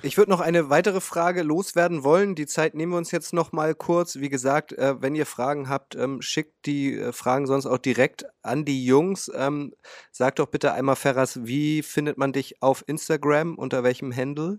Ich 0.03 0.16
würde 0.16 0.30
noch 0.30 0.41
eine 0.41 0.70
weitere 0.70 1.03
Frage 1.03 1.43
loswerden 1.43 2.05
wollen. 2.05 2.35
Die 2.35 2.47
Zeit 2.47 2.74
nehmen 2.74 2.93
wir 2.93 2.97
uns 2.97 3.11
jetzt 3.11 3.35
noch 3.35 3.53
mal 3.53 3.74
kurz. 3.74 4.18
Wie 4.18 4.30
gesagt, 4.30 4.72
äh, 4.72 4.95
wenn 5.03 5.14
ihr 5.14 5.26
Fragen 5.26 5.68
habt, 5.68 5.95
ähm, 5.95 6.22
schickt 6.22 6.64
die 6.64 6.95
äh, 6.95 7.12
Fragen 7.12 7.47
sonst 7.47 7.66
auch 7.66 7.76
direkt 7.76 8.24
an 8.43 8.64
die 8.64 8.87
Jungs. 8.87 9.30
Ähm, 9.39 9.74
sag 10.11 10.37
doch 10.37 10.47
bitte 10.47 10.72
einmal, 10.72 10.97
Ferras, 10.97 11.45
wie 11.45 11.82
findet 11.82 12.16
man 12.16 12.32
dich 12.32 12.62
auf 12.62 12.82
Instagram? 12.87 13.57
Unter 13.57 13.85
welchem 13.85 14.11
Handle? 14.16 14.59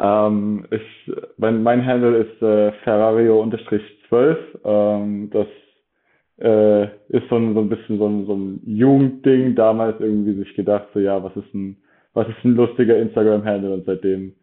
Ähm, 0.00 0.66
ich, 0.72 1.12
mein, 1.36 1.62
mein 1.62 1.86
Handle 1.86 2.16
ist 2.18 2.42
äh, 2.42 2.72
Ferrario-12. 2.82 4.36
Ähm, 4.64 5.30
das 5.30 5.46
äh, 6.38 6.84
ist 7.08 7.28
so 7.30 7.36
ein, 7.36 7.54
so 7.54 7.60
ein 7.60 7.68
bisschen 7.68 7.98
so 7.98 8.06
ein, 8.08 8.26
so 8.26 8.34
ein 8.34 8.60
Jugendding. 8.66 9.54
Damals 9.54 10.00
irgendwie 10.00 10.34
sich 10.34 10.54
gedacht, 10.54 10.88
so 10.94 11.00
ja, 11.00 11.22
was 11.22 11.34
ist 11.36 11.52
ein, 11.54 11.76
was 12.14 12.28
ist 12.28 12.44
ein 12.44 12.54
lustiger 12.54 12.98
Instagram-Handle 12.98 13.72
und 13.72 13.84
seitdem 13.86 14.34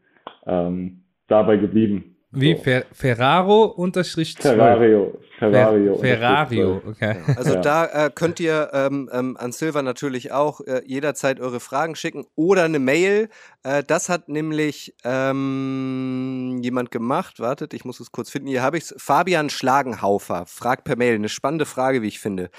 ähm, 0.46 1.02
dabei 1.28 1.58
geblieben. 1.58 2.16
Wie 2.36 2.56
So. 2.56 2.64
Fer 2.64 2.84
Ferraro 2.92 3.66
unterstrich 3.66 4.36
12. 4.38 4.56
Ferrario. 4.56 5.14
Ferrario. 5.38 5.96
Fer 5.98 6.18
Ferrario, 6.18 6.80
12. 6.82 6.88
okay. 6.88 7.16
Also 7.38 7.54
Ja. 7.54 7.62
da 7.62 7.86
äh, 7.86 8.10
könnt 8.14 8.40
ihr 8.40 8.70
ähm, 8.74 9.08
ähm, 9.14 9.38
an 9.40 9.52
Silva 9.52 9.84
natürlich 9.84 10.32
auch 10.32 10.62
äh, 10.62 10.82
jederzeit 10.86 11.40
eure 11.40 11.60
Fragen 11.60 11.96
schicken 11.96 12.26
oder 12.36 12.64
eine 12.64 12.80
Mail. 12.80 13.30
Äh, 13.64 13.84
das 13.86 14.10
hat 14.10 14.30
nämlich 14.30 14.96
ähm, 15.04 16.53
jemand 16.64 16.92
gemacht. 16.92 17.40
Wartet, 17.40 17.74
ich 17.74 17.86
muss 17.86 18.00
es 18.00 18.12
kurz 18.12 18.30
finden. 18.30 18.48
Hier 18.48 18.62
habe 18.62 18.78
ich 18.78 18.86
es. 18.86 18.96
Fabian 18.98 19.50
Schlagenhaufer 19.50 20.46
fragt 20.46 20.86
per 20.86 20.96
Mail 20.96 21.16
eine 21.16 21.30
spannende 21.30 21.66
Frage, 21.66 22.02
wie 22.02 22.08
ich 22.08 22.20
finde. 22.20 22.50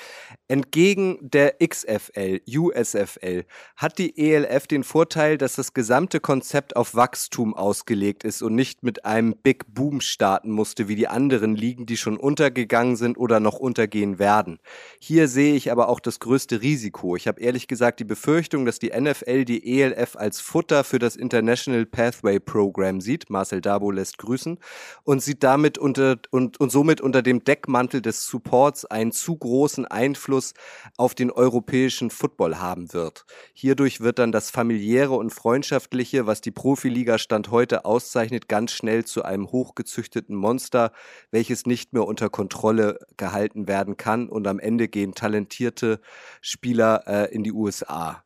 Entgegen 0.46 1.18
der 1.20 1.56
XFL, 1.66 2.40
USFL, 2.46 3.44
hat 3.76 3.98
die 3.98 4.18
ELF 4.18 4.66
den 4.66 4.84
Vorteil, 4.84 5.38
dass 5.38 5.54
das 5.54 5.72
gesamte 5.72 6.20
Konzept 6.20 6.76
auf 6.76 6.94
Wachstum 6.94 7.54
ausgelegt 7.54 8.24
ist 8.24 8.42
und 8.42 8.54
nicht 8.54 8.82
mit 8.82 9.04
einem 9.04 9.34
Big 9.42 9.64
Boom 9.74 10.00
starten 10.00 10.50
musste, 10.50 10.86
wie 10.88 10.96
die 10.96 11.08
anderen 11.08 11.56
Ligen, 11.56 11.86
die 11.86 11.96
schon 11.96 12.18
untergegangen 12.18 12.96
sind 12.96 13.16
oder 13.16 13.40
noch 13.40 13.58
untergehen 13.58 14.18
werden. 14.18 14.58
Hier 15.00 15.28
sehe 15.28 15.54
ich 15.54 15.72
aber 15.72 15.88
auch 15.88 16.00
das 16.00 16.20
größte 16.20 16.60
Risiko. 16.60 17.16
Ich 17.16 17.26
habe 17.26 17.40
ehrlich 17.40 17.66
gesagt 17.66 18.00
die 18.00 18.04
Befürchtung, 18.04 18.66
dass 18.66 18.78
die 18.78 18.92
NFL 18.94 19.44
die 19.46 19.80
ELF 19.80 20.16
als 20.16 20.40
Futter 20.40 20.84
für 20.84 20.98
das 20.98 21.16
International 21.16 21.86
Pathway 21.86 22.38
Program 22.38 23.00
sieht. 23.00 23.30
Marcel 23.30 23.60
Dabo 23.60 23.93
lässt 23.94 24.18
grüßen 24.18 24.58
und 25.04 25.22
sieht 25.22 25.42
damit 25.42 25.78
unter 25.78 26.16
und, 26.30 26.60
und 26.60 26.70
somit 26.70 27.00
unter 27.00 27.22
dem 27.22 27.44
Deckmantel 27.44 28.02
des 28.02 28.26
Supports 28.26 28.84
einen 28.84 29.12
zu 29.12 29.36
großen 29.36 29.86
Einfluss 29.86 30.54
auf 30.96 31.14
den 31.14 31.30
europäischen 31.30 32.10
Football 32.10 32.58
haben 32.58 32.92
wird. 32.92 33.24
Hierdurch 33.54 34.00
wird 34.00 34.18
dann 34.18 34.32
das 34.32 34.50
familiäre 34.50 35.14
und 35.14 35.30
freundschaftliche, 35.30 36.26
was 36.26 36.40
die 36.40 36.50
Profiliga 36.50 37.18
Stand 37.18 37.50
heute 37.50 37.84
auszeichnet, 37.84 38.48
ganz 38.48 38.72
schnell 38.72 39.04
zu 39.04 39.22
einem 39.24 39.50
hochgezüchteten 39.50 40.36
Monster, 40.36 40.92
welches 41.30 41.66
nicht 41.66 41.92
mehr 41.92 42.06
unter 42.06 42.28
Kontrolle 42.28 42.98
gehalten 43.16 43.68
werden 43.68 43.96
kann 43.96 44.28
und 44.28 44.46
am 44.46 44.58
Ende 44.58 44.88
gehen 44.88 45.14
talentierte 45.14 46.00
Spieler 46.40 47.04
äh, 47.06 47.34
in 47.34 47.42
die 47.44 47.52
USA. 47.52 48.24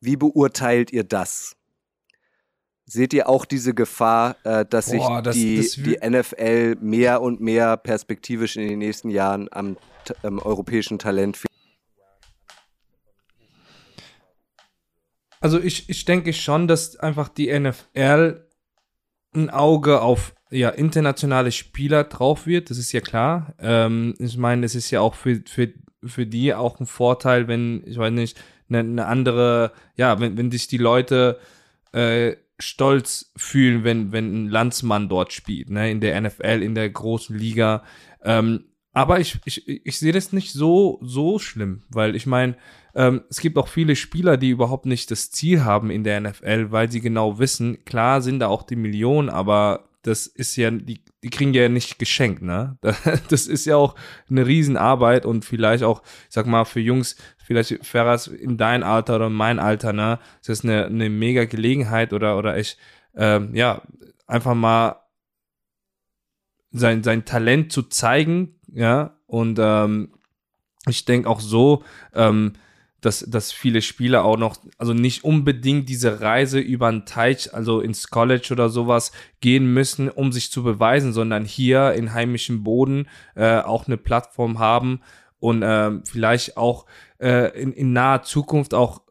Wie 0.00 0.16
beurteilt 0.16 0.92
ihr 0.92 1.04
das? 1.04 1.59
Seht 2.90 3.14
ihr 3.14 3.28
auch 3.28 3.44
diese 3.44 3.72
Gefahr, 3.72 4.36
äh, 4.42 4.66
dass 4.68 4.86
sich 4.86 4.98
Boah, 4.98 5.22
das- 5.22 5.36
die, 5.36 5.56
das 5.58 5.72
die 5.74 5.96
NFL 6.02 6.74
mehr 6.80 7.22
und 7.22 7.40
mehr 7.40 7.76
perspektivisch 7.76 8.56
in 8.56 8.66
den 8.66 8.80
nächsten 8.80 9.10
Jahren 9.10 9.48
am, 9.52 9.76
am 10.24 10.40
europäischen 10.40 10.98
Talent 10.98 11.38
Also 15.40 15.60
ich, 15.60 15.88
ich 15.88 16.04
denke 16.04 16.32
schon, 16.32 16.66
dass 16.66 16.96
einfach 16.96 17.28
die 17.28 17.48
NFL 17.48 18.44
ein 19.36 19.50
Auge 19.50 20.00
auf 20.02 20.34
ja, 20.50 20.68
internationale 20.70 21.52
Spieler 21.52 22.02
drauf 22.04 22.46
wird, 22.46 22.70
das 22.70 22.76
ist 22.78 22.90
ja 22.90 23.00
klar. 23.00 23.54
Ähm, 23.60 24.16
ich 24.18 24.36
meine, 24.36 24.66
es 24.66 24.74
ist 24.74 24.90
ja 24.90 25.00
auch 25.00 25.14
für, 25.14 25.40
für, 25.46 25.72
für 26.04 26.26
die 26.26 26.52
auch 26.54 26.80
ein 26.80 26.86
Vorteil, 26.86 27.46
wenn, 27.46 27.84
ich 27.86 27.96
weiß 27.96 28.10
nicht, 28.12 28.36
eine, 28.68 28.80
eine 28.80 29.06
andere, 29.06 29.72
ja, 29.96 30.18
wenn, 30.18 30.36
wenn 30.36 30.50
sich 30.50 30.66
die 30.66 30.76
Leute 30.78 31.38
äh, 31.92 32.34
stolz 32.62 33.32
fühlen, 33.36 33.84
wenn, 33.84 34.12
wenn 34.12 34.44
ein 34.44 34.48
Landsmann 34.48 35.08
dort 35.08 35.32
spielt, 35.32 35.70
ne, 35.70 35.90
in 35.90 36.00
der 36.00 36.20
NFL, 36.20 36.62
in 36.62 36.74
der 36.74 36.88
großen 36.88 37.36
Liga. 37.36 37.82
Ähm, 38.22 38.64
aber 38.92 39.20
ich, 39.20 39.38
ich, 39.44 39.68
ich 39.68 39.98
sehe 39.98 40.12
das 40.12 40.32
nicht 40.32 40.52
so, 40.52 40.98
so 41.02 41.38
schlimm, 41.38 41.82
weil 41.90 42.16
ich 42.16 42.26
meine, 42.26 42.56
ähm, 42.94 43.22
es 43.30 43.40
gibt 43.40 43.56
auch 43.56 43.68
viele 43.68 43.94
Spieler, 43.94 44.36
die 44.36 44.50
überhaupt 44.50 44.86
nicht 44.86 45.10
das 45.10 45.30
Ziel 45.30 45.64
haben 45.64 45.90
in 45.90 46.02
der 46.02 46.20
NFL, 46.20 46.72
weil 46.72 46.90
sie 46.90 47.00
genau 47.00 47.38
wissen, 47.38 47.84
klar 47.84 48.20
sind 48.20 48.40
da 48.40 48.48
auch 48.48 48.64
die 48.64 48.76
Millionen, 48.76 49.28
aber 49.28 49.89
das 50.02 50.26
ist 50.26 50.56
ja, 50.56 50.70
die, 50.70 51.04
die 51.22 51.30
kriegen 51.30 51.52
ja 51.52 51.68
nicht 51.68 51.98
geschenkt, 51.98 52.42
ne? 52.42 52.78
Das 53.28 53.46
ist 53.46 53.66
ja 53.66 53.76
auch 53.76 53.94
eine 54.28 54.46
Riesenarbeit 54.46 55.26
und 55.26 55.44
vielleicht 55.44 55.84
auch, 55.84 56.02
ich 56.02 56.34
sag 56.34 56.46
mal, 56.46 56.64
für 56.64 56.80
Jungs, 56.80 57.16
vielleicht 57.38 57.84
Ferras 57.84 58.26
in 58.26 58.56
dein 58.56 58.82
Alter 58.82 59.16
oder 59.16 59.26
in 59.26 59.34
mein 59.34 59.58
Alter, 59.58 59.92
ne? 59.92 60.18
Das 60.38 60.60
ist 60.60 60.64
eine, 60.64 60.86
eine 60.86 61.10
mega 61.10 61.44
Gelegenheit 61.44 62.12
oder, 62.12 62.38
oder 62.38 62.56
ich, 62.56 62.78
ähm, 63.14 63.54
ja, 63.54 63.82
einfach 64.26 64.54
mal 64.54 64.96
sein, 66.70 67.02
sein 67.02 67.24
Talent 67.24 67.72
zu 67.72 67.82
zeigen, 67.82 68.60
ja, 68.72 69.18
und 69.26 69.58
ähm, 69.60 70.14
ich 70.86 71.04
denke 71.04 71.28
auch 71.28 71.40
so, 71.40 71.84
ähm, 72.14 72.54
dass, 73.00 73.20
dass 73.20 73.52
viele 73.52 73.82
Spieler 73.82 74.24
auch 74.24 74.36
noch, 74.36 74.56
also 74.78 74.92
nicht 74.92 75.24
unbedingt 75.24 75.88
diese 75.88 76.20
Reise 76.20 76.58
über 76.58 76.88
einen 76.88 77.06
Teich, 77.06 77.54
also 77.54 77.80
ins 77.80 78.08
College 78.08 78.48
oder 78.52 78.68
sowas 78.68 79.12
gehen 79.40 79.72
müssen, 79.72 80.08
um 80.08 80.32
sich 80.32 80.50
zu 80.50 80.62
beweisen, 80.62 81.12
sondern 81.12 81.44
hier 81.44 81.92
in 81.92 82.12
heimischem 82.12 82.62
Boden 82.62 83.08
äh, 83.34 83.58
auch 83.58 83.86
eine 83.86 83.96
Plattform 83.96 84.58
haben 84.58 85.00
und 85.38 85.62
ähm, 85.64 86.02
vielleicht 86.04 86.56
auch 86.56 86.86
äh, 87.18 87.58
in, 87.60 87.72
in 87.72 87.92
naher 87.92 88.22
Zukunft 88.22 88.74
auch 88.74 89.02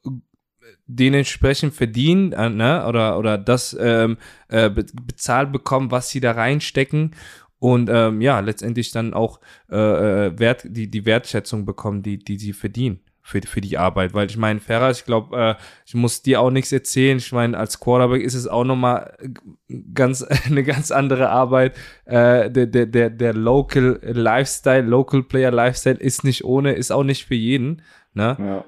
dementsprechend 0.86 1.74
verdienen 1.74 2.32
äh, 2.34 2.50
ne? 2.50 2.86
oder, 2.88 3.18
oder 3.18 3.38
das 3.38 3.78
ähm, 3.80 4.18
äh, 4.48 4.70
be 4.70 4.86
bezahlt 5.04 5.52
bekommen, 5.52 5.92
was 5.92 6.10
sie 6.10 6.20
da 6.20 6.32
reinstecken 6.32 7.16
und 7.60 7.90
ähm, 7.92 8.22
ja, 8.22 8.40
letztendlich 8.40 8.92
dann 8.92 9.14
auch 9.14 9.42
äh, 9.70 9.76
äh, 10.28 10.40
Wert, 10.40 10.66
die, 10.66 10.90
die 10.90 11.06
Wertschätzung 11.06 11.66
bekommen, 11.66 12.02
die, 12.02 12.18
die 12.18 12.40
sie 12.40 12.54
verdienen. 12.54 13.02
Für, 13.22 13.42
für 13.42 13.62
die 13.62 13.78
Arbeit. 13.78 14.14
Weil 14.14 14.28
ich 14.28 14.38
meine, 14.38 14.60
Ferrer, 14.60 14.92
ich 14.92 15.06
glaube, 15.06 15.38
äh, 15.38 15.56
ich 15.86 15.96
muss 15.96 16.22
dir 16.22 16.42
auch 16.42 16.52
nichts 16.52 16.72
erzählen. 16.72 17.18
Ich 17.18 17.32
meine, 17.32 17.58
als 17.58 17.80
Quarterback 17.80 18.22
ist 18.22 18.36
es 18.36 18.48
auch 18.48 18.64
nochmal 18.64 19.18
ganz, 19.94 20.24
eine 20.46 20.64
ganz 20.64 20.92
andere 20.92 21.30
Arbeit. 21.30 21.78
Äh, 22.06 22.50
der, 22.50 22.68
der, 22.68 22.86
der, 22.86 23.10
der 23.10 23.34
Local 23.34 24.00
Lifestyle, 24.04 24.82
Local 24.82 25.24
Player 25.24 25.52
Lifestyle 25.52 25.98
ist 25.98 26.24
nicht 26.24 26.44
ohne, 26.44 26.74
ist 26.74 26.92
auch 26.92 27.04
nicht 27.04 27.26
für 27.26 27.36
jeden. 27.36 27.82
Ne? 28.14 28.36
Ja. 28.40 28.66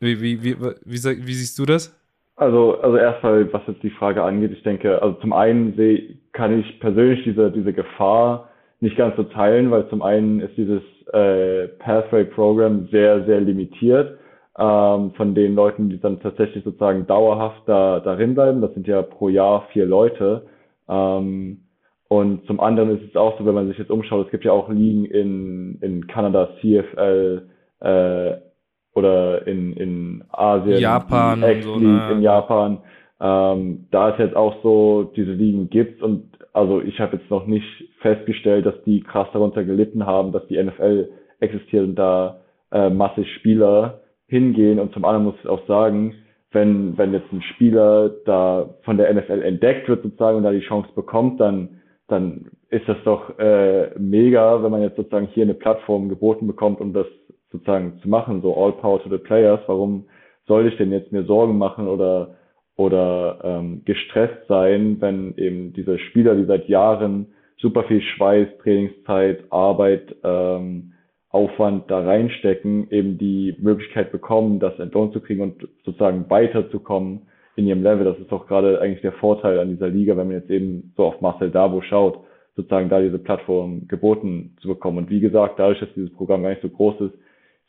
Wie, 0.00 0.20
wie, 0.20 0.42
wie, 0.42 0.60
wie, 0.60 0.74
wie, 0.84 1.26
wie 1.26 1.34
siehst 1.34 1.58
du 1.58 1.64
das? 1.64 1.98
Also, 2.36 2.80
also 2.80 2.96
erstmal, 2.96 3.52
was 3.52 3.62
jetzt 3.68 3.82
die 3.82 3.90
Frage 3.90 4.22
angeht, 4.22 4.50
ich 4.52 4.62
denke, 4.64 5.00
also 5.00 5.14
zum 5.20 5.32
einen 5.32 5.76
kann 6.32 6.58
ich 6.58 6.80
persönlich 6.80 7.22
diese, 7.24 7.50
diese 7.52 7.72
Gefahr 7.72 8.50
nicht 8.80 8.96
ganz 8.96 9.16
so 9.16 9.22
teilen, 9.22 9.70
weil 9.70 9.88
zum 9.88 10.02
einen 10.02 10.40
ist 10.40 10.56
dieses 10.56 10.82
äh, 11.12 11.68
Pathway-Programm 11.78 12.88
sehr, 12.90 13.24
sehr 13.24 13.40
limitiert 13.40 14.18
ähm, 14.58 15.12
von 15.16 15.34
den 15.34 15.54
Leuten, 15.54 15.90
die 15.90 16.00
dann 16.00 16.20
tatsächlich 16.20 16.64
sozusagen 16.64 17.06
dauerhaft 17.06 17.62
da 17.66 18.00
darin 18.00 18.34
bleiben. 18.34 18.60
Das 18.60 18.72
sind 18.74 18.86
ja 18.86 19.02
pro 19.02 19.28
Jahr 19.28 19.66
vier 19.72 19.86
Leute. 19.86 20.46
Ähm, 20.88 21.60
und 22.08 22.46
zum 22.46 22.60
anderen 22.60 22.96
ist 22.96 23.08
es 23.08 23.16
auch 23.16 23.38
so, 23.38 23.46
wenn 23.46 23.54
man 23.54 23.68
sich 23.68 23.78
jetzt 23.78 23.90
umschaut, 23.90 24.26
es 24.26 24.30
gibt 24.30 24.44
ja 24.44 24.52
auch 24.52 24.68
Ligen 24.68 25.04
in, 25.06 25.78
in 25.80 26.06
Kanada, 26.06 26.50
CFL 26.60 27.48
äh, 27.80 28.32
oder 28.94 29.46
in, 29.46 29.72
in 29.72 30.24
Asien, 30.30 30.78
Japan, 30.78 31.44
so, 31.62 31.76
ne? 31.76 32.10
in 32.12 32.22
Japan. 32.22 32.78
Ähm, 33.20 33.86
da 33.90 34.10
ist 34.10 34.18
jetzt 34.18 34.36
auch 34.36 34.62
so, 34.62 35.12
diese 35.16 35.32
Ligen 35.32 35.70
gibt 35.70 36.02
und 36.02 36.30
also 36.52 36.80
ich 36.80 37.00
habe 37.00 37.16
jetzt 37.16 37.30
noch 37.30 37.46
nicht 37.46 37.66
festgestellt, 38.04 38.66
dass 38.66 38.80
die 38.84 39.00
krass 39.00 39.28
darunter 39.32 39.64
gelitten 39.64 40.04
haben, 40.04 40.30
dass 40.30 40.46
die 40.48 40.62
NFL 40.62 41.08
existiert 41.40 41.84
und 41.84 41.94
da 41.94 42.40
äh, 42.70 42.90
massig 42.90 43.26
Spieler 43.36 44.02
hingehen. 44.28 44.78
Und 44.78 44.92
zum 44.92 45.06
anderen 45.06 45.24
muss 45.24 45.36
ich 45.42 45.48
auch 45.48 45.66
sagen, 45.66 46.14
wenn, 46.52 46.98
wenn 46.98 47.14
jetzt 47.14 47.32
ein 47.32 47.42
Spieler 47.54 48.10
da 48.26 48.74
von 48.82 48.98
der 48.98 49.12
NFL 49.12 49.42
entdeckt 49.42 49.88
wird 49.88 50.02
sozusagen 50.02 50.36
und 50.36 50.44
da 50.44 50.52
die 50.52 50.60
Chance 50.60 50.90
bekommt, 50.94 51.40
dann, 51.40 51.80
dann 52.06 52.50
ist 52.68 52.86
das 52.86 52.98
doch 53.04 53.38
äh, 53.38 53.90
mega, 53.98 54.62
wenn 54.62 54.70
man 54.70 54.82
jetzt 54.82 54.96
sozusagen 54.96 55.28
hier 55.28 55.44
eine 55.44 55.54
Plattform 55.54 56.10
geboten 56.10 56.46
bekommt, 56.46 56.82
um 56.82 56.92
das 56.92 57.06
sozusagen 57.50 57.98
zu 58.02 58.08
machen, 58.08 58.42
so 58.42 58.54
all 58.54 58.72
power 58.72 59.02
to 59.02 59.08
the 59.08 59.18
players. 59.18 59.60
Warum 59.66 60.04
soll 60.46 60.68
ich 60.68 60.76
denn 60.76 60.92
jetzt 60.92 61.10
mir 61.10 61.24
Sorgen 61.24 61.56
machen 61.56 61.88
oder 61.88 62.36
oder 62.76 63.38
ähm, 63.44 63.82
gestresst 63.84 64.48
sein, 64.48 64.96
wenn 65.00 65.36
eben 65.36 65.72
diese 65.74 65.98
Spieler, 65.98 66.34
die 66.34 66.44
seit 66.44 66.68
Jahren 66.68 67.28
super 67.58 67.84
viel 67.84 68.02
Schweiß, 68.02 68.48
Trainingszeit, 68.62 69.44
Arbeit, 69.50 70.14
ähm, 70.22 70.92
Aufwand 71.30 71.90
da 71.90 72.00
reinstecken, 72.00 72.90
eben 72.90 73.18
die 73.18 73.56
Möglichkeit 73.58 74.12
bekommen, 74.12 74.60
das 74.60 74.78
entlohnt 74.78 75.12
zu 75.12 75.20
kriegen 75.20 75.42
und 75.42 75.68
sozusagen 75.84 76.30
weiterzukommen 76.30 77.22
in 77.56 77.66
ihrem 77.66 77.82
Level. 77.82 78.04
Das 78.04 78.18
ist 78.18 78.30
doch 78.30 78.46
gerade 78.46 78.80
eigentlich 78.80 79.00
der 79.00 79.12
Vorteil 79.12 79.58
an 79.58 79.70
dieser 79.70 79.88
Liga, 79.88 80.16
wenn 80.16 80.28
man 80.28 80.36
jetzt 80.36 80.50
eben 80.50 80.92
so 80.96 81.04
auf 81.04 81.20
Marcel 81.20 81.50
Dabo 81.50 81.82
schaut, 81.82 82.20
sozusagen 82.54 82.88
da 82.88 83.00
diese 83.00 83.18
Plattform 83.18 83.88
geboten 83.88 84.56
zu 84.60 84.68
bekommen. 84.68 84.98
Und 84.98 85.10
wie 85.10 85.20
gesagt, 85.20 85.58
dadurch, 85.58 85.80
dass 85.80 85.92
dieses 85.94 86.12
Programm 86.12 86.42
gar 86.42 86.50
nicht 86.50 86.62
so 86.62 86.68
groß 86.68 87.00
ist, 87.00 87.14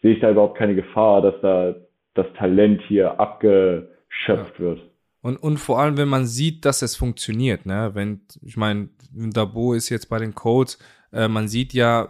sehe 0.02 0.14
ich 0.14 0.20
da 0.20 0.30
überhaupt 0.30 0.58
keine 0.58 0.76
Gefahr, 0.76 1.24
dass 1.24 1.42
da 1.42 1.76
das 2.14 2.28
Talent 2.38 2.82
hier 2.88 3.20
abgeschöpft 3.20 4.60
wird. 4.60 4.80
Und, 5.26 5.38
und 5.38 5.58
vor 5.58 5.80
allem, 5.80 5.98
wenn 5.98 6.08
man 6.08 6.28
sieht, 6.28 6.66
dass 6.66 6.84
es 6.84 6.96
funktioniert, 6.96 7.66
ne? 7.66 7.90
Wenn, 7.96 8.22
ich 8.44 8.58
meine, 8.58 8.90
Dabo 9.12 9.74
ist 9.74 9.90
jetzt 9.90 10.08
bei 10.08 10.20
den 10.20 10.36
Codes, 10.36 10.78
äh, 11.12 11.28
man 11.28 11.48
sieht 11.48 11.74
ja 11.74 12.10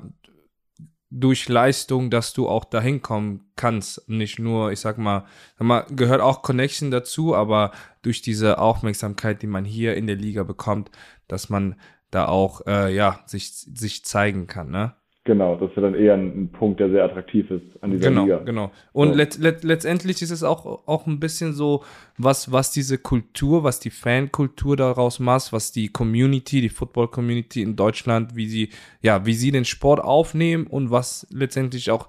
durch 1.09 1.47
Leistung, 1.47 2.09
dass 2.09 2.33
du 2.33 2.49
auch 2.49 2.65
dahin 2.65 3.01
kommen 3.01 3.45
kannst. 3.55 4.09
Nicht 4.09 4.37
nur, 4.37 4.73
ich 4.73 4.81
sag 4.81 4.97
mal, 4.97 5.25
sag 5.57 5.65
mal, 5.65 5.85
gehört 5.91 6.19
auch 6.19 6.41
Connection 6.41 6.91
dazu, 6.91 7.33
aber 7.33 7.71
durch 8.01 8.21
diese 8.21 8.57
Aufmerksamkeit, 8.57 9.41
die 9.41 9.47
man 9.47 9.63
hier 9.63 9.95
in 9.95 10.07
der 10.07 10.17
Liga 10.17 10.43
bekommt, 10.43 10.91
dass 11.29 11.47
man 11.49 11.79
da 12.11 12.27
auch, 12.27 12.67
äh, 12.67 12.93
ja, 12.93 13.23
sich, 13.27 13.53
sich 13.53 14.03
zeigen 14.03 14.45
kann, 14.47 14.71
ne? 14.71 14.93
Genau, 15.27 15.55
das 15.55 15.71
ist 15.71 15.75
ja 15.75 15.81
dann 15.81 15.95
eher 15.95 16.13
ein, 16.13 16.43
ein, 16.43 16.49
Punkt, 16.51 16.79
der 16.79 16.91
sehr 16.91 17.03
attraktiv 17.03 17.49
ist 17.49 17.63
an 17.81 17.89
dieser 17.89 18.09
genau, 18.09 18.23
Liga. 18.25 18.37
Genau, 18.45 18.71
Und 18.93 19.09
so. 19.09 19.15
let, 19.15 19.37
let, 19.39 19.63
letztendlich 19.63 20.21
ist 20.21 20.29
es 20.29 20.43
auch, 20.43 20.87
auch 20.87 21.07
ein 21.07 21.19
bisschen 21.19 21.53
so, 21.53 21.83
was, 22.15 22.51
was 22.51 22.69
diese 22.71 22.99
Kultur, 22.99 23.63
was 23.63 23.79
die 23.79 23.89
Fankultur 23.89 24.77
daraus 24.77 25.19
macht, 25.19 25.51
was 25.51 25.71
die 25.71 25.87
Community, 25.87 26.61
die 26.61 26.69
Football-Community 26.69 27.63
in 27.63 27.75
Deutschland, 27.75 28.35
wie 28.35 28.45
sie, 28.45 28.69
ja, 29.01 29.25
wie 29.25 29.33
sie 29.33 29.49
den 29.49 29.65
Sport 29.65 29.99
aufnehmen 29.99 30.67
und 30.67 30.91
was 30.91 31.25
letztendlich 31.31 31.89
auch 31.89 32.07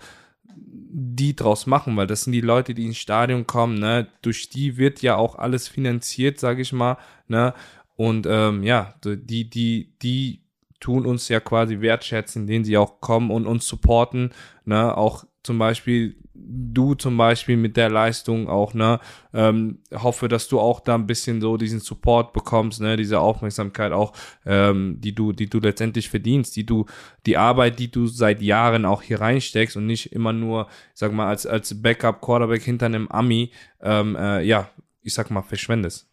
die 0.54 1.34
draus 1.34 1.66
machen, 1.66 1.96
weil 1.96 2.06
das 2.06 2.24
sind 2.24 2.34
die 2.34 2.42
Leute, 2.42 2.74
die 2.74 2.84
ins 2.84 2.98
Stadion 2.98 3.46
kommen, 3.46 3.78
ne? 3.78 4.08
Durch 4.20 4.50
die 4.50 4.76
wird 4.76 5.00
ja 5.00 5.16
auch 5.16 5.36
alles 5.36 5.68
finanziert, 5.68 6.38
sage 6.38 6.60
ich 6.60 6.72
mal, 6.74 6.98
ne? 7.28 7.54
Und 7.96 8.26
ähm, 8.28 8.62
ja, 8.62 8.94
die, 9.04 9.48
die, 9.48 9.94
die 10.02 10.40
tun 10.80 11.06
uns 11.06 11.28
ja 11.28 11.40
quasi 11.40 11.80
wertschätzen, 11.80 12.42
indem 12.42 12.64
sie 12.64 12.76
auch 12.76 13.00
kommen 13.00 13.30
und 13.30 13.46
uns 13.46 13.66
supporten, 13.66 14.30
ne, 14.64 14.96
auch 14.96 15.24
zum 15.42 15.58
Beispiel 15.58 16.16
du 16.38 16.94
zum 16.94 17.16
Beispiel 17.16 17.56
mit 17.56 17.76
der 17.76 17.88
Leistung 17.88 18.48
auch, 18.48 18.74
ne, 18.74 19.00
ähm, 19.32 19.78
hoffe, 19.94 20.28
dass 20.28 20.48
du 20.48 20.60
auch 20.60 20.80
da 20.80 20.94
ein 20.94 21.06
bisschen 21.06 21.40
so 21.40 21.56
diesen 21.56 21.80
Support 21.80 22.32
bekommst, 22.32 22.80
ne, 22.80 22.96
diese 22.96 23.20
Aufmerksamkeit 23.20 23.92
auch, 23.92 24.12
ähm, 24.44 24.98
die 25.00 25.14
du, 25.14 25.32
die 25.32 25.48
du 25.48 25.58
letztendlich 25.58 26.08
verdienst, 26.08 26.56
die 26.56 26.66
du, 26.66 26.86
die 27.26 27.36
Arbeit, 27.36 27.78
die 27.78 27.90
du 27.90 28.06
seit 28.06 28.42
Jahren 28.42 28.84
auch 28.84 29.02
hier 29.02 29.20
reinsteckst 29.20 29.76
und 29.76 29.86
nicht 29.86 30.12
immer 30.12 30.32
nur, 30.32 30.66
sag 30.94 31.12
mal, 31.12 31.28
als, 31.28 31.46
als 31.46 31.80
Backup 31.82 32.20
Quarterback 32.20 32.62
hinter 32.62 32.86
einem 32.86 33.08
Ami, 33.08 33.50
ähm, 33.80 34.16
äh, 34.16 34.42
ja, 34.42 34.68
ich 35.02 35.14
sag 35.14 35.30
mal, 35.30 35.42
verschwendest. 35.42 36.10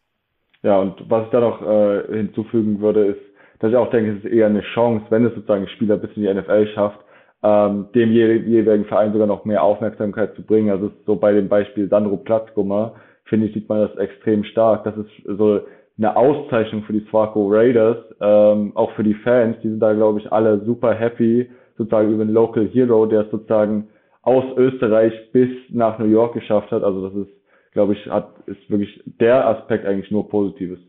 Ja, 0.61 0.77
und 0.77 1.09
was 1.09 1.25
ich 1.25 1.31
da 1.31 1.41
noch 1.41 1.61
äh, 1.61 2.03
hinzufügen 2.15 2.79
würde, 2.79 3.05
ist, 3.07 3.32
dass 3.63 3.71
ich 3.71 3.77
auch 3.77 3.91
denke, 3.91 4.11
es 4.11 4.25
ist 4.25 4.33
eher 4.33 4.47
eine 4.47 4.61
Chance, 4.73 5.05
wenn 5.09 5.23
es 5.23 5.33
sozusagen 5.35 5.69
Spieler 5.69 5.95
bis 5.95 6.11
in 6.17 6.23
die 6.23 6.33
NFL 6.33 6.67
schafft, 6.75 6.99
ähm, 7.43 7.85
dem 7.95 8.11
jeweiligen 8.11 8.83
Verein 8.83 9.13
sogar 9.13 9.25
noch 9.25 9.45
mehr 9.45 9.63
Aufmerksamkeit 9.63 10.35
zu 10.35 10.41
bringen. 10.41 10.69
Also 10.69 10.91
so 11.05 11.15
bei 11.15 11.31
dem 11.31 11.47
Beispiel 11.47 11.87
Sandro 11.87 12.17
Platzgummer, 12.17 12.95
finde 13.23 13.47
ich, 13.47 13.53
sieht 13.53 13.69
man 13.69 13.87
das 13.87 13.95
extrem 13.95 14.43
stark. 14.43 14.83
Das 14.83 14.97
ist 14.97 15.09
so 15.25 15.61
eine 15.97 16.13
Auszeichnung 16.13 16.83
für 16.83 16.91
die 16.91 17.05
Swaco 17.09 17.47
Raiders, 17.47 17.99
ähm, 18.19 18.73
auch 18.75 18.91
für 18.95 19.03
die 19.03 19.13
Fans. 19.13 19.55
Die 19.63 19.69
sind 19.69 19.79
da, 19.79 19.93
glaube 19.93 20.19
ich, 20.19 20.29
alle 20.29 20.59
super 20.65 20.93
happy, 20.93 21.49
sozusagen 21.77 22.11
über 22.11 22.23
einen 22.23 22.33
Local 22.33 22.67
Hero, 22.67 23.05
der 23.05 23.21
es 23.21 23.31
sozusagen 23.31 23.87
aus 24.23 24.43
Österreich 24.57 25.13
bis 25.31 25.47
nach 25.69 25.99
New 25.99 26.07
York 26.07 26.33
geschafft 26.33 26.69
hat. 26.71 26.83
Also 26.83 27.07
das 27.07 27.27
ist, 27.27 27.31
glaube 27.71 27.93
ich, 27.93 28.05
hat, 28.07 28.27
ist 28.45 28.69
wirklich 28.69 29.01
der 29.21 29.47
Aspekt 29.47 29.85
eigentlich 29.85 30.11
nur 30.11 30.27
Positives. 30.27 30.79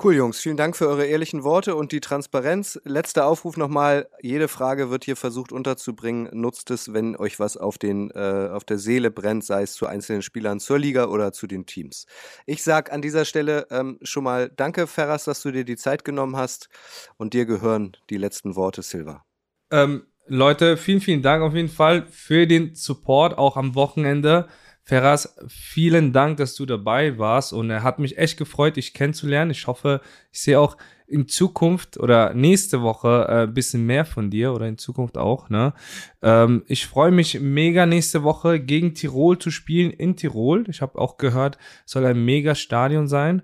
Cool, 0.00 0.14
Jungs. 0.14 0.38
Vielen 0.38 0.56
Dank 0.56 0.76
für 0.76 0.86
eure 0.86 1.06
ehrlichen 1.06 1.42
Worte 1.42 1.74
und 1.74 1.90
die 1.90 1.98
Transparenz. 1.98 2.80
Letzter 2.84 3.26
Aufruf 3.26 3.56
nochmal. 3.56 4.08
Jede 4.22 4.46
Frage 4.46 4.90
wird 4.90 5.04
hier 5.04 5.16
versucht 5.16 5.50
unterzubringen. 5.50 6.28
Nutzt 6.32 6.70
es, 6.70 6.92
wenn 6.92 7.16
euch 7.16 7.40
was 7.40 7.56
auf, 7.56 7.78
den, 7.78 8.12
äh, 8.12 8.48
auf 8.52 8.62
der 8.62 8.78
Seele 8.78 9.10
brennt, 9.10 9.42
sei 9.42 9.62
es 9.62 9.74
zu 9.74 9.88
einzelnen 9.88 10.22
Spielern, 10.22 10.60
zur 10.60 10.78
Liga 10.78 11.06
oder 11.06 11.32
zu 11.32 11.48
den 11.48 11.66
Teams. 11.66 12.06
Ich 12.46 12.62
sag 12.62 12.92
an 12.92 13.02
dieser 13.02 13.24
Stelle 13.24 13.66
ähm, 13.72 13.98
schon 14.02 14.22
mal 14.22 14.52
Danke, 14.54 14.86
Ferras, 14.86 15.24
dass 15.24 15.42
du 15.42 15.50
dir 15.50 15.64
die 15.64 15.76
Zeit 15.76 16.04
genommen 16.04 16.36
hast. 16.36 16.68
Und 17.16 17.34
dir 17.34 17.44
gehören 17.44 17.96
die 18.08 18.18
letzten 18.18 18.54
Worte, 18.54 18.82
Silva. 18.82 19.24
Ähm, 19.72 20.06
Leute, 20.28 20.76
vielen, 20.76 21.00
vielen 21.00 21.22
Dank 21.22 21.42
auf 21.42 21.54
jeden 21.54 21.70
Fall 21.70 22.06
für 22.06 22.46
den 22.46 22.76
Support, 22.76 23.36
auch 23.36 23.56
am 23.56 23.74
Wochenende. 23.74 24.46
Ferraz, 24.88 25.36
vielen 25.48 26.14
Dank, 26.14 26.38
dass 26.38 26.54
du 26.54 26.64
dabei 26.64 27.18
warst 27.18 27.52
und 27.52 27.68
er 27.68 27.82
hat 27.82 27.98
mich 27.98 28.16
echt 28.16 28.38
gefreut, 28.38 28.76
dich 28.76 28.94
kennenzulernen. 28.94 29.50
Ich 29.50 29.66
hoffe, 29.66 30.00
ich 30.32 30.40
sehe 30.40 30.58
auch 30.58 30.78
in 31.06 31.28
Zukunft 31.28 31.98
oder 31.98 32.32
nächste 32.32 32.80
Woche 32.80 33.26
äh, 33.28 33.42
ein 33.42 33.52
bisschen 33.52 33.84
mehr 33.84 34.06
von 34.06 34.30
dir 34.30 34.54
oder 34.54 34.66
in 34.66 34.78
Zukunft 34.78 35.18
auch. 35.18 35.50
Ne? 35.50 35.74
Ähm, 36.22 36.62
ich 36.68 36.86
freue 36.86 37.10
mich 37.10 37.38
mega 37.38 37.84
nächste 37.84 38.22
Woche 38.22 38.60
gegen 38.60 38.94
Tirol 38.94 39.36
zu 39.36 39.50
spielen 39.50 39.90
in 39.90 40.16
Tirol. 40.16 40.64
Ich 40.68 40.80
habe 40.80 40.98
auch 40.98 41.18
gehört, 41.18 41.58
es 41.84 41.92
soll 41.92 42.06
ein 42.06 42.24
mega 42.24 42.54
Stadion 42.54 43.08
sein. 43.08 43.42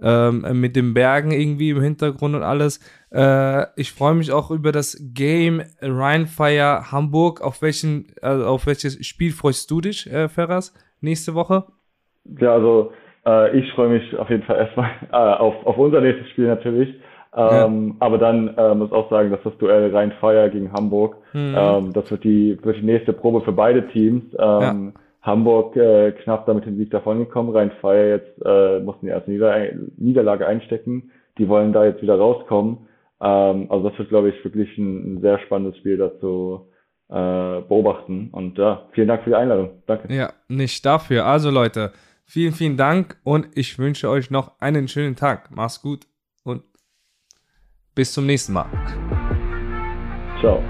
Ähm, 0.00 0.60
mit 0.60 0.76
den 0.76 0.94
Bergen 0.94 1.30
irgendwie 1.30 1.70
im 1.70 1.80
Hintergrund 1.82 2.34
und 2.34 2.42
alles. 2.42 2.80
Äh, 3.10 3.66
ich 3.80 3.92
freue 3.92 4.14
mich 4.14 4.32
auch 4.32 4.50
über 4.50 4.72
das 4.72 4.96
Game 5.00 5.62
Rheinfire 5.82 6.90
Hamburg. 6.90 7.42
Auf 7.42 7.60
welchen, 7.60 8.12
also 8.22 8.46
auf 8.46 8.66
welches 8.66 9.06
Spiel 9.06 9.32
freust 9.32 9.70
du 9.70 9.82
dich, 9.82 10.06
äh, 10.10 10.30
Ferraz? 10.30 10.72
Nächste 11.00 11.34
Woche? 11.34 11.64
Ja, 12.40 12.54
also 12.54 12.92
äh, 13.26 13.58
ich 13.58 13.70
freue 13.72 13.88
mich 13.88 14.16
auf 14.16 14.30
jeden 14.30 14.42
Fall 14.44 14.56
erstmal 14.56 14.90
äh, 15.12 15.16
auf, 15.16 15.54
auf 15.66 15.76
unser 15.76 16.00
nächstes 16.00 16.28
Spiel 16.30 16.46
natürlich. 16.46 16.94
Ähm, 17.36 17.88
ja. 17.88 17.94
Aber 17.98 18.18
dann 18.18 18.56
äh, 18.56 18.74
muss 18.74 18.92
auch 18.92 19.10
sagen, 19.10 19.30
dass 19.30 19.42
das 19.44 19.56
Duell 19.58 19.94
Rhein-Fire 19.94 20.48
gegen 20.50 20.72
Hamburg, 20.72 21.16
mhm. 21.34 21.54
ähm, 21.56 21.92
das 21.92 22.10
wird 22.10 22.24
die, 22.24 22.58
wird 22.62 22.78
die 22.78 22.86
nächste 22.86 23.12
Probe 23.12 23.42
für 23.42 23.52
beide 23.52 23.86
Teams. 23.88 24.24
Ähm, 24.38 24.92
ja. 24.94 25.00
Hamburg 25.20 25.76
äh, 25.76 26.12
knapp 26.12 26.46
damit 26.46 26.66
den 26.66 26.76
Sieg 26.78 26.90
davongekommen, 26.90 27.54
Rhein-Fire 27.54 28.08
jetzt 28.08 28.46
äh, 28.46 28.78
mussten 28.78 29.06
die 29.06 29.12
erste 29.12 29.30
Nieder 29.30 29.54
Niederlage 29.98 30.46
einstecken. 30.46 31.10
Die 31.36 31.48
wollen 31.48 31.72
da 31.72 31.84
jetzt 31.84 32.00
wieder 32.00 32.16
rauskommen. 32.16 32.86
Ähm, 33.20 33.66
also 33.68 33.88
das 33.88 33.98
wird, 33.98 34.08
glaube 34.08 34.30
ich, 34.30 34.44
wirklich 34.44 34.78
ein, 34.78 35.16
ein 35.16 35.20
sehr 35.20 35.38
spannendes 35.40 35.76
Spiel 35.78 35.96
dazu 35.98 36.68
äh, 37.08 37.60
beobachten. 37.62 38.30
Und 38.32 38.58
ja, 38.58 38.86
vielen 38.92 39.08
Dank 39.08 39.22
für 39.22 39.30
die 39.30 39.36
Einladung. 39.36 39.82
Danke. 39.86 40.12
Ja, 40.12 40.32
nicht 40.48 40.84
dafür. 40.84 41.26
Also 41.26 41.50
Leute, 41.50 41.92
vielen, 42.24 42.52
vielen 42.52 42.76
Dank 42.76 43.18
und 43.24 43.48
ich 43.54 43.78
wünsche 43.78 44.08
euch 44.08 44.30
noch 44.30 44.60
einen 44.60 44.88
schönen 44.88 45.16
Tag. 45.16 45.50
Macht's 45.54 45.80
gut 45.80 46.06
und 46.44 46.62
bis 47.94 48.12
zum 48.12 48.26
nächsten 48.26 48.52
Mal. 48.52 48.66
Ciao. 50.40 50.62